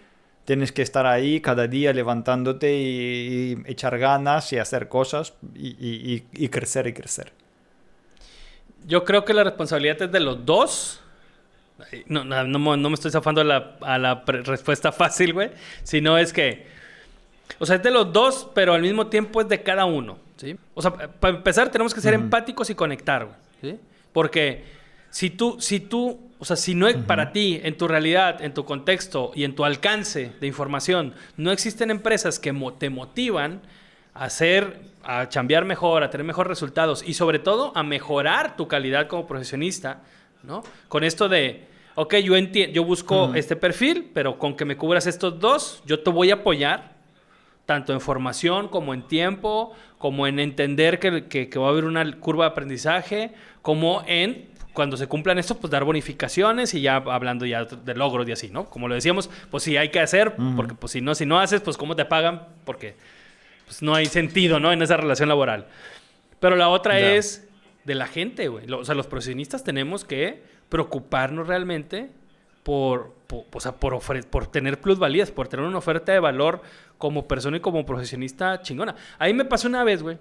tienes 0.45 0.71
que 0.71 0.81
estar 0.81 1.05
ahí 1.05 1.41
cada 1.41 1.67
día 1.67 1.91
levantándote 1.93 2.75
y, 2.77 3.53
y 3.65 3.71
echar 3.71 3.97
ganas 3.97 4.53
y 4.53 4.57
hacer 4.57 4.87
cosas 4.87 5.33
y, 5.55 5.69
y- 5.69 6.23
y- 6.33 6.45
y 6.45 6.49
crecer 6.49 6.87
y 6.87 6.93
crecer. 6.93 7.31
Yo 8.87 9.03
creo 9.03 9.25
que 9.25 9.33
la 9.33 9.43
responsabilidad 9.43 10.01
es 10.03 10.11
de 10.11 10.19
los 10.19 10.45
dos. 10.45 11.01
No, 12.07 12.23
no, 12.23 12.43
no 12.43 12.59
me- 12.59 12.77
no 12.77 12.89
me 12.89 12.93
estoy 12.95 13.11
zafando 13.11 13.41
a 13.41 13.43
la, 13.43 13.75
a 13.81 13.97
la 13.97 14.23
respuesta 14.25 14.91
fácil, 14.93 15.33
güey. 15.33 15.51
Sino 15.83 16.17
es 16.17 16.31
que. 16.31 16.67
O 17.59 17.65
sea, 17.65 17.75
es 17.77 17.83
de 17.83 17.91
los 17.91 18.11
dos, 18.13 18.47
pero 18.55 18.73
al 18.73 18.81
mismo 18.81 19.07
tiempo 19.07 19.41
es 19.41 19.47
de 19.47 19.61
cada 19.61 19.85
uno. 19.85 20.17
¿sí? 20.37 20.55
O 20.73 20.81
sea, 20.81 20.91
para 20.91 21.35
empezar, 21.37 21.69
tenemos 21.69 21.93
que 21.93 22.01
ser 22.01 22.13
empáticos 22.13 22.69
y 22.69 22.75
conectar, 22.75 23.25
güey. 23.25 23.37
¿sí? 23.73 23.79
Porque 24.13 24.63
si 25.15 25.29
tú, 25.29 25.55
si 25.61 25.79
tú, 25.79 26.19
o 26.39 26.43
sea, 26.43 26.57
si 26.57 26.75
no 26.75 26.89
es 26.89 26.97
para 26.97 27.31
ti, 27.31 27.61
en 27.63 27.77
tu 27.77 27.87
realidad, 27.87 28.41
en 28.43 28.53
tu 28.53 28.65
contexto 28.65 29.31
y 29.33 29.45
en 29.45 29.55
tu 29.55 29.63
alcance 29.63 30.33
de 30.41 30.47
información, 30.47 31.13
no 31.37 31.53
existen 31.53 31.89
empresas 31.89 32.37
que 32.37 32.51
mo- 32.51 32.73
te 32.73 32.89
motivan 32.89 33.61
a 34.13 34.25
hacer, 34.25 34.81
a 35.03 35.29
chambear 35.29 35.63
mejor, 35.63 36.03
a 36.03 36.09
tener 36.09 36.25
mejores 36.27 36.49
resultados 36.49 37.01
y 37.07 37.13
sobre 37.13 37.39
todo 37.39 37.71
a 37.77 37.83
mejorar 37.83 38.57
tu 38.57 38.67
calidad 38.67 39.07
como 39.07 39.25
profesionista, 39.25 40.01
¿no? 40.43 40.63
Con 40.89 41.05
esto 41.05 41.29
de, 41.29 41.63
ok, 41.95 42.15
yo 42.15 42.35
entiendo, 42.35 42.73
yo 42.73 42.83
busco 42.83 43.27
este 43.37 43.55
perfil, 43.55 44.11
pero 44.13 44.37
con 44.37 44.57
que 44.57 44.65
me 44.65 44.75
cubras 44.75 45.07
estos 45.07 45.39
dos, 45.39 45.81
yo 45.85 46.01
te 46.01 46.09
voy 46.09 46.31
a 46.31 46.35
apoyar 46.35 46.91
tanto 47.65 47.93
en 47.93 48.01
formación 48.01 48.67
como 48.67 48.93
en 48.93 49.03
tiempo, 49.07 49.73
como 49.97 50.27
en 50.27 50.39
entender 50.39 50.99
que, 50.99 51.27
que- 51.29 51.47
que 51.47 51.57
va 51.57 51.67
a 51.67 51.69
haber 51.69 51.85
una 51.85 52.19
curva 52.19 52.43
de 52.43 52.51
aprendizaje, 52.51 53.31
como 53.61 54.03
en 54.07 54.53
cuando 54.75 54.95
se 54.97 55.07
cumplan 55.07 55.39
esto, 55.39 55.57
pues 55.57 55.71
dar 55.71 55.83
bonificaciones 55.83 56.75
y 56.75 56.81
ya 56.81 56.97
hablando 56.97 57.47
ya 57.47 57.65
de 57.65 57.95
logros 57.95 58.27
y 58.29 58.31
así, 58.33 58.49
¿no? 58.49 58.65
Como 58.65 58.87
lo 58.87 58.93
decíamos, 58.93 59.29
pues 59.49 59.63
sí 59.63 59.75
hay 59.77 59.89
que 59.89 59.99
hacer, 59.99 60.35
Ujú. 60.37 60.55
porque 60.55 60.75
pues 60.75 60.91
si 60.91 61.01
no, 61.01 61.15
si 61.15 61.25
no 61.25 61.39
haces, 61.39 61.61
pues 61.61 61.77
cómo 61.77 61.95
te 61.95 62.05
pagan, 62.05 62.43
porque 62.65 62.95
pues 63.65 63.81
no 63.81 63.95
hay 63.95 64.05
sentido, 64.05 64.59
¿no? 64.59 64.71
En 64.71 64.81
esa 64.83 64.97
relación 64.97 65.29
laboral. 65.29 65.65
Pero 66.39 66.55
la 66.55 66.69
otra 66.69 66.99
Ya. 66.99 67.13
es 67.15 67.47
de 67.85 67.95
la 67.95 68.05
gente, 68.05 68.47
güey. 68.49 68.69
O 68.71 68.85
sea, 68.85 68.93
los 68.93 69.07
profesionistas 69.07 69.63
tenemos 69.63 70.05
que 70.05 70.43
preocuparnos 70.69 71.47
realmente 71.47 72.09
por, 72.63 73.13
por, 73.27 73.45
o 73.53 73.59
sea, 73.59 73.71
por, 73.73 73.93
ofre- 73.93 74.25
por 74.25 74.47
tener 74.47 74.79
plusvalías, 74.81 75.31
por 75.31 75.47
tener 75.47 75.65
una 75.65 75.77
oferta 75.77 76.11
de 76.11 76.19
valor 76.19 76.61
como 76.97 77.27
persona 77.27 77.57
y 77.57 77.59
como 77.59 77.85
profesionista 77.85 78.61
chingona. 78.61 78.95
Ahí 79.19 79.33
me 79.33 79.45
pasó 79.45 79.67
una 79.67 79.83
vez, 79.83 80.01
güey, 80.03 80.17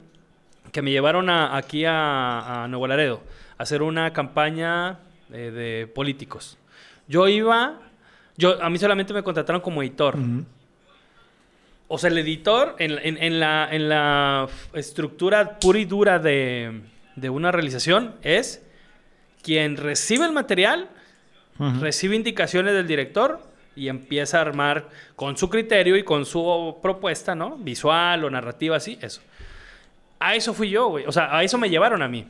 que 0.72 0.82
me 0.82 0.90
llevaron 0.90 1.28
a- 1.30 1.56
aquí 1.56 1.84
a, 1.84 2.64
a 2.64 2.68
Nuevo 2.68 2.86
Laredo 2.86 3.20
hacer 3.58 3.82
una 3.82 4.12
campaña 4.12 4.98
eh, 5.32 5.50
de 5.50 5.86
políticos. 5.86 6.58
Yo 7.08 7.28
iba, 7.28 7.80
yo, 8.36 8.62
a 8.62 8.70
mí 8.70 8.78
solamente 8.78 9.12
me 9.12 9.22
contrataron 9.22 9.60
como 9.60 9.82
editor. 9.82 10.16
O 11.88 11.98
sea, 11.98 12.10
el 12.10 12.18
editor, 12.18 12.76
en, 12.78 12.92
en- 13.02 13.22
en 13.22 13.40
la, 13.40 13.68
en 13.70 13.88
la 13.88 14.48
estructura 14.72 15.58
pura 15.58 15.78
y 15.78 15.84
dura 15.84 16.18
de, 16.18 16.80
de 17.14 17.30
una 17.30 17.52
realización, 17.52 18.14
es 18.22 18.62
quien 19.42 19.76
recibe 19.76 20.24
el 20.24 20.32
material, 20.32 20.88
Ujú. 21.58 21.80
recibe 21.80 22.16
indicaciones 22.16 22.74
del 22.74 22.86
director 22.88 23.40
y 23.76 23.88
empieza 23.88 24.38
a 24.38 24.40
armar 24.40 24.88
con 25.14 25.36
su 25.36 25.48
criterio 25.50 25.96
y 25.96 26.02
con 26.02 26.24
su 26.24 26.78
propuesta, 26.82 27.34
¿no? 27.34 27.56
Visual 27.58 28.24
o 28.24 28.30
narrativa, 28.30 28.76
así, 28.76 28.98
eso. 29.00 29.20
A 30.18 30.34
eso 30.34 30.54
fui 30.54 30.70
yo, 30.70 30.88
güey. 30.88 31.04
O 31.06 31.12
sea, 31.12 31.36
a 31.36 31.44
eso 31.44 31.58
me 31.58 31.68
llevaron 31.68 32.02
a 32.02 32.08
mí. 32.08 32.26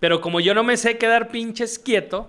Pero 0.00 0.20
como 0.20 0.40
yo 0.40 0.54
no 0.54 0.62
me 0.64 0.76
sé 0.76 0.98
quedar 0.98 1.28
pinches 1.28 1.78
quieto, 1.78 2.28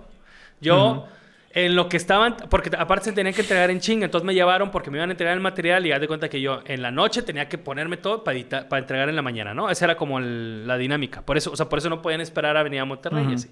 yo 0.60 1.06
en 1.50 1.74
lo 1.74 1.88
que 1.88 1.96
estaban, 1.96 2.36
porque 2.50 2.70
aparte 2.76 3.06
se 3.06 3.12
tenían 3.12 3.34
que 3.34 3.40
entregar 3.40 3.70
en 3.70 3.80
chinga, 3.80 4.04
entonces 4.04 4.26
me 4.26 4.34
llevaron 4.34 4.70
porque 4.70 4.90
me 4.90 4.98
iban 4.98 5.08
a 5.08 5.12
entregar 5.12 5.34
el 5.34 5.40
material 5.40 5.86
y 5.86 5.92
haz 5.92 6.00
de 6.00 6.06
cuenta 6.06 6.28
que 6.28 6.40
yo 6.40 6.60
en 6.66 6.82
la 6.82 6.90
noche 6.90 7.22
tenía 7.22 7.48
que 7.48 7.56
ponerme 7.56 7.96
todo 7.96 8.22
para, 8.24 8.36
editar- 8.38 8.68
para 8.68 8.80
entregar 8.80 9.08
en 9.08 9.16
la 9.16 9.22
mañana, 9.22 9.54
¿no? 9.54 9.70
Esa 9.70 9.86
era 9.86 9.96
como 9.96 10.18
el- 10.18 10.66
la 10.66 10.76
dinámica. 10.76 11.22
Por 11.22 11.36
eso, 11.38 11.50
o 11.52 11.56
sea, 11.56 11.66
por 11.68 11.78
eso 11.78 11.88
no 11.88 12.02
podían 12.02 12.20
esperar 12.20 12.56
a 12.58 12.62
venir 12.62 12.80
a 12.80 12.84
Monterrey 12.84 13.24
y 13.30 13.34
así. 13.34 13.48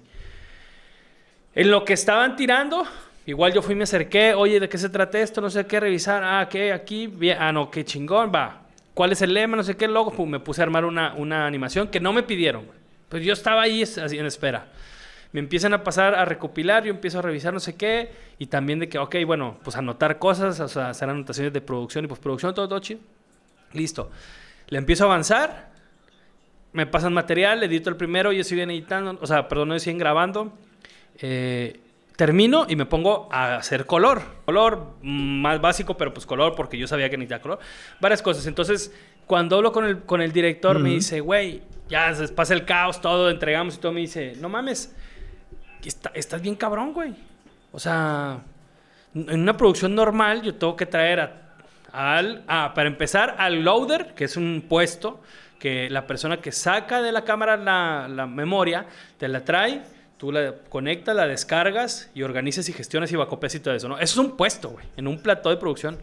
En 1.55 1.71
lo 1.71 1.85
que 1.85 1.93
estaban 1.93 2.35
tirando, 2.35 2.83
igual 3.25 3.53
yo 3.53 3.61
fui 3.61 3.73
y 3.73 3.77
me 3.77 3.83
acerqué, 3.85 4.33
oye, 4.33 4.59
¿de 4.59 4.69
qué 4.69 4.77
se 4.77 4.89
trata 4.89 5.19
esto? 5.19 5.41
No 5.41 5.49
sé 5.49 5.65
qué, 5.65 5.79
revisar, 5.79 6.21
ah, 6.23 6.47
¿qué? 6.49 6.73
Aquí, 6.73 7.07
bien, 7.07 7.37
ah, 7.39 7.51
no, 7.51 7.71
qué 7.71 7.85
chingón, 7.85 8.31
va. 8.33 8.61
¿Cuál 8.93 9.13
es 9.13 9.21
el 9.21 9.33
lema? 9.33 9.57
No 9.57 9.63
sé 9.63 9.75
qué, 9.75 9.87
logo, 9.87 10.11
Pum, 10.11 10.29
me 10.29 10.39
puse 10.39 10.61
a 10.61 10.63
armar 10.65 10.85
una, 10.85 11.13
una 11.15 11.45
animación 11.47 11.87
que 11.87 11.99
no 11.99 12.13
me 12.13 12.23
pidieron. 12.23 12.65
güey. 12.65 12.77
Pues 13.09 13.23
yo 13.23 13.33
estaba 13.33 13.61
ahí 13.61 13.83
así 13.83 14.17
en 14.17 14.25
espera. 14.25 14.67
me 15.31 15.39
empiezan 15.39 15.73
a 15.73 15.83
pasar 15.83 16.15
a 16.15 16.25
recopilar, 16.25 16.83
yo 16.83 16.91
empiezo 16.91 17.19
a 17.19 17.21
revisar 17.21 17.53
no 17.53 17.59
sé 17.59 17.75
qué, 17.75 18.11
y 18.39 18.47
también 18.47 18.79
de 18.79 18.89
que, 18.89 18.97
ok, 18.97 19.15
bueno, 19.25 19.57
pues 19.63 19.75
anotar 19.75 20.17
cosas, 20.17 20.59
o 20.59 20.67
sea, 20.67 20.89
hacer 20.89 21.09
anotaciones 21.09 21.51
de 21.51 21.61
producción 21.61 22.05
y 22.05 22.07
postproducción, 22.07 22.53
todo, 22.53 22.67
todo 22.67 22.79
chido. 22.79 23.01
Listo. 23.73 24.09
Le 24.67 24.77
empiezo 24.77 25.03
a 25.03 25.07
avanzar, 25.07 25.71
me 26.73 26.85
pasan 26.85 27.13
material, 27.13 27.61
edito 27.63 27.89
el 27.89 27.97
primero, 27.97 28.31
yo 28.31 28.43
siguen 28.43 28.71
editando, 28.71 29.17
o 29.21 29.27
sea, 29.27 29.47
perdón, 29.47 29.69
no 29.69 29.79
siguen 29.79 29.97
grabando. 29.97 30.53
Eh, 31.19 31.79
termino 32.15 32.65
y 32.67 32.75
me 32.75 32.85
pongo 32.85 33.29
a 33.31 33.55
hacer 33.57 33.85
color. 33.85 34.21
Color 34.45 34.95
mm, 35.01 35.41
más 35.41 35.61
básico, 35.61 35.97
pero 35.97 36.13
pues 36.13 36.25
color 36.25 36.55
porque 36.55 36.77
yo 36.77 36.87
sabía 36.87 37.09
que 37.09 37.17
necesitaba 37.17 37.41
color. 37.41 37.59
Varias 37.99 38.21
cosas. 38.21 38.47
Entonces, 38.47 38.93
cuando 39.25 39.57
hablo 39.57 39.71
con 39.71 39.85
el, 39.85 40.01
con 40.03 40.21
el 40.21 40.31
director, 40.31 40.79
me 40.79 40.89
dice, 40.89 41.19
güey, 41.19 41.61
ya 41.89 42.13
se 42.13 42.27
pasa 42.29 42.53
el 42.53 42.65
caos, 42.65 43.01
todo, 43.01 43.29
entregamos 43.29 43.75
y 43.75 43.79
todo. 43.79 43.91
Me 43.91 44.01
dice, 44.01 44.33
no 44.39 44.49
mames, 44.49 44.95
estás 46.13 46.41
bien 46.41 46.55
cabrón, 46.55 46.93
güey. 46.93 47.13
O 47.71 47.79
sea, 47.79 48.39
en 49.13 49.41
una 49.41 49.57
producción 49.57 49.95
normal 49.95 50.41
yo 50.41 50.55
tengo 50.55 50.75
que 50.75 50.85
traer 50.85 51.19
a, 51.19 51.31
al, 51.91 52.43
para 52.73 52.87
empezar, 52.87 53.35
al 53.37 53.63
loader, 53.63 54.13
que 54.15 54.25
es 54.25 54.37
un 54.37 54.65
puesto 54.67 55.21
que 55.59 55.89
la 55.89 56.05
persona 56.05 56.37
que 56.41 56.51
saca 56.51 57.01
de 57.01 57.11
la 57.11 57.23
cámara 57.23 57.57
la, 57.57 58.07
la 58.07 58.27
memoria, 58.27 58.85
te 59.17 59.27
la 59.27 59.43
trae, 59.43 59.81
tú 60.17 60.31
la 60.31 60.53
conectas, 60.69 61.15
la 61.15 61.27
descargas 61.27 62.11
y 62.13 62.23
organizas 62.23 62.67
y 62.69 62.73
gestionas 62.73 63.11
y 63.11 63.15
vacopeas 63.15 63.55
y 63.55 63.59
todo 63.59 63.73
eso, 63.73 63.87
¿no? 63.87 63.95
Eso 63.97 64.21
es 64.21 64.27
un 64.27 64.37
puesto, 64.37 64.69
güey. 64.69 64.85
En 64.97 65.07
un 65.07 65.19
plató 65.19 65.49
de 65.49 65.57
producción 65.57 65.97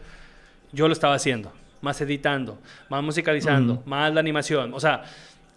yo 0.71 0.87
lo 0.87 0.93
estaba 0.93 1.15
haciendo. 1.15 1.51
Más 1.81 1.99
editando, 1.99 2.59
más 2.87 3.03
musicalizando, 3.03 3.83
más 3.85 4.13
la 4.13 4.21
animación. 4.21 4.73
O 4.73 4.79
sea, 4.79 5.03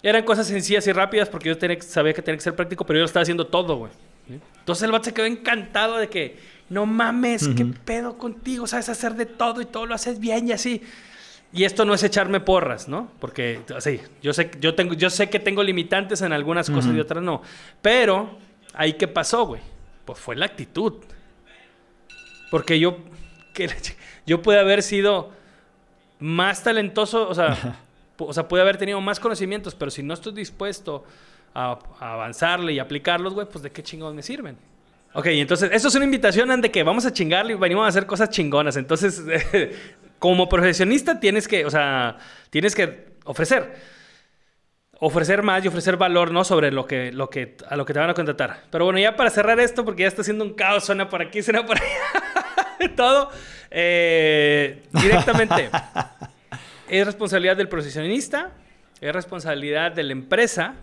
eran 0.02 0.24
cosas 0.24 0.46
sencillas 0.46 0.86
y 0.86 0.92
rápidas 0.92 1.28
porque 1.28 1.48
yo 1.48 1.58
tenía, 1.58 1.80
sabía 1.80 2.12
que 2.12 2.22
tenía 2.22 2.38
que 2.38 2.44
ser 2.44 2.54
práctico, 2.54 2.84
pero 2.84 2.98
yo 2.98 3.02
lo 3.02 3.06
estaba 3.06 3.22
haciendo 3.22 3.46
todo, 3.46 3.76
güey. 3.76 3.92
Entonces 4.28 4.82
el 4.82 4.92
vato 4.92 5.04
se 5.04 5.14
quedó 5.14 5.26
encantado 5.26 5.98
de 5.98 6.08
que, 6.08 6.36
no 6.68 6.84
mames, 6.84 7.48
qué 7.56 7.64
pedo 7.64 8.18
contigo, 8.18 8.66
sabes 8.66 8.88
hacer 8.88 9.14
de 9.14 9.26
todo 9.26 9.60
y 9.60 9.66
todo 9.66 9.86
lo 9.86 9.94
haces 9.94 10.18
bien 10.18 10.48
y 10.48 10.52
así. 10.52 10.82
Y 11.52 11.64
esto 11.64 11.84
no 11.84 11.94
es 11.94 12.02
echarme 12.02 12.40
porras, 12.40 12.88
¿no? 12.88 13.10
Porque, 13.20 13.60
así, 13.74 14.00
yo 14.20 14.32
sé, 14.32 14.50
yo 14.60 14.74
tengo, 14.74 14.94
yo 14.94 15.10
sé 15.10 15.30
que 15.30 15.38
tengo 15.38 15.62
limitantes 15.62 16.20
en 16.22 16.32
algunas 16.32 16.68
cosas 16.68 16.94
y 16.94 17.00
otras 17.00 17.22
no. 17.22 17.40
Pero, 17.80 18.36
ahí 18.74 18.94
qué 18.94 19.06
pasó, 19.06 19.46
güey. 19.46 19.62
Pues 20.04 20.18
fue 20.18 20.36
la 20.36 20.46
actitud. 20.46 20.94
Porque 22.50 22.78
yo, 22.80 22.98
que, 23.54 23.70
yo 24.26 24.42
pude 24.42 24.58
haber 24.58 24.82
sido 24.82 25.32
más 26.18 26.62
talentoso, 26.62 27.28
o 27.28 27.34
sea, 27.34 27.78
o 28.18 28.32
sea, 28.32 28.48
pude 28.48 28.60
haber 28.60 28.76
tenido 28.76 29.00
más 29.00 29.20
conocimientos, 29.20 29.74
pero 29.74 29.90
si 29.90 30.02
no 30.02 30.14
estoy 30.14 30.32
dispuesto 30.32 31.04
a, 31.54 31.78
avanzarle 32.00 32.72
y 32.72 32.78
aplicarlos, 32.78 33.34
güey, 33.34 33.46
pues 33.46 33.62
de 33.62 33.70
qué 33.70 33.82
chingados 33.82 34.14
me 34.14 34.22
sirven. 34.22 34.56
Ok, 35.14 35.26
entonces, 35.26 35.70
esto 35.72 35.88
es 35.88 35.94
una 35.94 36.04
invitación 36.04 36.60
de 36.60 36.70
que 36.70 36.82
vamos 36.82 37.06
a 37.06 37.12
chingarle 37.12 37.54
y 37.54 37.56
venimos 37.56 37.84
a 37.86 37.88
hacer 37.88 38.06
cosas 38.06 38.28
chingonas. 38.28 38.76
Entonces, 38.76 39.22
como 40.18 40.48
profesionista 40.48 41.18
tienes 41.18 41.48
que, 41.48 41.64
o 41.64 41.70
sea, 41.70 42.18
tienes 42.50 42.74
que 42.74 43.16
ofrecer. 43.24 43.96
Ofrecer 44.98 45.42
más 45.42 45.64
y 45.64 45.68
ofrecer 45.68 45.96
valor, 45.96 46.30
¿no? 46.30 46.44
Sobre 46.44 46.70
lo 46.70 46.86
que, 46.86 47.12
lo 47.12 47.28
que, 47.28 47.56
a 47.68 47.76
lo 47.76 47.84
que 47.84 47.92
te 47.92 47.98
van 47.98 48.10
a 48.10 48.14
contratar. 48.14 48.64
Pero 48.70 48.84
bueno, 48.84 48.98
ya 48.98 49.16
para 49.16 49.30
cerrar 49.30 49.60
esto, 49.60 49.84
porque 49.84 50.02
ya 50.02 50.08
está 50.08 50.22
haciendo 50.22 50.44
un 50.44 50.54
caos, 50.54 50.84
suena 50.84 51.08
por 51.08 51.22
aquí, 51.22 51.42
suena 51.42 51.64
por 51.64 51.76
allá, 51.76 52.94
todo. 52.96 53.30
Eh, 53.70 54.82
directamente. 54.92 55.70
es 56.88 57.06
responsabilidad 57.06 57.56
del 57.56 57.68
profesionista, 57.68 58.52
es 59.00 59.12
responsabilidad 59.12 59.92
de 59.92 60.02
la 60.02 60.12
empresa, 60.12 60.74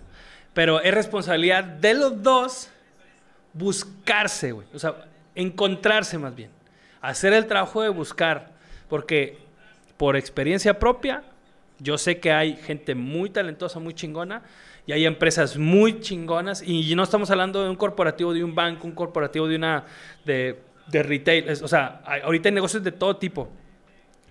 pero 0.54 0.82
es 0.82 0.94
responsabilidad 0.94 1.64
de 1.64 1.94
los 1.94 2.22
dos 2.22 2.70
buscarse. 3.54 4.54
O 4.54 4.80
sea, 4.80 5.06
encontrarse 5.36 6.18
más 6.18 6.36
bien. 6.36 6.50
Hacer 7.02 7.34
el 7.34 7.48
trabajo 7.48 7.82
de 7.82 7.90
buscar 7.90 8.52
porque 8.90 9.38
por 9.98 10.16
experiencia 10.16 10.78
propia, 10.80 11.24
yo 11.80 11.98
sé 11.98 12.20
que 12.20 12.32
hay 12.32 12.56
gente 12.56 12.96
muy 12.96 13.30
talentosa, 13.30 13.80
muy 13.80 13.94
chingona, 13.94 14.44
y 14.86 14.92
hay 14.92 15.06
empresas 15.06 15.58
muy 15.58 16.02
chingonas, 16.02 16.62
y 16.62 16.94
no 16.96 17.04
estamos 17.04 17.32
hablando 17.32 17.64
de 17.64 17.70
un 17.70 17.76
corporativo 17.76 18.34
de 18.34 18.44
un 18.44 18.54
banco, 18.54 18.86
un 18.86 18.94
corporativo 18.94 19.48
de 19.48 19.56
una, 19.56 19.86
de, 20.26 20.60
de 20.88 21.04
retail, 21.04 21.50
o 21.64 21.68
sea, 21.68 22.02
ahorita 22.24 22.50
hay 22.50 22.56
negocios 22.56 22.84
de 22.84 22.92
todo 22.92 23.16
tipo, 23.16 23.50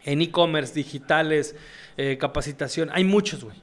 en 0.04 0.22
e-commerce, 0.22 0.74
digitales, 0.74 1.54
eh, 1.96 2.16
capacitación, 2.18 2.90
hay 2.92 3.04
muchos, 3.04 3.44
güey. 3.44 3.56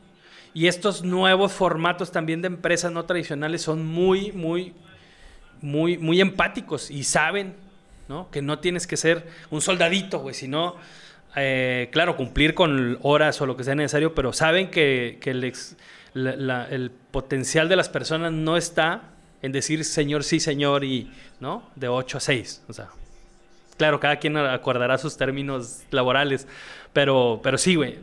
Y 0.53 0.67
estos 0.67 1.03
nuevos 1.03 1.51
formatos 1.51 2.11
también 2.11 2.41
de 2.41 2.47
empresas 2.47 2.91
no 2.91 3.05
tradicionales 3.05 3.61
son 3.61 3.85
muy, 3.85 4.31
muy, 4.31 4.73
muy, 5.61 5.97
muy 5.97 6.21
empáticos 6.21 6.89
y 6.89 7.03
saben 7.03 7.55
¿no? 8.09 8.29
Que 8.31 8.41
no 8.41 8.59
tienes 8.59 8.87
que 8.87 8.97
ser 8.97 9.25
un 9.51 9.61
soldadito, 9.61 10.19
güey, 10.19 10.35
sino, 10.35 10.75
eh, 11.35 11.89
claro, 11.93 12.17
cumplir 12.17 12.55
con 12.55 12.97
horas 13.03 13.39
o 13.39 13.45
lo 13.45 13.55
que 13.55 13.63
sea 13.63 13.75
necesario, 13.75 14.13
pero 14.15 14.33
saben 14.33 14.69
que, 14.69 15.19
el, 15.23 15.53
el, 16.15 16.91
potencial 17.11 17.69
de 17.69 17.75
las 17.75 17.87
personas 17.87 18.33
no 18.33 18.57
está 18.57 19.03
en 19.43 19.51
decir 19.51 19.85
señor, 19.85 20.23
sí, 20.23 20.39
señor, 20.39 20.83
y, 20.83 21.13
¿no? 21.39 21.69
De 21.75 21.87
8 21.87 22.17
a 22.17 22.19
6, 22.19 22.63
o 22.67 22.73
sea. 22.73 22.89
Claro, 23.79 23.97
cada 23.97 24.17
quien 24.17 24.35
acordará 24.35 24.97
sus 24.97 25.15
términos 25.15 25.83
laborales, 25.89 26.45
pero, 26.91 27.39
pero 27.41 27.57
sí, 27.57 27.75
güey. 27.75 27.99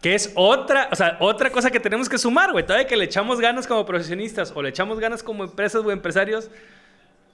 Que 0.00 0.14
es 0.14 0.32
otra, 0.34 0.88
o 0.90 0.96
sea, 0.96 1.18
otra 1.20 1.50
cosa 1.50 1.70
que 1.70 1.78
tenemos 1.78 2.08
que 2.08 2.16
sumar, 2.16 2.50
güey. 2.50 2.64
Todavía 2.64 2.86
que 2.86 2.96
le 2.96 3.04
echamos 3.04 3.38
ganas 3.38 3.66
como 3.66 3.84
profesionistas 3.84 4.54
o 4.56 4.62
le 4.62 4.70
echamos 4.70 4.98
ganas 4.98 5.22
como 5.22 5.44
empresas 5.44 5.84
o 5.84 5.90
empresarios, 5.90 6.50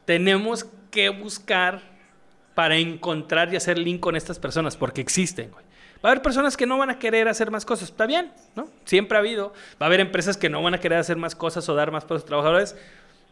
tenemos 0.06 0.66
que 0.90 1.08
buscar 1.10 1.82
para 2.56 2.76
encontrar 2.78 3.54
y 3.54 3.56
hacer 3.56 3.78
link 3.78 4.00
con 4.00 4.16
estas 4.16 4.40
personas, 4.40 4.76
porque 4.76 5.00
existen, 5.00 5.52
güey. 5.52 5.64
Va 6.04 6.08
a 6.08 6.12
haber 6.12 6.22
personas 6.22 6.56
que 6.56 6.66
no 6.66 6.76
van 6.76 6.90
a 6.90 6.98
querer 6.98 7.28
hacer 7.28 7.52
más 7.52 7.64
cosas, 7.64 7.90
está 7.90 8.06
bien, 8.06 8.32
¿no? 8.56 8.66
Siempre 8.86 9.18
ha 9.18 9.20
habido. 9.20 9.52
Va 9.80 9.86
a 9.86 9.86
haber 9.86 10.00
empresas 10.00 10.36
que 10.36 10.50
no 10.50 10.60
van 10.60 10.74
a 10.74 10.80
querer 10.80 10.98
hacer 10.98 11.16
más 11.16 11.36
cosas 11.36 11.68
o 11.68 11.76
dar 11.76 11.92
más 11.92 12.04
para 12.04 12.18
sus 12.18 12.26
trabajadores. 12.26 12.74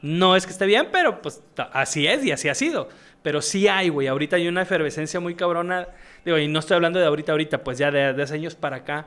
No 0.02 0.34
es 0.34 0.46
que 0.46 0.52
esté 0.52 0.66
bien, 0.66 0.88
pero 0.92 1.22
pues 1.22 1.42
así 1.72 2.06
es 2.06 2.24
y 2.24 2.32
así 2.32 2.48
ha 2.48 2.54
sido. 2.54 2.88
Pero 3.22 3.40
sí 3.40 3.68
hay, 3.68 3.88
güey. 3.88 4.08
Ahorita 4.08 4.36
hay 4.36 4.48
una 4.48 4.62
efervescencia 4.62 5.20
muy 5.20 5.34
cabrona. 5.36 5.88
Digo, 6.24 6.38
y 6.38 6.48
no 6.48 6.58
estoy 6.58 6.74
hablando 6.74 6.98
de 6.98 7.06
ahorita, 7.06 7.32
ahorita, 7.32 7.62
pues 7.62 7.78
ya 7.78 7.90
de, 7.90 8.12
de 8.12 8.22
hace 8.22 8.34
años 8.34 8.56
para 8.56 8.76
acá. 8.76 9.06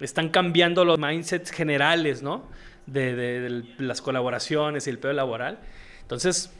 Están 0.00 0.30
cambiando 0.30 0.84
los 0.84 0.98
mindsets 0.98 1.52
generales, 1.52 2.22
¿no? 2.22 2.48
De, 2.86 3.14
de 3.14 3.64
las 3.78 4.02
colaboraciones 4.02 4.88
y 4.88 4.90
el 4.90 4.98
pedo 4.98 5.12
laboral. 5.12 5.60
Entonces, 6.00 6.52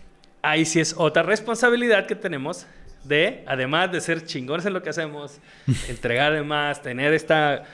ahí 0.42 0.64
sí 0.64 0.78
es 0.78 0.94
otra 0.96 1.24
responsabilidad 1.24 2.06
que 2.06 2.14
tenemos 2.14 2.66
de, 3.04 3.42
además 3.46 3.90
de 3.90 4.00
ser 4.00 4.24
chingones 4.24 4.66
en 4.66 4.72
lo 4.72 4.82
que 4.82 4.90
hacemos, 4.90 5.40
entregar 5.88 6.32
de 6.32 6.42
más, 6.42 6.82
tener 6.82 7.12
esta, 7.14 7.64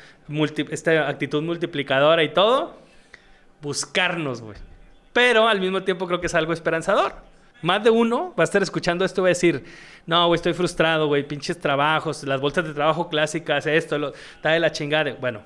esta 0.70 1.08
actitud 1.08 1.42
multiplicadora 1.42 2.22
y 2.22 2.32
todo, 2.32 2.78
buscarnos, 3.60 4.40
güey. 4.40 4.56
Pero 5.12 5.48
al 5.48 5.60
mismo 5.60 5.82
tiempo 5.82 6.06
creo 6.06 6.20
que 6.20 6.26
es 6.26 6.34
algo 6.34 6.52
esperanzador. 6.52 7.14
Más 7.60 7.82
de 7.82 7.90
uno 7.90 8.34
va 8.38 8.42
a 8.42 8.44
estar 8.44 8.62
escuchando 8.62 9.04
esto 9.04 9.20
y 9.20 9.22
va 9.22 9.28
a 9.28 9.30
decir, 9.30 9.64
no, 10.06 10.26
güey, 10.28 10.36
estoy 10.36 10.52
frustrado, 10.52 11.08
güey, 11.08 11.26
pinches 11.26 11.58
trabajos, 11.58 12.22
las 12.22 12.40
bolsas 12.40 12.64
de 12.64 12.72
trabajo 12.72 13.08
clásicas, 13.08 13.66
esto, 13.66 13.98
lo, 13.98 14.14
está 14.14 14.50
de 14.50 14.60
la 14.60 14.70
chingada. 14.70 15.16
Bueno, 15.20 15.42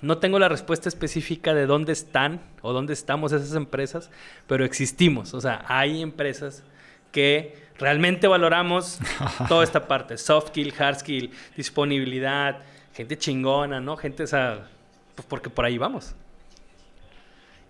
no 0.00 0.18
tengo 0.18 0.38
la 0.38 0.48
respuesta 0.48 0.88
específica 0.88 1.54
de 1.54 1.66
dónde 1.66 1.92
están 1.92 2.40
o 2.60 2.72
dónde 2.72 2.92
estamos 2.92 3.32
esas 3.32 3.54
empresas, 3.54 4.10
pero 4.48 4.64
existimos. 4.64 5.32
O 5.32 5.40
sea, 5.40 5.64
hay 5.68 6.02
empresas 6.02 6.64
que 7.12 7.56
realmente 7.78 8.26
valoramos 8.26 8.98
toda 9.48 9.62
esta 9.62 9.86
parte, 9.86 10.18
soft 10.18 10.48
skill, 10.48 10.74
hard 10.76 10.98
skill, 10.98 11.30
disponibilidad, 11.56 12.58
gente 12.94 13.16
chingona, 13.16 13.80
¿no? 13.80 13.96
Gente, 13.96 14.24
o 14.24 14.26
sea, 14.26 14.68
pues 15.14 15.26
porque 15.26 15.50
por 15.50 15.64
ahí 15.64 15.78
vamos. 15.78 16.14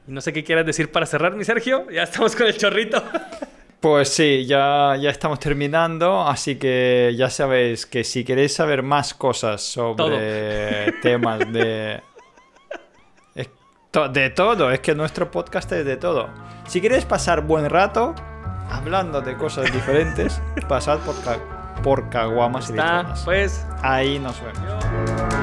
Y 0.07 0.13
no 0.13 0.21
sé 0.21 0.33
qué 0.33 0.45
quieras 0.45 0.67
decir 0.67 0.91
para 0.93 1.07
cerrar, 1.07 1.35
mi 1.35 1.45
Sergio, 1.45 1.91
ya 1.91 2.05
estamos 2.05 2.35
con 2.37 2.47
el 2.47 2.57
chorrito. 2.57 3.03
Pues 3.79 4.09
sí, 4.09 4.47
ya, 4.47 4.97
ya 4.99 5.11
estamos 5.11 5.39
terminando, 5.39 6.23
así 6.27 6.57
que 6.57 7.15
ya 7.17 7.29
sabéis 7.29 7.85
que 7.85 8.05
si 8.05 8.25
queréis 8.25 8.55
saber 8.55 8.83
más 8.83 9.13
cosas 9.15 9.63
sobre 9.63 10.93
temas 11.03 11.41
de... 11.53 12.01
De 14.13 14.31
todo, 14.31 14.71
es 14.71 14.81
que 14.81 14.95
nuestro 14.95 15.31
podcast 15.31 15.71
es 15.73 15.85
de 15.85 15.97
todo. 15.97 16.29
Si 16.67 16.81
queréis 16.81 17.05
pasar 17.05 17.43
buen 17.43 17.71
rato, 17.71 18.15
hablando 18.71 19.21
de 19.21 19.37
cosas 19.37 19.73
diferentes, 19.73 20.43
pasad 20.69 20.99
por, 21.01 21.15
por 21.83 22.11
Caguamas 22.11 22.71
y 22.71 22.75
pues. 23.25 23.67
Ahí 23.83 24.19
nos 24.19 24.39
vemos. 24.43 25.36